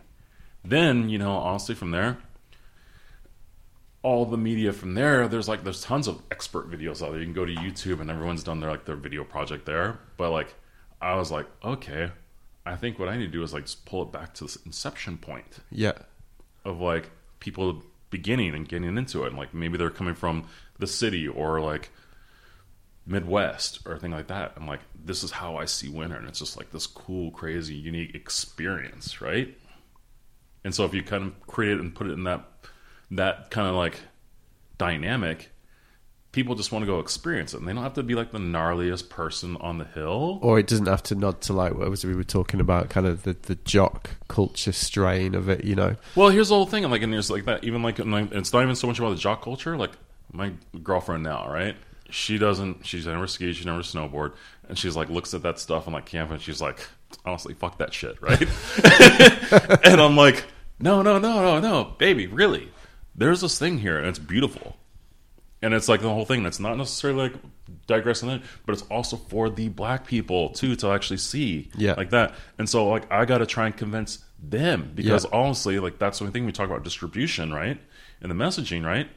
Then, 0.64 1.11
you 1.11 1.18
know, 1.18 1.33
honestly, 1.33 1.74
from 1.74 1.91
there, 1.91 2.16
all 4.03 4.24
the 4.24 4.39
media 4.39 4.72
from 4.72 4.95
there, 4.95 5.29
there's 5.29 5.47
like 5.47 5.62
there's 5.62 5.83
tons 5.83 6.09
of 6.09 6.22
expert 6.31 6.70
videos 6.70 7.03
out 7.03 7.11
there. 7.11 7.20
You 7.20 7.27
can 7.27 7.35
go 7.35 7.45
to 7.45 7.55
YouTube 7.55 8.01
and 8.01 8.11
everyone's 8.11 8.43
done 8.43 8.61
their 8.61 8.70
like 8.70 8.87
their 8.87 8.97
video 8.97 9.22
project 9.22 9.66
there. 9.66 9.99
But 10.16 10.31
like 10.31 10.55
I 11.01 11.16
was 11.16 11.31
like, 11.31 11.47
okay, 11.62 12.11
I 12.64 12.77
think 12.77 12.99
what 12.99 13.09
I 13.09 13.16
need 13.16 13.27
to 13.27 13.33
do 13.33 13.43
is 13.43 13.53
like 13.53 13.64
just 13.64 13.85
pull 13.85 14.03
it 14.03 14.12
back 14.12 14.33
to 14.35 14.45
this 14.45 14.57
inception 14.64 15.18
point 15.18 15.59
yeah, 15.70 15.93
of 16.64 16.81
like 16.81 17.11
people 17.41 17.82
beginning 18.11 18.55
and 18.55 18.68
getting 18.68 18.97
into 18.97 19.24
it. 19.24 19.28
And 19.28 19.37
like 19.37 19.53
maybe 19.55 19.78
they're 19.78 19.91
coming 19.91 20.14
from 20.14 20.45
the 20.78 20.87
city 20.87 21.26
or 21.26 21.61
like 21.61 21.91
Midwest 23.07 23.87
or 23.87 23.99
thing 23.99 24.11
like 24.11 24.26
that. 24.28 24.53
I'm 24.57 24.66
like, 24.66 24.80
this 25.05 25.22
is 25.22 25.30
how 25.30 25.57
I 25.57 25.64
see 25.64 25.89
winter, 25.89 26.16
and 26.16 26.28
it's 26.28 26.41
just 26.41 26.57
like 26.57 26.72
this 26.72 26.87
cool, 26.87 27.30
crazy, 27.30 27.74
unique 27.74 28.14
experience, 28.14 29.20
right? 29.20 29.57
And 30.64 30.74
so 30.74 30.84
if 30.84 30.93
you 30.93 31.03
kind 31.03 31.24
of 31.24 31.47
create 31.47 31.72
it 31.72 31.80
and 31.80 31.95
put 31.95 32.09
it 32.09 32.14
in 32.14 32.24
that 32.24 32.49
that 33.12 33.51
kind 33.51 33.68
of 33.68 33.74
like 33.74 34.01
dynamic, 34.78 35.51
people 36.37 36.55
just 36.55 36.70
want 36.70 36.82
to 36.82 36.87
go 36.87 37.01
experience 37.01 37.55
it, 37.55 37.61
and 37.61 37.66
they 37.66 37.72
don't 37.72 37.82
have 37.82 37.95
to 37.95 38.03
be 38.03 38.14
like 38.14 38.30
the 38.30 38.39
gnarliest 38.39 39.09
person 39.09 39.57
on 39.57 39.78
the 39.78 39.87
hill. 39.87 40.39
Or 40.43 40.59
it 40.59 40.66
doesn't 40.66 40.87
have 40.87 41.03
to 41.05 41.14
nod 41.14 41.41
to 41.41 41.55
like 41.55 41.74
what 41.74 41.89
was 41.89 42.05
it 42.05 42.09
we 42.09 42.14
were 42.14 42.24
talking 42.24 42.61
about, 42.61 42.91
kind 42.91 43.07
of 43.07 43.22
the, 43.22 43.32
the 43.32 43.55
jock 43.55 44.11
culture 44.28 44.72
strain 44.72 45.34
of 45.34 45.49
it, 45.49 45.64
you 45.64 45.74
know? 45.74 45.97
Well, 46.14 46.28
here's 46.28 46.51
the 46.51 46.55
whole 46.55 46.66
thing. 46.66 46.84
I'm 46.84 46.91
like, 46.91 47.01
and 47.01 47.11
there's 47.11 47.30
like 47.30 47.47
that. 47.47 47.64
Even 47.64 47.82
like, 47.82 47.99
and 47.99 48.12
like, 48.12 48.32
it's 48.32 48.53
not 48.53 48.62
even 48.62 48.76
so 48.76 48.87
much 48.87 48.99
about 48.99 49.11
the 49.11 49.16
jock 49.16 49.43
culture. 49.43 49.78
Like 49.78 49.93
my 50.30 50.53
girlfriend 50.82 51.22
now, 51.22 51.51
right? 51.51 51.74
She 52.11 52.37
doesn't. 52.37 52.84
She's 52.84 53.07
never 53.07 53.26
skied. 53.26 53.57
She 53.57 53.64
never 53.64 53.80
snowboard, 53.80 54.34
and 54.68 54.78
she's 54.78 54.95
like 54.95 55.09
looks 55.09 55.32
at 55.32 55.43
that 55.43 55.59
stuff 55.59 55.87
on 55.87 55.95
like 55.95 56.05
camp, 56.05 56.30
and 56.30 56.41
she's 56.41 56.61
like, 56.61 56.87
honestly, 57.24 57.55
fuck 57.55 57.78
that 57.78 57.95
shit, 57.95 58.20
right? 58.20 58.43
and 59.87 60.03
I'm 60.03 60.16
like, 60.16 60.45
no, 60.78 61.01
no, 61.01 61.18
no, 61.18 61.41
no, 61.41 61.61
no, 61.61 61.84
baby, 61.97 62.26
really. 62.26 62.68
There's 63.14 63.41
this 63.41 63.59
thing 63.59 63.78
here, 63.78 63.97
and 63.97 64.07
it's 64.07 64.18
beautiful. 64.18 64.76
And 65.63 65.73
it's 65.73 65.89
like 65.89 66.03
the 66.03 66.11
whole 66.11 66.25
thing. 66.27 66.43
that's 66.43 66.61
not 66.61 66.77
necessarily 66.77 67.31
like 67.31 67.35
digressing 67.87 68.29
that, 68.29 68.43
but 68.67 68.75
it's 68.75 68.83
also 68.91 69.17
for 69.17 69.49
the 69.49 69.69
black 69.69 70.07
people 70.07 70.51
too 70.51 70.77
to 70.77 70.91
actually 70.91 71.17
see, 71.17 71.71
Yeah. 71.77 71.95
like 71.95 72.11
that. 72.11 72.35
And 72.59 72.69
so, 72.69 72.87
like, 72.89 73.11
I 73.11 73.25
got 73.25 73.39
to 73.39 73.47
try 73.47 73.67
and 73.67 73.77
convince 73.77 74.23
them 74.43 74.93
because 74.95 75.25
Yeah. 75.25 75.31
honestly, 75.33 75.79
like, 75.79 75.99
that's 75.99 76.19
the 76.19 76.31
thing 76.31 76.45
we 76.45 76.53
talk 76.53 76.67
about 76.67 76.85
distribution, 76.85 77.53
right? 77.53 77.81
And 78.21 78.31
the 78.31 78.35
messaging, 78.35 78.85
right? 78.85 79.09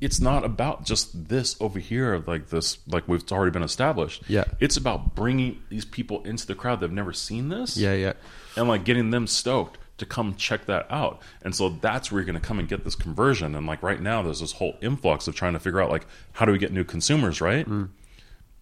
It's 0.00 0.20
not 0.20 0.44
about 0.44 0.84
just 0.86 1.28
this 1.28 1.56
over 1.60 1.78
here, 1.80 2.22
like 2.26 2.48
this, 2.48 2.78
like 2.86 3.06
we've 3.08 3.30
already 3.30 3.50
been 3.50 3.62
established. 3.64 4.22
Yeah. 4.28 4.44
It's 4.60 4.76
about 4.76 5.14
bringing 5.16 5.60
these 5.70 5.84
people 5.84 6.22
into 6.22 6.46
the 6.46 6.54
crowd 6.54 6.80
that've 6.80 6.92
never 6.92 7.12
seen 7.12 7.48
this 7.48 7.76
Yeah, 7.76 7.94
yeah. 7.94 8.12
and 8.56 8.68
like 8.68 8.84
getting 8.84 9.10
them 9.10 9.26
stoked 9.26 9.76
to 9.98 10.06
come 10.06 10.34
check 10.36 10.66
that 10.66 10.86
out. 10.90 11.20
And 11.42 11.54
so 11.54 11.68
that's 11.68 12.10
where 12.10 12.20
you're 12.20 12.26
going 12.26 12.40
to 12.40 12.46
come 12.46 12.58
and 12.58 12.68
get 12.68 12.84
this 12.84 12.94
conversion. 12.94 13.54
And 13.54 13.66
like 13.66 13.82
right 13.82 14.00
now, 14.00 14.22
there's 14.22 14.40
this 14.40 14.52
whole 14.52 14.76
influx 14.80 15.28
of 15.28 15.34
trying 15.34 15.52
to 15.52 15.58
figure 15.58 15.80
out 15.80 15.90
like 15.90 16.06
how 16.32 16.44
do 16.44 16.52
we 16.52 16.58
get 16.58 16.72
new 16.72 16.84
consumers, 16.84 17.40
right? 17.40 17.68
Mm. 17.68 17.90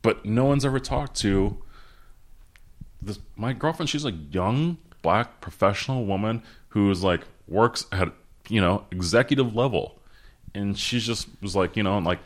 But 0.03 0.24
no 0.24 0.45
one's 0.45 0.64
ever 0.64 0.78
talked 0.80 1.16
to 1.20 1.59
this. 3.03 3.18
My 3.37 3.53
girlfriend, 3.53 3.89
she's 3.91 4.05
a 4.05 4.12
young 4.12 4.78
black 5.03 5.41
professional 5.41 6.05
woman 6.05 6.43
who 6.68 6.91
is 6.91 7.03
like 7.05 7.22
works 7.49 7.87
at 7.93 8.12
you 8.49 8.61
know 8.61 8.84
executive 8.91 9.55
level, 9.55 10.01
and 10.55 10.78
she's 10.78 11.05
just 11.07 11.28
was 11.41 11.55
like 11.57 11.76
you 11.76 11.82
know 11.82 11.99
like. 11.99 12.18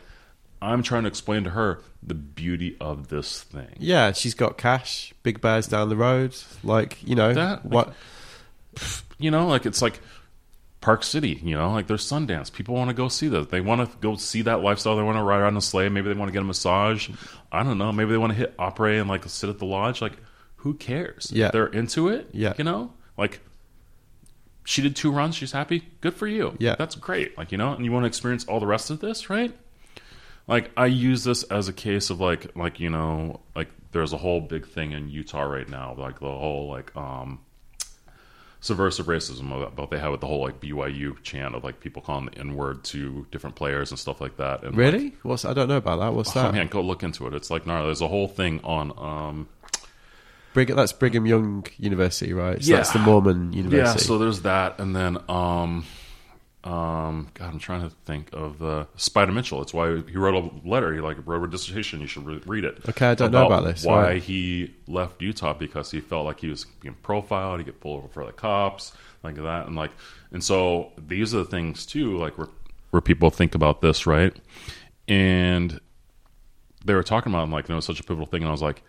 I'm 0.63 0.83
trying 0.83 1.01
to 1.05 1.07
explain 1.07 1.43
to 1.45 1.49
her 1.49 1.81
the 2.03 2.13
beauty 2.13 2.77
of 2.79 3.07
this 3.07 3.41
thing. 3.41 3.77
Yeah, 3.79 4.11
she's 4.11 4.35
got 4.35 4.59
cash, 4.59 5.11
big 5.23 5.41
bears 5.41 5.65
down 5.65 5.89
the 5.89 5.95
road. 5.95 6.35
Like, 6.63 7.01
you 7.01 7.15
know, 7.15 7.33
That- 7.33 7.65
what? 7.65 7.95
You 9.17 9.31
know, 9.31 9.47
like 9.47 9.65
it's 9.65 9.81
like 9.81 9.99
Park 10.81 11.03
City, 11.03 11.39
you 11.43 11.55
know, 11.55 11.71
like 11.71 11.87
there's 11.87 12.05
Sundance. 12.05 12.51
People 12.51 12.75
want 12.75 12.89
to 12.89 12.95
go 12.95 13.07
see 13.07 13.27
that. 13.29 13.49
They 13.49 13.61
want 13.61 13.89
to 13.89 13.97
go 13.97 14.15
see 14.15 14.41
that 14.43 14.61
lifestyle. 14.61 14.95
They 14.95 15.03
want 15.03 15.17
to 15.17 15.23
ride 15.23 15.43
on 15.43 15.55
a 15.55 15.61
sleigh. 15.61 15.89
Maybe 15.89 16.07
they 16.09 16.19
want 16.19 16.29
to 16.29 16.33
get 16.33 16.41
a 16.41 16.45
massage. 16.45 17.09
I 17.51 17.63
don't 17.63 17.77
know. 17.77 17.91
Maybe 17.91 18.11
they 18.11 18.17
want 18.17 18.33
to 18.33 18.37
hit 18.37 18.53
opera 18.57 18.93
and 18.93 19.07
like 19.07 19.23
sit 19.25 19.49
at 19.49 19.59
the 19.59 19.65
lodge. 19.65 20.01
Like, 20.01 20.17
who 20.57 20.73
cares? 20.73 21.31
Yeah. 21.33 21.51
They're 21.51 21.67
into 21.67 22.07
it. 22.09 22.29
Yeah. 22.31 22.53
You 22.57 22.63
know, 22.63 22.93
like 23.17 23.41
she 24.63 24.81
did 24.81 24.95
two 24.95 25.11
runs. 25.11 25.35
She's 25.35 25.51
happy. 25.51 25.87
Good 26.01 26.15
for 26.15 26.27
you. 26.27 26.55
Yeah. 26.59 26.75
That's 26.75 26.95
great. 26.95 27.37
Like, 27.37 27.51
you 27.51 27.57
know, 27.57 27.73
and 27.73 27.85
you 27.85 27.91
want 27.91 28.03
to 28.03 28.07
experience 28.07 28.45
all 28.45 28.59
the 28.59 28.67
rest 28.67 28.89
of 28.89 28.99
this, 28.99 29.29
right? 29.29 29.55
Like 30.47 30.71
I 30.75 30.87
use 30.87 31.23
this 31.23 31.43
as 31.43 31.67
a 31.67 31.73
case 31.73 32.09
of 32.09 32.19
like 32.19 32.55
like 32.57 32.79
you 32.79 32.89
know 32.89 33.39
like 33.55 33.69
there's 33.91 34.13
a 34.13 34.17
whole 34.17 34.41
big 34.41 34.67
thing 34.67 34.91
in 34.91 35.09
Utah 35.09 35.43
right 35.43 35.69
now 35.69 35.95
like 35.97 36.19
the 36.19 36.25
whole 36.25 36.67
like 36.67 36.95
um 36.95 37.39
subversive 38.63 39.07
racism 39.07 39.51
about 39.67 39.89
they 39.89 39.97
have 39.97 40.11
with 40.11 40.21
the 40.21 40.27
whole 40.27 40.39
like 40.41 40.61
BYU 40.61 41.21
chant 41.23 41.55
of 41.55 41.63
like 41.63 41.79
people 41.79 42.01
calling 42.01 42.27
the 42.27 42.37
N 42.37 42.55
word 42.55 42.83
to 42.85 43.25
different 43.31 43.55
players 43.55 43.89
and 43.89 43.99
stuff 43.99 44.21
like 44.21 44.37
that. 44.37 44.61
And 44.63 44.71
like, 44.71 44.77
Really? 44.77 45.15
What's 45.23 45.45
I 45.45 45.53
don't 45.53 45.67
know 45.67 45.77
about 45.77 45.99
that. 45.99 46.13
What's 46.13 46.35
oh 46.37 46.43
that? 46.43 46.53
man, 46.53 46.67
go 46.67 46.81
look 46.81 47.01
into 47.03 47.25
it. 47.27 47.33
It's 47.33 47.49
like 47.49 47.65
gnarly. 47.65 47.87
There's 47.87 48.01
a 48.01 48.07
whole 48.07 48.27
thing 48.27 48.61
on 48.63 48.93
um 48.97 49.49
Brigham, 50.53 50.75
that's 50.75 50.91
Brigham 50.93 51.25
Young 51.25 51.65
University, 51.77 52.33
right? 52.33 52.61
So 52.63 52.69
Yeah. 52.71 52.77
that's 52.77 52.91
the 52.91 52.99
Mormon 52.99 53.53
University. 53.53 53.99
yeah. 54.03 54.07
So 54.07 54.17
there's 54.17 54.41
that, 54.41 54.79
and 54.79 54.95
then 54.95 55.17
um 55.29 55.85
um 56.63 57.27
God, 57.33 57.49
I'm 57.53 57.59
trying 57.59 57.81
to 57.81 57.95
think 58.05 58.29
of 58.33 58.61
uh, 58.61 58.85
Spida 58.95 59.33
Mitchell. 59.33 59.61
It's 59.63 59.73
why 59.73 60.01
he 60.03 60.15
wrote 60.17 60.35
a 60.35 60.67
letter. 60.67 60.93
He 60.93 60.99
like 60.99 61.17
wrote 61.25 61.43
a 61.43 61.47
dissertation. 61.47 62.01
You 62.01 62.07
should 62.07 62.25
re- 62.25 62.41
read 62.45 62.65
it. 62.65 62.87
Okay, 62.87 63.07
I 63.07 63.15
don't 63.15 63.31
know 63.31 63.47
about 63.47 63.63
this. 63.63 63.83
Why 63.83 64.01
Right. 64.03 64.21
he 64.23 64.73
left 64.87 65.21
Utah 65.21 65.53
because 65.53 65.89
he 65.89 65.99
felt 66.01 66.25
like 66.25 66.39
he 66.39 66.49
was 66.49 66.65
being 66.81 66.95
profiled. 67.01 67.59
He 67.59 67.65
get 67.65 67.79
pulled 67.79 67.99
over 68.03 68.07
for 68.09 68.25
the 68.27 68.31
cops, 68.31 68.93
like 69.23 69.35
that, 69.35 69.65
and 69.67 69.75
like, 69.75 69.91
and 70.31 70.43
so 70.43 70.91
these 70.97 71.33
are 71.33 71.39
the 71.39 71.45
things 71.45 71.85
too, 71.85 72.17
like 72.19 72.37
where 72.37 72.47
where 72.91 73.01
people 73.01 73.31
think 73.31 73.55
about 73.55 73.81
this, 73.81 74.05
right? 74.05 74.35
And 75.07 75.79
they 76.85 76.93
were 76.93 77.03
talking 77.03 77.31
about 77.31 77.43
him, 77.45 77.51
like, 77.51 77.69
you 77.69 77.73
know, 77.75 77.79
such 77.79 77.99
a 77.99 78.03
pivotal 78.03 78.25
thing, 78.27 78.41
and 78.43 78.49
I 78.49 78.51
was 78.51 78.61
like, 78.61 78.83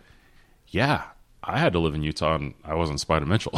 yeah. 0.67 1.03
I 1.45 1.59
had 1.59 1.73
to 1.73 1.79
live 1.79 1.93
in 1.93 2.03
Utah 2.03 2.35
and 2.35 2.53
I 2.63 2.75
wasn't 2.75 2.99
Spida 2.99 3.27
Mitchell. 3.27 3.51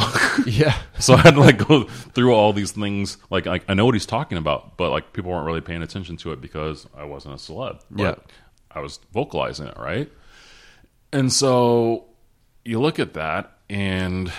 yeah. 0.46 0.76
So 0.98 1.14
I 1.14 1.18
had 1.18 1.34
to 1.34 1.40
like 1.40 1.66
go 1.66 1.84
through 1.84 2.34
all 2.34 2.52
these 2.52 2.72
things. 2.72 3.16
Like, 3.30 3.46
like 3.46 3.64
I 3.68 3.74
know 3.74 3.84
what 3.84 3.94
he's 3.94 4.06
talking 4.06 4.38
about, 4.38 4.76
but 4.76 4.90
like 4.90 5.12
people 5.12 5.30
weren't 5.30 5.46
really 5.46 5.60
paying 5.60 5.82
attention 5.82 6.16
to 6.18 6.32
it 6.32 6.40
because 6.40 6.86
I 6.96 7.04
wasn't 7.04 7.34
a 7.34 7.36
celeb. 7.36 7.80
Yeah. 7.94 8.16
I 8.72 8.80
was 8.80 8.98
vocalizing 9.12 9.68
it, 9.68 9.76
right? 9.78 10.10
And 11.12 11.32
so 11.32 12.06
you 12.64 12.80
look 12.80 12.98
at 12.98 13.14
that, 13.14 13.56
and 13.70 14.32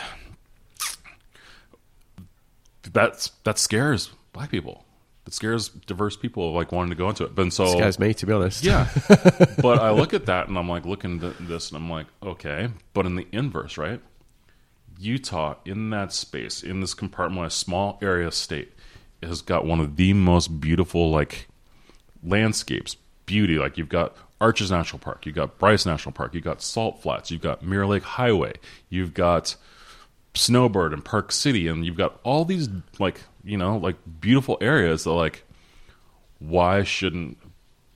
that's 2.91 3.31
that 3.45 3.57
scares 3.57 4.11
black 4.33 4.51
people. 4.51 4.83
It 5.27 5.33
scares 5.33 5.69
diverse 5.69 6.15
people 6.15 6.53
like 6.53 6.71
wanting 6.71 6.89
to 6.91 6.95
go 6.95 7.09
into 7.09 7.25
it. 7.25 7.35
But 7.35 7.51
so 7.51 7.67
Scares 7.67 7.99
me, 7.99 8.13
to 8.13 8.25
be 8.25 8.33
honest. 8.33 8.63
yeah. 8.63 8.87
but 9.61 9.79
I 9.79 9.91
look 9.91 10.13
at 10.13 10.25
that 10.27 10.47
and 10.47 10.57
I'm 10.57 10.69
like 10.69 10.85
looking 10.85 11.21
at 11.23 11.35
this 11.47 11.69
and 11.69 11.77
I'm 11.77 11.89
like, 11.89 12.07
okay. 12.23 12.69
But 12.93 13.05
in 13.05 13.15
the 13.15 13.27
inverse, 13.31 13.77
right? 13.77 14.01
Utah, 14.99 15.55
in 15.65 15.89
that 15.91 16.13
space, 16.13 16.63
in 16.63 16.79
this 16.79 16.95
compartmentalized 16.95 17.51
small 17.51 17.99
area 18.01 18.31
state, 18.31 18.73
has 19.21 19.41
got 19.41 19.65
one 19.65 19.79
of 19.79 19.95
the 19.95 20.13
most 20.13 20.59
beautiful 20.61 21.11
like 21.11 21.47
landscapes, 22.23 22.95
beauty. 23.25 23.57
Like 23.57 23.77
you've 23.77 23.89
got 23.89 24.15
Arches 24.39 24.71
National 24.71 24.99
Park, 24.99 25.25
you've 25.25 25.35
got 25.35 25.57
Bryce 25.57 25.85
National 25.85 26.13
Park, 26.13 26.33
you've 26.33 26.43
got 26.43 26.61
Salt 26.61 27.01
Flats, 27.01 27.31
you've 27.31 27.41
got 27.41 27.63
Mirror 27.63 27.87
Lake 27.87 28.03
Highway, 28.03 28.53
you've 28.89 29.13
got 29.13 29.55
Snowbird 30.35 30.93
and 30.93 31.03
Park 31.03 31.31
City, 31.31 31.67
and 31.67 31.85
you've 31.85 31.97
got 31.97 32.19
all 32.23 32.45
these 32.45 32.69
like 32.99 33.21
you 33.47 33.57
know 33.57 33.77
like 33.77 33.95
beautiful 34.19 34.57
areas 34.61 35.05
that 35.05 35.11
like 35.11 35.43
why 36.39 36.83
shouldn't 36.83 37.37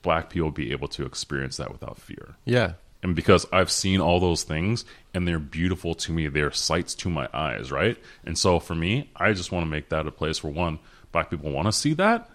black 0.02 0.30
people 0.30 0.52
be 0.52 0.72
able 0.72 0.88
to 0.88 1.06
experience 1.06 1.58
that 1.58 1.72
without 1.72 2.00
fear? 2.00 2.36
Yeah. 2.46 2.74
And 3.04 3.16
because 3.16 3.46
I've 3.52 3.72
seen 3.72 4.00
all 4.00 4.20
those 4.20 4.44
things 4.44 4.86
and 5.14 5.28
they're 5.28 5.40
beautiful 5.40 5.96
to 5.96 6.12
me, 6.12 6.28
they're 6.28 6.52
sights 6.52 6.94
to 6.96 7.10
my 7.10 7.28
eyes, 7.34 7.72
right? 7.72 7.98
And 8.26 8.38
so 8.38 8.60
for 8.60 8.76
me, 8.76 9.10
I 9.16 9.34
just 9.34 9.52
want 9.52 9.66
to 9.66 9.70
make 9.70 9.90
that 9.90 10.08
a 10.08 10.12
place 10.12 10.44
where 10.44 10.54
one, 10.54 10.80
black 11.12 11.30
people 11.30 11.52
want 11.52 11.68
to 11.68 11.72
see 11.72 11.94
that. 11.96 12.30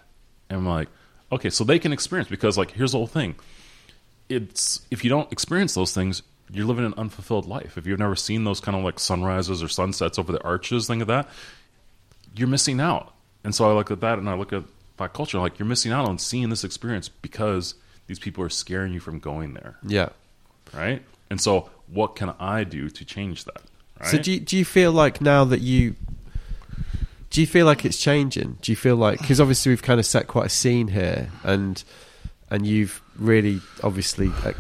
And 0.51 0.61
I'm 0.61 0.67
like, 0.67 0.89
okay, 1.31 1.51
so 1.51 1.65
they 1.65 1.79
can 1.79 1.93
experience 1.93 2.29
because 2.29 2.59
like 2.59 2.73
here's 2.73 2.93
the 2.93 2.99
whole 2.99 3.07
thing. 3.07 3.37
It's 4.29 4.81
if 4.91 5.05
you 5.05 5.11
don't 5.11 5.31
experience 5.31 5.75
those 5.75 5.95
things, 5.95 6.23
you're 6.51 6.67
living 6.67 6.85
an 6.85 6.95
unfulfilled 6.97 7.47
life. 7.47 7.77
If 7.77 7.87
you've 7.87 7.99
never 7.99 8.17
seen 8.17 8.45
those 8.45 8.61
kind 8.61 8.77
of 8.77 8.85
like 8.85 8.99
sunrises 8.99 9.63
or 9.63 9.69
sunsets 9.69 10.19
over 10.19 10.33
the 10.33 10.43
arches, 10.43 10.87
thing 10.87 11.01
of 11.01 11.09
that, 11.09 11.29
you're 12.37 12.49
missing 12.49 12.81
out. 12.81 13.13
And 13.45 13.55
so 13.55 13.71
I 13.71 13.73
look 13.75 13.91
at 13.91 14.01
that 14.01 14.19
and 14.19 14.29
I 14.29 14.35
look 14.35 14.53
at 14.53 14.65
black 14.97 15.13
culture, 15.13 15.39
like 15.39 15.59
you're 15.59 15.67
missing 15.67 15.93
out 15.93 16.09
on 16.09 16.19
seeing 16.19 16.49
this 16.51 16.65
experience 16.65 17.09
because 17.09 17.75
these 18.07 18.19
people 18.19 18.43
are 18.45 18.49
scaring 18.49 18.93
you 18.93 19.01
from 19.01 19.19
going 19.19 19.55
there 19.55 19.77
Yeah. 19.87 20.09
right? 20.75 21.03
And 21.31 21.41
so, 21.41 21.71
what 21.89 22.15
can 22.17 22.33
I 22.39 22.65
do 22.65 22.89
to 22.89 23.05
change 23.05 23.45
that? 23.45 23.63
Right? 24.01 24.09
So 24.11 24.19
do 24.19 24.33
you, 24.33 24.41
do 24.41 24.57
you 24.57 24.65
feel 24.65 24.93
like 24.93 25.21
now 25.21 25.45
that 25.45 25.61
you 25.61 25.95
do 27.31 27.41
you 27.41 27.47
feel 27.47 27.67
like 27.67 27.85
it's 27.85 27.99
changing? 27.99 28.59
Do 28.63 28.73
you 28.73 28.77
feel 28.77 28.97
like 28.97 29.21
because 29.21 29.41
obviously 29.41 29.71
we've 29.71 29.83
kind 29.83 29.99
of 30.01 30.07
set 30.07 30.27
quite 30.29 30.47
a 30.47 30.51
scene 30.51 30.89
here, 30.89 31.31
and 31.45 31.83
and 32.51 32.67
you've 32.67 33.03
really 33.19 33.61
obviously 33.83 34.29
like, 34.45 34.57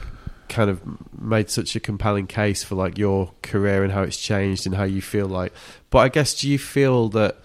kind 0.48 0.68
of 0.70 0.80
made 1.20 1.50
such 1.50 1.76
a 1.76 1.80
compelling 1.80 2.26
case 2.26 2.62
for 2.64 2.74
like 2.74 2.98
your 2.98 3.32
career 3.42 3.82
and 3.84 3.92
how 3.92 4.02
it's 4.02 4.16
changed 4.16 4.66
and 4.66 4.74
how 4.74 4.84
you 4.84 5.00
feel 5.00 5.26
like. 5.28 5.52
But 5.90 5.98
I 5.98 6.08
guess 6.08 6.34
do 6.40 6.48
you 6.50 6.58
feel 6.58 7.08
that 7.10 7.38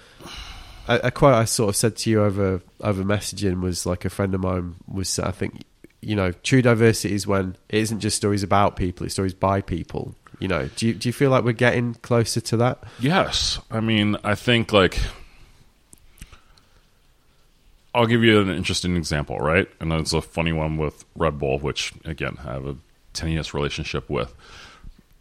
a, 0.88 1.12
quote 1.12 1.34
I 1.34 1.46
sort 1.46 1.70
of 1.70 1.76
said 1.76 1.96
to 1.98 2.10
you 2.10 2.24
over 2.24 2.62
over 2.82 3.04
messaging 3.04 3.62
was 3.62 3.86
like 3.86 4.06
a 4.06 4.10
friend 4.10 4.34
of 4.34 4.42
mine 4.42 4.76
was 4.88 5.20
I 5.20 5.32
think 5.32 5.64
you 6.02 6.16
know 6.16 6.32
true 6.32 6.62
diversity 6.62 7.14
is 7.14 7.28
when 7.28 7.56
it 7.70 7.80
isn't 7.80 8.00
just 8.00 8.18
stories 8.18 8.44
about 8.44 8.76
people, 8.76 9.06
it's 9.06 9.14
stories 9.14 9.34
by 9.34 9.62
people. 9.62 10.16
You 10.40 10.48
know, 10.48 10.70
do 10.76 10.88
you 10.88 10.94
do 10.94 11.08
you 11.10 11.14
feel 11.14 11.30
like 11.30 11.44
we're 11.44 11.52
getting 11.52 11.94
closer 11.96 12.42
to 12.42 12.58
that? 12.58 12.84
yes, 13.00 13.60
I 13.70 13.80
mean, 13.80 14.18
I 14.24 14.36
think 14.36 14.74
like 14.74 14.98
I'll 17.94 18.08
give 18.08 18.24
you 18.24 18.40
an 18.40 18.50
interesting 18.50 18.96
example, 18.96 19.38
right? 19.38 19.68
And 19.80 19.92
it's 19.94 20.14
a 20.14 20.22
funny 20.22 20.54
one 20.54 20.78
with 20.78 21.04
Red 21.16 21.38
Bull, 21.38 21.60
which 21.60 21.94
again 22.06 22.38
I 22.40 22.54
have 22.54 22.66
a 22.66 22.78
tenuous 23.14 23.54
relationship 23.54 24.10
with. 24.10 24.34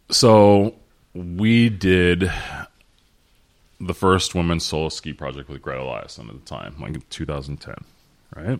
So 0.09 0.75
we 1.13 1.69
did 1.69 2.31
the 3.81 3.93
first 3.93 4.35
women's 4.35 4.63
solo 4.65 4.89
ski 4.89 5.11
project 5.13 5.49
with 5.49 5.61
Grete 5.61 5.79
Eliassen 5.79 6.29
at 6.29 6.33
the 6.35 6.45
time, 6.45 6.75
like 6.79 6.93
in 6.93 7.03
2010, 7.09 7.75
right? 8.35 8.59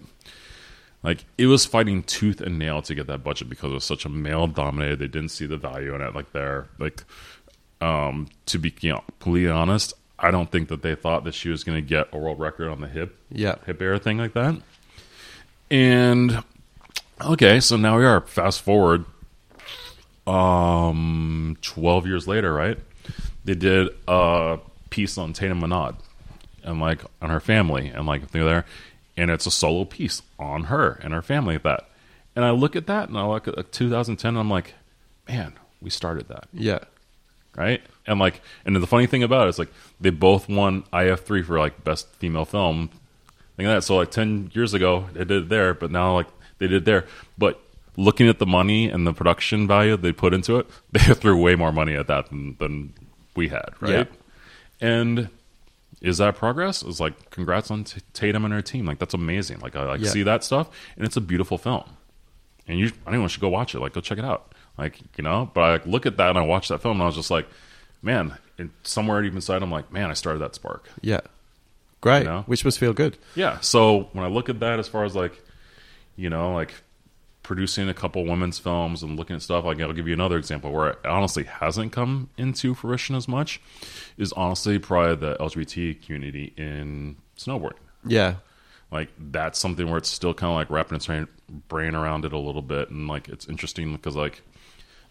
Like 1.04 1.26
it 1.38 1.46
was 1.48 1.66
fighting 1.66 2.04
tooth 2.04 2.42
and 2.42 2.58
nail 2.60 2.82
to 2.84 2.94
get 2.96 3.08
that 3.08 3.24
budget 3.24 3.50
because 3.50 3.72
it 3.72 3.76
was 3.76 3.84
such 3.86 4.06
a 4.06 4.10
male 4.10 4.48
dominated. 4.48 5.00
They 5.00 5.08
didn't 5.08 5.30
see 5.30 5.46
the 5.46 5.58
value 5.58 5.94
in 5.96 6.02
it. 6.02 6.14
Like 6.16 6.32
there, 6.32 6.68
like 6.80 7.04
um, 7.82 8.28
to 8.48 8.58
be 8.60 8.74
you 8.82 8.92
know, 8.94 9.04
completely 9.20 9.50
honest, 9.52 9.94
I 10.20 10.30
don't 10.32 10.52
think 10.52 10.70
that 10.70 10.82
they 10.84 10.94
thought 10.96 11.24
that 11.24 11.34
she 11.34 11.50
was 11.50 11.64
going 11.64 11.76
to 11.82 11.88
get 11.88 12.08
a 12.14 12.18
world 12.18 12.40
record 12.40 12.70
on 12.70 12.82
the 12.82 12.88
hip 12.88 13.16
Yeah. 13.32 13.56
hip 13.66 13.82
air 13.82 13.98
thing 13.98 14.18
like 14.20 14.34
that. 14.34 14.62
And 15.72 16.44
okay, 17.22 17.60
so 17.60 17.78
now 17.78 17.98
we 17.98 18.06
are 18.06 18.22
fast 18.22 18.62
forward 18.62 19.06
um 20.28 21.58
12 21.62 22.06
years 22.08 22.28
later, 22.28 22.54
right? 22.54 22.78
They 23.44 23.56
did 23.56 23.90
a 24.08 24.60
piece 24.92 25.18
on 25.18 25.34
Tatum 25.34 25.62
Monod 25.62 25.96
and 26.64 26.80
like 26.80 27.02
on 27.22 27.32
her 27.32 27.40
family 27.40 27.88
and 27.88 28.06
like 28.06 28.30
they're 28.30 28.46
there 28.46 28.66
and 29.18 29.32
it's 29.32 29.48
a 29.48 29.52
solo 29.52 29.84
piece 29.86 30.22
on 30.38 30.66
her 30.66 31.00
and 31.04 31.14
her 31.14 31.22
family 31.24 31.56
at 31.56 31.64
that. 31.64 31.90
And 32.36 32.46
I 32.46 32.52
look 32.52 32.76
at 32.76 32.86
that 32.88 33.10
and 33.10 33.18
I 33.18 33.26
look 33.26 33.48
at 33.48 33.72
2010 33.72 34.30
and 34.30 34.38
I'm 34.38 34.50
like, 34.50 34.76
man, 35.28 35.54
we 35.82 35.90
started 35.90 36.28
that 36.28 36.48
Yeah. 36.54 36.80
right? 37.56 37.82
And 38.06 38.20
like, 38.20 38.42
and 38.66 38.76
the 38.76 38.86
funny 38.88 39.08
thing 39.08 39.24
about 39.24 39.48
it 39.48 39.50
is 39.50 39.60
like 39.60 39.70
they 40.00 40.12
both 40.12 40.48
won 40.48 40.84
IF 40.94 41.22
three 41.22 41.42
for 41.42 41.58
like 41.60 41.84
best 41.84 42.08
female 42.16 42.46
film, 42.46 42.90
thing 43.58 43.66
like 43.66 43.78
that. 43.78 43.84
So 43.84 43.98
like 43.98 44.12
ten 44.12 44.52
years 44.54 44.74
ago 44.74 45.08
they 45.14 45.20
did 45.26 45.32
it 45.44 45.50
there, 45.50 45.74
but 45.74 45.92
now 45.92 46.14
like 46.16 46.28
they 46.60 46.68
did 46.68 46.84
it 46.84 46.86
there. 46.86 47.06
But 47.38 47.60
looking 47.98 48.28
at 48.30 48.40
the 48.40 48.46
money 48.46 48.90
and 48.90 49.06
the 49.06 49.14
production 49.14 49.68
value 49.68 49.98
they 49.98 50.12
put 50.14 50.34
into 50.34 50.58
it, 50.58 50.68
they 50.92 51.00
threw 51.00 51.38
way 51.38 51.56
more 51.56 51.72
money 51.72 51.96
at 51.96 52.08
that 52.08 52.30
than, 52.30 52.56
than 52.60 52.94
we 53.36 53.50
had, 53.50 53.70
right? 53.82 53.92
Yeah. 53.92 54.04
And 54.82 55.30
is 56.02 56.18
that 56.18 56.36
progress? 56.36 56.82
It's 56.82 57.00
like 57.00 57.30
congrats 57.30 57.70
on 57.72 57.84
T- 57.84 58.02
Tatum 58.14 58.44
and 58.44 58.54
her 58.54 58.62
team. 58.62 58.86
Like 58.86 59.00
that's 59.00 59.14
amazing. 59.14 59.60
Like 59.60 59.76
I 59.76 59.84
like 59.86 60.02
Yeah. 60.02 60.10
see 60.10 60.24
that 60.24 60.44
stuff, 60.44 60.70
and 60.98 61.06
it's 61.06 61.16
a 61.18 61.22
beautiful 61.22 61.58
film. 61.58 61.84
And 62.68 62.80
you, 62.80 62.92
anyone 63.08 63.28
should 63.30 63.42
go 63.42 63.50
watch 63.50 63.76
it. 63.76 63.80
Like 63.80 63.94
go 63.94 64.02
check 64.02 64.18
it 64.18 64.26
out. 64.26 64.54
Like 64.78 65.00
you 65.18 65.24
know, 65.24 65.52
but 65.54 65.62
I 65.62 65.72
like, 65.74 65.86
look 65.86 66.06
at 66.06 66.18
that 66.18 66.30
and 66.30 66.40
I 66.40 66.42
watched 66.44 66.70
that 66.70 66.82
film 66.82 66.98
and 66.98 67.04
I 67.04 67.06
was 67.06 67.16
just 67.16 67.32
like, 67.32 67.48
man. 68.02 68.38
And 68.58 68.70
somewhere 68.84 69.22
deep 69.24 69.34
inside, 69.34 69.64
I'm 69.64 69.72
like, 69.72 69.92
man, 69.92 70.12
I 70.12 70.14
started 70.14 70.40
that 70.40 70.54
spark. 70.56 70.88
Yeah. 71.02 71.22
Great. 72.00 72.20
You 72.20 72.26
know? 72.26 72.44
Which 72.46 72.64
must 72.64 72.78
feel 72.80 72.94
good. 72.94 73.18
Yeah. 73.36 73.60
So 73.60 74.10
when 74.14 74.24
I 74.24 74.28
look 74.28 74.50
at 74.50 74.60
that, 74.60 74.78
as 74.80 74.88
far 74.88 75.04
as 75.04 75.16
like, 75.16 75.40
you 76.16 76.30
know, 76.30 76.54
like 76.54 76.74
producing 77.44 77.90
a 77.90 77.94
couple 77.94 78.24
women's 78.26 78.60
films 78.60 79.04
and 79.04 79.18
looking 79.18 79.36
at 79.36 79.42
stuff, 79.42 79.66
like 79.66 79.80
I'll 79.82 79.94
give 79.94 80.08
you 80.08 80.14
another 80.14 80.38
example 80.38 80.72
where 80.72 80.90
it 80.90 81.06
honestly 81.06 81.44
hasn't 81.46 81.92
come 81.92 82.30
into 82.38 82.74
fruition 82.74 83.16
as 83.16 83.28
much, 83.28 83.62
is 84.18 84.32
honestly 84.34 84.78
probably 84.80 85.16
the 85.16 85.36
LGBT 85.38 86.06
community 86.06 86.54
in 86.58 87.18
snowboarding. 87.38 87.74
Yeah. 88.06 88.36
Like 88.92 89.10
that's 89.18 89.58
something 89.58 89.88
where 89.88 89.98
it's 89.98 90.10
still 90.10 90.34
kind 90.34 90.52
of 90.52 90.56
like 90.58 90.70
wrapping 90.70 90.98
its 90.98 91.08
brain- 91.68 91.96
around 91.96 92.26
it 92.26 92.34
a 92.34 92.38
little 92.38 92.62
bit, 92.62 92.90
and 92.90 93.08
like 93.08 93.30
it's 93.30 93.48
interesting 93.48 93.94
because 93.94 94.16
like 94.16 94.42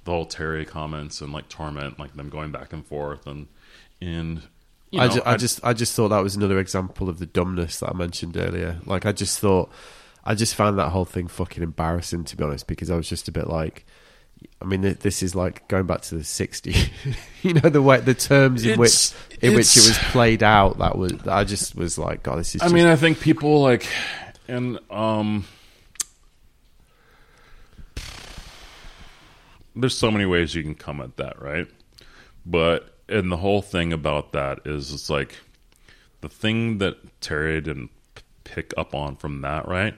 the 0.05 0.11
whole 0.11 0.26
Terry 0.26 0.64
comments 0.66 1.20
and 1.20 1.33
like 1.33 1.49
torment, 1.49 1.99
like 1.99 2.14
them 2.14 2.28
going 2.28 2.53
back 2.53 2.72
and 2.74 2.87
forth, 2.87 3.26
and 3.26 3.49
and 4.01 4.43
you 4.91 5.01
I, 5.01 5.07
know, 5.07 5.14
ju- 5.14 5.22
I 5.24 5.37
just 5.37 5.64
I 5.64 5.72
just 5.72 5.95
thought 5.95 6.09
that 6.09 6.22
was 6.22 6.37
another 6.37 6.59
example 6.59 7.09
of 7.09 7.18
the 7.18 7.26
dumbness 7.26 7.81
that 7.81 7.91
I 7.91 7.95
mentioned 7.95 8.37
earlier. 8.37 8.78
Like 8.85 9.07
I 9.07 9.12
just 9.12 9.39
thought 9.41 9.70
I 10.25 10.35
just 10.35 10.55
found 10.55 10.79
that 10.79 10.91
whole 10.91 11.05
thing 11.05 11.29
fucking 11.29 11.62
embarrassing 11.62 12.25
to 12.25 12.37
be 12.37 12.45
honest 12.45 12.66
because 12.66 12.91
I 12.91 12.97
was 12.97 13.09
just 13.09 13.29
a 13.29 13.33
bit 13.33 13.47
like 13.49 13.87
I 14.61 14.64
mean 14.64 14.81
this 15.01 15.23
is 15.23 15.35
like 15.35 15.66
going 15.68 15.87
back 15.87 16.03
to 16.03 16.14
the 16.14 16.23
60s. 16.23 16.91
you 17.43 17.55
know 17.55 17.68
the 17.68 17.83
way 17.83 18.01
the 18.01 18.14
terms 18.14 18.64
in 18.64 18.73
It's- 18.73 19.14
which 19.31 19.43
in 19.43 19.55
which 19.55 19.77
it 19.77 19.87
was 19.89 19.99
played 20.11 20.43
out 20.43 20.79
that 20.79 20.97
was 20.97 21.12
I 21.27 21.45
just 21.45 21.75
was 21.75 21.99
like 21.99 22.23
god 22.23 22.39
this 22.39 22.55
is 22.55 22.61
I 22.62 22.66
just, 22.66 22.75
mean, 22.75 22.87
I 22.87 22.97
think 22.97 23.21
people 23.21 23.61
like, 23.62 23.87
and 24.49 24.79
um, 24.91 25.45
there's 29.77 29.97
so 29.97 30.11
many 30.11 30.27
ways 30.27 30.55
you 30.55 30.62
can 30.62 30.75
come 30.75 31.01
at 31.01 31.16
that, 31.16 31.41
right? 31.41 31.68
But 32.45 32.97
and 33.09 33.31
the 33.31 33.37
whole 33.37 33.62
thing 33.62 33.93
about 33.93 34.33
that 34.33 34.61
is, 34.64 34.93
it's 34.93 35.11
like 35.11 35.37
the 36.21 36.29
thing 36.29 36.79
that 36.79 37.21
Terry 37.21 37.61
didn't 37.61 37.91
pick 38.55 38.72
up 38.76 38.94
on 38.94 39.16
from 39.16 39.40
that, 39.42 39.62
right? 39.68 39.94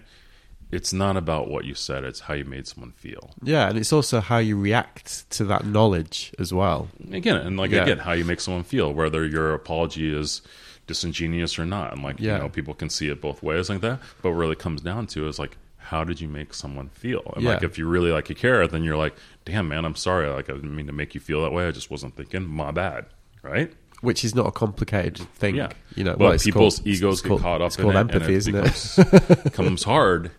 It's 0.70 0.92
not 0.92 1.16
about 1.16 1.44
what 1.52 1.64
you 1.66 1.74
said; 1.74 2.02
it's 2.04 2.20
how 2.20 2.34
you 2.34 2.44
made 2.46 2.66
someone 2.66 2.92
feel. 2.92 3.24
yeah 3.42 3.68
and 3.68 3.76
it's 3.78 3.92
also 3.92 4.20
how 4.20 4.38
you 4.48 4.56
react 4.68 5.28
to 5.36 5.44
that 5.52 5.62
knowledge 5.66 6.16
as 6.38 6.50
well. 6.60 6.88
Again, 7.20 7.36
and 7.46 7.56
like 7.62 7.70
Yeah. 7.70 7.82
again, 7.82 7.98
how 7.98 8.12
you 8.20 8.24
make 8.24 8.40
someone 8.40 8.64
feel, 8.64 8.88
whether 9.00 9.22
your 9.26 9.48
apology 9.54 10.06
is 10.22 10.40
disingenuous 10.86 11.58
or 11.58 11.66
not, 11.66 11.92
and 11.92 12.02
like 12.02 12.16
Yeah. 12.18 12.34
you 12.36 12.38
know, 12.42 12.48
people 12.48 12.74
can 12.74 12.88
see 12.90 13.08
it 13.08 13.20
both 13.20 13.42
ways 13.42 13.68
like 13.70 13.80
that. 13.82 14.00
But 14.22 14.30
what 14.30 14.38
really 14.38 14.56
comes 14.66 14.80
down 14.80 15.06
to 15.08 15.28
is 15.28 15.38
like, 15.38 15.56
how 15.76 16.04
did 16.04 16.20
you 16.22 16.28
make 16.28 16.54
someone 16.54 16.88
feel? 17.04 17.22
And 17.36 17.44
like, 17.44 17.62
if 17.62 17.76
you 17.78 17.86
really 17.86 18.10
like 18.12 18.28
you 18.30 18.34
care, 18.34 18.66
then 18.66 18.82
you're 18.82 18.96
like, 19.04 19.14
damn 19.44 19.68
man, 19.68 19.84
I'm 19.84 19.94
sorry. 19.96 20.28
Like, 20.28 20.48
I 20.48 20.54
didn't 20.54 20.74
mean 20.74 20.86
to 20.86 20.92
make 20.92 21.14
you 21.14 21.20
feel 21.20 21.42
that 21.42 21.52
way. 21.52 21.66
I 21.66 21.70
just 21.70 21.90
wasn't 21.90 22.16
thinking. 22.16 22.44
My 22.48 22.70
bad. 22.70 23.06
Right? 23.42 23.72
Which 24.02 24.24
is 24.24 24.34
not 24.34 24.46
a 24.46 24.50
complicated 24.52 25.18
thing, 25.36 25.54
Yeah. 25.56 25.70
you 25.96 26.04
know. 26.04 26.12
but 26.12 26.18
well, 26.18 26.38
people's 26.38 26.76
called- 26.80 26.86
egos 26.88 27.22
get 27.22 27.28
called- 27.28 27.40
caught 27.40 27.62
up 27.62 27.66
It's 27.68 27.76
in 27.78 27.82
called 27.84 27.94
it, 27.94 27.98
empathy, 27.98 28.24
and 28.26 28.34
isn't 28.34 28.52
becomes, 28.52 28.98
it? 28.98 29.44
becomes 29.44 29.82
hard. 29.84 30.30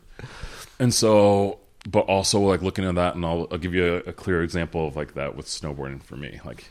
And 0.79 0.93
so, 0.93 1.59
but 1.89 2.01
also 2.01 2.39
like 2.41 2.61
looking 2.61 2.85
at 2.85 2.95
that, 2.95 3.15
and 3.15 3.25
I'll, 3.25 3.47
I'll 3.51 3.57
give 3.57 3.73
you 3.73 3.95
a, 4.05 4.09
a 4.09 4.13
clear 4.13 4.43
example 4.43 4.87
of 4.87 4.95
like 4.95 5.13
that 5.15 5.35
with 5.35 5.45
snowboarding 5.47 6.03
for 6.03 6.15
me. 6.17 6.39
Like 6.45 6.65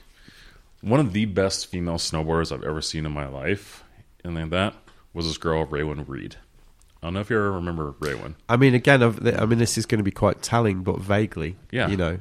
one 0.82 1.00
of 1.00 1.12
the 1.12 1.24
best 1.24 1.66
female 1.68 1.96
snowboarders 1.96 2.52
I've 2.52 2.64
ever 2.64 2.80
seen 2.82 3.06
in 3.06 3.12
my 3.12 3.26
life, 3.26 3.84
and 4.24 4.34
like 4.34 4.50
that 4.50 4.74
was 5.14 5.26
this 5.26 5.38
girl 5.38 5.64
Raywin 5.66 6.04
Reed. 6.08 6.36
I 7.02 7.06
don't 7.06 7.14
know 7.14 7.20
if 7.20 7.30
you 7.30 7.36
ever 7.36 7.52
remember 7.52 7.92
Raywin. 8.00 8.34
I 8.48 8.56
mean, 8.56 8.74
again, 8.74 9.02
I've- 9.02 9.32
I 9.34 9.44
mean, 9.46 9.58
this 9.58 9.76
is 9.78 9.86
going 9.86 9.98
to 9.98 10.04
be 10.04 10.10
quite 10.12 10.40
telling, 10.42 10.82
but 10.82 11.00
vaguely. 11.00 11.56
Yeah. 11.70 11.88
You 11.88 11.96
know. 11.96 12.18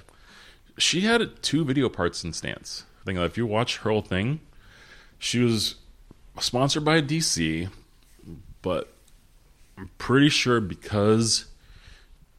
She 0.78 1.02
had 1.02 1.42
two 1.44 1.64
video 1.66 1.88
parts 1.90 2.24
in 2.24 2.34
stance. 2.34 2.86
I 3.02 3.06
think 3.06 3.20
if 3.20 3.38
you 3.38 3.46
watch 3.46 3.78
her 3.78 3.90
whole 3.92 4.02
thing, 4.02 4.40
she 5.22 5.38
was 5.38 5.76
sponsored 6.40 6.84
by 6.84 7.00
DC, 7.00 7.70
but 8.64 8.92
I'm 9.78 9.92
pretty 10.00 10.30
sure 10.30 10.60
because 10.60 11.46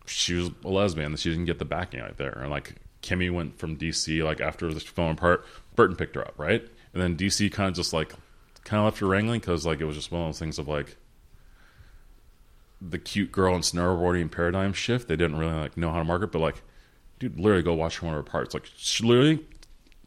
she 0.05 0.35
was 0.35 0.51
a 0.65 0.69
lesbian 0.69 1.15
she 1.15 1.31
didn't 1.31 1.45
get 1.45 1.61
the 1.61 1.65
backing 1.65 2.01
out 2.01 2.17
there. 2.17 2.33
And 2.33 2.51
like 2.51 2.75
Kimmy 3.01 3.33
went 3.33 3.57
from 3.57 3.77
DC 3.77 4.25
like 4.25 4.41
after 4.41 4.75
this 4.75 4.83
falling 4.83 5.13
apart, 5.13 5.47
Burton 5.77 5.95
picked 5.95 6.17
her 6.17 6.23
up, 6.23 6.35
right? 6.37 6.67
And 6.93 7.01
then 7.01 7.17
DC 7.17 7.53
kind 7.53 7.69
of 7.69 7.77
just 7.77 7.93
like 7.93 8.15
kind 8.65 8.81
of 8.81 8.87
left 8.87 8.99
her 8.99 9.07
wrangling 9.07 9.39
because 9.39 9.65
like 9.65 9.81
it 9.81 9.85
was 9.85 9.95
just 9.95 10.11
one 10.11 10.23
of 10.23 10.27
those 10.27 10.41
things 10.41 10.59
of 10.59 10.67
like 10.67 10.97
the 12.81 12.99
cute 12.99 13.31
girl 13.31 13.55
and 13.55 13.63
snowboarding 13.63 14.29
paradigm 14.29 14.73
shift. 14.73 15.07
They 15.07 15.15
didn't 15.15 15.39
really 15.39 15.55
like 15.55 15.77
know 15.77 15.93
how 15.93 15.99
to 15.99 16.05
market, 16.05 16.33
but 16.33 16.41
like, 16.41 16.63
dude, 17.21 17.39
literally 17.39 17.63
go 17.63 17.75
watch 17.75 18.03
one 18.03 18.13
of 18.13 18.17
her 18.17 18.29
parts. 18.29 18.55
Like, 18.55 18.69
she 18.77 19.05
literally 19.05 19.47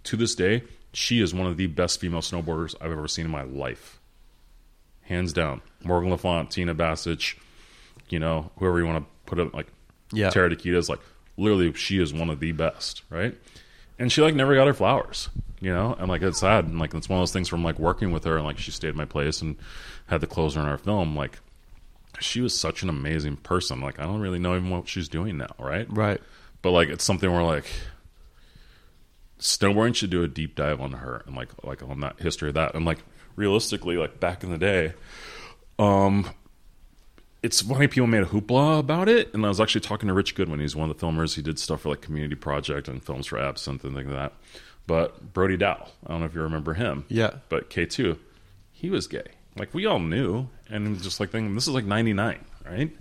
to 0.04 0.18
this 0.18 0.36
day, 0.36 0.64
she 0.96 1.22
is 1.22 1.34
one 1.34 1.46
of 1.48 1.58
the 1.58 1.68
best 1.68 2.00
female 2.00 2.22
snowboarders 2.22 2.74
I've 2.82 2.92
ever 2.92 3.08
seen 3.08 3.26
in 3.26 3.32
my 3.32 3.44
life, 3.44 4.00
hands 5.02 5.34
down. 5.34 5.62
Morgan 5.84 6.10
LaFont, 6.10 6.50
Tina 6.50 6.74
Basich, 6.74 7.38
you 8.10 8.20
know, 8.20 8.52
whoever 8.58 8.80
you 8.80 8.86
want 8.86 9.04
to 9.04 9.10
put 9.26 9.40
it 9.40 9.54
like 9.54 9.68
Yeah. 10.12 10.30
Tara 10.30 10.50
Dakides 10.50 10.76
is 10.76 10.90
like 10.90 11.00
literally 11.38 11.74
she 11.74 12.02
is 12.02 12.14
one 12.14 12.30
of 12.30 12.40
the 12.40 12.52
best, 12.54 13.04
right? 13.10 13.36
And 14.00 14.12
she 14.12 14.22
like 14.22 14.36
never 14.36 14.56
got 14.56 14.68
her 14.68 14.74
flowers, 14.74 15.30
you 15.62 15.72
know, 15.74 15.96
and 16.00 16.08
like 16.10 16.22
it's 16.22 16.40
sad, 16.40 16.66
and 16.66 16.80
like 16.80 16.94
it's 16.94 17.08
one 17.10 17.18
of 17.20 17.22
those 17.22 17.32
things 17.34 17.48
from 17.48 17.64
like 17.64 17.80
working 17.80 18.12
with 18.12 18.24
her, 18.26 18.38
and 18.38 18.46
like 18.46 18.58
she 18.58 18.72
stayed 18.72 18.90
at 18.90 18.96
my 18.96 19.06
place 19.06 19.42
and 19.42 19.56
had 20.08 20.22
the 20.22 20.28
closer 20.28 20.60
in 20.60 20.66
our 20.66 20.78
film, 20.78 21.16
like 21.16 21.40
she 22.20 22.40
was 22.42 22.54
such 22.58 22.84
an 22.84 22.90
amazing 22.90 23.38
person. 23.38 23.82
Like 23.82 24.00
I 24.00 24.04
don't 24.04 24.22
really 24.22 24.40
know 24.40 24.56
even 24.56 24.70
what 24.70 24.88
she's 24.88 25.10
doing 25.10 25.38
now, 25.38 25.54
right? 25.60 25.88
Right. 25.90 26.22
But 26.62 26.72
like 26.72 26.90
it's 26.90 27.04
something 27.04 27.32
where 27.32 27.44
like 27.44 27.66
snowboarding 29.40 29.96
should 29.96 30.10
do 30.10 30.24
a 30.24 30.28
deep 30.28 30.56
dive 30.56 30.80
on 30.80 30.94
her 30.94 31.24
and 31.26 31.36
like 31.36 31.50
like 31.64 31.84
on 31.84 32.00
that 32.02 32.20
history 32.20 32.50
of 32.50 32.56
that. 32.56 32.76
And 32.76 32.86
like 32.86 33.00
realistically, 33.36 33.98
like 33.98 34.20
back 34.20 34.44
in 34.44 34.52
the 34.52 34.58
day, 34.58 34.94
um 35.80 36.30
it's 37.44 37.62
funny 37.62 37.88
people 37.88 38.08
made 38.08 38.24
a 38.24 38.26
hoopla 38.26 38.80
about 38.80 39.08
it, 39.08 39.32
and 39.36 39.46
I 39.46 39.50
was 39.50 39.62
actually 39.62 39.82
talking 39.82 40.08
to 40.08 40.16
Rich 40.16 40.34
Goodwin. 40.34 40.60
He's 40.60 40.76
one 40.76 40.90
of 40.90 40.98
the 40.98 41.06
filmers. 41.06 41.36
He 41.36 41.44
did 41.44 41.60
stuff 41.60 41.82
for 41.82 41.90
like 41.90 42.02
Community 42.02 42.34
Project 42.34 42.88
and 42.88 43.04
films 43.04 43.28
for 43.28 43.38
Absinthe 43.38 43.84
and 43.84 43.94
things 43.96 44.08
like 44.08 44.16
that. 44.16 44.34
But 44.88 45.32
Brody 45.32 45.56
Dow, 45.56 45.88
I 46.06 46.10
don't 46.10 46.22
know 46.22 46.26
if 46.26 46.34
you 46.34 46.42
remember 46.42 46.74
him. 46.74 47.06
Yeah. 47.08 47.36
But 47.50 47.70
K 47.70 47.86
two, 47.86 48.18
he 48.72 48.90
was 48.90 49.06
gay. 49.06 49.28
Like 49.58 49.76
we 49.76 49.86
all 49.86 50.00
knew, 50.00 50.48
and 50.72 50.88
it 50.88 50.90
was 50.90 51.04
just 51.04 51.20
like 51.20 51.30
thinking 51.30 51.54
this 51.54 51.68
is 51.68 51.74
like 51.74 51.86
ninety 51.86 52.14
nine, 52.14 52.44
right? 52.66 52.96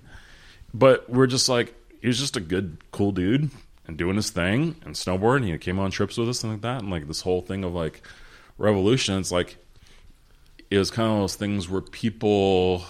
But 0.75 1.09
we're 1.09 1.27
just 1.27 1.49
like 1.49 1.75
he 2.03 2.09
was 2.09 2.19
just 2.19 2.37
a 2.37 2.41
good, 2.41 2.85
cool 2.91 3.13
dude 3.13 3.51
and 3.87 3.97
doing 3.97 4.17
his 4.17 4.31
thing 4.31 4.77
and 4.85 4.95
snowboarding. 4.95 5.51
He 5.51 5.59
came 5.59 5.79
on 5.79 5.91
trips 5.91 6.17
with 6.17 6.29
us 6.29 6.43
and 6.43 6.53
like 6.53 6.63
that, 6.63 6.83
and 6.83 6.91
like 6.91 7.07
this 7.07 7.21
whole 7.21 7.41
thing 7.41 7.65
of 7.65 7.75
like 7.75 8.03
revolution. 8.59 9.19
It's 9.19 9.33
like 9.33 9.57
it 10.71 10.79
was 10.79 10.91
kind 10.91 11.13
of 11.13 11.21
those 11.21 11.37
things 11.37 11.69
where 11.69 11.81
people 11.81 12.85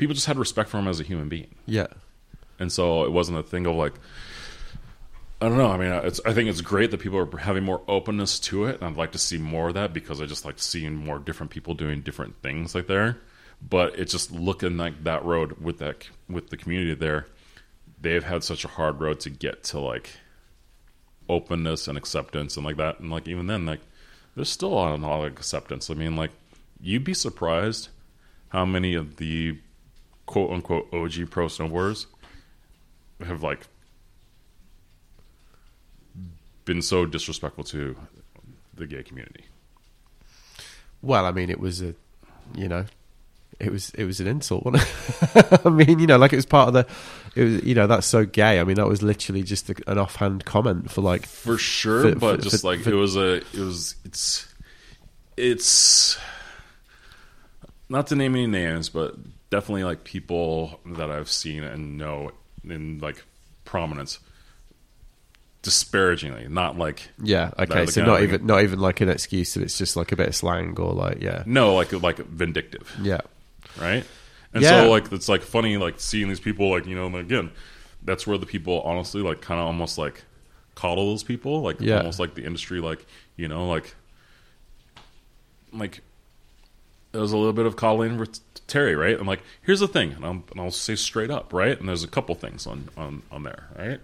people 0.00 0.14
just 0.14 0.26
had 0.26 0.38
respect 0.38 0.70
for 0.70 0.78
him 0.78 0.88
as 0.88 0.98
a 0.98 1.04
human 1.04 1.28
being. 1.28 1.54
Yeah. 1.66 1.88
And 2.58 2.72
so 2.72 3.04
it 3.04 3.12
wasn't 3.12 3.38
a 3.38 3.42
thing 3.42 3.66
of 3.66 3.76
like, 3.76 3.94
I 5.40 5.48
don't 5.48 5.58
know. 5.58 5.70
I 5.70 5.76
mean, 5.76 5.92
it's, 5.92 6.20
I 6.26 6.32
think 6.32 6.48
it's 6.48 6.60
great 6.60 6.90
that 6.90 7.00
people 7.00 7.18
are 7.18 7.38
having 7.38 7.64
more 7.64 7.82
openness 7.86 8.38
to 8.40 8.64
it. 8.64 8.76
And 8.76 8.84
I'd 8.84 8.96
like 8.96 9.12
to 9.12 9.18
see 9.18 9.38
more 9.38 9.68
of 9.68 9.74
that 9.74 9.92
because 9.92 10.20
I 10.20 10.26
just 10.26 10.44
like 10.44 10.58
seeing 10.58 10.94
more 10.94 11.18
different 11.18 11.50
people 11.50 11.74
doing 11.74 12.00
different 12.00 12.40
things 12.42 12.74
like 12.74 12.86
there. 12.86 13.18
But 13.66 13.98
it's 13.98 14.12
just 14.12 14.30
looking 14.32 14.78
like 14.78 15.04
that 15.04 15.24
road 15.24 15.60
with 15.60 15.78
that 15.78 16.08
with 16.28 16.48
the 16.48 16.56
community 16.56 16.94
there. 16.94 17.26
They've 18.00 18.24
had 18.24 18.42
such 18.42 18.64
a 18.64 18.68
hard 18.68 19.00
road 19.00 19.20
to 19.20 19.30
get 19.30 19.62
to 19.64 19.80
like 19.80 20.10
openness 21.28 21.86
and 21.86 21.98
acceptance 21.98 22.56
and 22.56 22.64
like 22.64 22.76
that. 22.76 23.00
And 23.00 23.10
like 23.10 23.28
even 23.28 23.46
then, 23.46 23.66
like 23.66 23.80
there's 24.34 24.48
still 24.48 24.72
a 24.72 24.96
lot 24.96 25.24
of 25.24 25.24
acceptance. 25.24 25.90
I 25.90 25.94
mean, 25.94 26.16
like 26.16 26.30
you'd 26.80 27.04
be 27.04 27.14
surprised 27.14 27.88
how 28.48 28.64
many 28.64 28.94
of 28.94 29.16
the 29.16 29.58
quote 30.26 30.50
unquote 30.50 30.92
OG 30.92 31.30
pro 31.30 31.46
snowboarders 31.46 32.06
have 33.24 33.42
like 33.42 33.66
been 36.64 36.82
so 36.82 37.04
disrespectful 37.04 37.64
to 37.64 37.96
the 38.74 38.86
gay 38.86 39.02
community. 39.02 39.44
Well, 41.02 41.24
I 41.26 41.32
mean, 41.32 41.50
it 41.50 41.60
was 41.60 41.80
a, 41.80 41.94
you 42.54 42.68
know, 42.68 42.84
it 43.58 43.70
was 43.70 43.90
it 43.90 44.04
was 44.04 44.20
an 44.20 44.26
insult. 44.26 44.66
I 45.64 45.68
mean, 45.68 45.98
you 45.98 46.06
know, 46.06 46.16
like 46.16 46.32
it 46.32 46.36
was 46.36 46.46
part 46.46 46.68
of 46.68 46.74
the, 46.74 46.86
it 47.36 47.44
was 47.44 47.64
you 47.64 47.74
know 47.74 47.86
that's 47.86 48.06
so 48.06 48.24
gay. 48.24 48.60
I 48.60 48.64
mean, 48.64 48.76
that 48.76 48.86
was 48.88 49.02
literally 49.02 49.42
just 49.42 49.70
a, 49.70 49.74
an 49.86 49.98
offhand 49.98 50.44
comment 50.44 50.90
for 50.90 51.00
like 51.00 51.26
for 51.26 51.58
sure, 51.58 52.02
for- 52.02 52.14
but 52.18 52.36
for- 52.36 52.42
just 52.42 52.62
for- 52.62 52.68
like 52.76 52.86
it 52.86 52.94
was 52.94 53.16
a 53.16 53.34
it 53.36 53.54
was 53.58 53.94
it's 54.04 54.52
it's 55.36 56.18
not 57.88 58.06
to 58.08 58.16
name 58.16 58.34
any 58.34 58.46
names, 58.46 58.88
but 58.88 59.16
definitely 59.50 59.84
like 59.84 60.04
people 60.04 60.80
that 60.86 61.10
I've 61.10 61.30
seen 61.30 61.62
and 61.64 61.96
know 61.98 62.30
in 62.64 62.98
like 62.98 63.24
prominence 63.64 64.18
disparagingly, 65.62 66.48
not 66.48 66.78
like 66.78 67.08
yeah. 67.22 67.50
Okay, 67.58 67.86
so 67.86 68.04
not 68.04 68.22
even 68.22 68.46
not 68.46 68.62
even 68.62 68.78
like 68.80 69.00
an 69.00 69.08
excuse. 69.08 69.54
That 69.54 69.62
it's 69.62 69.78
just 69.78 69.96
like 69.96 70.12
a 70.12 70.16
bit 70.16 70.28
of 70.28 70.34
slang 70.36 70.78
or 70.78 70.92
like 70.92 71.20
yeah, 71.20 71.42
no 71.46 71.74
like 71.74 71.92
like 71.92 72.18
vindictive. 72.18 72.94
yeah, 73.02 73.20
right? 73.80 74.04
And 74.52 74.62
Yeah. 74.62 74.70
so 74.82 74.88
like 74.90 75.12
it's 75.12 75.28
like 75.28 75.42
funny 75.42 75.76
like 75.76 76.00
seeing 76.00 76.28
these 76.28 76.40
people 76.40 76.70
like 76.70 76.86
you 76.86 76.96
know 76.96 77.06
and 77.06 77.16
again 77.16 77.50
that's 78.02 78.26
where 78.26 78.38
the 78.38 78.46
people 78.46 78.80
honestly 78.82 79.22
like 79.22 79.40
kind 79.40 79.60
of 79.60 79.66
almost 79.66 79.98
like 79.98 80.24
coddle 80.74 81.10
those 81.10 81.22
people 81.22 81.60
like 81.62 81.80
Yeah. 81.80 81.98
almost 81.98 82.18
like 82.18 82.34
the 82.34 82.44
industry 82.44 82.80
like 82.80 83.04
you 83.36 83.46
know 83.48 83.68
like 83.68 83.94
like 85.72 86.00
there's 87.12 87.32
a 87.32 87.36
little 87.36 87.52
bit 87.52 87.66
of 87.66 87.76
coddling 87.76 88.18
with 88.18 88.40
Terry 88.66 88.94
right 88.96 89.18
I'm 89.18 89.26
like 89.26 89.42
here's 89.62 89.80
the 89.80 89.88
thing 89.88 90.12
and, 90.12 90.24
I'm, 90.24 90.44
and 90.50 90.60
I'll 90.60 90.70
say 90.70 90.94
straight 90.96 91.30
up 91.30 91.52
right 91.52 91.78
and 91.78 91.88
there's 91.88 92.04
a 92.04 92.08
couple 92.08 92.34
things 92.34 92.66
on 92.66 92.88
on 92.96 93.22
on 93.30 93.42
there 93.44 93.68
right 93.78 94.00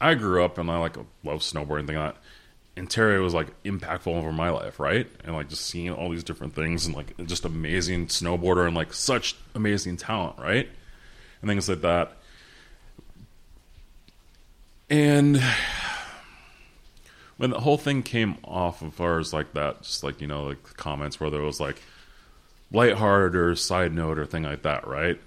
I 0.00 0.14
grew 0.14 0.44
up 0.44 0.58
and 0.58 0.70
I 0.70 0.78
like 0.78 0.96
love 1.22 1.40
snowboarding 1.40 1.80
and 1.80 1.88
thing 1.88 1.96
like 1.96 2.16
Terry 2.90 3.20
was 3.20 3.34
like 3.34 3.48
impactful 3.62 4.08
over 4.08 4.32
my 4.32 4.50
life, 4.50 4.80
right? 4.80 5.06
And 5.24 5.34
like 5.34 5.48
just 5.48 5.66
seeing 5.66 5.92
all 5.92 6.10
these 6.10 6.24
different 6.24 6.54
things 6.54 6.86
and 6.86 6.94
like 6.94 7.16
just 7.26 7.44
amazing 7.44 8.08
snowboarder 8.08 8.66
and 8.66 8.76
like 8.76 8.92
such 8.92 9.36
amazing 9.54 9.96
talent, 9.96 10.38
right? 10.38 10.68
And 11.40 11.48
things 11.48 11.68
like 11.68 11.82
that. 11.82 12.16
And 14.90 15.42
when 17.36 17.50
the 17.50 17.60
whole 17.60 17.78
thing 17.78 18.02
came 18.02 18.36
off 18.44 18.82
of 18.82 19.00
ours 19.00 19.32
like 19.32 19.52
that, 19.54 19.82
just 19.82 20.02
like, 20.02 20.20
you 20.20 20.26
know, 20.26 20.44
like 20.44 20.76
comments 20.76 21.20
where 21.20 21.30
there 21.30 21.42
was 21.42 21.60
like 21.60 21.80
lighthearted 22.72 23.36
or 23.36 23.54
side 23.54 23.92
note 23.92 24.18
or 24.18 24.26
thing 24.26 24.42
like 24.42 24.62
that, 24.62 24.86
right? 24.86 25.20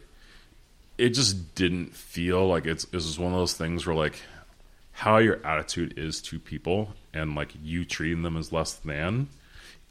It 0.97 1.09
just 1.09 1.55
didn't 1.55 1.95
feel 1.95 2.47
like 2.47 2.65
it's 2.65 2.83
it 2.85 2.93
was 2.93 3.19
one 3.19 3.33
of 3.33 3.39
those 3.39 3.53
things 3.53 3.85
where 3.85 3.95
like 3.95 4.19
how 4.97 5.17
your 5.17 5.45
attitude 5.45 5.97
is 5.97 6.21
to 6.21 6.39
people 6.39 6.93
and 7.13 7.35
like 7.35 7.53
you 7.63 7.85
treating 7.85 8.23
them 8.23 8.35
as 8.35 8.51
less 8.51 8.73
than 8.73 9.27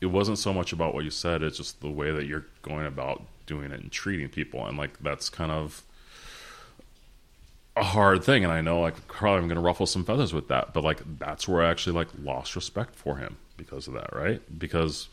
it 0.00 0.06
wasn't 0.06 0.38
so 0.38 0.52
much 0.52 0.72
about 0.72 0.94
what 0.94 1.04
you 1.04 1.10
said 1.10 1.42
it's 1.42 1.56
just 1.56 1.80
the 1.80 1.90
way 1.90 2.10
that 2.10 2.26
you're 2.26 2.44
going 2.62 2.86
about 2.86 3.22
doing 3.46 3.70
it 3.70 3.80
and 3.80 3.90
treating 3.90 4.28
people. 4.28 4.66
And 4.66 4.76
like 4.76 4.98
that's 5.00 5.30
kind 5.30 5.50
of 5.50 5.82
a 7.76 7.84
hard 7.84 8.24
thing. 8.24 8.44
And 8.44 8.52
i 8.52 8.60
know 8.60 8.80
like 8.80 9.06
probably 9.06 9.40
i'm 9.40 9.48
going 9.48 9.56
to 9.56 9.62
ruffle 9.62 9.86
some 9.86 10.04
feathers 10.04 10.32
with 10.32 10.48
that. 10.48 10.74
But 10.74 10.84
like 10.84 11.00
that's 11.18 11.48
where 11.48 11.62
i 11.62 11.70
actually 11.70 11.94
like 11.94 12.08
lost 12.22 12.56
respect 12.56 12.94
for 12.94 13.16
him 13.16 13.36
because 13.56 13.88
of 13.88 13.94
that 13.94 14.14
right? 14.14 14.42
Because 14.58 15.08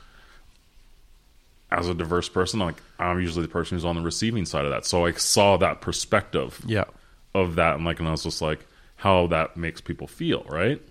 as 1.72 1.88
a 1.88 1.94
diverse 1.96 2.30
person 2.30 2.60
like 2.60 2.76
i'm 3.00 3.20
usually 3.20 3.42
the 3.42 3.52
person 3.52 3.76
who's 3.76 3.86
on 3.86 3.96
the 3.96 4.02
receiving 4.02 4.46
side 4.46 4.66
of 4.66 4.72
that. 4.72 4.86
So 4.86 5.06
i 5.06 5.12
saw 5.14 5.58
that 5.58 5.82
perspective 5.82 6.62
yeah, 6.66 6.86
of 7.34 7.56
that. 7.56 7.76
And 7.76 7.86
like 7.86 8.00
and 8.00 8.08
I 8.08 8.12
was 8.12 8.24
just 8.24 8.42
like 8.42 8.66
how 9.04 9.28
that 9.28 9.58
makes 9.58 9.82
people 9.82 10.08
feel, 10.08 10.46
right? 10.48 10.82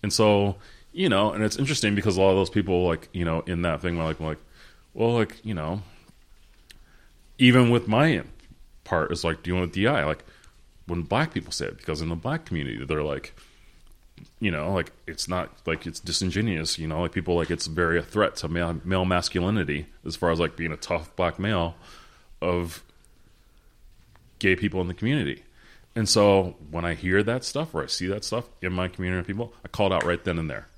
And 0.00 0.12
so, 0.12 0.54
you 0.92 1.08
know, 1.08 1.32
and 1.32 1.42
it's 1.42 1.56
interesting 1.56 1.96
because 1.96 2.16
a 2.16 2.20
lot 2.20 2.30
of 2.30 2.36
those 2.36 2.48
people 2.48 2.86
like, 2.86 3.08
you 3.12 3.24
know, 3.24 3.40
in 3.40 3.62
that 3.62 3.82
thing 3.82 3.98
were 3.98 4.04
like 4.04 4.20
like, 4.20 4.38
well, 4.94 5.14
like, 5.14 5.44
you 5.44 5.52
know, 5.52 5.82
even 7.38 7.70
with 7.70 7.88
my 7.88 8.22
part 8.84 9.10
is 9.10 9.24
like 9.24 9.42
dealing 9.42 9.62
with 9.62 9.72
DI, 9.72 10.04
like 10.04 10.24
when 10.86 11.02
black 11.02 11.34
people 11.34 11.50
say 11.50 11.66
it, 11.66 11.76
because 11.76 12.00
in 12.00 12.08
the 12.08 12.14
black 12.14 12.44
community 12.44 12.84
they're 12.84 13.02
like 13.02 13.34
you 14.38 14.52
know, 14.52 14.72
like 14.72 14.92
it's 15.08 15.26
not 15.26 15.50
like 15.66 15.88
it's 15.88 15.98
disingenuous, 15.98 16.78
you 16.78 16.86
know, 16.86 17.02
like 17.02 17.12
people 17.12 17.34
like 17.34 17.50
it's 17.50 17.66
very 17.66 17.98
a 17.98 18.02
threat 18.02 18.36
to 18.36 18.48
male, 18.48 18.80
male 18.84 19.04
masculinity 19.04 19.86
as 20.06 20.14
far 20.14 20.30
as 20.30 20.38
like 20.38 20.56
being 20.56 20.70
a 20.70 20.76
tough 20.76 21.14
black 21.16 21.40
male 21.40 21.74
of 22.40 22.84
gay 24.38 24.54
people 24.54 24.80
in 24.80 24.86
the 24.86 24.94
community. 24.94 25.42
And 25.96 26.06
so 26.06 26.54
when 26.70 26.84
I 26.84 26.92
hear 26.92 27.22
that 27.22 27.42
stuff 27.42 27.74
or 27.74 27.82
I 27.82 27.86
see 27.86 28.06
that 28.08 28.22
stuff 28.22 28.44
in 28.60 28.72
my 28.74 28.86
community 28.86 29.20
of 29.20 29.26
people, 29.26 29.54
I 29.64 29.68
called 29.68 29.94
out 29.94 30.04
right 30.04 30.22
then 30.22 30.38
and 30.38 30.48
there. 30.48 30.68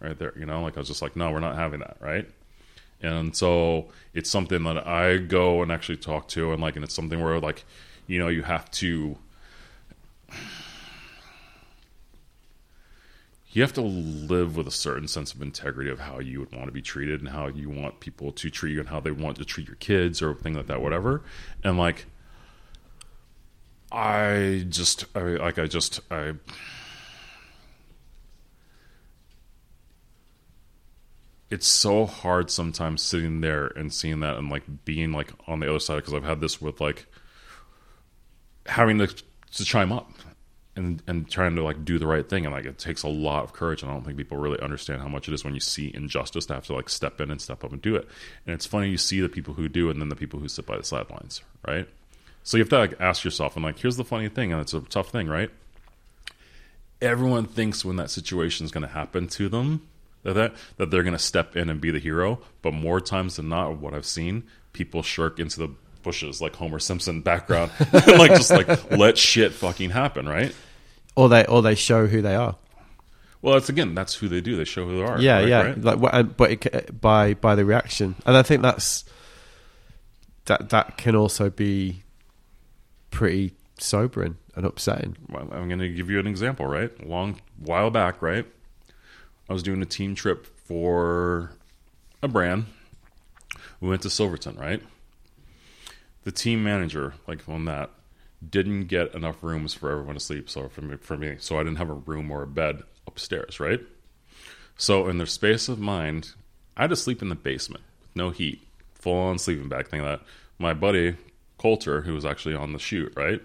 Right 0.00 0.18
there. 0.18 0.32
You 0.36 0.46
know, 0.46 0.62
like 0.62 0.76
I 0.76 0.80
was 0.80 0.88
just 0.88 1.02
like, 1.02 1.14
no, 1.14 1.30
we're 1.30 1.40
not 1.40 1.56
having 1.56 1.80
that, 1.80 1.98
right? 2.00 2.26
And 3.02 3.36
so 3.36 3.88
it's 4.14 4.30
something 4.30 4.64
that 4.64 4.86
I 4.86 5.18
go 5.18 5.62
and 5.62 5.70
actually 5.70 5.98
talk 5.98 6.28
to 6.28 6.52
and 6.52 6.62
like 6.62 6.74
and 6.74 6.84
it's 6.84 6.94
something 6.94 7.22
where 7.22 7.38
like, 7.38 7.64
you 8.06 8.18
know, 8.18 8.28
you 8.28 8.42
have 8.42 8.70
to 8.72 9.18
you 13.50 13.62
have 13.62 13.74
to 13.74 13.82
live 13.82 14.56
with 14.56 14.66
a 14.66 14.70
certain 14.70 15.08
sense 15.08 15.34
of 15.34 15.42
integrity 15.42 15.90
of 15.90 16.00
how 16.00 16.18
you 16.18 16.40
would 16.40 16.52
want 16.52 16.66
to 16.66 16.72
be 16.72 16.82
treated 16.82 17.20
and 17.20 17.28
how 17.28 17.46
you 17.46 17.68
want 17.68 18.00
people 18.00 18.32
to 18.32 18.50
treat 18.50 18.72
you 18.72 18.80
and 18.80 18.88
how 18.88 19.00
they 19.00 19.10
want 19.10 19.36
to 19.36 19.44
treat 19.44 19.66
your 19.66 19.76
kids 19.76 20.22
or 20.22 20.34
things 20.34 20.56
like 20.56 20.66
that, 20.66 20.80
whatever. 20.80 21.22
And 21.62 21.78
like 21.78 22.06
I 23.92 24.66
just 24.68 25.04
I 25.14 25.20
like 25.20 25.58
I 25.58 25.66
just 25.66 26.00
I 26.10 26.34
it's 31.50 31.66
so 31.66 32.06
hard 32.06 32.50
sometimes 32.50 33.02
sitting 33.02 33.40
there 33.40 33.66
and 33.68 33.92
seeing 33.92 34.20
that 34.20 34.36
and 34.36 34.50
like 34.50 34.84
being 34.84 35.12
like 35.12 35.32
on 35.46 35.60
the 35.60 35.68
other 35.68 35.78
side 35.78 35.96
because 35.96 36.14
I've 36.14 36.24
had 36.24 36.40
this 36.40 36.60
with 36.60 36.80
like 36.80 37.06
having 38.66 38.98
to 38.98 39.06
to 39.06 39.64
chime 39.64 39.92
up 39.92 40.10
and 40.74 41.02
and 41.06 41.30
trying 41.30 41.54
to 41.54 41.62
like 41.62 41.84
do 41.84 41.98
the 41.98 42.06
right 42.06 42.28
thing 42.28 42.44
and 42.44 42.54
like 42.54 42.66
it 42.66 42.78
takes 42.78 43.04
a 43.04 43.08
lot 43.08 43.44
of 43.44 43.52
courage 43.52 43.82
and 43.82 43.90
I 43.90 43.94
don't 43.94 44.04
think 44.04 44.18
people 44.18 44.36
really 44.36 44.60
understand 44.60 45.00
how 45.00 45.08
much 45.08 45.28
it 45.28 45.34
is 45.34 45.44
when 45.44 45.54
you 45.54 45.60
see 45.60 45.92
injustice 45.94 46.46
to 46.46 46.54
have 46.54 46.66
to 46.66 46.74
like 46.74 46.88
step 46.88 47.20
in 47.20 47.30
and 47.30 47.40
step 47.40 47.62
up 47.62 47.72
and 47.72 47.80
do 47.80 47.94
it. 47.94 48.08
And 48.44 48.54
it's 48.54 48.66
funny 48.66 48.90
you 48.90 48.98
see 48.98 49.20
the 49.20 49.28
people 49.28 49.54
who 49.54 49.68
do 49.68 49.88
and 49.88 50.00
then 50.00 50.08
the 50.08 50.16
people 50.16 50.40
who 50.40 50.48
sit 50.48 50.66
by 50.66 50.76
the 50.76 50.84
sidelines, 50.84 51.42
right? 51.66 51.88
So 52.46 52.56
you 52.56 52.62
have 52.62 52.68
to 52.70 52.78
like 52.78 52.94
ask 53.00 53.24
yourself 53.24 53.56
and 53.56 53.64
like 53.64 53.78
here's 53.78 53.96
the 53.96 54.04
funny 54.04 54.28
thing 54.28 54.52
and 54.52 54.60
it's 54.60 54.72
a 54.72 54.80
tough 54.80 55.10
thing, 55.10 55.26
right? 55.28 55.50
Everyone 57.02 57.44
thinks 57.44 57.84
when 57.84 57.96
that 57.96 58.08
situation 58.08 58.64
is 58.64 58.70
going 58.70 58.86
to 58.86 58.92
happen 58.92 59.26
to 59.28 59.48
them 59.48 59.86
that 60.22 60.34
that, 60.34 60.54
that 60.76 60.90
they're 60.90 61.02
going 61.02 61.12
to 61.12 61.18
step 61.18 61.56
in 61.56 61.68
and 61.68 61.80
be 61.80 61.90
the 61.90 61.98
hero, 61.98 62.40
but 62.62 62.72
more 62.72 63.00
times 63.00 63.36
than 63.36 63.48
not 63.48 63.78
what 63.78 63.94
I've 63.94 64.06
seen, 64.06 64.44
people 64.72 65.02
shirk 65.02 65.38
into 65.38 65.58
the 65.58 65.68
bushes 66.02 66.40
like 66.40 66.54
Homer 66.54 66.78
Simpson 66.78 67.20
background 67.20 67.72
and 67.92 68.18
like 68.18 68.30
just 68.30 68.50
like 68.50 68.90
let 68.92 69.18
shit 69.18 69.52
fucking 69.52 69.90
happen, 69.90 70.28
right? 70.28 70.54
or 71.16 71.28
they 71.28 71.44
or 71.46 71.62
they 71.62 71.74
show 71.74 72.06
who 72.06 72.22
they 72.22 72.36
are. 72.36 72.54
Well, 73.42 73.54
that's 73.54 73.68
again, 73.68 73.94
that's 73.94 74.14
who 74.14 74.28
they 74.28 74.40
do. 74.40 74.56
They 74.56 74.64
show 74.64 74.86
who 74.86 74.98
they 74.98 75.02
are. 75.02 75.20
Yeah, 75.20 75.38
right, 75.38 75.48
yeah. 75.48 75.62
right? 75.62 75.80
Like, 75.82 76.14
uh, 76.14 76.22
but 76.22 76.50
it, 76.50 77.00
by 77.00 77.34
by 77.34 77.54
the 77.54 77.64
reaction, 77.64 78.14
and 78.24 78.36
I 78.36 78.42
think 78.42 78.62
that's 78.62 79.04
that 80.44 80.70
that 80.70 80.96
can 80.96 81.16
also 81.16 81.50
be 81.50 82.02
pretty 83.16 83.54
sobering 83.78 84.36
and 84.54 84.66
upsetting. 84.66 85.16
Well, 85.30 85.48
I'm 85.50 85.68
going 85.68 85.78
to 85.78 85.88
give 85.88 86.10
you 86.10 86.20
an 86.20 86.26
example, 86.26 86.66
right? 86.66 86.90
A 87.02 87.06
long 87.06 87.40
while 87.56 87.88
back, 87.88 88.20
right? 88.20 88.44
I 89.48 89.52
was 89.54 89.62
doing 89.62 89.80
a 89.80 89.86
team 89.86 90.14
trip 90.14 90.44
for 90.44 91.52
a 92.22 92.28
brand. 92.28 92.66
We 93.80 93.88
went 93.88 94.02
to 94.02 94.10
Silverton, 94.10 94.56
right? 94.56 94.82
The 96.24 96.30
team 96.30 96.62
manager, 96.62 97.14
like 97.26 97.48
on 97.48 97.64
that, 97.64 97.88
didn't 98.46 98.88
get 98.88 99.14
enough 99.14 99.42
rooms 99.42 99.72
for 99.72 99.90
everyone 99.90 100.16
to 100.16 100.20
sleep. 100.20 100.50
So 100.50 100.68
for 100.68 100.82
me, 100.82 100.96
for 100.98 101.16
me, 101.16 101.36
so 101.38 101.58
I 101.58 101.62
didn't 101.62 101.78
have 101.78 101.88
a 101.88 101.94
room 101.94 102.30
or 102.30 102.42
a 102.42 102.46
bed 102.46 102.82
upstairs, 103.06 103.58
right? 103.58 103.80
So 104.76 105.08
in 105.08 105.16
their 105.16 105.26
space 105.26 105.70
of 105.70 105.78
mind, 105.78 106.34
I 106.76 106.82
had 106.82 106.90
to 106.90 106.96
sleep 106.96 107.22
in 107.22 107.30
the 107.30 107.34
basement 107.34 107.84
with 108.02 108.14
no 108.14 108.28
heat 108.28 108.60
full 108.92 109.16
on 109.16 109.38
sleeping 109.38 109.70
bag 109.70 109.88
thing. 109.88 110.02
That 110.02 110.20
my 110.58 110.74
buddy 110.74 111.16
Coulter, 111.58 112.02
who 112.02 112.14
was 112.14 112.24
actually 112.24 112.54
on 112.54 112.72
the 112.72 112.78
shoot, 112.78 113.12
right? 113.16 113.40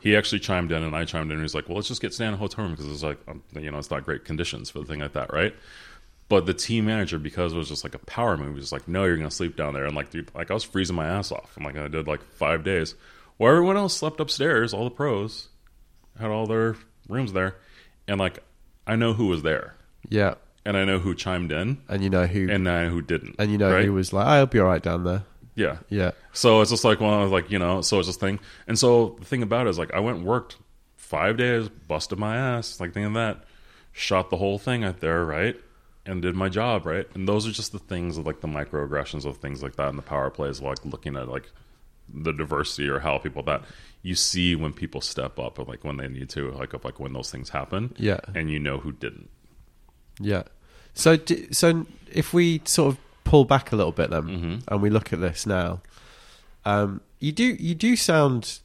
He 0.00 0.14
actually 0.16 0.40
chimed 0.40 0.70
in, 0.72 0.82
and 0.82 0.94
I 0.94 1.04
chimed 1.04 1.30
in. 1.30 1.38
and 1.38 1.42
He's 1.42 1.54
like, 1.54 1.68
"Well, 1.68 1.76
let's 1.76 1.88
just 1.88 2.00
get 2.02 2.12
stay 2.14 2.26
in 2.26 2.34
a 2.34 2.36
hotel 2.36 2.64
room 2.64 2.74
because 2.74 2.90
it's 2.90 3.02
like, 3.02 3.18
um, 3.28 3.42
you 3.58 3.70
know, 3.70 3.78
it's 3.78 3.90
not 3.90 4.04
great 4.04 4.24
conditions 4.24 4.70
for 4.70 4.78
the 4.80 4.84
thing 4.84 5.00
like 5.00 5.14
that, 5.14 5.32
right?" 5.32 5.54
But 6.28 6.44
the 6.46 6.54
team 6.54 6.86
manager, 6.86 7.18
because 7.18 7.52
it 7.52 7.56
was 7.56 7.68
just 7.68 7.84
like 7.84 7.94
a 7.94 7.98
power 8.00 8.36
move, 8.36 8.54
was 8.56 8.72
like, 8.72 8.86
"No, 8.88 9.04
you're 9.04 9.16
gonna 9.16 9.30
sleep 9.30 9.56
down 9.56 9.74
there." 9.74 9.84
And 9.86 9.94
like, 9.96 10.10
dude, 10.10 10.30
like 10.34 10.50
I 10.50 10.54
was 10.54 10.64
freezing 10.64 10.96
my 10.96 11.06
ass 11.06 11.32
off. 11.32 11.56
I'm 11.56 11.64
like, 11.64 11.76
I 11.76 11.88
did 11.88 12.06
like 12.06 12.22
five 12.22 12.62
days. 12.64 12.94
Well, 13.38 13.50
everyone 13.52 13.76
else 13.76 13.96
slept 13.96 14.20
upstairs. 14.20 14.72
All 14.74 14.84
the 14.84 14.90
pros 14.90 15.48
had 16.18 16.30
all 16.30 16.46
their 16.46 16.76
rooms 17.08 17.32
there, 17.32 17.56
and 18.08 18.18
like, 18.20 18.42
I 18.86 18.96
know 18.96 19.12
who 19.12 19.26
was 19.26 19.42
there, 19.42 19.74
Yeah. 20.08 20.34
and 20.64 20.76
I 20.76 20.84
know 20.84 20.98
who 20.98 21.14
chimed 21.14 21.52
in, 21.52 21.78
And 21.88 22.02
you 22.02 22.10
know 22.10 22.26
who 22.26 22.48
and 22.50 22.68
I 22.68 22.84
know 22.84 22.90
who 22.90 23.02
didn't, 23.02 23.36
and 23.38 23.50
you 23.52 23.58
know 23.58 23.72
right? 23.72 23.84
who 23.84 23.92
was 23.92 24.12
like, 24.12 24.26
I'll 24.26 24.46
be 24.46 24.58
all 24.60 24.66
right 24.68 24.82
down 24.82 25.04
there. 25.04 25.24
Yeah. 25.56 25.78
Yeah. 25.88 26.12
So 26.32 26.60
it's 26.60 26.70
just 26.70 26.84
like 26.84 27.00
one 27.00 27.22
of 27.22 27.32
like 27.32 27.50
you 27.50 27.58
know, 27.58 27.80
so 27.80 27.98
it's 27.98 28.06
this 28.06 28.16
thing. 28.16 28.38
And 28.68 28.78
so 28.78 29.16
the 29.18 29.24
thing 29.24 29.42
about 29.42 29.66
it 29.66 29.70
is 29.70 29.78
like 29.78 29.92
I 29.92 29.98
went 30.00 30.18
and 30.18 30.26
worked 30.26 30.56
five 30.96 31.36
days, 31.36 31.68
busted 31.68 32.18
my 32.18 32.36
ass, 32.36 32.78
like 32.78 32.92
thinking 32.92 33.14
that, 33.14 33.42
shot 33.92 34.30
the 34.30 34.36
whole 34.36 34.58
thing 34.58 34.84
out 34.84 35.00
there, 35.00 35.24
right, 35.24 35.56
and 36.04 36.22
did 36.22 36.34
my 36.36 36.48
job, 36.48 36.86
right. 36.86 37.06
And 37.14 37.26
those 37.28 37.46
are 37.48 37.52
just 37.52 37.72
the 37.72 37.78
things 37.78 38.16
of 38.18 38.26
like 38.26 38.40
the 38.40 38.48
microaggressions 38.48 39.24
of 39.24 39.38
things 39.38 39.62
like 39.62 39.76
that, 39.76 39.88
and 39.88 39.98
the 39.98 40.02
power 40.02 40.30
plays, 40.30 40.60
like 40.60 40.84
looking 40.84 41.16
at 41.16 41.28
like 41.28 41.50
the 42.12 42.32
diversity 42.32 42.88
or 42.88 43.00
how 43.00 43.18
people 43.18 43.42
that 43.42 43.62
you 44.02 44.14
see 44.14 44.54
when 44.54 44.72
people 44.72 45.00
step 45.00 45.38
up, 45.38 45.58
or 45.58 45.64
like 45.64 45.82
when 45.84 45.96
they 45.96 46.06
need 46.08 46.28
to, 46.30 46.50
like 46.52 46.72
of 46.74 46.84
like 46.84 47.00
when 47.00 47.12
those 47.12 47.30
things 47.30 47.48
happen, 47.50 47.94
Yeah. 47.98 48.20
and 48.34 48.50
you 48.50 48.58
know 48.58 48.78
who 48.78 48.92
didn't. 48.92 49.30
Yeah. 50.20 50.44
So, 50.94 51.18
so 51.50 51.86
if 52.12 52.32
we 52.32 52.62
sort 52.64 52.94
of 52.94 53.00
pull 53.30 53.44
back 53.44 53.72
a 53.72 53.76
little 53.76 53.92
bit 53.92 54.08
then, 54.10 54.22
Mm-hmm. 54.22 54.56
and 54.68 54.82
we 54.82 54.88
look 54.90 55.12
at 55.12 55.20
this 55.20 55.44
now, 55.46 55.80
um, 56.64 57.00
you 57.20 57.32
do 57.32 57.44
you 57.44 57.74
do 57.74 57.96
sound 57.96 58.60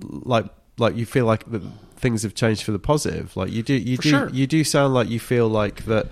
like 0.00 0.46
like 0.78 0.96
you 0.96 1.06
feel 1.06 1.26
like 1.26 1.50
that 1.50 1.62
things 1.96 2.22
have 2.24 2.34
changed 2.34 2.62
for 2.64 2.72
the 2.72 2.78
positive. 2.78 3.36
Like 3.36 3.50
you 3.52 3.62
do 3.62 3.74
you 3.74 3.96
For 3.96 4.02
do 4.02 4.08
sure. 4.10 4.28
you 4.30 4.46
do 4.46 4.64
sound 4.64 4.94
like 4.94 5.08
you 5.08 5.20
feel 5.20 5.48
like 5.48 5.84
that. 5.84 6.06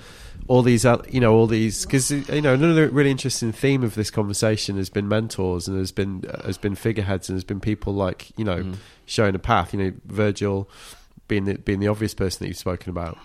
All 0.49 0.62
these, 0.62 0.85
you 1.11 1.21
know, 1.21 1.33
all 1.35 1.47
these, 1.47 1.85
because 1.85 2.11
you 2.11 2.41
know, 2.41 2.55
another 2.55 2.89
really 2.89 3.11
interesting 3.11 3.53
theme 3.53 3.85
of 3.85 3.95
this 3.95 4.11
conversation 4.11 4.77
has 4.79 4.89
been 4.91 5.07
mentors, 5.07 5.69
and 5.69 5.79
has 5.79 5.93
been 5.93 6.25
has 6.45 6.57
been 6.59 6.75
figureheads, 6.75 7.29
and 7.29 7.37
has 7.37 7.45
been 7.45 7.61
people 7.61 7.93
like 7.95 8.33
you 8.39 8.45
know, 8.45 8.57
Mm-hmm. 8.57 8.73
showing 9.07 9.35
a 9.35 9.39
path. 9.39 9.73
You 9.75 9.79
know, 9.81 9.93
Virgil 10.07 10.69
being 11.29 11.45
the, 11.45 11.55
being 11.59 11.79
the 11.79 11.89
obvious 11.89 12.15
person 12.15 12.39
that 12.41 12.49
you've 12.49 12.57
spoken 12.57 12.89
about, 12.91 13.19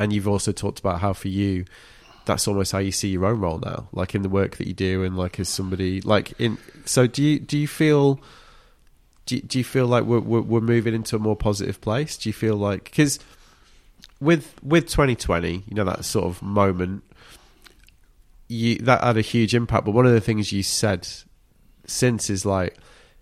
and 0.00 0.12
you've 0.12 0.26
also 0.26 0.52
talked 0.52 0.80
about 0.80 1.00
how 1.00 1.12
for 1.12 1.28
you 1.28 1.64
that's 2.26 2.46
almost 2.46 2.72
how 2.72 2.78
you 2.78 2.92
see 2.92 3.08
your 3.08 3.24
own 3.24 3.40
role 3.40 3.58
now 3.58 3.88
like 3.92 4.14
in 4.14 4.22
the 4.22 4.28
work 4.28 4.56
that 4.56 4.66
you 4.66 4.74
do 4.74 5.02
and 5.02 5.16
like 5.16 5.40
as 5.40 5.48
somebody 5.48 6.00
like 6.02 6.38
in 6.40 6.58
so 6.84 7.06
do 7.06 7.22
you 7.22 7.38
do 7.38 7.56
you 7.56 7.68
feel 7.68 8.20
do 9.26 9.36
you, 9.36 9.42
do 9.42 9.58
you 9.58 9.64
feel 9.64 9.86
like 9.86 10.04
we're, 10.04 10.20
we're 10.20 10.40
we're 10.40 10.60
moving 10.60 10.94
into 10.94 11.16
a 11.16 11.18
more 11.18 11.36
positive 11.36 11.80
place? 11.80 12.16
Do 12.16 12.28
you 12.28 12.32
feel 12.32 12.56
like 12.56 12.84
because 12.84 13.18
with 14.20 14.54
with 14.62 14.84
2020 14.84 15.64
you 15.66 15.74
know 15.74 15.84
that 15.84 16.04
sort 16.04 16.24
of 16.24 16.40
moment 16.40 17.02
you 18.48 18.76
that 18.78 19.02
had 19.02 19.16
a 19.16 19.22
huge 19.22 19.54
impact 19.54 19.84
but 19.84 19.90
one 19.90 20.06
of 20.06 20.12
the 20.12 20.20
things 20.20 20.52
you 20.52 20.62
said 20.62 21.06
since 21.86 22.30
is 22.30 22.46
like 22.46 22.78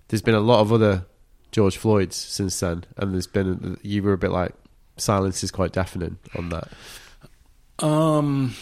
there's 0.08 0.22
been 0.22 0.34
a 0.34 0.40
lot 0.40 0.60
of 0.60 0.72
other 0.72 1.04
George 1.50 1.76
Floyds 1.76 2.14
since 2.14 2.60
then 2.60 2.84
and 2.96 3.12
there's 3.12 3.26
been 3.26 3.78
you 3.82 4.02
were 4.02 4.12
a 4.12 4.18
bit 4.18 4.30
like 4.30 4.54
silence 4.96 5.42
is 5.42 5.50
quite 5.50 5.72
deafening 5.72 6.18
on 6.36 6.50
that. 6.50 6.68
Um, 7.84 8.54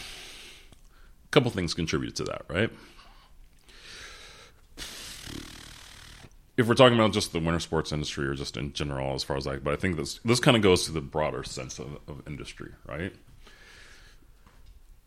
couple 1.32 1.50
things 1.50 1.74
contribute 1.74 2.14
to 2.16 2.24
that, 2.24 2.42
right? 2.48 2.70
If 6.56 6.68
we're 6.68 6.74
talking 6.74 6.98
about 6.98 7.12
just 7.12 7.32
the 7.32 7.40
winter 7.40 7.58
sports 7.58 7.90
industry 7.90 8.26
or 8.26 8.34
just 8.34 8.56
in 8.58 8.74
general, 8.74 9.14
as 9.14 9.24
far 9.24 9.38
as 9.38 9.46
like, 9.46 9.64
but 9.64 9.72
I 9.72 9.76
think 9.76 9.96
this 9.96 10.20
this 10.24 10.38
kind 10.38 10.56
of 10.56 10.62
goes 10.62 10.84
to 10.84 10.92
the 10.92 11.00
broader 11.00 11.42
sense 11.42 11.78
of, 11.78 11.98
of 12.06 12.22
industry, 12.26 12.70
right? 12.86 13.14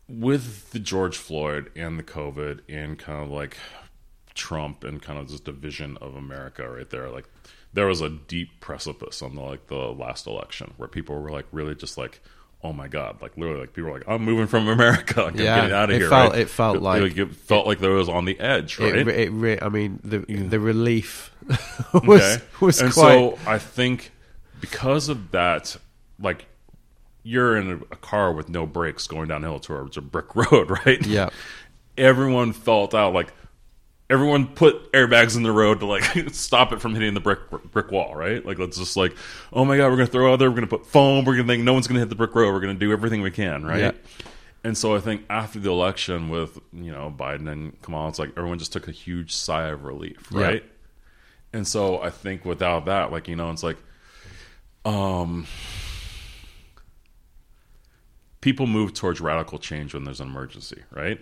With 0.08 0.70
the 0.72 0.80
George 0.80 1.16
Floyd 1.16 1.70
and 1.76 1.98
the 1.98 2.02
COVID 2.02 2.60
and 2.68 2.98
kind 2.98 3.24
of 3.24 3.30
like 3.30 3.56
Trump 4.34 4.84
and 4.84 5.00
kind 5.00 5.18
of 5.18 5.28
this 5.28 5.40
division 5.40 5.96
of 5.98 6.16
America 6.16 6.68
right 6.68 6.90
there, 6.90 7.08
like 7.10 7.28
there 7.72 7.86
was 7.86 8.00
a 8.00 8.10
deep 8.10 8.60
precipice 8.60 9.22
on 9.22 9.36
the 9.36 9.40
like 9.40 9.68
the 9.68 9.76
last 9.76 10.26
election 10.26 10.74
where 10.76 10.88
people 10.88 11.18
were 11.20 11.30
like 11.30 11.46
really 11.52 11.76
just 11.76 11.96
like, 11.96 12.20
oh 12.66 12.72
my 12.72 12.88
god, 12.88 13.22
like 13.22 13.36
literally 13.36 13.60
like 13.60 13.72
people 13.72 13.90
were 13.90 13.98
like, 13.98 14.08
I'm 14.08 14.22
moving 14.22 14.46
from 14.48 14.66
America, 14.68 15.22
like, 15.22 15.36
Yeah, 15.36 15.54
I'm 15.54 15.60
getting 15.62 15.76
out 15.76 15.84
of 15.90 15.96
it 15.96 15.98
here. 16.00 16.08
felt- 16.10 16.32
right? 16.32 16.40
it 16.40 16.48
felt 16.50 16.82
like- 16.82 17.16
it 17.16 17.34
felt 17.34 17.66
like 17.66 17.78
there 17.78 17.92
was 17.92 18.08
on 18.08 18.24
the 18.24 18.38
edge, 18.40 18.78
right? 18.78 18.96
It, 18.96 19.08
it 19.08 19.30
re- 19.30 19.58
I 19.60 19.68
mean, 19.68 20.00
the 20.02 20.18
the 20.20 20.58
relief 20.58 21.30
was 21.92 22.22
Okay. 22.22 22.42
was 22.60 22.80
and 22.80 22.92
quite. 22.92 23.12
so 23.12 23.38
I 23.46 23.58
think 23.58 24.10
because 24.60 25.08
of 25.08 25.30
that, 25.30 25.76
like 26.18 26.46
you're 27.22 27.56
in 27.56 27.70
a, 27.70 27.76
a 27.92 27.96
car 27.96 28.32
with 28.32 28.48
no 28.48 28.66
brakes 28.66 29.06
going 29.06 29.28
downhill 29.28 29.60
towards 29.60 29.96
a 29.96 30.00
brick 30.00 30.34
road, 30.50 30.70
right? 30.84 31.04
yeah, 31.06 31.28
Everyone 31.98 32.52
felt 32.52 32.94
out 32.94 33.14
like 33.14 33.32
everyone 34.08 34.46
put 34.46 34.92
airbags 34.92 35.36
in 35.36 35.42
the 35.42 35.50
road 35.52 35.80
to 35.80 35.86
like 35.86 36.04
stop 36.32 36.72
it 36.72 36.80
from 36.80 36.94
hitting 36.94 37.14
the 37.14 37.20
brick 37.20 37.40
brick 37.72 37.90
wall, 37.90 38.14
right? 38.14 38.44
Like 38.44 38.58
let's 38.58 38.78
just 38.78 38.96
like, 38.96 39.16
oh 39.52 39.64
my 39.64 39.76
god, 39.76 39.90
we're 39.90 39.96
gonna 39.96 40.06
throw 40.06 40.32
out 40.32 40.38
there, 40.38 40.48
we're 40.50 40.56
gonna 40.56 40.66
put 40.66 40.86
foam, 40.86 41.24
we're 41.24 41.36
gonna 41.36 41.48
think 41.48 41.64
no 41.64 41.72
one's 41.72 41.86
gonna 41.86 42.00
hit 42.00 42.08
the 42.08 42.14
brick 42.14 42.34
road, 42.34 42.52
we're 42.52 42.60
gonna 42.60 42.74
do 42.74 42.92
everything 42.92 43.22
we 43.22 43.30
can, 43.30 43.64
right? 43.64 43.80
Yeah. 43.80 43.92
And 44.64 44.76
so 44.76 44.96
I 44.96 45.00
think 45.00 45.24
after 45.30 45.58
the 45.60 45.70
election 45.70 46.28
with 46.28 46.58
you 46.72 46.90
know 46.92 47.14
Biden 47.16 47.50
and 47.50 47.80
Kamala, 47.82 48.08
it's 48.08 48.18
like 48.18 48.30
everyone 48.36 48.58
just 48.58 48.72
took 48.72 48.88
a 48.88 48.92
huge 48.92 49.34
sigh 49.34 49.68
of 49.68 49.84
relief, 49.84 50.28
Yeah. 50.32 50.40
right? 50.42 50.64
And 51.52 51.66
so 51.66 52.00
I 52.02 52.10
think 52.10 52.44
without 52.44 52.84
that, 52.86 53.10
like 53.12 53.28
you 53.28 53.36
know, 53.36 53.50
it's 53.50 53.62
like, 53.62 53.76
um, 54.84 55.46
people 58.40 58.66
move 58.66 58.94
towards 58.94 59.20
radical 59.20 59.58
change 59.58 59.94
when 59.94 60.04
there's 60.04 60.20
an 60.20 60.28
emergency, 60.28 60.82
right? 60.90 61.20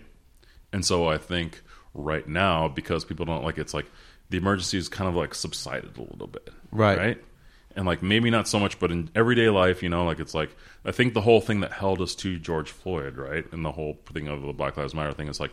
And 0.73 0.85
so 0.85 1.07
I 1.07 1.17
think 1.17 1.61
right 1.95 2.27
now, 2.27 2.67
because 2.67 3.03
people 3.05 3.25
don't 3.25 3.43
like, 3.43 3.57
it's 3.57 3.73
like 3.73 3.87
the 4.29 4.37
emergency 4.37 4.77
is 4.77 4.87
kind 4.89 5.07
of 5.09 5.15
like 5.15 5.33
subsided 5.33 5.97
a 5.97 6.01
little 6.01 6.27
bit, 6.27 6.49
Right. 6.71 6.97
Right. 6.97 7.23
And 7.77 7.85
like 7.85 8.01
maybe 8.01 8.29
not 8.29 8.47
so 8.47 8.57
much, 8.59 8.79
but 8.79 8.89
in 8.91 9.09
everyday 9.15 9.49
life, 9.49 9.83
you 9.83 9.89
know, 9.89 10.05
like 10.05 10.19
it's 10.19 10.33
like 10.33 10.55
I 10.85 10.91
think 10.91 11.13
the 11.13 11.19
whole 11.21 11.41
thing 11.41 11.59
that 11.59 11.73
held 11.73 11.99
us 12.01 12.15
to 12.15 12.37
George 12.39 12.71
Floyd, 12.71 13.17
right, 13.17 13.45
and 13.51 13.65
the 13.65 13.71
whole 13.73 13.97
thing 14.13 14.29
of 14.29 14.41
the 14.43 14.53
Black 14.53 14.77
Lives 14.77 14.93
Matter 14.93 15.11
thing 15.11 15.27
is 15.27 15.41
like 15.41 15.51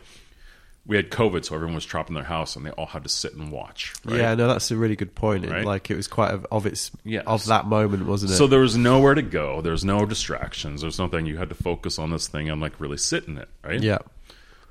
we 0.85 0.95
had 0.95 1.09
COVID, 1.11 1.43
so 1.45 1.55
everyone 1.55 1.75
was 1.75 1.83
trapped 1.85 2.07
in 2.09 2.15
their 2.15 2.23
house, 2.23 2.55
and 2.55 2.65
they 2.65 2.69
all 2.71 2.85
had 2.85 3.03
to 3.03 3.09
sit 3.09 3.33
and 3.35 3.51
watch. 3.51 3.93
Right? 4.05 4.19
yeah. 4.19 4.35
No, 4.35 4.47
that's 4.47 4.69
a 4.71 4.75
really 4.77 4.95
good 4.95 5.15
point. 5.15 5.49
Right? 5.49 5.65
like 5.65 5.89
it 5.91 5.95
was 5.97 6.07
quite 6.07 6.31
of, 6.31 6.45
of 6.51 6.65
its 6.65 6.91
Yes. 7.03 7.23
of 7.25 7.45
that 7.47 7.65
moment, 7.67 8.05
wasn't 8.05 8.31
it? 8.31 8.35
So 8.35 8.47
there 8.47 8.61
was 8.61 8.77
nowhere 8.77 9.15
to 9.15 9.21
go. 9.21 9.59
There's 9.61 9.83
no 9.83 10.05
distractions. 10.05 10.79
There's 10.81 10.99
nothing. 10.99 11.25
You 11.25 11.37
had 11.37 11.49
to 11.49 11.55
focus 11.55 11.99
on 11.99 12.09
this 12.11 12.27
thing 12.29 12.49
and 12.49 12.61
like 12.61 12.79
really 12.79 12.97
sit 12.97 13.25
in 13.27 13.37
it, 13.37 13.49
right? 13.65 13.81
yeah, 13.81 13.99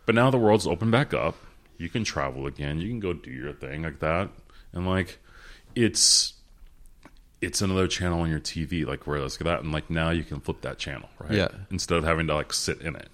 But 0.07 0.15
now 0.15 0.31
the 0.31 0.39
world's 0.39 0.67
opened 0.67 0.93
back 0.93 1.13
up. 1.13 1.37
You 1.83 1.89
can 1.89 2.05
travel 2.05 2.47
again. 2.47 2.79
You 2.79 2.89
can 2.89 3.01
go 3.01 3.13
do 3.13 3.31
your 3.31 3.53
thing 3.53 3.83
like 3.83 3.99
that, 3.99 4.29
and 4.73 4.87
like 4.87 5.19
it's 5.75 6.35
it's 7.41 7.61
another 7.61 7.89
channel 7.89 8.21
on 8.21 8.31
your 8.31 8.39
TV, 8.39 8.87
like 8.87 9.05
where 9.05 9.19
let's 9.21 9.37
get 9.37 9.45
that, 9.47 9.63
and 9.65 9.73
like 9.73 9.91
now 9.91 10.11
you 10.11 10.23
can 10.23 10.39
flip 10.39 10.61
that 10.61 10.79
channel, 10.79 11.09
right? 11.19 11.33
Yeah. 11.33 11.49
Instead 11.73 11.99
of 11.99 12.05
having 12.05 12.29
to 12.29 12.35
like 12.37 12.53
sit 12.53 12.81
in 12.81 12.95
it. 12.95 13.09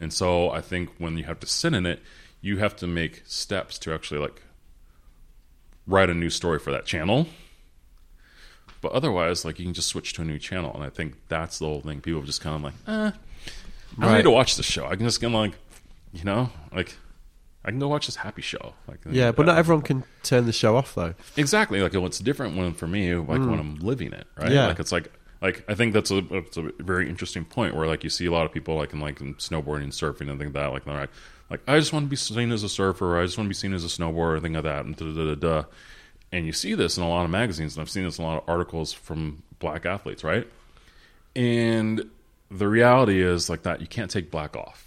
And 0.00 0.12
so 0.12 0.50
I 0.50 0.60
think 0.60 0.90
when 0.98 1.18
you 1.18 1.24
have 1.24 1.40
to 1.40 1.48
sit 1.48 1.74
in 1.74 1.84
it, 1.84 2.00
you 2.40 2.58
have 2.58 2.76
to 2.76 2.86
make 2.86 3.22
steps 3.26 3.76
to 3.80 3.92
actually 3.92 4.20
like 4.20 4.40
write 5.84 6.08
a 6.08 6.14
new 6.14 6.30
story 6.30 6.60
for 6.60 6.70
that 6.70 6.86
channel. 6.86 7.26
But 8.80 8.92
otherwise, 8.92 9.44
like 9.44 9.58
you 9.58 9.64
can 9.64 9.74
just 9.74 9.88
switch 9.88 10.12
to 10.12 10.22
a 10.22 10.24
new 10.24 10.38
channel, 10.38 10.72
and 10.72 10.84
I 10.84 10.90
think 10.90 11.14
that's 11.28 11.58
the 11.58 11.66
whole 11.66 11.80
thing. 11.80 12.00
People 12.00 12.22
just 12.22 12.40
kind 12.40 12.54
of 12.54 12.62
like, 12.62 12.74
eh, 12.86 12.92
I 12.92 14.00
don't 14.00 14.10
Right. 14.10 14.16
need 14.18 14.22
to 14.22 14.30
watch 14.30 14.54
the 14.54 14.62
show. 14.62 14.86
I 14.86 14.94
can 14.94 15.06
just 15.06 15.20
kind 15.20 15.34
of 15.34 15.40
like, 15.40 15.54
you 16.12 16.22
know, 16.22 16.50
like 16.72 16.94
I 17.66 17.70
can 17.70 17.78
go 17.78 17.88
watch 17.88 18.06
this 18.06 18.16
happy 18.16 18.42
show. 18.42 18.74
Like, 18.86 19.00
yeah. 19.10 19.32
But 19.32 19.48
uh, 19.48 19.52
not 19.52 19.58
everyone 19.58 19.82
can 19.82 20.04
turn 20.22 20.46
the 20.46 20.52
show 20.52 20.76
off 20.76 20.94
though. 20.94 21.14
exactly 21.36 21.82
like 21.82 21.94
what's 21.94 22.20
different 22.20 22.56
when 22.56 22.72
for 22.74 22.86
me, 22.86 23.14
like 23.14 23.40
when 23.40 23.58
I'm 23.58 23.76
living 23.76 24.12
it, 24.12 24.26
right? 24.36 24.50
Mm. 24.50 24.54
Yeah. 24.54 24.66
Like 24.68 24.78
it's 24.78 24.92
like 24.92 25.12
like 25.42 25.64
I 25.68 25.74
think 25.74 25.92
that's 25.92 26.10
a 26.10 26.20
that's 26.22 26.56
a 26.56 26.70
very 26.78 27.08
interesting 27.08 27.44
point 27.44 27.74
where 27.74 27.86
like 27.86 28.04
you 28.04 28.10
see 28.10 28.26
a 28.26 28.32
lot 28.32 28.46
of 28.46 28.52
people 28.52 28.76
like 28.76 28.92
in 28.92 29.00
like 29.00 29.20
in 29.20 29.34
snowboarding 29.34 29.82
and 29.82 29.92
surfing 29.92 30.30
and 30.30 30.38
things 30.38 30.54
like 30.54 30.64
that 30.64 30.72
like 30.72 30.84
they're 30.84 30.94
like 30.94 31.10
like 31.50 31.60
I 31.66 31.78
just 31.78 31.92
want 31.92 32.06
to 32.06 32.10
be 32.10 32.16
seen 32.16 32.50
as 32.50 32.62
a 32.62 32.68
surfer, 32.68 33.16
or 33.16 33.20
I 33.20 33.24
just 33.24 33.38
want 33.38 33.46
to 33.46 33.50
be 33.50 33.54
seen 33.54 33.72
as 33.72 33.84
a 33.84 33.88
snowboarder, 33.88 34.40
thing 34.42 34.54
like 34.54 34.64
that, 34.64 34.84
and 34.84 34.96
da 34.96 35.04
da 35.12 35.34
da 35.34 35.34
da. 35.34 35.64
And 36.32 36.44
you 36.44 36.52
see 36.52 36.74
this 36.74 36.96
in 36.96 37.04
a 37.04 37.08
lot 37.08 37.24
of 37.24 37.30
magazines, 37.30 37.76
and 37.76 37.82
I've 37.82 37.90
seen 37.90 38.04
this 38.04 38.18
in 38.18 38.24
a 38.24 38.26
lot 38.26 38.42
of 38.42 38.48
articles 38.48 38.92
from 38.92 39.42
black 39.58 39.86
athletes, 39.86 40.24
right? 40.24 40.46
And 41.36 42.10
the 42.50 42.68
reality 42.68 43.22
is 43.22 43.48
like 43.48 43.62
that 43.62 43.80
you 43.80 43.86
can't 43.86 44.10
take 44.10 44.30
black 44.30 44.56
off. 44.56 44.85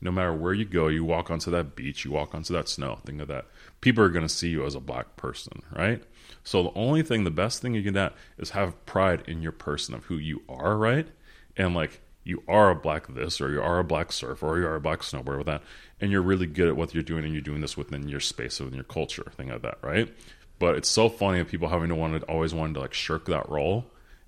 No 0.00 0.10
matter 0.12 0.32
where 0.32 0.54
you 0.54 0.64
go, 0.64 0.88
you 0.88 1.04
walk 1.04 1.30
onto 1.30 1.50
that 1.50 1.74
beach, 1.74 2.04
you 2.04 2.12
walk 2.12 2.34
onto 2.34 2.52
that 2.52 2.68
snow, 2.68 2.98
think 3.04 3.20
of 3.20 3.28
that. 3.28 3.46
People 3.80 4.04
are 4.04 4.10
going 4.10 4.26
to 4.26 4.32
see 4.32 4.48
you 4.48 4.64
as 4.64 4.74
a 4.74 4.80
black 4.80 5.16
person, 5.16 5.62
right? 5.74 6.02
So 6.44 6.62
the 6.62 6.72
only 6.74 7.02
thing, 7.02 7.24
the 7.24 7.30
best 7.30 7.60
thing 7.60 7.74
you 7.74 7.82
can 7.82 7.94
do 7.94 8.08
is 8.38 8.50
have 8.50 8.86
pride 8.86 9.24
in 9.26 9.42
your 9.42 9.52
person 9.52 9.94
of 9.94 10.04
who 10.04 10.16
you 10.16 10.42
are, 10.48 10.76
right? 10.76 11.08
And 11.56 11.74
like 11.74 12.00
you 12.28 12.42
are 12.46 12.70
a 12.70 12.74
black 12.74 13.06
this 13.08 13.40
or 13.40 13.50
you 13.50 13.62
are 13.62 13.78
a 13.78 13.84
black 13.84 14.12
surfer 14.12 14.46
or 14.46 14.58
you 14.58 14.66
are 14.66 14.74
a 14.74 14.80
black 14.80 15.00
snowboarder 15.00 15.38
with 15.38 15.46
that 15.46 15.62
and 15.98 16.12
you're 16.12 16.20
really 16.20 16.46
good 16.46 16.68
at 16.68 16.76
what 16.76 16.92
you're 16.92 17.02
doing 17.02 17.24
and 17.24 17.32
you're 17.32 17.40
doing 17.40 17.62
this 17.62 17.74
within 17.74 18.06
your 18.06 18.20
space 18.20 18.60
within 18.60 18.74
your 18.74 18.84
culture 18.84 19.32
thing 19.34 19.48
like 19.48 19.62
that 19.62 19.78
right 19.80 20.14
but 20.58 20.76
it's 20.76 20.90
so 20.90 21.08
funny 21.08 21.40
of 21.40 21.48
people 21.48 21.68
having 21.68 21.88
to 21.88 21.94
want 21.94 22.20
to 22.20 22.26
always 22.26 22.52
wanting 22.52 22.74
to 22.74 22.80
like 22.80 22.92
shirk 22.92 23.24
that 23.24 23.48
role 23.48 23.86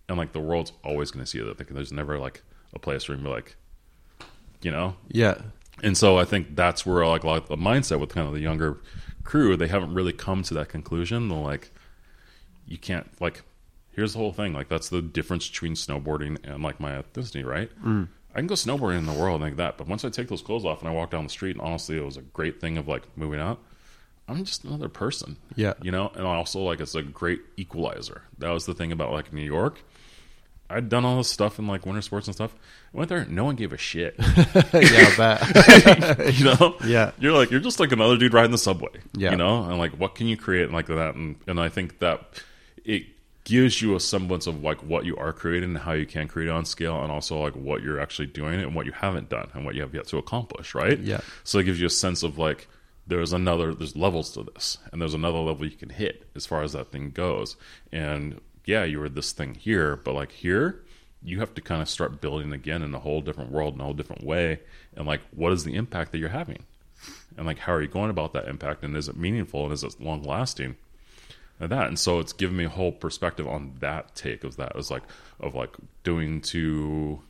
and 0.09 0.17
like 0.17 0.33
the 0.33 0.41
world's 0.41 0.73
always 0.83 1.11
going 1.11 1.23
to 1.23 1.31
see 1.31 1.39
it 1.39 1.57
think 1.59 1.69
there's 1.69 1.93
never 1.93 2.19
like 2.19 2.43
a 2.73 2.79
place 2.79 3.07
where 3.07 3.19
you 3.19 3.23
can 3.23 3.31
be 3.31 3.35
like 3.35 3.57
you 4.63 4.71
know 4.71 4.97
Yeah. 5.09 5.39
And 5.83 5.97
so 5.97 6.19
I 6.19 6.25
think 6.25 6.57
that's 6.57 6.85
where 6.87 7.07
like 7.07 7.25
a 7.25 7.27
lot 7.27 7.43
of 7.43 7.49
the 7.49 7.57
mindset 7.57 8.01
with 8.01 8.11
kind 8.11 8.27
of 8.27 8.33
the 8.35 8.41
younger 8.41 8.79
crew, 9.25 9.57
they 9.57 9.69
haven't 9.69 9.95
really 9.95 10.13
come 10.13 10.43
to 10.45 10.55
that 10.55 10.69
conclusion. 10.69 11.29
They're 11.29 11.39
like, 11.39 11.71
you 12.67 12.79
can't 12.79 13.09
like. 13.21 13.43
Here's 13.93 14.13
the 14.13 14.19
whole 14.19 14.33
thing. 14.33 14.53
Like 14.53 14.69
that's 14.69 14.89
the 14.89 15.03
difference 15.03 15.49
between 15.49 15.75
snowboarding 15.75 16.39
and 16.45 16.63
like 16.63 16.79
my 16.81 16.93
ethnicity, 16.93 17.45
right? 17.45 17.71
Mm. 17.85 18.09
I 18.33 18.39
can 18.39 18.47
go 18.47 18.55
snowboarding 18.55 18.99
in 18.99 19.07
the 19.07 19.13
world 19.13 19.41
like 19.41 19.57
that, 19.57 19.77
but 19.77 19.89
once 19.89 20.05
I 20.05 20.09
take 20.09 20.29
those 20.29 20.41
clothes 20.43 20.65
off 20.65 20.79
and 20.81 20.89
I 20.89 20.93
walk 20.93 21.11
down 21.11 21.25
the 21.25 21.31
street, 21.31 21.57
and 21.57 21.61
honestly, 21.61 21.97
it 21.97 22.05
was 22.05 22.17
a 22.17 22.23
great 22.23 22.61
thing 22.61 22.79
of 22.79 22.87
like 22.87 23.03
moving 23.17 23.41
out. 23.41 23.61
I'm 24.29 24.45
just 24.45 24.63
another 24.63 24.89
person, 24.89 25.37
Yeah. 25.57 25.75
you 25.83 25.91
know. 25.91 26.13
And 26.15 26.25
also 26.25 26.61
like 26.61 26.79
it's 26.81 26.95
a 26.95 27.03
great 27.03 27.41
equalizer. 27.57 28.23
That 28.39 28.51
was 28.51 28.65
the 28.67 28.75
thing 28.75 28.93
about 28.93 29.11
like 29.11 29.33
New 29.33 29.43
York. 29.43 29.83
I'd 30.71 30.89
done 30.89 31.05
all 31.05 31.17
this 31.19 31.29
stuff 31.29 31.59
in 31.59 31.67
like 31.67 31.85
winter 31.85 32.01
sports 32.03 32.27
and 32.29 32.35
stuff. 32.35 32.55
I 32.95 32.99
went 32.99 33.09
there, 33.09 33.25
no 33.27 33.45
one 33.45 33.57
gave 33.57 33.73
a 33.73 33.77
shit. 33.77 34.15
yeah, 34.19 35.17
bet. 35.17 36.35
you 36.35 36.45
know 36.45 36.77
Yeah. 36.85 37.13
you're 37.19 37.33
like 37.33 37.51
you're 37.51 37.61
just 37.61 37.81
like 37.81 37.93
another 37.93 38.17
dude 38.17 38.33
riding 38.35 38.51
the 38.53 38.59
subway 38.59 38.91
Yeah. 39.15 39.33
you 39.33 39.37
know 39.37 39.65
and 39.65 39.79
like 39.79 39.93
what 39.99 40.15
can 40.15 40.27
you 40.27 40.37
create 40.37 40.65
and 40.65 40.73
like 40.73 40.87
that 40.87 41.15
and, 41.15 41.37
and 41.47 41.61
i 41.61 41.69
think 41.69 41.99
that 42.01 42.43
it 42.85 43.05
gives 43.45 43.81
you 43.83 43.95
a 43.97 44.01
semblance 44.01 44.47
of 44.47 44.63
like 44.63 44.83
what 44.83 45.05
you 45.05 45.17
are 45.17 45.33
creating 45.33 45.71
and 45.71 45.79
how 45.79 45.93
you 45.93 46.07
can 46.07 46.29
create 46.29 46.49
on 46.51 46.65
scale 46.65 47.03
and 47.03 47.11
also 47.11 47.41
like 47.43 47.55
what 47.55 47.83
you're 47.83 47.99
actually 48.01 48.27
doing 48.27 48.61
and 48.61 48.75
what 48.75 48.87
you 48.87 48.93
haven't 48.93 49.29
done 49.29 49.49
and 49.55 49.65
what 49.65 49.75
you 49.75 49.81
have 49.83 49.95
yet 49.95 50.07
to 50.07 50.19
accomplish 50.19 50.75
right 50.75 50.99
Yeah. 50.99 51.21
so 51.45 51.59
it 51.59 51.65
gives 51.65 51.81
you 51.81 51.87
a 51.87 51.91
sense 51.91 52.23
of 52.23 52.39
like 52.39 52.69
there's 53.07 53.33
another 53.33 53.75
there's 53.75 53.97
levels 53.97 54.31
to 54.33 54.45
this 54.45 54.79
and 54.93 55.01
there's 55.01 55.15
another 55.15 55.39
level 55.39 55.65
you 55.65 55.77
can 55.77 55.89
hit 55.91 56.29
as 56.37 56.47
far 56.47 56.63
as 56.63 56.73
that 56.75 56.93
thing 56.93 57.11
goes 57.11 57.57
and 57.93 58.41
yeah 58.71 58.85
you 58.85 58.99
were 58.99 59.09
this 59.09 59.33
thing 59.33 59.55
here 59.55 59.97
but 59.97 60.15
like 60.15 60.33
here 60.33 60.83
you 61.23 61.41
have 61.41 61.55
to 61.55 61.61
kind 61.61 61.83
of 61.83 61.89
start 61.89 62.21
building 62.21 62.53
again 62.53 62.83
in 62.83 62.95
a 62.95 62.99
whole 62.99 63.21
different 63.21 63.51
world 63.51 63.75
in 63.75 63.81
a 63.81 63.85
whole 63.85 63.95
different 63.95 64.25
way. 64.25 64.61
And 64.97 65.07
like 65.07 65.21
what 65.33 65.53
is 65.53 65.65
the 65.65 65.75
impact 65.75 66.13
that 66.13 66.19
you're 66.19 66.31
having? 66.31 66.65
And 67.37 67.47
like 67.47 67.59
how 67.59 67.73
are 67.73 67.83
you 67.83 67.89
going 67.89 68.11
about 68.11 68.33
that 68.33 68.49
impact? 68.49 68.83
And 68.83 68.97
is 68.97 69.09
it 69.09 69.17
meaningful? 69.17 69.65
And 69.65 69.73
is 69.73 69.85
it 69.85 70.01
long 70.01 70.23
lasting 70.23 70.77
and 71.59 71.71
that. 71.71 71.89
And 71.89 71.99
so 71.99 72.21
it's 72.21 72.33
given 72.33 72.57
me 72.57 72.65
a 72.65 72.71
whole 72.71 72.93
perspective 72.93 73.47
on 73.47 73.75
that 73.81 74.15
take 74.15 74.45
of 74.45 74.57
that 74.57 74.77
as 74.77 74.91
like 74.91 75.03
of 75.41 75.55
like 75.55 75.77
doing 76.03 76.41
to 76.43 77.21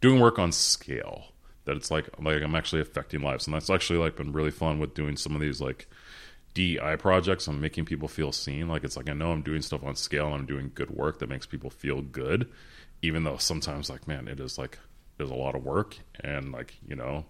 doing 0.00 0.20
work 0.20 0.38
on 0.38 0.52
scale. 0.52 1.26
That 1.66 1.76
it's 1.76 1.90
like 1.90 2.08
like 2.18 2.42
i'm 2.42 2.54
actually 2.54 2.82
affecting 2.82 3.20
lives. 3.20 3.46
And 3.46 3.54
that's 3.54 3.70
actually 3.70 3.98
like 3.98 4.16
been 4.16 4.32
really 4.32 4.50
fun 4.50 4.78
with 4.78 4.94
doing 4.94 5.16
some 5.16 5.34
of 5.34 5.42
these 5.42 5.60
like 5.60 5.88
DEI 6.54 6.96
projects 6.98 7.46
I'm 7.48 7.60
making 7.60 7.84
people 7.84 8.08
feel 8.08 8.32
seen. 8.32 8.68
Like 8.68 8.84
it's 8.84 8.96
like 8.96 9.10
I 9.10 9.12
know 9.12 9.32
I'm 9.32 9.42
doing 9.42 9.62
stuff 9.62 9.84
on 9.84 9.96
scale 9.96 10.32
I'm 10.32 10.46
doing 10.46 10.70
good 10.74 10.90
work 10.90 11.18
that 11.18 11.28
makes 11.28 11.46
people 11.46 11.70
feel 11.70 12.00
good, 12.00 12.48
even 13.02 13.24
though 13.24 13.36
sometimes 13.36 13.90
like 13.90 14.08
man, 14.08 14.28
it 14.28 14.40
is 14.40 14.56
like 14.56 14.78
there's 15.16 15.30
a 15.30 15.34
lot 15.34 15.54
of 15.54 15.64
work 15.64 15.96
and 16.20 16.52
like 16.52 16.74
you 16.86 16.96
know 16.96 17.24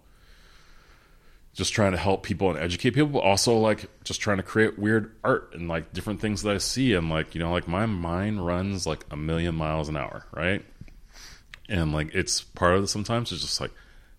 just 1.55 1.73
trying 1.73 1.93
to 1.93 1.99
help 1.99 2.25
people 2.25 2.51
and 2.51 2.59
educate 2.59 2.91
people, 2.91 3.09
but 3.09 3.21
also 3.21 3.57
like 3.57 3.89
just 4.03 4.21
trying 4.21 4.39
to 4.39 4.43
create 4.43 4.77
weird 4.77 5.15
art 5.23 5.53
and 5.55 5.69
like 5.69 5.93
different 5.93 6.21
things 6.21 6.43
that 6.43 6.53
I 6.53 6.59
see. 6.59 6.95
And 6.95 7.09
like, 7.09 7.35
you 7.35 7.41
know, 7.41 7.53
like 7.53 7.69
my 7.69 7.87
mind 7.87 8.45
runs 8.45 8.89
like 8.89 9.05
a 9.11 9.17
million 9.17 9.55
miles 9.55 9.89
an 9.89 9.97
hour, 9.97 10.27
right? 10.33 10.65
And 11.69 11.93
like 11.93 12.13
it's 12.13 12.43
part 12.43 12.75
of 12.75 12.83
it 12.83 12.89
sometimes 12.89 13.31
it's 13.31 13.41
just 13.41 13.61
like 13.61 13.71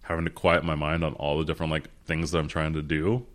having 0.03 0.23
to 0.23 0.31
quiet 0.31 0.63
my 0.63 0.75
mind 0.75 1.03
on 1.03 1.13
all 1.15 1.37
the 1.37 1.43
different 1.43 1.73
like 1.73 1.89
things 2.05 2.31
that 2.31 2.39
I'm 2.39 2.47
trying 2.47 2.73
to 2.73 2.81
do 2.81 3.25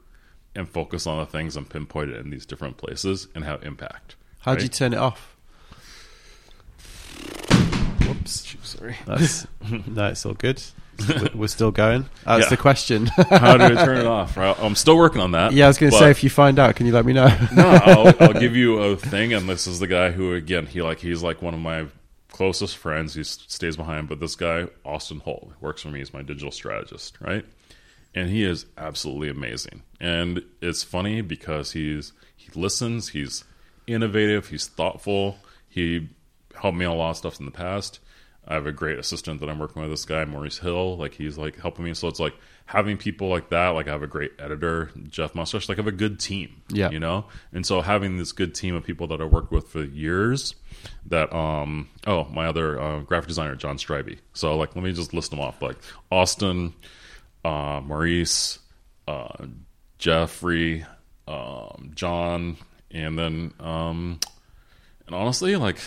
and 0.54 0.68
focus 0.68 1.06
on 1.06 1.18
the 1.18 1.26
things 1.26 1.56
and 1.56 1.68
pinpoint 1.68 2.10
it 2.10 2.16
in 2.16 2.30
these 2.30 2.44
different 2.46 2.76
places 2.76 3.28
and 3.34 3.44
have 3.44 3.62
impact. 3.62 4.16
How'd 4.40 4.56
right? 4.56 4.62
you 4.64 4.68
turn 4.68 4.92
it 4.92 4.98
off? 4.98 5.36
Whoops. 8.06 8.56
Sorry. 8.62 8.96
That's 9.06 9.46
no, 9.86 10.06
it's 10.08 10.24
all 10.26 10.34
good. 10.34 10.62
We're- 11.08 11.30
We're 11.34 11.46
still 11.48 11.70
going. 11.70 12.06
That's 12.26 12.44
Yeah. 12.44 12.48
the 12.50 12.56
question. 12.56 13.06
How 13.06 13.56
do 13.56 13.64
I 13.64 13.84
turn 13.84 13.98
it 13.98 14.06
off? 14.06 14.36
I'm 14.36 14.74
still 14.74 14.96
working 14.96 15.20
on 15.22 15.32
that. 15.32 15.52
yeah, 15.52 15.64
I 15.64 15.68
was 15.68 15.78
going 15.78 15.92
to 15.92 15.98
say 15.98 16.10
if 16.10 16.22
you 16.24 16.30
find 16.30 16.58
out, 16.58 16.76
can 16.76 16.86
you 16.86 16.92
let 16.92 17.06
me 17.06 17.12
know? 17.12 17.28
no, 17.54 17.66
I'll, 17.84 18.14
I'll 18.20 18.32
give 18.40 18.54
you 18.56 18.78
a 18.78 18.96
thing, 18.96 19.32
and 19.32 19.48
this 19.48 19.66
is 19.66 19.78
the 19.78 19.86
guy 19.86 20.10
who, 20.10 20.34
again, 20.34 20.66
he 20.66 20.82
like 20.82 20.98
he's 20.98 21.22
like 21.22 21.40
one 21.40 21.54
of 21.54 21.60
my 21.60 21.86
closest 22.30 22.76
friends. 22.76 23.14
He 23.14 23.22
stays 23.24 23.76
behind, 23.76 24.08
but 24.08 24.20
this 24.20 24.36
guy, 24.36 24.66
Austin 24.84 25.20
Holt, 25.20 25.52
works 25.60 25.82
for 25.82 25.88
me. 25.88 26.00
He's 26.00 26.12
my 26.12 26.22
digital 26.22 26.50
strategist, 26.50 27.18
right? 27.20 27.44
And 28.14 28.28
he 28.28 28.44
is 28.44 28.66
absolutely 28.76 29.28
amazing. 29.28 29.82
And 30.00 30.42
it's 30.60 30.82
funny 30.82 31.20
because 31.20 31.72
he's 31.72 32.12
he 32.36 32.50
listens, 32.58 33.10
he's 33.10 33.44
innovative, 33.86 34.48
he's 34.48 34.66
thoughtful. 34.66 35.38
He 35.68 36.08
helped 36.60 36.76
me 36.76 36.84
on 36.84 36.92
a 36.92 36.98
lot 36.98 37.10
of 37.10 37.16
stuff 37.16 37.38
in 37.38 37.46
the 37.46 37.52
past. 37.52 38.00
I 38.46 38.54
have 38.54 38.66
a 38.66 38.72
great 38.72 38.98
assistant 38.98 39.40
that 39.40 39.48
I'm 39.48 39.58
working 39.58 39.80
with. 39.80 39.90
This 39.90 40.04
guy 40.04 40.24
Maurice 40.24 40.58
Hill, 40.58 40.96
like 40.96 41.14
he's 41.14 41.38
like 41.38 41.60
helping 41.60 41.84
me. 41.84 41.94
So 41.94 42.08
it's 42.08 42.18
like 42.18 42.34
having 42.66 42.96
people 42.96 43.28
like 43.28 43.50
that. 43.50 43.68
Like 43.68 43.86
I 43.86 43.92
have 43.92 44.02
a 44.02 44.08
great 44.08 44.32
editor, 44.38 44.90
Jeff 45.08 45.34
Mustache. 45.34 45.68
Like 45.68 45.78
I 45.78 45.82
have 45.82 45.86
a 45.86 45.92
good 45.92 46.18
team. 46.18 46.62
Yeah. 46.68 46.90
you 46.90 46.98
know. 46.98 47.26
And 47.52 47.64
so 47.64 47.80
having 47.80 48.16
this 48.16 48.32
good 48.32 48.54
team 48.54 48.74
of 48.74 48.82
people 48.82 49.06
that 49.08 49.20
I 49.20 49.24
worked 49.24 49.52
with 49.52 49.68
for 49.68 49.84
years. 49.84 50.54
That 51.06 51.32
um 51.34 51.90
oh 52.06 52.24
my 52.24 52.46
other 52.46 52.80
uh, 52.80 53.00
graphic 53.00 53.28
designer 53.28 53.54
John 53.54 53.76
Strybey. 53.76 54.18
So 54.32 54.56
like 54.56 54.74
let 54.74 54.82
me 54.82 54.92
just 54.92 55.12
list 55.12 55.30
them 55.30 55.40
off. 55.40 55.60
Like 55.60 55.76
Austin, 56.10 56.74
uh, 57.44 57.80
Maurice, 57.84 58.58
uh, 59.08 59.46
Jeffrey, 59.98 60.84
um, 61.28 61.92
John, 61.94 62.56
and 62.90 63.18
then 63.18 63.52
um, 63.60 64.18
and 65.06 65.14
honestly, 65.14 65.56
like 65.56 65.78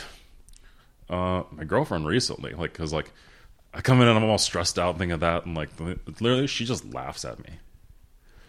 uh, 1.10 1.44
my 1.52 1.64
girlfriend 1.64 2.08
recently, 2.08 2.54
like, 2.54 2.74
cause 2.74 2.94
like 2.94 3.12
I 3.74 3.82
come 3.82 4.02
in 4.02 4.08
and 4.08 4.18
I'm 4.18 4.24
all 4.30 4.38
stressed 4.38 4.78
out, 4.80 4.98
thinking 4.98 5.14
of 5.14 5.20
that, 5.22 5.46
and 5.46 5.56
like 5.56 5.70
literally, 5.80 6.48
she 6.48 6.66
just 6.66 6.86
laughs 6.94 7.26
at 7.26 7.40
me. 7.40 7.50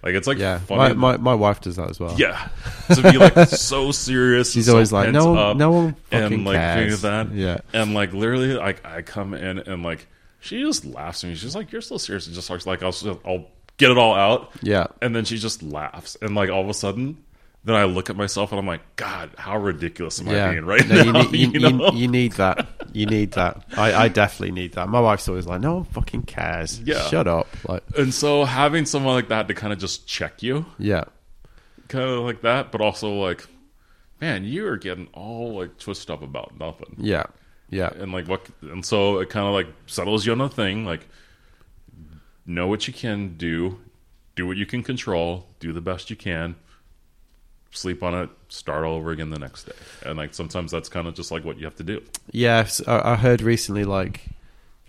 Like 0.03 0.15
it's 0.15 0.27
like 0.27 0.37
yeah, 0.37 0.59
funny. 0.59 0.95
my, 0.95 1.13
my 1.13 1.17
my 1.17 1.35
wife 1.35 1.63
does 1.63 1.77
that 1.77 1.89
as 1.89 1.99
well. 1.99 2.15
yeah, 2.19 2.51
to 2.95 3.03
be 3.03 3.17
like 3.17 3.35
so 3.49 3.91
serious. 3.91 4.53
She's 4.53 4.67
so 4.67 4.73
always 4.73 4.93
like, 4.93 5.13
no 5.13 5.33
one, 5.33 5.57
no 5.57 5.71
one 5.71 5.95
fucking 6.11 6.33
and 6.35 6.45
like 6.45 6.57
cares. 6.57 7.01
that. 7.03 7.33
Yeah, 7.33 7.61
And 7.73 7.95
like 7.95 8.13
literally, 8.13 8.53
like 8.53 8.85
I 8.85 9.01
come 9.01 9.33
in 9.33 9.61
and 9.61 9.83
like 9.83 10.07
she 10.45 10.61
just 10.63 10.85
laughs 10.85 11.25
at 11.25 11.31
me. 11.31 11.37
She's 11.37 11.55
like, 11.57 11.73
"You're 11.73 11.81
so 11.81 11.97
serious." 11.97 12.27
And 12.27 12.35
just 12.35 12.47
starts 12.47 12.67
like 12.67 12.83
I'll 12.83 12.95
I'll 13.25 13.47
get 13.77 13.91
it 13.91 13.99
all 13.99 14.15
out. 14.15 14.53
yeah, 14.63 14.87
And 15.03 15.17
then 15.17 15.25
she 15.25 15.37
just 15.39 15.63
laughs, 15.63 16.17
and 16.23 16.35
like 16.35 16.49
all 16.51 16.63
of 16.63 16.69
a 16.69 16.75
sudden, 16.75 17.17
then 17.65 17.75
I 17.75 17.85
look 17.85 18.09
at 18.11 18.17
myself 18.17 18.53
and 18.53 18.59
I'm 18.61 18.67
like, 18.67 18.83
God, 18.97 19.31
how 19.39 19.57
ridiculous 19.59 20.21
am 20.21 20.29
yeah. 20.29 20.47
I 20.49 20.53
being 20.53 20.65
right 20.65 20.87
No, 20.89 21.03
now? 21.03 21.23
you, 21.23 21.31
need, 21.33 21.33
you, 21.55 21.61
you 21.61 21.77
know? 21.79 21.91
you, 21.93 21.99
you 22.03 22.09
need 22.09 22.33
that. 22.35 22.69
You 22.93 23.07
need 23.07 23.33
that. 23.33 23.65
I, 23.77 23.93
I 24.05 24.09
definitely 24.09 24.53
need 24.53 24.75
that. 24.75 24.89
My 24.89 25.01
wife's 25.01 25.27
always 25.29 25.47
like, 25.47 25.61
no 25.63 25.77
one 25.77 25.85
fucking 25.85 26.23
cares. 26.25 26.79
Yeah. 26.81 27.01
shut 27.09 27.27
up. 27.27 27.49
Like, 27.67 27.83
and 27.99 28.15
so 28.15 28.45
having 28.45 28.85
someone 28.87 29.15
like 29.15 29.29
that 29.29 29.49
to 29.49 29.55
kind 29.55 29.73
of 29.73 29.79
just 29.81 30.07
check 30.07 30.43
you, 30.43 30.67
yeah, 30.79 31.05
kind 31.89 32.05
of 32.09 32.21
like 32.21 32.43
that, 32.43 32.71
but 32.71 32.81
also 32.81 33.09
like, 33.15 33.45
man, 34.21 34.45
you 34.45 34.69
are 34.69 34.77
getting 34.77 35.09
all 35.15 35.59
like 35.59 35.79
twisted 35.79 36.11
up 36.11 36.23
about 36.23 36.57
nothing. 36.61 36.95
yeah, 36.99 37.25
yeah, 37.71 37.91
and 37.99 38.13
like 38.13 38.29
what 38.29 38.47
and 38.63 38.85
so 38.85 39.19
it 39.19 39.31
kind 39.31 39.47
of 39.47 39.55
like 39.55 39.67
settles 39.87 40.27
you 40.27 40.33
on 40.33 40.41
a 40.41 40.49
thing 40.49 40.85
like 40.85 41.07
know 42.47 42.67
what 42.67 42.87
you 42.87 42.93
can 42.93 43.37
do 43.37 43.81
do 44.37 44.47
what 44.47 44.57
you 44.57 44.67
can 44.67 44.83
control 44.83 45.47
do 45.61 45.73
the 45.73 45.81
best 45.81 46.11
you 46.11 46.17
can 46.17 46.55
sleep 47.71 48.03
on 48.03 48.15
it 48.15 48.31
start 48.49 48.85
all 48.85 48.95
over 48.95 49.11
again 49.11 49.31
the 49.31 49.39
next 49.39 49.65
day 49.65 49.73
and 50.07 50.17
like 50.17 50.33
sometimes 50.35 50.71
that's 50.71 50.89
kind 50.89 51.09
of 51.09 51.15
just 51.15 51.31
like 51.33 51.45
what 51.45 51.59
you 51.59 51.65
have 51.65 51.75
to 51.75 51.83
do 51.83 52.01
yeah. 52.31 52.67
I 52.87 53.17
heard 53.17 53.43
recently, 53.43 53.85
like, 53.85 54.27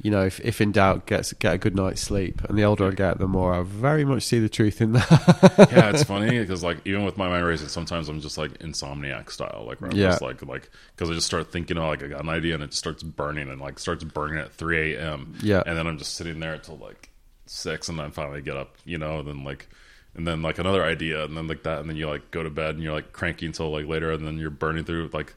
you 0.01 0.11
know, 0.11 0.26
if, 0.26 0.39
if 0.41 0.59
in 0.61 0.72
doubt, 0.73 1.05
get 1.07 1.31
get 1.39 1.53
a 1.55 1.57
good 1.57 1.76
night's 1.76 2.01
sleep. 2.01 2.43
And 2.43 2.57
the 2.57 2.63
older 2.63 2.88
I 2.88 2.91
get, 2.91 3.17
the 3.17 3.27
more 3.27 3.53
I 3.53 3.63
very 3.63 4.03
much 4.05 4.23
see 4.23 4.39
the 4.39 4.49
truth 4.49 4.81
in 4.81 4.91
that. 4.91 5.69
yeah 5.72 5.89
it's 5.89 6.03
funny 6.03 6.38
because 6.39 6.63
like 6.63 6.77
even 6.85 7.05
with 7.05 7.17
my 7.17 7.30
mind 7.30 7.45
racing 7.45 7.69
sometimes 7.69 8.09
i'm 8.09 8.19
just 8.19 8.38
like 8.38 8.51
insomniac 8.59 9.31
style 9.31 9.63
like 9.67 9.80
where 9.81 9.89
i'm 9.89 9.95
Yeah. 9.97 10.09
just 10.09 10.22
like 10.22 10.41
like 10.45 10.69
because 10.95 11.09
i 11.09 11.13
just 11.13 11.26
start 11.27 11.51
thinking 11.51 11.77
oh 11.77 11.88
like 11.88 12.03
i 12.03 12.07
got 12.07 12.22
an 12.22 12.30
idea 12.30 12.53
and 12.55 12.63
it 12.63 12.67
just 12.67 12.80
starts 12.80 13.03
burning 13.03 13.49
and 13.49 13.59
like 13.61 13.80
starts 13.80 14.03
burning 14.03 14.38
at 14.38 14.51
3 14.53 14.95
a.m 14.95 15.35
Yeah. 15.41 15.63
and 15.65 15.77
then 15.77 15.88
i'm 15.88 15.97
just 15.97 16.15
sitting 16.15 16.39
there 16.39 16.53
until 16.53 16.77
like 16.77 17.09
six 17.45 17.88
and 17.89 17.97
then 17.97 18.11
finally 18.11 18.41
get 18.41 18.57
up 18.57 18.76
you 18.85 18.97
know 18.97 19.19
and 19.19 19.27
then 19.27 19.43
like 19.43 19.67
and 20.15 20.27
then 20.27 20.41
like 20.41 20.59
another 20.59 20.84
idea 20.84 21.23
and 21.23 21.35
then 21.38 21.47
like 21.47 21.63
that 21.63 21.80
and 21.80 21.89
then 21.89 21.95
you 21.95 22.07
like 22.07 22.31
go 22.31 22.43
to 22.43 22.49
bed 22.49 22.76
and 22.76 22.84
you're 22.84 22.93
like 22.93 23.13
cranky 23.13 23.45
until 23.45 23.72
like 23.72 23.85
later 23.88 24.11
and 24.11 24.26
then 24.27 24.38
you're 24.38 24.49
burning 24.49 24.84
through 24.84 25.09
like 25.13 25.34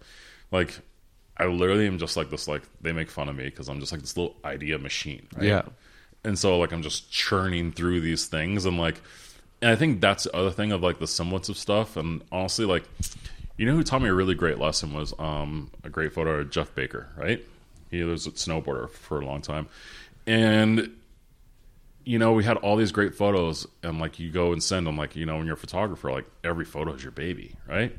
like 0.51 0.81
i 1.39 1.45
literally 1.47 1.87
am 1.87 1.99
just 1.99 2.17
like 2.17 2.31
this 2.31 2.49
like 2.49 2.63
they 2.81 2.93
make 2.93 3.11
fun 3.11 3.29
of 3.29 3.37
me 3.37 3.45
because 3.45 3.69
i'm 3.69 3.81
just 3.81 3.93
like 3.93 4.01
this 4.01 4.17
little 4.17 4.37
idea 4.45 4.79
machine 4.79 5.27
right? 5.37 5.47
Yeah. 5.47 5.63
and 6.25 6.39
so 6.39 6.59
like 6.59 6.73
i'm 6.73 6.83
just 6.83 7.11
churning 7.11 7.73
through 7.73 8.01
these 8.01 8.27
things 8.27 8.65
and 8.65 8.79
like 8.79 9.01
and 9.63 9.71
i 9.71 9.77
think 9.77 10.01
that's 10.01 10.25
the 10.25 10.37
other 10.37 10.51
thing 10.51 10.73
of 10.73 10.83
like 10.83 10.99
the 10.99 11.07
semblance 11.07 11.49
of 11.49 11.57
stuff 11.57 11.97
and 11.97 12.23
honestly 12.33 12.65
like 12.65 12.85
you 13.57 13.67
know 13.67 13.75
who 13.75 13.83
taught 13.83 14.03
me 14.03 14.09
a 14.09 14.15
really 14.15 14.35
great 14.35 14.59
lesson 14.59 14.93
was 14.93 15.13
um 15.19 15.71
a 15.85 15.89
great 15.91 16.13
photo 16.13 16.41
of 16.41 16.51
jeff 16.51 16.75
baker 16.75 17.09
right 17.17 17.45
he 17.91 18.03
was 18.03 18.27
a 18.27 18.31
snowboarder 18.33 18.91
for 18.91 19.21
a 19.21 19.25
long 19.25 19.41
time 19.41 19.67
and 20.27 20.91
you 22.05 22.19
know 22.19 22.33
we 22.33 22.43
had 22.45 22.57
all 22.59 22.77
these 22.77 22.93
great 22.93 23.15
photos 23.15 23.67
and 23.83 23.99
like 24.01 24.19
you 24.19 24.31
go 24.31 24.53
and 24.53 24.63
send 24.63 24.87
them 24.87 24.97
like 24.97 25.15
you 25.15 25.27
know 25.27 25.37
when 25.37 25.47
you're 25.47 25.55
a 25.55 25.59
photographer 25.59 26.11
like 26.11 26.25
every 26.43 26.65
photo 26.65 26.95
is 26.95 27.03
your 27.03 27.13
baby 27.13 27.55
right 27.69 27.97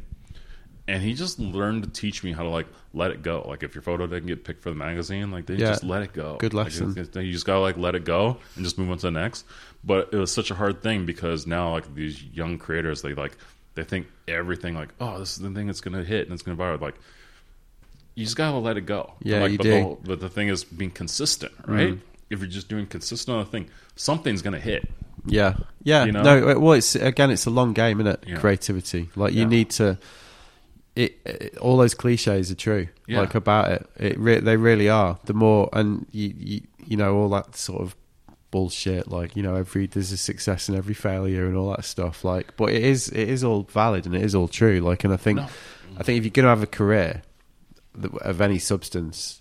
and 0.89 1.03
he 1.03 1.13
just 1.13 1.39
learned 1.39 1.83
to 1.83 1.89
teach 1.89 2.23
me 2.23 2.31
how 2.31 2.43
to 2.43 2.49
like 2.49 2.67
let 2.93 3.11
it 3.11 3.21
go 3.21 3.45
like 3.47 3.61
if 3.63 3.75
your 3.75 3.81
photo 3.81 4.07
didn't 4.07 4.27
get 4.27 4.43
picked 4.43 4.61
for 4.63 4.69
the 4.69 4.75
magazine 4.75 5.29
like 5.31 5.45
they 5.45 5.53
Yeah. 5.55 5.67
just 5.67 5.83
let 5.83 6.01
it 6.01 6.11
go 6.13 6.37
Good 6.39 6.53
Like, 6.53 6.65
lesson. 6.65 6.97
it's- 6.97 7.15
you 7.23 7.31
just 7.31 7.45
gotta 7.45 7.59
like 7.59 7.77
let 7.77 7.93
it 7.95 8.03
go 8.05 8.37
and 8.55 8.63
just 8.65 8.77
move 8.77 8.89
on 8.89 8.97
to 8.97 9.07
the 9.07 9.11
next 9.11 9.45
but 9.83 10.09
it 10.11 10.17
was 10.17 10.31
such 10.31 10.49
a 10.51 10.55
hard 10.55 10.81
thing 10.81 11.05
because 11.05 11.45
now 11.45 11.71
like 11.71 11.93
these 11.95 12.21
young 12.23 12.57
creators 12.57 13.01
they 13.01 13.13
like 13.13 13.37
they 13.75 13.83
think 13.83 14.07
everything 14.27 14.73
like 14.75 14.89
oh 14.99 15.19
this 15.19 15.31
is 15.33 15.37
the 15.39 15.49
thing 15.51 15.67
that's 15.67 15.81
gonna 15.81 16.03
hit 16.03 16.25
and 16.25 16.33
it's 16.33 16.41
gonna 16.43 16.57
viral 16.57 16.81
like 16.81 16.95
you 18.15 18.25
just 18.25 18.35
gotta 18.35 18.57
let 18.57 18.75
it 18.77 18.81
go 18.85 19.13
Yeah, 19.21 19.41
like, 19.41 19.51
you 19.51 19.57
but. 19.57 19.63
The, 19.67 19.81
whole- 19.81 19.99
but 20.03 20.19
the 20.19 20.29
thing 20.29 20.49
is 20.49 20.63
being 20.63 20.91
consistent 20.91 21.53
right 21.65 21.93
Mm. 21.93 21.99
if 22.29 22.39
you're 22.39 22.47
just 22.49 22.67
doing 22.69 22.85
consistent 22.87 23.35
on 23.35 23.41
a 23.41 23.45
thing 23.45 23.69
something's 23.95 24.41
gonna 24.41 24.59
hit 24.59 24.89
Yeah, 25.25 25.55
yeah. 25.83 26.05
You 26.05 26.13
know? 26.13 26.23
No, 26.23 26.57
well, 26.59 26.73
it's 26.73 26.95
again, 26.95 27.29
it's 27.29 27.45
a 27.45 27.49
long 27.49 27.73
game, 27.73 27.99
isn't 27.99 28.13
it? 28.13 28.23
Yeah. 28.25 28.37
Creativity. 28.37 29.09
Like 29.17 29.33
you 29.33 29.41
Yeah. 29.41 29.47
need 29.57 29.69
to. 29.71 29.97
It, 30.99 31.19
it 31.25 31.57
all 31.57 31.77
those 31.77 31.93
cliches 31.93 32.51
are 32.51 32.55
true. 32.55 32.87
Yeah. 33.07 33.21
Like 33.21 33.35
about 33.35 33.71
it, 33.71 33.89
it 33.97 34.19
re- 34.19 34.39
they 34.41 34.57
really 34.57 34.89
are. 34.89 35.17
The 35.25 35.33
more 35.33 35.69
and 35.71 36.05
you, 36.11 36.33
you 36.37 36.61
you 36.85 36.97
know 36.97 37.15
all 37.15 37.29
that 37.29 37.55
sort 37.55 37.81
of 37.81 37.95
bullshit. 38.51 39.07
Like 39.07 39.35
you 39.35 39.43
know 39.43 39.55
every 39.55 39.87
there's 39.87 40.11
a 40.11 40.17
success 40.17 40.67
and 40.67 40.77
every 40.77 40.93
failure 40.93 41.45
and 41.45 41.55
all 41.55 41.69
that 41.71 41.85
stuff. 41.85 42.23
Like, 42.23 42.57
but 42.57 42.69
it 42.71 42.83
is 42.83 43.07
it 43.09 43.29
is 43.29 43.43
all 43.43 43.63
valid 43.63 44.05
and 44.05 44.15
it 44.15 44.23
is 44.23 44.35
all 44.35 44.47
true. 44.47 44.79
Like, 44.81 45.03
and 45.03 45.13
I 45.13 45.17
think 45.17 45.37
No. 45.37 45.47
I 45.97 46.03
think 46.03 46.17
if 46.17 46.23
you're 46.25 46.31
gonna 46.31 46.49
have 46.49 46.63
a 46.63 46.67
career 46.67 47.23
of 48.21 48.41
any 48.41 48.59
substance, 48.59 49.38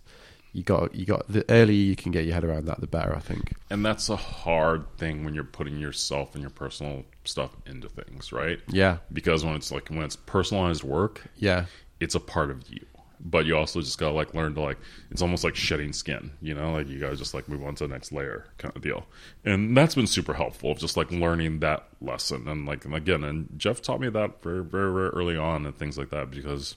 you 0.59 0.65
got 0.65 0.95
you 0.95 1.07
got 1.07 1.31
the 1.33 1.45
earlier 1.49 1.73
you 1.73 1.95
can 1.95 2.11
get 2.11 2.25
your 2.25 2.35
head 2.35 2.45
around 2.45 2.67
that, 2.67 2.81
the 2.81 2.87
better. 2.89 3.15
I 3.15 3.21
think. 3.21 3.55
and 3.71 3.85
that's 3.87 4.09
a 4.09 4.17
hard 4.17 4.85
thing 4.99 5.25
when 5.25 5.33
you're 5.35 5.45
putting 5.45 5.79
yourself 5.79 6.35
and 6.35 6.43
your 6.43 6.51
personal 6.51 7.05
stuff 7.25 7.57
into 7.65 7.89
things 7.89 8.33
right? 8.33 8.59
Yeah, 8.69 8.99
because 9.13 9.45
when 9.45 9.55
it's 9.55 9.71
like 9.71 9.89
when 9.89 10.03
it's 10.03 10.17
personalized 10.17 10.83
work 10.83 11.23
yeah, 11.37 11.67
it's 12.01 12.15
a 12.17 12.21
part 12.21 12.51
of 12.51 12.69
you. 12.69 12.85
But 13.21 13.47
you 13.47 13.57
also 13.57 13.81
just 13.81 13.99
gotta 13.99 14.15
like 14.15 14.35
learn 14.35 14.55
to 14.55 14.61
like 14.61 14.79
it's 15.11 15.23
almost 15.23 15.45
like 15.45 15.55
shedding 15.57 15.93
skin 15.93 16.33
you 16.43 16.55
know? 16.55 16.73
Like 16.73 16.89
you 16.89 16.99
gotta 16.99 17.17
just 17.17 17.35
like 17.35 17.49
move 17.49 17.63
on 17.65 17.75
to 17.77 17.87
the 17.87 17.93
next 17.93 18.11
layer 18.13 18.47
kind 18.59 18.75
of 18.75 18.83
deal. 18.83 19.07
And 19.45 19.77
that's 19.77 19.95
been 19.95 20.07
super 20.07 20.35
helpful 20.35 20.75
just 20.75 20.97
like 20.97 21.11
learning 21.11 21.61
that 21.61 21.89
lesson. 22.01 22.49
And 22.49 22.67
like 22.67 22.85
and 22.85 22.95
again 22.95 23.23
and 23.25 23.49
jeff 23.57 23.81
taught 23.81 24.01
me 24.01 24.09
that 24.11 24.43
very 24.43 24.65
very, 24.65 24.93
very 24.93 25.09
early 25.11 25.37
on 25.37 25.67
and 25.67 25.77
things 25.77 25.97
like 25.97 26.11
that 26.11 26.31
because 26.31 26.77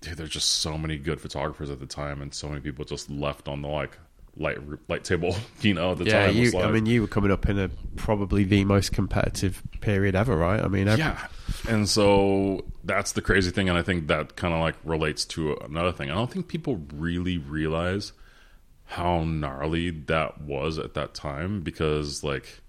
dude 0.00 0.16
there's 0.16 0.30
just 0.30 0.50
so 0.60 0.78
many 0.78 0.96
good 0.96 1.20
photographers 1.20 1.70
at 1.70 1.80
the 1.80 1.86
time 1.86 2.22
and 2.22 2.32
so 2.32 2.48
many 2.48 2.60
people 2.60 2.84
just 2.84 3.10
left 3.10 3.48
on 3.48 3.62
the 3.62 3.68
like 3.68 3.98
light 4.36 4.58
light 4.88 5.02
table 5.02 5.34
you 5.62 5.74
know 5.74 5.92
at 5.92 5.98
the 5.98 6.04
yeah. 6.04 6.26
time 6.26 6.36
You, 6.36 6.50
like- 6.52 6.64
I 6.64 6.70
mean, 6.70 6.86
you 6.86 7.02
were 7.02 7.08
coming 7.08 7.30
up 7.32 7.48
in 7.48 7.58
a 7.58 7.68
probably 7.96 8.44
the 8.44 8.64
most 8.64 8.92
competitive 8.92 9.62
period 9.80 10.14
ever, 10.14 10.36
right? 10.36 10.60
I 10.60 10.68
mean, 10.68 10.86
every, 10.88 11.00
yeah 11.00 11.26
and 11.68 11.88
so 11.88 12.64
that's 12.84 13.12
the 13.12 13.22
crazy 13.22 13.50
thing 13.50 13.68
and 13.68 13.76
i 13.76 13.82
think 13.82 14.06
that 14.06 14.36
kind 14.36 14.54
of 14.54 14.60
like 14.60 14.76
relates 14.84 15.24
to 15.24 15.56
another 15.64 15.90
thing 15.92 16.10
i 16.10 16.14
don't 16.14 16.30
think 16.30 16.46
people 16.46 16.80
really 16.94 17.38
realize 17.38 18.12
how 18.84 19.24
gnarly 19.24 19.90
that 19.90 20.40
was 20.40 20.78
at 20.78 20.94
that 20.94 21.14
time 21.14 21.60
because 21.60 22.22
like 22.22 22.60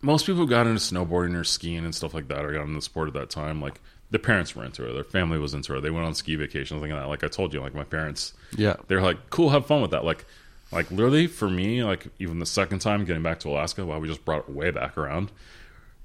most 0.00 0.26
people 0.26 0.40
who 0.42 0.48
got 0.48 0.66
into 0.66 0.80
snowboarding 0.80 1.36
or 1.36 1.44
skiing 1.44 1.84
and 1.84 1.94
stuff 1.94 2.14
like 2.14 2.28
that 2.28 2.44
or 2.44 2.52
got 2.52 2.62
into 2.62 2.74
the 2.74 2.82
sport 2.82 3.08
at 3.08 3.14
that 3.14 3.30
time 3.30 3.60
like 3.60 3.80
their 4.12 4.20
parents 4.20 4.54
were 4.54 4.64
into 4.64 4.88
it 4.88 4.92
their 4.92 5.02
family 5.02 5.38
was 5.38 5.54
into 5.54 5.76
it 5.76 5.80
they 5.80 5.90
went 5.90 6.06
on 6.06 6.14
ski 6.14 6.36
vacations 6.36 6.80
like 6.80 6.90
that 6.90 7.08
like 7.08 7.24
i 7.24 7.28
told 7.28 7.52
you 7.52 7.60
like 7.60 7.74
my 7.74 7.82
parents 7.84 8.34
yeah, 8.56 8.76
they're 8.86 9.00
like, 9.00 9.30
cool, 9.30 9.48
have 9.48 9.64
fun 9.66 9.80
with 9.80 9.92
that. 9.92 10.04
Like, 10.04 10.26
like 10.70 10.90
literally 10.90 11.26
for 11.26 11.48
me, 11.48 11.82
like 11.82 12.08
even 12.18 12.38
the 12.38 12.44
second 12.46 12.80
time 12.80 13.04
getting 13.06 13.22
back 13.22 13.40
to 13.40 13.48
Alaska, 13.48 13.84
wow, 13.84 13.98
we 13.98 14.08
just 14.08 14.24
brought 14.26 14.40
it 14.40 14.50
way 14.50 14.70
back 14.70 14.98
around. 14.98 15.32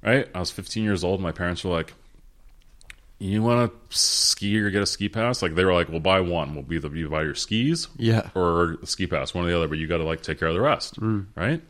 Right, 0.01 0.29
I 0.33 0.39
was 0.39 0.51
15 0.51 0.83
years 0.83 1.03
old. 1.03 1.19
My 1.19 1.33
parents 1.33 1.63
were 1.65 1.71
like, 1.71 1.93
"You 3.19 3.41
want 3.41 3.71
to 3.71 3.97
ski 3.97 4.57
or 4.59 4.69
get 4.69 4.81
a 4.81 4.85
ski 4.85 5.09
pass?" 5.09 5.41
Like 5.41 5.55
they 5.55 5.65
were 5.65 5.73
like, 5.73 5.89
"We'll 5.89 5.99
buy 5.99 6.21
one. 6.21 6.55
We'll 6.55 6.71
either 6.71 6.95
you 6.95 7.09
buy 7.09 7.23
your 7.23 7.35
skis, 7.35 7.87
Yeah. 7.97 8.29
or 8.35 8.77
the 8.79 8.87
ski 8.87 9.07
pass, 9.07 9.33
one 9.33 9.43
or 9.43 9.47
the 9.49 9.57
other. 9.57 9.67
But 9.67 9.79
you 9.79 9.87
got 9.87 9.97
to 9.97 10.05
like 10.05 10.21
take 10.21 10.39
care 10.39 10.47
of 10.47 10.53
the 10.53 10.61
rest, 10.61 10.99
mm. 11.01 11.25
right?" 11.35 11.61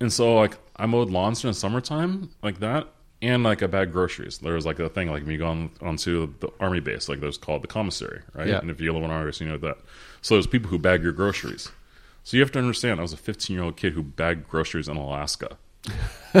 And 0.00 0.10
so 0.10 0.34
like 0.36 0.56
I 0.76 0.86
mowed 0.86 1.10
lawns 1.10 1.42
during 1.42 1.52
summertime 1.54 2.30
like 2.42 2.60
that, 2.60 2.88
and 3.22 3.42
like 3.42 3.62
I 3.62 3.66
bagged 3.66 3.92
groceries. 3.92 4.38
There 4.38 4.54
was 4.54 4.66
like 4.66 4.78
a 4.78 4.88
thing 4.88 5.10
like 5.10 5.22
when 5.22 5.32
you 5.32 5.38
go 5.38 5.46
on 5.46 5.70
onto 5.80 6.32
the 6.40 6.48
army 6.58 6.80
base, 6.80 7.08
like 7.08 7.20
there's 7.20 7.38
called 7.38 7.62
the 7.62 7.68
commissary, 7.68 8.22
right? 8.34 8.48
Yeah. 8.48 8.58
And 8.58 8.70
if 8.70 8.80
you 8.80 8.92
live 8.92 9.02
in 9.02 9.10
August, 9.10 9.40
you 9.40 9.48
know 9.48 9.58
that. 9.58 9.78
So 10.22 10.34
there's 10.34 10.46
people 10.46 10.70
who 10.70 10.78
bag 10.78 11.02
your 11.02 11.12
groceries. 11.12 11.70
So 12.24 12.36
you 12.36 12.42
have 12.42 12.52
to 12.52 12.58
understand, 12.58 12.98
I 13.00 13.02
was 13.02 13.12
a 13.12 13.18
15 13.18 13.54
year 13.54 13.64
old 13.64 13.76
kid 13.76 13.92
who 13.92 14.02
bagged 14.02 14.48
groceries 14.48 14.88
in 14.88 14.96
Alaska. 14.96 15.58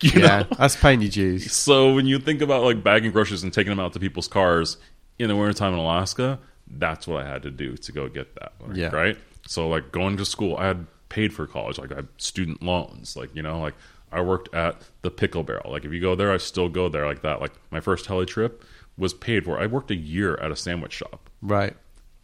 yeah. 0.00 0.14
know? 0.14 0.46
That's 0.58 0.76
paying 0.76 1.00
your 1.00 1.10
dues. 1.10 1.52
So 1.52 1.94
when 1.94 2.06
you 2.06 2.18
think 2.18 2.40
about 2.40 2.62
like 2.62 2.82
bagging 2.82 3.12
groceries 3.12 3.42
and 3.42 3.52
taking 3.52 3.70
them 3.70 3.80
out 3.80 3.92
to 3.94 4.00
people's 4.00 4.28
cars 4.28 4.76
in 5.18 5.28
the 5.28 5.36
wintertime 5.36 5.72
in 5.72 5.78
Alaska, 5.78 6.38
that's 6.66 7.06
what 7.06 7.24
I 7.24 7.28
had 7.28 7.42
to 7.42 7.50
do 7.50 7.76
to 7.76 7.92
go 7.92 8.08
get 8.08 8.34
that. 8.36 8.52
like, 8.60 8.76
Yeah. 8.76 8.88
Right. 8.88 9.18
So 9.46 9.68
like 9.68 9.92
going 9.92 10.16
to 10.18 10.24
school, 10.24 10.56
I 10.56 10.68
had 10.68 10.86
paid 11.08 11.32
for 11.32 11.46
college. 11.46 11.78
Like 11.78 11.92
I 11.92 11.96
had 11.96 12.08
student 12.18 12.62
loans. 12.62 13.16
Like 13.16 13.34
you 13.34 13.42
know, 13.42 13.60
like 13.60 13.74
I 14.12 14.20
worked 14.20 14.54
at 14.54 14.82
the 15.02 15.10
Pickle 15.10 15.42
Barrel. 15.42 15.70
Like 15.70 15.84
if 15.84 15.92
you 15.92 16.00
go 16.00 16.14
there, 16.14 16.32
I 16.32 16.38
still 16.38 16.68
go 16.68 16.88
there 16.88 17.06
like 17.06 17.22
that. 17.22 17.40
Like 17.40 17.52
my 17.70 17.80
first 17.80 18.06
heli 18.06 18.26
trip 18.26 18.64
was 18.96 19.14
paid 19.14 19.44
for. 19.44 19.58
I 19.60 19.66
worked 19.66 19.90
a 19.90 19.96
year 19.96 20.36
at 20.36 20.50
a 20.50 20.56
sandwich 20.56 20.92
shop 20.92 21.30
Right. 21.42 21.76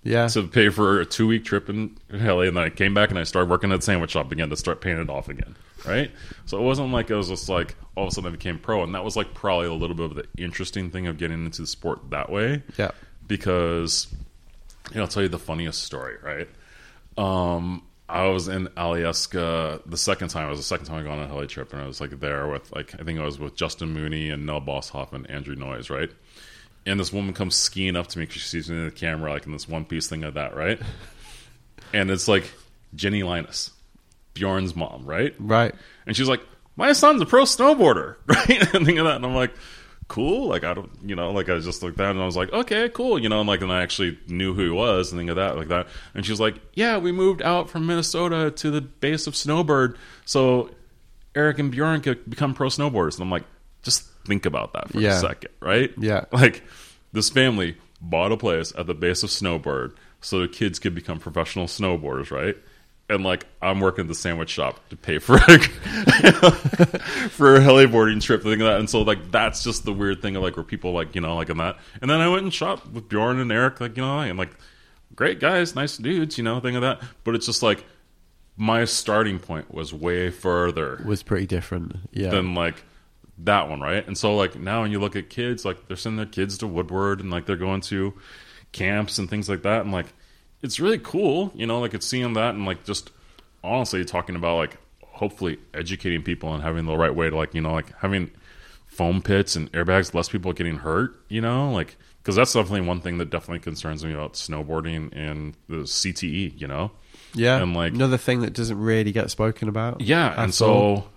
Yeah. 0.02 0.28
to 0.28 0.46
pay 0.46 0.68
for 0.68 1.00
a 1.00 1.06
two 1.06 1.26
week 1.26 1.44
trip 1.44 1.68
in 1.68 1.96
heli, 2.10 2.48
and 2.48 2.56
then 2.56 2.64
I 2.64 2.70
came 2.70 2.94
back 2.94 3.10
and 3.10 3.18
I 3.18 3.24
started 3.24 3.50
working 3.50 3.72
at 3.72 3.76
the 3.80 3.82
sandwich 3.84 4.12
shop 4.12 4.30
again 4.30 4.50
to 4.50 4.56
start 4.56 4.80
paying 4.80 4.98
it 4.98 5.10
off 5.10 5.28
again. 5.28 5.56
Right. 5.84 6.10
So 6.44 6.58
it 6.58 6.62
wasn't 6.62 6.92
like 6.92 7.10
it 7.10 7.14
was 7.14 7.28
just 7.28 7.48
like 7.48 7.74
all 7.96 8.04
of 8.04 8.08
a 8.08 8.14
sudden 8.14 8.28
I 8.28 8.32
became 8.32 8.58
pro, 8.58 8.82
and 8.82 8.94
that 8.94 9.04
was 9.04 9.16
like 9.16 9.34
probably 9.34 9.66
a 9.66 9.72
little 9.72 9.96
bit 9.96 10.06
of 10.06 10.14
the 10.14 10.26
interesting 10.36 10.90
thing 10.90 11.06
of 11.06 11.18
getting 11.18 11.44
into 11.44 11.62
the 11.62 11.66
sport 11.66 12.10
that 12.10 12.30
way 12.30 12.62
yeah. 12.78 12.90
because 13.26 14.08
you 14.90 14.96
know, 14.96 15.02
I'll 15.02 15.08
tell 15.08 15.22
you 15.22 15.28
the 15.28 15.38
funniest 15.38 15.82
story, 15.82 16.16
right? 16.22 16.48
Um, 17.18 17.82
I 18.08 18.26
was 18.28 18.46
in 18.46 18.68
Alyeska 18.68 19.82
the 19.84 19.96
second 19.96 20.28
time. 20.28 20.46
It 20.46 20.50
was 20.50 20.60
the 20.60 20.64
second 20.64 20.86
time 20.86 21.00
I 21.00 21.02
got 21.02 21.18
on 21.18 21.24
a 21.24 21.26
heli 21.26 21.46
trip, 21.48 21.72
and 21.72 21.82
I 21.82 21.86
was 21.86 22.00
like 22.00 22.18
there 22.20 22.46
with 22.46 22.72
like 22.74 22.94
I 23.00 23.02
think 23.02 23.18
I 23.18 23.24
was 23.24 23.38
with 23.38 23.56
Justin 23.56 23.92
Mooney 23.92 24.30
and 24.30 24.46
Nell 24.46 24.60
Bosshoff 24.60 25.12
and 25.12 25.28
Andrew 25.28 25.56
Noyes, 25.56 25.90
right? 25.90 26.10
And 26.84 27.00
this 27.00 27.12
woman 27.12 27.34
comes 27.34 27.56
skiing 27.56 27.96
up 27.96 28.06
to 28.08 28.18
me 28.18 28.26
because 28.26 28.42
she 28.42 28.48
sees 28.48 28.70
me 28.70 28.76
in 28.76 28.84
the 28.84 28.90
camera, 28.92 29.32
like 29.32 29.44
in 29.46 29.52
this 29.52 29.68
one 29.68 29.84
piece 29.84 30.06
thing 30.06 30.22
of 30.22 30.34
that, 30.34 30.56
right? 30.56 30.80
And 31.92 32.10
it's 32.10 32.26
like 32.26 32.50
Jenny 32.96 33.22
Leines, 33.22 33.70
Bjorn's 34.34 34.74
mom, 34.74 35.06
right? 35.06 35.32
Right. 35.38 35.72
And 36.04 36.16
she's 36.16 36.28
like, 36.28 36.40
"My 36.74 36.92
son's 36.92 37.22
a 37.22 37.26
pro 37.26 37.44
snowboarder," 37.44 38.16
right? 38.26 38.74
and 38.74 38.84
thing 38.84 38.98
of 38.98 39.06
that, 39.06 39.16
and 39.16 39.24
I'm 39.24 39.34
like, 39.36 39.54
"Cool." 40.08 40.48
Like 40.48 40.64
I 40.64 40.74
don't, 40.74 40.90
you 41.04 41.14
know, 41.16 41.30
like 41.32 41.48
I 41.48 41.58
just 41.58 41.82
looked 41.82 41.98
down 41.98 42.10
and 42.10 42.22
I 42.22 42.26
was 42.26 42.36
like, 42.36 42.52
"Okay, 42.52 42.88
cool," 42.88 43.18
you 43.18 43.28
know, 43.28 43.40
and 43.40 43.48
like, 43.48 43.60
and 43.62 43.72
I 43.72 43.82
actually 43.82 44.18
knew 44.28 44.54
who 44.54 44.64
he 44.64 44.70
was, 44.70 45.12
and 45.12 45.18
thing 45.20 45.28
of 45.30 45.36
that, 45.36 45.56
like 45.56 45.68
that. 45.68 45.88
And 46.14 46.24
she's 46.24 46.40
like, 46.40 46.56
"Yeah, 46.74 46.98
we 46.98 47.12
moved 47.12 47.42
out 47.42 47.68
from 47.70 47.86
Minnesota 47.86 48.50
to 48.50 48.70
the 48.70 48.80
base 48.80 49.26
of 49.26 49.34
Snowbird, 49.36 49.98
so 50.24 50.70
Eric 51.34 51.58
and 51.58 51.70
Bjorn 51.70 52.00
could 52.00 52.28
become 52.28 52.54
pro 52.54 52.68
snowboarders." 52.68 53.14
And 53.14 53.22
I'm 53.22 53.30
like, 53.30 53.44
just 53.82 54.04
think 54.26 54.46
about 54.46 54.72
that 54.72 54.90
for 54.90 54.98
Yeah. 55.00 55.16
a 55.16 55.20
second, 55.20 55.50
right? 55.60 55.92
Yeah. 55.98 56.24
Like 56.32 56.62
this 57.12 57.30
family 57.30 57.76
bought 58.00 58.32
a 58.32 58.36
place 58.36 58.72
at 58.76 58.86
the 58.86 58.94
base 58.94 59.22
of 59.22 59.30
Snowbird 59.30 59.96
so 60.20 60.40
the 60.40 60.48
kids 60.48 60.78
could 60.78 60.94
become 60.94 61.18
professional 61.18 61.66
snowboarders, 61.66 62.30
right? 62.30 62.56
And 63.08 63.22
like 63.22 63.46
I'm 63.62 63.78
working 63.80 64.02
at 64.02 64.08
the 64.08 64.14
sandwich 64.16 64.50
shop 64.50 64.80
to 64.88 64.96
pay 64.96 65.18
for 65.18 65.38
for 65.38 67.54
a 67.54 67.60
heliboarding 67.60 68.20
trip, 68.20 68.42
thing 68.42 68.50
like 68.50 68.58
that. 68.60 68.80
And 68.80 68.90
so 68.90 69.02
like 69.02 69.30
that's 69.30 69.62
just 69.62 69.84
the 69.84 69.92
weird 69.92 70.22
thing 70.22 70.34
of 70.34 70.42
like 70.42 70.56
where 70.56 70.64
people 70.64 70.92
like 70.92 71.14
you 71.14 71.20
know 71.20 71.36
like 71.36 71.48
in 71.48 71.58
that. 71.58 71.76
And 72.00 72.10
then 72.10 72.20
I 72.20 72.28
went 72.28 72.42
and 72.42 72.52
shot 72.52 72.92
with 72.92 73.08
Bjorn 73.08 73.38
and 73.38 73.52
Eric, 73.52 73.80
like 73.80 73.96
you 73.96 74.02
know, 74.02 74.18
and 74.18 74.38
like 74.38 74.50
great 75.14 75.38
guys, 75.38 75.76
nice 75.76 75.96
dudes, 75.96 76.36
you 76.36 76.44
know, 76.44 76.58
thing 76.60 76.74
of 76.74 76.82
that. 76.82 77.00
But 77.22 77.36
it's 77.36 77.46
just 77.46 77.62
like 77.62 77.84
my 78.56 78.84
starting 78.84 79.38
point 79.38 79.72
was 79.72 79.92
way 79.92 80.30
further 80.30 81.02
Was 81.04 81.22
pretty 81.22 81.46
different. 81.46 81.96
Yeah. 82.10 82.30
than 82.30 82.54
like 82.54 82.82
that 83.38 83.68
one, 83.68 83.80
right? 83.80 84.06
And 84.06 84.16
so 84.16 84.34
like 84.34 84.58
now 84.58 84.82
when 84.82 84.90
you 84.90 84.98
look 84.98 85.14
at 85.14 85.30
kids, 85.30 85.64
like 85.64 85.88
they're 85.88 85.96
sending 85.96 86.16
their 86.16 86.26
kids 86.26 86.58
to 86.58 86.66
Woodward 86.66 87.20
and 87.20 87.30
like 87.30 87.46
they're 87.46 87.56
going 87.56 87.82
to 87.82 88.14
camps 88.72 89.18
and 89.18 89.30
things 89.30 89.48
like 89.48 89.62
that, 89.62 89.82
and 89.82 89.92
like 89.92 90.06
it's 90.66 90.80
really 90.80 90.98
cool, 90.98 91.52
you 91.54 91.66
know, 91.66 91.80
like 91.80 91.94
it's 91.94 92.06
seeing 92.06 92.34
that 92.34 92.54
and 92.54 92.66
like 92.66 92.84
just 92.84 93.10
honestly 93.64 94.04
talking 94.04 94.36
about 94.36 94.56
like 94.56 94.76
hopefully 95.02 95.58
educating 95.72 96.22
people 96.22 96.52
and 96.52 96.62
having 96.62 96.84
the 96.84 96.96
right 96.96 97.14
way 97.14 97.30
to 97.30 97.36
like 97.36 97.54
you 97.54 97.60
know 97.62 97.72
like 97.72 97.96
having 98.00 98.30
foam 98.86 99.22
pits 99.22 99.56
and 99.56 99.70
airbags, 99.72 100.12
less 100.12 100.28
people 100.28 100.52
getting 100.52 100.78
hurt, 100.78 101.18
you 101.28 101.40
know, 101.40 101.70
like 101.70 101.96
because 102.22 102.34
that's 102.34 102.52
definitely 102.52 102.80
one 102.80 103.00
thing 103.00 103.18
that 103.18 103.30
definitely 103.30 103.60
concerns 103.60 104.04
me 104.04 104.12
about 104.12 104.32
snowboarding 104.34 105.10
and 105.12 105.54
the 105.68 105.76
CTE, 105.76 106.60
you 106.60 106.66
know. 106.66 106.90
yeah. 107.34 107.62
and, 107.62 107.74
like- 107.74 107.92
another 107.94 108.18
thing 108.18 108.40
that 108.40 108.52
doesn't 108.52 108.78
really 108.78 109.12
get 109.12 109.30
spoken 109.30 109.68
about. 109.68 110.00
Yeah, 110.00 110.34
and 110.42 110.52
so 110.52 110.72
all. 110.72 111.08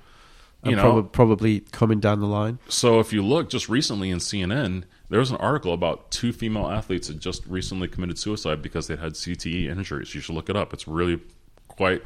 You 0.64 0.76
know? 0.76 0.82
prob- 0.82 1.12
probably 1.14 1.62
coming 1.72 2.00
down 2.00 2.20
the 2.20 2.28
line. 2.28 2.60
So 2.68 3.00
if 3.00 3.14
you 3.14 3.22
look 3.24 3.50
just 3.50 3.70
recently 3.70 4.10
in 4.10 4.18
CNN, 4.20 4.84
there 5.10 5.20
was 5.20 5.32
an 5.32 5.38
article 5.38 5.74
about 5.74 6.12
two 6.12 6.34
female 6.34 6.68
athletes 6.68 7.08
that 7.08 7.20
just 7.20 7.46
recently 7.48 7.88
committed 7.88 8.20
suicide 8.20 8.62
because 8.62 8.88
they 8.88 8.96
had 8.98 9.14
CTE 9.14 9.68
injuries. 9.70 10.14
You 10.14 10.22
should 10.22 10.36
look 10.36 10.50
it 10.50 10.56
up. 10.58 10.74
It's 10.74 10.88
really 10.88 11.20
quite 11.70 12.04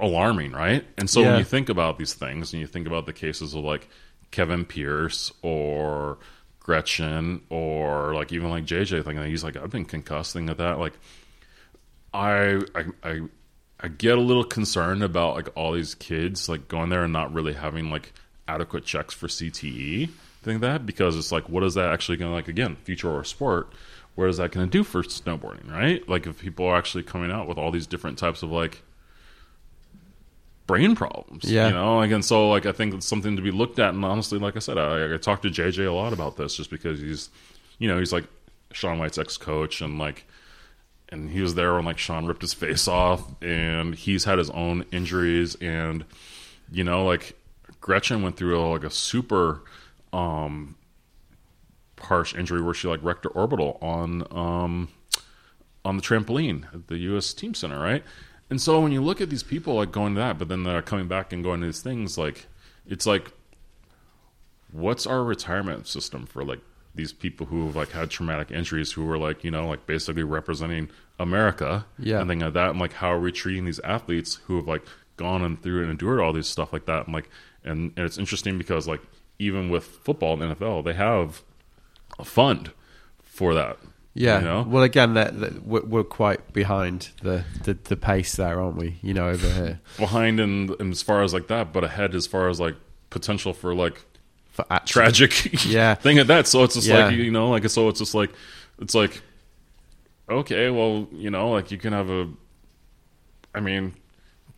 alarming, 0.00 0.52
right? 0.52 0.84
And 0.96 1.10
so 1.10 1.20
Yeah. 1.20 1.30
when 1.32 1.38
you 1.40 1.44
think 1.44 1.68
about 1.68 1.98
these 1.98 2.14
things 2.14 2.52
and 2.54 2.60
you 2.60 2.66
think 2.66 2.86
about 2.86 3.04
the 3.06 3.12
cases 3.12 3.52
of 3.54 3.62
like 3.62 3.88
Kevin 4.30 4.64
Pearce 4.64 5.30
or 5.42 6.18
Gretchen 6.60 7.42
or 7.50 8.14
like 8.14 8.32
even 8.32 8.48
like 8.48 8.64
JJ 8.64 9.02
thing, 9.04 9.22
he's 9.26 9.44
like, 9.44 9.56
I've 9.56 9.70
been 9.70 9.84
concussed, 9.84 10.32
thing 10.32 10.46
like 10.46 10.56
that. 10.56 10.78
Like 10.78 10.94
I 12.14 12.60
I 12.74 12.84
I 13.04 13.20
I 13.82 13.88
get 13.88 14.18
a 14.18 14.20
little 14.20 14.44
concerned 14.44 15.02
about 15.02 15.36
like 15.36 15.48
all 15.56 15.72
these 15.72 15.94
kids 15.94 16.48
like 16.48 16.68
going 16.68 16.90
there 16.90 17.02
and 17.04 17.12
not 17.12 17.32
really 17.32 17.54
having 17.54 17.90
like 17.90 18.12
adequate 18.46 18.84
checks 18.84 19.14
for 19.14 19.26
CTE 19.26 20.10
thing 20.42 20.60
that 20.60 20.86
because 20.86 21.16
it's 21.16 21.30
like 21.32 21.48
what 21.48 21.62
is 21.62 21.74
that 21.74 21.90
actually 21.92 22.16
going 22.16 22.30
to 22.30 22.34
like 22.34 22.48
again 22.48 22.74
future 22.84 23.10
or 23.10 23.22
sport 23.24 23.72
what 24.14 24.28
is 24.28 24.38
that 24.38 24.50
going 24.52 24.66
to 24.66 24.70
do 24.70 24.82
for 24.82 25.02
snowboarding 25.02 25.70
right 25.70 26.08
like 26.08 26.26
if 26.26 26.38
people 26.40 26.64
are 26.66 26.76
actually 26.76 27.02
coming 27.02 27.30
out 27.30 27.46
with 27.46 27.58
all 27.58 27.70
these 27.70 27.86
different 27.86 28.16
types 28.18 28.42
of 28.42 28.50
like 28.50 28.82
brain 30.66 30.94
problems 30.94 31.44
Yeah. 31.44 31.68
you 31.68 31.74
know 31.74 31.96
like 31.98 32.10
and 32.10 32.24
so 32.24 32.48
like 32.48 32.64
I 32.64 32.72
think 32.72 32.94
it's 32.94 33.06
something 33.06 33.36
to 33.36 33.42
be 33.42 33.50
looked 33.50 33.78
at 33.78 33.92
and 33.94 34.04
honestly 34.04 34.38
like 34.38 34.56
I 34.56 34.60
said 34.60 34.78
I, 34.78 35.12
I 35.14 35.16
talked 35.16 35.42
to 35.42 35.48
JJ 35.50 35.86
a 35.86 35.90
lot 35.92 36.12
about 36.12 36.36
this 36.36 36.54
just 36.56 36.70
because 36.70 37.00
he's 37.00 37.28
you 37.78 37.88
know 37.88 37.98
he's 37.98 38.12
like 38.12 38.24
Shaun 38.72 38.98
White's 38.98 39.18
ex 39.18 39.36
coach 39.36 39.80
and 39.80 39.98
like 39.98 40.24
and 41.10 41.30
he 41.30 41.40
was 41.40 41.54
there 41.54 41.74
when 41.74 41.84
like 41.84 41.98
Shaun 41.98 42.26
ripped 42.26 42.42
his 42.42 42.54
face 42.54 42.86
off, 42.88 43.22
and 43.42 43.94
he's 43.94 44.24
had 44.24 44.38
his 44.38 44.50
own 44.50 44.84
injuries, 44.92 45.56
and 45.56 46.04
you 46.70 46.84
know, 46.84 47.04
like 47.04 47.36
Gretchen 47.80 48.22
went 48.22 48.36
through 48.36 48.58
a, 48.58 48.62
like 48.70 48.84
a 48.84 48.90
super 48.90 49.62
um 50.12 50.76
harsh 52.00 52.34
injury 52.34 52.62
where 52.62 52.74
she 52.74 52.88
like 52.88 53.02
wrecked 53.02 53.24
her 53.24 53.30
orbital 53.30 53.78
on 53.80 54.26
um 54.30 54.88
on 55.84 55.96
the 55.96 56.02
trampoline 56.02 56.72
at 56.74 56.88
the 56.88 56.98
U.S. 56.98 57.32
Team 57.32 57.54
Center, 57.54 57.78
right? 57.78 58.04
And 58.50 58.60
so 58.60 58.80
when 58.80 58.92
you 58.92 59.00
look 59.00 59.20
at 59.20 59.30
these 59.30 59.42
people 59.42 59.74
like 59.74 59.92
going 59.92 60.14
to 60.14 60.20
that, 60.20 60.38
but 60.38 60.48
then 60.48 60.64
they're 60.64 60.82
coming 60.82 61.08
back 61.08 61.32
and 61.32 61.42
going 61.42 61.60
to 61.60 61.66
these 61.66 61.80
things, 61.80 62.18
like 62.18 62.46
it's 62.86 63.06
like, 63.06 63.30
what's 64.72 65.06
our 65.06 65.22
retirement 65.22 65.86
system 65.86 66.26
for 66.26 66.44
like 66.44 66.60
these 66.94 67.12
people 67.12 67.46
who 67.46 67.66
have 67.66 67.76
like 67.76 67.90
had 67.92 68.10
traumatic 68.10 68.50
injuries 68.50 68.92
who 68.92 69.04
were 69.04 69.18
like 69.18 69.44
you 69.44 69.50
know 69.50 69.66
like 69.68 69.86
basically 69.86 70.22
representing 70.24 70.88
America 71.18 71.86
Yeah. 71.98 72.20
and 72.20 72.28
things 72.28 72.42
like 72.42 72.54
that. 72.54 72.70
And 72.70 72.80
like 72.80 72.94
how 72.94 73.12
are 73.12 73.20
we 73.20 73.30
treating 73.32 73.64
these 73.64 73.78
athletes 73.80 74.36
who 74.46 74.56
have 74.56 74.66
like 74.66 74.82
gone 75.16 75.42
and 75.42 75.62
through 75.62 75.82
and 75.82 75.90
endured 75.90 76.18
all 76.20 76.32
these 76.32 76.46
stuff 76.46 76.72
like 76.72 76.86
that? 76.86 77.06
And 77.06 77.14
like 77.14 77.28
and, 77.64 77.92
and 77.96 78.06
it's 78.06 78.18
interesting 78.18 78.56
because 78.58 78.88
like 78.88 79.00
even 79.38 79.70
with 79.70 79.84
football 79.84 80.40
and 80.42 80.56
NFL, 80.56 80.84
they 80.84 80.94
have 80.94 81.42
a 82.18 82.24
fund 82.24 82.72
for 83.22 83.54
that. 83.54 83.78
Yeah. 84.12 84.38
you 84.40 84.44
know? 84.44 84.62
Well, 84.68 84.82
again, 84.82 85.14
that, 85.14 85.38
that 85.40 85.64
we're, 85.64 85.82
we're 85.84 86.04
quite 86.04 86.52
behind 86.52 87.10
the, 87.22 87.44
the 87.64 87.74
the 87.74 87.96
pace 87.96 88.34
there, 88.36 88.60
aren't 88.60 88.76
we? 88.76 88.98
You 89.02 89.14
know, 89.14 89.28
over 89.28 89.48
here 89.48 89.80
behind 89.96 90.40
and, 90.40 90.70
in 90.80 90.90
as 90.90 91.00
far 91.02 91.22
as 91.22 91.32
like 91.32 91.46
that, 91.46 91.72
but 91.72 91.84
ahead 91.84 92.14
as 92.14 92.26
far 92.26 92.48
as 92.48 92.58
like 92.60 92.74
potential 93.10 93.52
for 93.52 93.74
like. 93.74 94.04
Tragic 94.86 95.64
Yeah. 95.66 95.94
thing 95.94 96.18
at 96.18 96.26
that. 96.28 96.46
So 96.46 96.64
it's 96.64 96.74
just 96.74 96.86
Yeah. 96.86 97.06
like 97.06 97.16
you 97.16 97.30
know, 97.30 97.50
like 97.50 97.68
so 97.68 97.88
it's 97.88 97.98
just 97.98 98.14
like 98.14 98.30
it's 98.80 98.94
like 98.94 99.20
okay, 100.28 100.70
well, 100.70 101.08
you 101.12 101.30
know, 101.30 101.50
like 101.50 101.70
you 101.70 101.78
can 101.78 101.92
have 101.92 102.10
a 102.10 102.28
I 103.54 103.60
mean, 103.60 103.94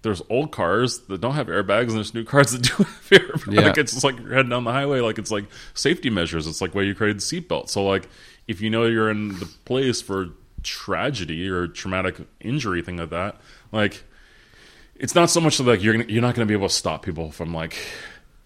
there's 0.03 0.21
old 0.29 0.53
cars 0.53 0.99
that 1.09 1.21
don't 1.21 1.35
have 1.35 1.47
airbags 1.47 1.89
and 1.89 1.93
there's 1.97 2.13
new 2.15 2.25
cars 2.25 2.51
that 2.53 2.63
do 2.63 2.75
have 2.85 3.09
airbags. 3.11 3.53
Yeah. 3.55 3.73
It's 3.77 3.93
just 3.93 4.05
like 4.05 4.19
you're 4.19 4.35
heading 4.35 4.51
down 4.51 4.65
the 4.65 4.73
highway, 4.73 5.01
like 5.01 5.19
it's 5.19 5.31
like 5.31 5.45
safety 5.75 6.11
measures. 6.11 6.47
It's 6.47 6.61
like 6.61 6.75
why 6.75 6.83
you 6.83 6.95
created 6.95 7.19
the 7.19 7.23
seatbelt. 7.23 7.69
So 7.71 7.85
like 7.85 8.09
if 8.49 8.61
you 8.61 8.69
know 8.71 8.85
you're 8.87 9.11
in 9.11 9.39
the 9.39 9.47
place 9.65 10.03
for 10.03 10.29
tragedy 10.63 11.49
or 11.49 11.69
traumatic 11.69 12.17
injury, 12.41 12.83
thing 12.83 12.97
like 12.99 13.11
that, 13.11 13.41
like 13.71 14.05
it's 14.97 15.15
not 15.15 15.31
so 15.31 15.41
much 15.41 15.59
that 15.59 15.65
like 15.65 15.83
you're 15.83 15.95
gonna, 15.95 16.05
you're 16.09 16.23
not 16.23 16.35
going 16.35 16.47
to 16.47 16.51
be 16.51 16.57
able 16.57 16.69
to 16.69 16.75
stop 16.75 17.03
people 17.05 17.31
from 17.33 17.55
like 17.55 17.77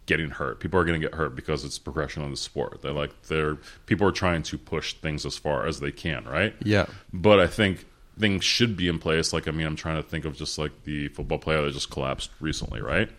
getting 0.06 0.30
hurt. 0.30 0.60
People 0.60 0.78
are 0.80 0.84
going 0.84 1.00
to 1.00 1.04
get 1.06 1.14
hurt 1.16 1.34
because 1.36 1.64
it's 1.64 1.78
progression 1.78 2.22
of 2.22 2.30
the 2.30 2.36
sport. 2.36 2.80
They're 2.82 2.92
like 2.92 3.22
they're 3.28 3.56
people 3.86 4.06
are 4.08 4.12
trying 4.12 4.42
to 4.44 4.58
push 4.58 4.94
things 4.94 5.26
as 5.26 5.36
far 5.36 5.66
as 5.66 5.80
they 5.80 5.90
can, 5.92 6.24
right? 6.24 6.54
Yeah. 6.62 6.86
But 7.12 7.40
I 7.40 7.46
think 7.46 7.84
things 8.18 8.44
should 8.44 8.76
be 8.76 8.88
in 8.88 8.98
place. 8.98 9.32
Like 9.32 9.46
I 9.48 9.50
mean, 9.50 9.66
I'm 9.66 9.76
trying 9.76 9.96
to 9.96 10.08
think 10.08 10.24
of 10.24 10.36
just 10.36 10.58
like 10.58 10.84
the 10.84 11.08
football 11.08 11.38
player 11.38 11.62
that 11.62 11.72
just 11.72 11.90
collapsed 11.90 12.30
recently, 12.40 12.80
right? 12.80 13.10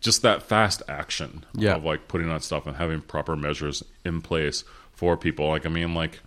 Just 0.00 0.22
that 0.22 0.42
fast 0.42 0.82
action 0.88 1.44
Yeah. 1.54 1.74
of 1.74 1.84
like 1.84 2.08
putting 2.08 2.30
on 2.30 2.40
stuff 2.40 2.66
and 2.66 2.76
having 2.76 3.00
proper 3.02 3.36
measures 3.36 3.82
in 4.04 4.22
place 4.22 4.64
for 4.92 5.16
people. 5.16 5.48
Like 5.48 5.66
I 5.66 5.68
mean, 5.68 5.94
like 5.94 6.20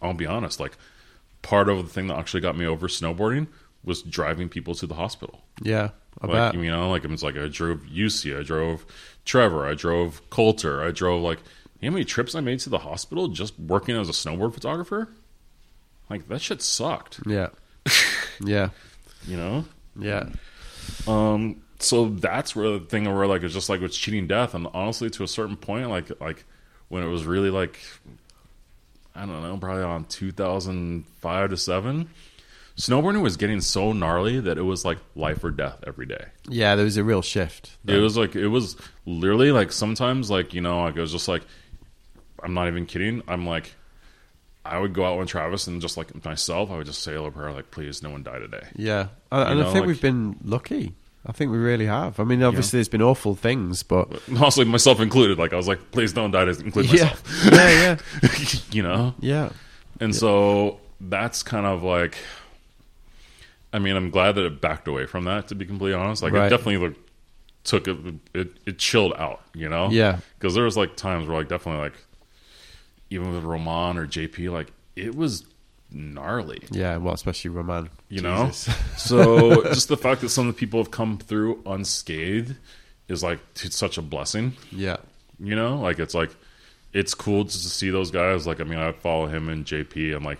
I'll 0.00 0.14
be 0.14 0.26
honest, 0.26 0.60
like 0.60 0.76
part 1.42 1.68
of 1.68 1.78
the 1.78 1.92
thing 1.92 2.06
that 2.06 2.16
actually 2.18 2.40
got 2.40 2.56
me 2.56 2.64
over 2.66 2.86
snowboarding 2.88 3.48
was 3.84 4.02
driving 4.02 4.48
people 4.48 4.74
to 4.74 4.86
the 4.86 4.94
hospital. 4.94 5.42
Yeah. 5.62 5.90
I 6.22 6.26
Like 6.26 6.52
bet. 6.52 6.62
you 6.62 6.70
know, 6.70 6.90
like 6.90 7.04
it 7.04 7.10
was 7.10 7.22
like 7.22 7.36
I 7.36 7.48
drove 7.48 7.80
UC, 7.82 8.38
I 8.38 8.42
drove 8.42 8.84
Trevor, 9.24 9.66
I 9.66 9.74
drove 9.74 10.20
Coulter, 10.30 10.82
I 10.82 10.90
drove 10.90 11.22
like 11.22 11.38
you 11.80 11.88
know 11.88 11.92
how 11.92 11.94
many 11.94 12.04
trips 12.04 12.34
I 12.34 12.40
made 12.40 12.60
to 12.60 12.70
the 12.70 12.78
hospital 12.78 13.28
just 13.28 13.58
working 13.58 13.96
as 13.96 14.08
a 14.08 14.12
snowboard 14.12 14.52
photographer? 14.54 15.08
Like 16.10 16.28
that 16.28 16.40
shit 16.42 16.62
sucked. 16.62 17.20
Yeah. 17.26 17.48
Yeah. 18.42 18.70
You 19.26 19.36
know? 19.36 19.64
Yeah. 19.98 20.28
Um 21.06 21.62
so 21.78 22.08
that's 22.08 22.54
where 22.56 22.70
the 22.78 22.80
thing 22.80 23.04
where 23.14 23.26
like 23.26 23.42
it's 23.42 23.54
just 23.54 23.68
like 23.68 23.80
it's 23.82 23.96
cheating 23.96 24.26
death 24.26 24.54
and 24.54 24.66
honestly 24.74 25.08
to 25.10 25.24
a 25.24 25.28
certain 25.28 25.56
point 25.56 25.88
like 25.90 26.10
like 26.20 26.44
when 26.88 27.02
it 27.02 27.06
was 27.08 27.24
really 27.24 27.50
like 27.50 27.78
I 29.14 29.26
don't 29.26 29.42
know, 29.42 29.56
probably 29.58 29.82
on 29.82 30.04
2005 30.04 31.50
to 31.50 31.56
7 31.56 32.08
snowboarding 32.80 33.22
was 33.22 33.36
getting 33.36 33.60
so 33.60 33.92
gnarly 33.92 34.40
that 34.40 34.58
it 34.58 34.62
was 34.62 34.84
like 34.84 34.98
life 35.14 35.44
or 35.44 35.50
death 35.50 35.82
every 35.86 36.06
day. 36.06 36.26
Yeah. 36.48 36.76
There 36.76 36.84
was 36.84 36.96
a 36.96 37.04
real 37.04 37.22
shift. 37.22 37.76
It 37.86 37.98
was 37.98 38.16
like 38.16 38.34
it 38.34 38.48
was 38.48 38.76
literally 39.06 39.52
like 39.52 39.70
sometimes 39.72 40.30
like 40.30 40.54
you 40.54 40.60
know 40.60 40.82
like 40.82 40.96
it 40.96 41.00
was 41.00 41.12
just 41.12 41.28
like 41.28 41.42
I'm 42.42 42.54
not 42.54 42.68
even 42.68 42.86
kidding. 42.86 43.22
I'm 43.28 43.46
like 43.46 43.74
I 44.64 44.78
would 44.78 44.92
go 44.92 45.04
out 45.04 45.18
with 45.18 45.28
Travis 45.28 45.66
and 45.66 45.80
just 45.80 45.96
like 45.96 46.24
myself, 46.24 46.70
I 46.70 46.76
would 46.76 46.86
just 46.86 47.02
say 47.02 47.12
a 47.12 47.16
little 47.16 47.30
prayer 47.30 47.52
like, 47.52 47.70
please, 47.70 48.02
no 48.02 48.10
one 48.10 48.22
die 48.22 48.38
today. 48.38 48.66
Yeah. 48.76 49.08
And, 49.32 49.50
and 49.50 49.58
You 49.58 49.64
I 49.66 49.72
think 49.72 49.80
like- 49.80 49.86
we've 49.86 50.02
been 50.02 50.36
lucky. 50.44 50.94
I 51.26 51.32
think 51.32 51.52
we 51.52 51.58
really 51.58 51.84
have. 51.84 52.18
I 52.18 52.24
mean, 52.24 52.42
obviously, 52.42 52.78
there's 52.78 52.88
been 52.88 53.02
awful 53.02 53.34
things, 53.34 53.82
but 53.82 54.08
Also, 54.40 54.64
myself 54.64 55.00
included. 55.00 55.38
Like 55.38 55.52
I 55.52 55.56
was 55.56 55.68
like, 55.68 55.90
please 55.90 56.14
don't 56.14 56.30
die, 56.30 56.46
to 56.46 56.50
include 56.52 56.86
yeah, 56.86 57.04
myself. 57.04 57.44
yeah, 57.52 57.96
yeah, 58.22 58.60
you 58.72 58.82
know, 58.82 59.14
yeah, 59.20 59.50
and 60.00 60.16
so 60.16 60.80
that's 60.98 61.42
kind 61.42 61.66
of 61.66 61.82
like. 61.82 62.16
I 63.72 63.78
mean, 63.78 63.96
I'm 63.96 64.10
glad 64.10 64.32
that 64.36 64.44
it 64.44 64.60
backed 64.60 64.88
away 64.88 65.06
from 65.06 65.24
that. 65.24 65.48
To 65.48 65.54
be 65.54 65.64
completely 65.64 65.94
honest, 65.94 66.22
like 66.22 66.32
Right. 66.32 66.46
it 66.46 66.50
definitely 66.50 66.88
like, 66.88 66.96
took 67.64 67.86
it, 67.88 67.96
it. 68.34 68.52
It 68.66 68.78
chilled 68.78 69.12
out. 69.16 69.42
You 69.54 69.68
know. 69.68 69.90
yeah, 69.90 70.18
because 70.38 70.54
there 70.54 70.64
was 70.64 70.76
like 70.76 70.96
times 70.96 71.28
where 71.28 71.36
like 71.38 71.48
definitely 71.48 71.82
like 71.82 71.94
even 73.10 73.32
with 73.32 73.44
Roman 73.44 73.96
or 73.98 74.06
JP 74.06 74.52
like 74.52 74.72
it 74.96 75.14
was 75.14 75.44
gnarly 75.90 76.62
yeah. 76.70 76.96
Well, 76.98 77.14
especially 77.14 77.50
Roman. 77.50 77.90
you 78.08 78.20
know 78.22 78.50
so 78.96 79.62
just 79.64 79.88
the 79.88 79.96
fact 79.96 80.20
that 80.20 80.28
some 80.28 80.46
of 80.48 80.54
the 80.54 80.58
people 80.58 80.78
have 80.78 80.92
come 80.92 81.18
through 81.18 81.60
unscathed 81.66 82.54
is 83.08 83.22
like 83.24 83.40
it's 83.64 83.74
such 83.76 83.98
a 83.98 84.02
blessing 84.02 84.52
yeah, 84.70 84.98
you 85.40 85.56
know 85.56 85.78
like 85.80 85.98
it's 85.98 86.14
like 86.14 86.30
it's 86.92 87.14
cool 87.14 87.42
just 87.44 87.64
to 87.64 87.68
see 87.68 87.90
those 87.90 88.12
guys 88.12 88.46
like 88.46 88.60
I 88.60 88.64
mean 88.64 88.78
I 88.78 88.92
follow 88.92 89.26
him 89.26 89.48
and 89.48 89.64
JP 89.64 90.14
I'm 90.16 90.22
like 90.24 90.38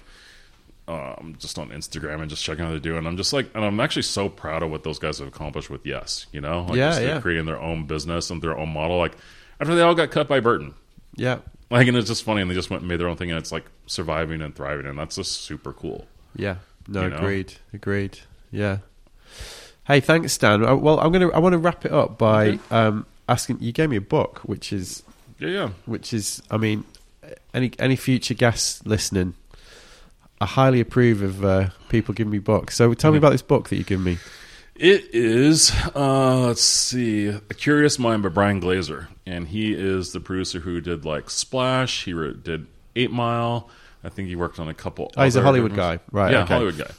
um, 0.91 1.37
just 1.39 1.59
on 1.59 1.69
Instagram 1.71 2.21
and 2.21 2.29
just 2.29 2.43
checking 2.45 2.65
how 2.65 2.71
they're 2.71 2.81
doing. 2.81 3.07
I'm 3.07 3.17
just 3.17 3.33
like, 3.33 3.49
and 3.55 3.65
I'm 3.65 3.79
actually 3.81 4.03
so 4.03 4.29
proud 4.29 4.63
of 4.63 4.71
what 4.71 4.83
those 4.83 4.99
guys 4.99 5.19
have 5.19 5.29
accomplished 5.29 5.71
with 5.71 5.87
Yes. 5.87 6.27
You 6.33 6.41
know, 6.41 6.67
like 6.69 6.77
Yeah, 6.77 6.99
yeah. 6.99 7.21
creating 7.21 7.47
their 7.47 7.61
own 7.61 7.87
business 7.87 8.31
and 8.31 8.43
their 8.43 8.57
own 8.59 8.71
model. 8.71 8.99
Like 8.99 9.17
after 9.61 9.75
they 9.75 9.83
all 9.83 9.95
got 9.95 10.11
cut 10.11 10.27
by 10.29 10.41
Burton, 10.41 10.75
yeah, 11.17 11.39
like, 11.71 11.87
and 11.87 11.97
it's 11.97 12.09
just 12.09 12.25
funny, 12.25 12.41
and 12.43 12.51
they 12.51 12.55
just 12.55 12.71
went 12.71 12.83
and 12.83 12.89
made 12.89 12.99
their 12.99 13.09
own 13.09 13.17
thing, 13.17 13.31
and 13.31 13.39
it's 13.39 13.53
like 13.53 13.65
surviving 13.87 14.41
and 14.43 14.55
thriving, 14.55 14.87
and 14.87 14.99
that's 14.99 15.17
just 15.17 15.33
super 15.43 15.73
cool. 15.73 16.07
yeah. 16.35 16.57
No, 16.89 17.03
You 17.03 17.11
know? 17.11 17.17
agreed, 17.19 17.55
agreed. 17.73 18.19
Yeah. 18.51 18.79
Hey, 19.87 20.01
thanks, 20.01 20.33
Stan. 20.33 20.65
Uh, 20.65 20.75
Well, 20.77 20.99
I'm 21.01 21.13
gonna. 21.13 21.29
I 21.31 21.39
want 21.39 21.53
to 21.53 21.59
wrap 21.59 21.85
it 21.85 21.93
up 21.93 22.19
by 22.19 22.49
Okay. 22.49 22.59
um, 22.71 23.07
asking. 23.29 23.59
You 23.61 23.73
gave 23.73 23.91
me 23.91 23.97
a 23.97 24.01
book, 24.01 24.39
which 24.45 24.73
is 24.73 25.03
Yeah, 25.39 25.49
yeah. 25.49 25.69
which 25.87 26.13
is, 26.13 26.43
I 26.51 26.57
mean, 26.57 26.85
any 27.55 27.73
any 27.79 27.97
future 27.97 28.35
guests 28.35 28.85
listening, 28.87 29.35
I 30.41 30.47
highly 30.47 30.81
approve 30.81 31.23
of 31.23 31.45
uh, 31.45 31.69
people 31.89 32.15
giving 32.15 32.31
me 32.31 32.39
books. 32.39 32.77
So 32.77 32.95
tell 32.95 33.13
me 33.13 33.19
about 33.19 33.33
this 33.33 33.43
book 33.43 33.69
that 33.69 33.77
you 33.77 33.85
give 33.85 34.01
me. 34.01 34.19
It 34.75 35.15
is, 35.15 35.71
uh, 35.95 36.47
let's 36.47 36.63
see, 36.63 37.27
A 37.29 37.55
Curious 37.55 37.99
Mind 37.99 38.23
by 38.23 38.31
Brian 38.31 38.61
Grazer, 38.61 39.09
and 39.27 39.47
he 39.49 39.75
is 39.75 40.13
the 40.13 40.21
producer 40.21 40.61
who 40.61 40.81
did 40.81 41.05
like 41.05 41.29
Splash. 41.29 42.05
He 42.05 42.15
wrote, 42.15 42.43
did 42.43 42.67
Eight 42.97 43.11
Mile. 43.11 43.69
I 44.03 44.09
think 44.09 44.29
he 44.29 44.37
worked 44.37 44.59
on 44.59 44.69
a 44.69 44.75
couple. 44.75 45.13
Oh, 45.19 45.25
he's 45.25 45.37
a 45.37 45.43
Hollywood 45.43 45.75
guy. 45.77 46.01
Right, 46.11 46.33
Yeah, 46.33 46.45
okay. 46.45 46.55
Hollywood 46.55 46.79
guy. 46.79 46.91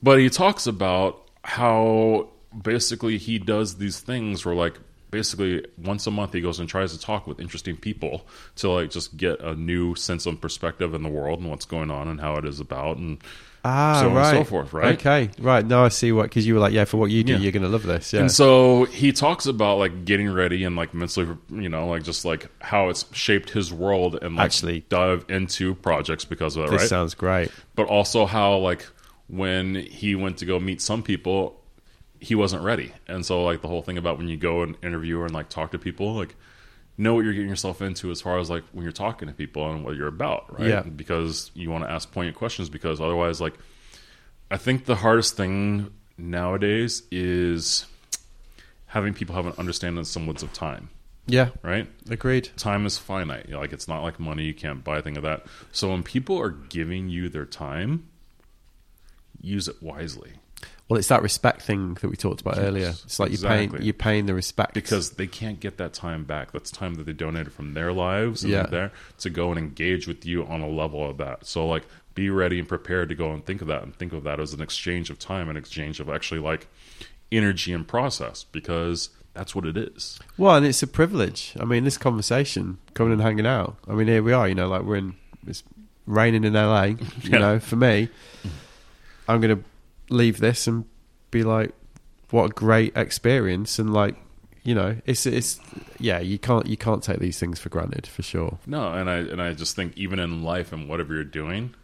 But 0.00 0.20
he 0.20 0.30
talks 0.30 0.68
about 0.68 1.28
how 1.42 2.28
basically 2.62 3.18
he 3.18 3.40
does 3.40 3.78
these 3.78 3.98
things 3.98 4.44
where 4.44 4.54
like 4.54 4.78
basically 5.14 5.64
once 5.78 6.06
a 6.06 6.10
month 6.10 6.32
he 6.32 6.40
goes 6.40 6.58
and 6.58 6.68
tries 6.68 6.92
to 6.92 6.98
talk 6.98 7.26
with 7.28 7.38
interesting 7.38 7.76
people 7.76 8.26
to 8.56 8.68
like 8.68 8.90
just 8.90 9.16
get 9.16 9.40
a 9.40 9.54
new 9.54 9.94
sense 9.94 10.26
of 10.26 10.40
perspective 10.40 10.92
in 10.92 11.02
the 11.04 11.08
world 11.08 11.38
and 11.40 11.48
what's 11.48 11.64
going 11.64 11.88
on 11.90 12.08
and 12.08 12.20
how 12.20 12.34
it 12.36 12.44
is 12.44 12.58
about 12.58 12.96
and 12.96 13.22
Ah, 13.66 14.00
so 14.02 14.10
on 14.10 14.16
and 14.18 14.36
so 14.36 14.44
forth, 14.44 14.74
right? 14.74 14.94
Okay, 14.98 15.30
right. 15.38 15.64
Now 15.64 15.86
I 15.86 15.88
see 15.88 16.12
what 16.12 16.24
because 16.24 16.46
you 16.46 16.52
were 16.52 16.60
like, 16.60 16.74
yeah, 16.74 16.84
for 16.84 16.98
what 16.98 17.10
you 17.10 17.24
do, 17.24 17.32
Yeah. 17.32 17.38
you're 17.38 17.52
going 17.52 17.62
to 17.62 17.68
love 17.70 17.84
this. 17.84 18.12
Yeah. 18.12 18.20
And 18.20 18.30
so 18.30 18.84
he 18.84 19.10
talks 19.10 19.46
about 19.46 19.78
like 19.78 20.04
getting 20.04 20.30
ready 20.30 20.64
and 20.64 20.76
like 20.76 20.92
mentally, 20.92 21.34
you 21.50 21.70
know, 21.70 21.86
like 21.88 22.02
just 22.02 22.26
like 22.26 22.50
how 22.60 22.90
it's 22.90 23.06
shaped 23.16 23.48
his 23.50 23.72
world 23.72 24.18
and 24.20 24.36
like 24.36 24.44
Actually- 24.44 24.80
dive 24.90 25.24
into 25.30 25.74
projects 25.76 26.26
because 26.26 26.56
of 26.56 26.64
it. 26.66 26.72
this 26.72 26.80
right? 26.82 26.88
sounds 26.90 27.14
great. 27.14 27.50
but 27.74 27.86
also 27.86 28.26
how 28.26 28.56
like 28.58 28.84
when 29.28 29.76
he 29.76 30.14
went 30.14 30.36
to 30.38 30.44
go 30.44 30.60
meet 30.60 30.82
some 30.82 31.02
people, 31.02 31.58
he 32.24 32.34
wasn't 32.34 32.62
ready. 32.62 32.92
And 33.06 33.24
so 33.24 33.44
like 33.44 33.60
the 33.60 33.68
whole 33.68 33.82
thing 33.82 33.98
about 33.98 34.18
when 34.18 34.28
you 34.28 34.36
go 34.36 34.62
and 34.62 34.76
interview 34.82 35.22
and 35.22 35.32
like 35.32 35.48
talk 35.48 35.70
to 35.72 35.78
people, 35.78 36.14
like 36.14 36.34
know 36.96 37.14
what 37.14 37.24
you're 37.24 37.32
getting 37.34 37.48
yourself 37.48 37.82
into 37.82 38.10
as 38.10 38.20
far 38.20 38.38
as 38.38 38.48
like 38.50 38.64
when 38.72 38.82
you're 38.84 38.92
talking 38.92 39.28
to 39.28 39.34
people 39.34 39.70
and 39.70 39.84
what 39.84 39.96
you're 39.96 40.08
about, 40.08 40.58
right? 40.58 40.68
Yeah. 40.68 40.82
Because 40.82 41.50
you 41.54 41.70
want 41.70 41.84
to 41.84 41.90
ask 41.90 42.10
poignant 42.12 42.36
questions 42.36 42.68
because 42.68 43.00
otherwise 43.00 43.40
like 43.40 43.54
I 44.50 44.56
think 44.56 44.84
the 44.84 44.94
hardest 44.96 45.36
thing 45.36 45.90
nowadays 46.16 47.02
is 47.10 47.86
having 48.86 49.12
people 49.14 49.34
have 49.34 49.46
an 49.46 49.54
understanding 49.58 49.98
of 49.98 50.06
semblance 50.06 50.42
of 50.44 50.52
time, 50.52 50.88
Yeah, 51.26 51.48
right? 51.62 51.88
agreed. 52.08 52.50
time 52.56 52.86
is 52.86 52.96
finite. 52.96 53.46
You 53.46 53.54
know, 53.54 53.60
like 53.60 53.72
it's 53.72 53.88
not 53.88 54.02
like 54.02 54.20
money; 54.20 54.44
you 54.44 54.54
can't 54.54 54.84
buy 54.84 54.98
a 54.98 55.02
thing 55.02 55.16
of 55.16 55.24
that. 55.24 55.46
So 55.72 55.90
when 55.90 56.02
people 56.04 56.38
are 56.40 56.50
giving 56.50 57.08
you 57.08 57.28
their 57.28 57.46
time, 57.46 58.08
use 59.40 59.66
it 59.66 59.82
wisely 59.82 60.32
Well, 60.88 60.98
it's 60.98 61.08
that 61.08 61.22
respect 61.22 61.62
thing 61.62 61.94
that 61.94 62.08
we 62.08 62.16
talked 62.16 62.42
about 62.42 62.58
earlier. 62.58 62.88
It's 62.88 63.18
like 63.18 63.30
you're 63.32 63.48
paying 63.48 63.82
you're 63.82 63.94
paying 63.94 64.26
the 64.26 64.34
respect 64.34 64.74
because 64.74 65.12
they 65.12 65.26
can't 65.26 65.58
get 65.58 65.78
that 65.78 65.94
time 65.94 66.24
back. 66.24 66.52
That's 66.52 66.70
time 66.70 66.94
that 66.96 67.06
they 67.06 67.14
donated 67.14 67.52
from 67.54 67.72
their 67.72 67.90
lives 67.92 68.42
and 68.44 68.52
Yeah. 68.52 68.66
there 68.66 68.92
to 69.18 69.30
go 69.30 69.48
and 69.50 69.58
engage 69.58 70.06
with 70.06 70.26
you 70.26 70.44
on 70.44 70.60
a 70.60 70.68
level 70.68 71.08
of 71.08 71.16
that. 71.18 71.46
So 71.46 71.66
like, 71.66 71.84
be 72.14 72.28
ready 72.30 72.58
and 72.58 72.68
prepared 72.68 73.08
to 73.08 73.14
go 73.14 73.32
and 73.32 73.44
think 73.44 73.62
of 73.62 73.66
that 73.68 73.82
and 73.82 73.96
think 73.96 74.12
of 74.12 74.24
that 74.24 74.38
as 74.38 74.52
an 74.52 74.60
exchange 74.60 75.08
of 75.10 75.18
time, 75.18 75.48
an 75.48 75.56
exchange 75.56 76.00
of 76.00 76.08
actually 76.10 76.40
like 76.40 76.68
energy 77.32 77.72
and 77.72 77.88
process 77.88 78.44
because 78.52 79.08
that's 79.32 79.54
what 79.54 79.64
it 79.64 79.76
is. 79.78 80.18
Well, 80.36 80.54
and 80.54 80.66
it's 80.66 80.82
a 80.82 80.86
privilege. 80.86 81.54
I 81.58 81.64
mean, 81.64 81.84
this 81.84 81.96
conversation, 81.98 82.76
coming 82.92 83.14
and 83.14 83.22
hanging 83.22 83.46
out. 83.46 83.76
I 83.88 83.94
mean, 83.94 84.06
here 84.06 84.22
we 84.22 84.32
are. 84.34 84.46
You 84.46 84.54
know, 84.54 84.68
like 84.68 84.82
we're 84.82 84.96
in. 84.96 85.14
It's 85.46 85.64
raining 86.06 86.44
in 86.44 86.52
LA. 86.52 86.84
You 86.84 86.98
Yeah. 87.24 87.38
know, 87.38 87.58
for 87.58 87.74
me, 87.76 88.10
I'm 89.26 89.40
going 89.40 89.56
to 89.58 89.64
leave 90.14 90.38
this 90.38 90.66
and 90.66 90.84
be 91.30 91.42
like, 91.42 91.72
what 92.30 92.46
a 92.46 92.48
great 92.48 92.96
experience, 92.96 93.78
and 93.78 93.92
like, 93.92 94.16
you 94.62 94.74
know, 94.74 94.96
it's 95.04 95.26
it's 95.26 95.60
yeah. 95.98 96.18
You 96.18 96.38
can't 96.38 96.66
you 96.66 96.76
can't 96.76 97.02
take 97.02 97.18
these 97.18 97.38
things 97.38 97.60
for 97.60 97.68
granted 97.68 98.06
for 98.06 98.22
sure. 98.22 98.58
No, 98.66 98.92
and 98.94 99.10
I 99.10 99.16
and 99.18 99.40
I 99.40 99.52
just 99.52 99.76
think 99.76 99.96
even 99.96 100.18
in 100.18 100.42
life 100.42 100.72
and 100.72 100.88
whatever 100.88 101.14
you're 101.14 101.24
doing, 101.24 101.74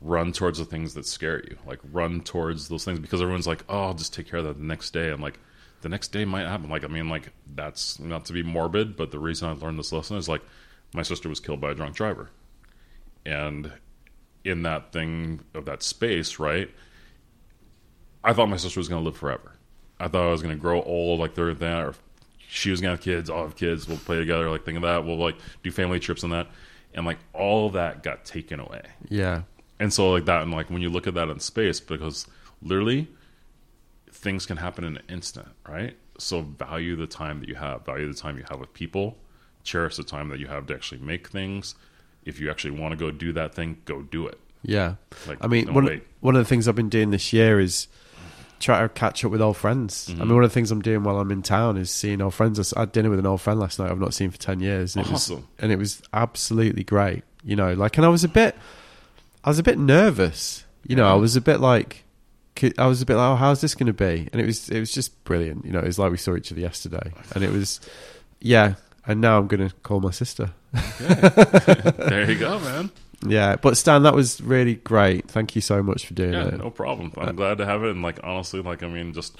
run 0.00 0.32
towards 0.32 0.58
the 0.58 0.64
things 0.64 0.94
that 0.94 1.06
scare 1.06 1.42
you. 1.44 1.58
Like 1.66 1.80
run 1.92 2.20
towards 2.20 2.68
those 2.68 2.84
things 2.84 3.00
because 3.00 3.20
everyone's 3.20 3.46
like, 3.46 3.64
"Oh, 3.68 3.82
I'll 3.84 3.94
just 3.94 4.14
take 4.14 4.28
care 4.28 4.38
of 4.38 4.44
that 4.44 4.58
the 4.58 4.64
next 4.64 4.92
day." 4.92 5.10
I'm 5.10 5.20
like, 5.20 5.38
the 5.82 5.88
next 5.88 6.08
day 6.08 6.24
might 6.24 6.46
happen. 6.46 6.70
Like 6.70 6.84
I 6.84 6.88
mean, 6.88 7.08
like 7.08 7.32
that's 7.54 7.98
not 7.98 8.24
to 8.26 8.32
be 8.32 8.42
morbid, 8.42 8.96
but 8.96 9.10
the 9.10 9.18
reason 9.18 9.48
I 9.48 9.52
learned 9.52 9.78
this 9.78 9.92
lesson 9.92 10.16
is 10.16 10.28
like 10.28 10.42
my 10.94 11.02
sister 11.02 11.28
was 11.28 11.40
killed 11.40 11.60
by 11.60 11.72
a 11.72 11.74
drunk 11.74 11.96
driver, 11.96 12.30
and 13.26 13.72
in 14.44 14.62
that 14.62 14.92
thing 14.92 15.40
of 15.54 15.64
that 15.66 15.82
space, 15.82 16.38
right? 16.38 16.70
I 18.24 18.32
thought 18.32 18.48
my 18.48 18.56
sister 18.56 18.80
was 18.80 18.88
going 18.88 19.02
to 19.02 19.04
live 19.04 19.16
forever. 19.16 19.52
I 19.98 20.08
thought 20.08 20.26
I 20.26 20.30
was 20.30 20.42
going 20.42 20.54
to 20.54 20.60
grow 20.60 20.82
old 20.82 21.20
like 21.20 21.34
they're 21.34 21.54
that, 21.54 21.84
or 21.84 21.94
she 22.48 22.70
was 22.70 22.80
going 22.80 22.90
to 22.90 22.96
have 22.96 23.04
kids. 23.04 23.30
I'll 23.30 23.42
have 23.42 23.56
kids. 23.56 23.88
We'll 23.88 23.98
play 23.98 24.18
together. 24.18 24.50
Like 24.50 24.64
think 24.64 24.76
of 24.76 24.82
that. 24.82 25.04
We'll 25.04 25.16
like 25.18 25.36
do 25.62 25.70
family 25.70 26.00
trips 26.00 26.22
and 26.22 26.32
that, 26.32 26.48
and 26.94 27.06
like 27.06 27.18
all 27.32 27.66
of 27.66 27.72
that 27.74 28.02
got 28.02 28.24
taken 28.24 28.60
away. 28.60 28.82
Yeah, 29.08 29.42
And 29.78 29.92
so 29.92 30.10
like 30.10 30.24
that, 30.26 30.42
and 30.42 30.52
like 30.52 30.70
when 30.70 30.82
you 30.82 30.90
look 30.90 31.06
at 31.06 31.14
that 31.14 31.28
in 31.28 31.40
space, 31.40 31.80
because 31.80 32.26
literally 32.62 33.08
things 34.10 34.46
can 34.46 34.56
happen 34.56 34.84
in 34.84 34.96
an 34.96 35.02
instant, 35.08 35.48
right? 35.68 35.96
So 36.18 36.42
value 36.42 36.94
the 36.96 37.06
time 37.06 37.40
that 37.40 37.48
you 37.48 37.54
have. 37.56 37.84
Value 37.84 38.06
the 38.12 38.18
time 38.18 38.36
you 38.38 38.44
have 38.50 38.60
with 38.60 38.72
people. 38.74 39.16
Cherish 39.64 39.96
the 39.96 40.04
time 40.04 40.28
that 40.28 40.38
you 40.38 40.46
have 40.48 40.66
to 40.66 40.74
actually 40.74 41.00
make 41.00 41.28
things. 41.28 41.74
If 42.24 42.38
you 42.40 42.50
actually 42.50 42.78
want 42.78 42.92
to 42.92 42.96
go 42.96 43.10
do 43.10 43.32
that 43.32 43.54
thing, 43.54 43.78
go 43.84 44.02
do 44.02 44.26
it. 44.26 44.38
yeah. 44.62 44.94
Like, 45.26 45.38
I 45.40 45.46
mean, 45.48 45.72
one 45.72 45.84
wait. 45.86 46.06
one 46.20 46.36
of 46.36 46.40
the 46.40 46.48
things 46.48 46.68
I've 46.68 46.74
been 46.76 46.88
doing 46.88 47.10
this 47.10 47.32
year 47.32 47.58
is 47.58 47.88
try 48.62 48.80
to 48.80 48.88
catch 48.88 49.24
up 49.24 49.30
with 49.30 49.40
old 49.42 49.56
friends. 49.56 50.08
Mm-hmm. 50.08 50.22
I 50.22 50.24
mean, 50.24 50.34
one 50.34 50.44
of 50.44 50.50
the 50.50 50.54
things 50.54 50.70
I'm 50.70 50.82
doing 50.82 51.02
while 51.02 51.18
I'm 51.18 51.30
in 51.30 51.42
town 51.42 51.76
is 51.76 51.90
seeing 51.90 52.20
old 52.22 52.34
friends. 52.34 52.72
I 52.74 52.80
had 52.80 52.92
dinner 52.92 53.10
with 53.10 53.18
an 53.18 53.26
old 53.26 53.40
friend 53.40 53.58
last 53.60 53.78
night 53.78 53.90
I've 53.90 53.98
not 53.98 54.14
seen 54.14 54.30
for 54.30 54.38
ten 54.38 54.60
years, 54.60 54.96
and 54.96 55.04
it 55.04 55.10
was 55.12 55.30
Awesome. 55.30 55.48
and 55.58 55.72
it 55.72 55.76
was 55.78 56.02
absolutely 56.12 56.84
great. 56.84 57.24
You 57.44 57.56
know, 57.56 57.74
like, 57.74 57.96
and 57.96 58.06
I 58.06 58.08
was 58.08 58.22
a 58.24 58.28
bit, 58.28 58.56
I 59.44 59.50
was 59.50 59.58
a 59.58 59.62
bit 59.62 59.78
nervous. 59.78 60.64
You 60.86 60.96
know, 60.96 61.08
I 61.08 61.14
was 61.14 61.34
a 61.36 61.40
bit 61.40 61.60
like, 61.60 62.04
I 62.78 62.86
was 62.86 63.02
a 63.02 63.06
bit 63.06 63.16
like, 63.16 63.30
oh, 63.32 63.36
how's 63.36 63.60
this 63.60 63.74
going 63.74 63.86
to 63.88 63.92
be? 63.92 64.28
And 64.32 64.40
it 64.40 64.46
was, 64.46 64.68
it 64.68 64.78
was 64.78 64.92
just 64.92 65.22
brilliant. 65.24 65.64
You 65.64 65.72
know, 65.72 65.80
it 65.80 65.86
was 65.86 65.98
like 65.98 66.10
we 66.12 66.16
saw 66.18 66.36
each 66.36 66.52
other 66.52 66.60
yesterday, 66.60 67.12
and 67.34 67.42
it 67.42 67.50
was, 67.50 67.80
yeah. 68.40 68.74
And 69.06 69.20
now 69.20 69.38
I'm 69.38 69.48
going 69.48 69.68
to 69.68 69.74
call 69.82 69.98
my 70.00 70.12
sister. 70.12 70.50
there 71.00 72.30
you 72.30 72.38
go, 72.38 72.60
man. 72.60 72.90
Yeah, 73.26 73.56
but 73.56 73.76
Stan, 73.76 74.02
that 74.02 74.14
was 74.14 74.40
really 74.40 74.76
great. 74.76 75.28
Thank 75.28 75.54
you 75.54 75.60
so 75.60 75.82
much 75.82 76.06
for 76.06 76.14
doing 76.14 76.32
Yeah, 76.32 76.48
it. 76.48 76.58
no 76.58 76.70
problem. 76.70 77.12
I'm 77.16 77.28
uh, 77.28 77.32
glad 77.32 77.58
to 77.58 77.66
have 77.66 77.84
it. 77.84 77.90
And 77.90 78.02
like 78.02 78.20
honestly, 78.22 78.60
like 78.60 78.82
I 78.82 78.88
mean, 78.88 79.12
just 79.12 79.38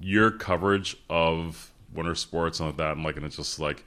your 0.00 0.30
coverage 0.30 0.96
of 1.10 1.72
winter 1.92 2.14
sports 2.14 2.60
and 2.60 2.68
like 2.68 2.76
that, 2.78 2.92
and 2.92 3.04
like, 3.04 3.16
and 3.16 3.24
it's 3.26 3.36
just 3.36 3.58
like 3.58 3.84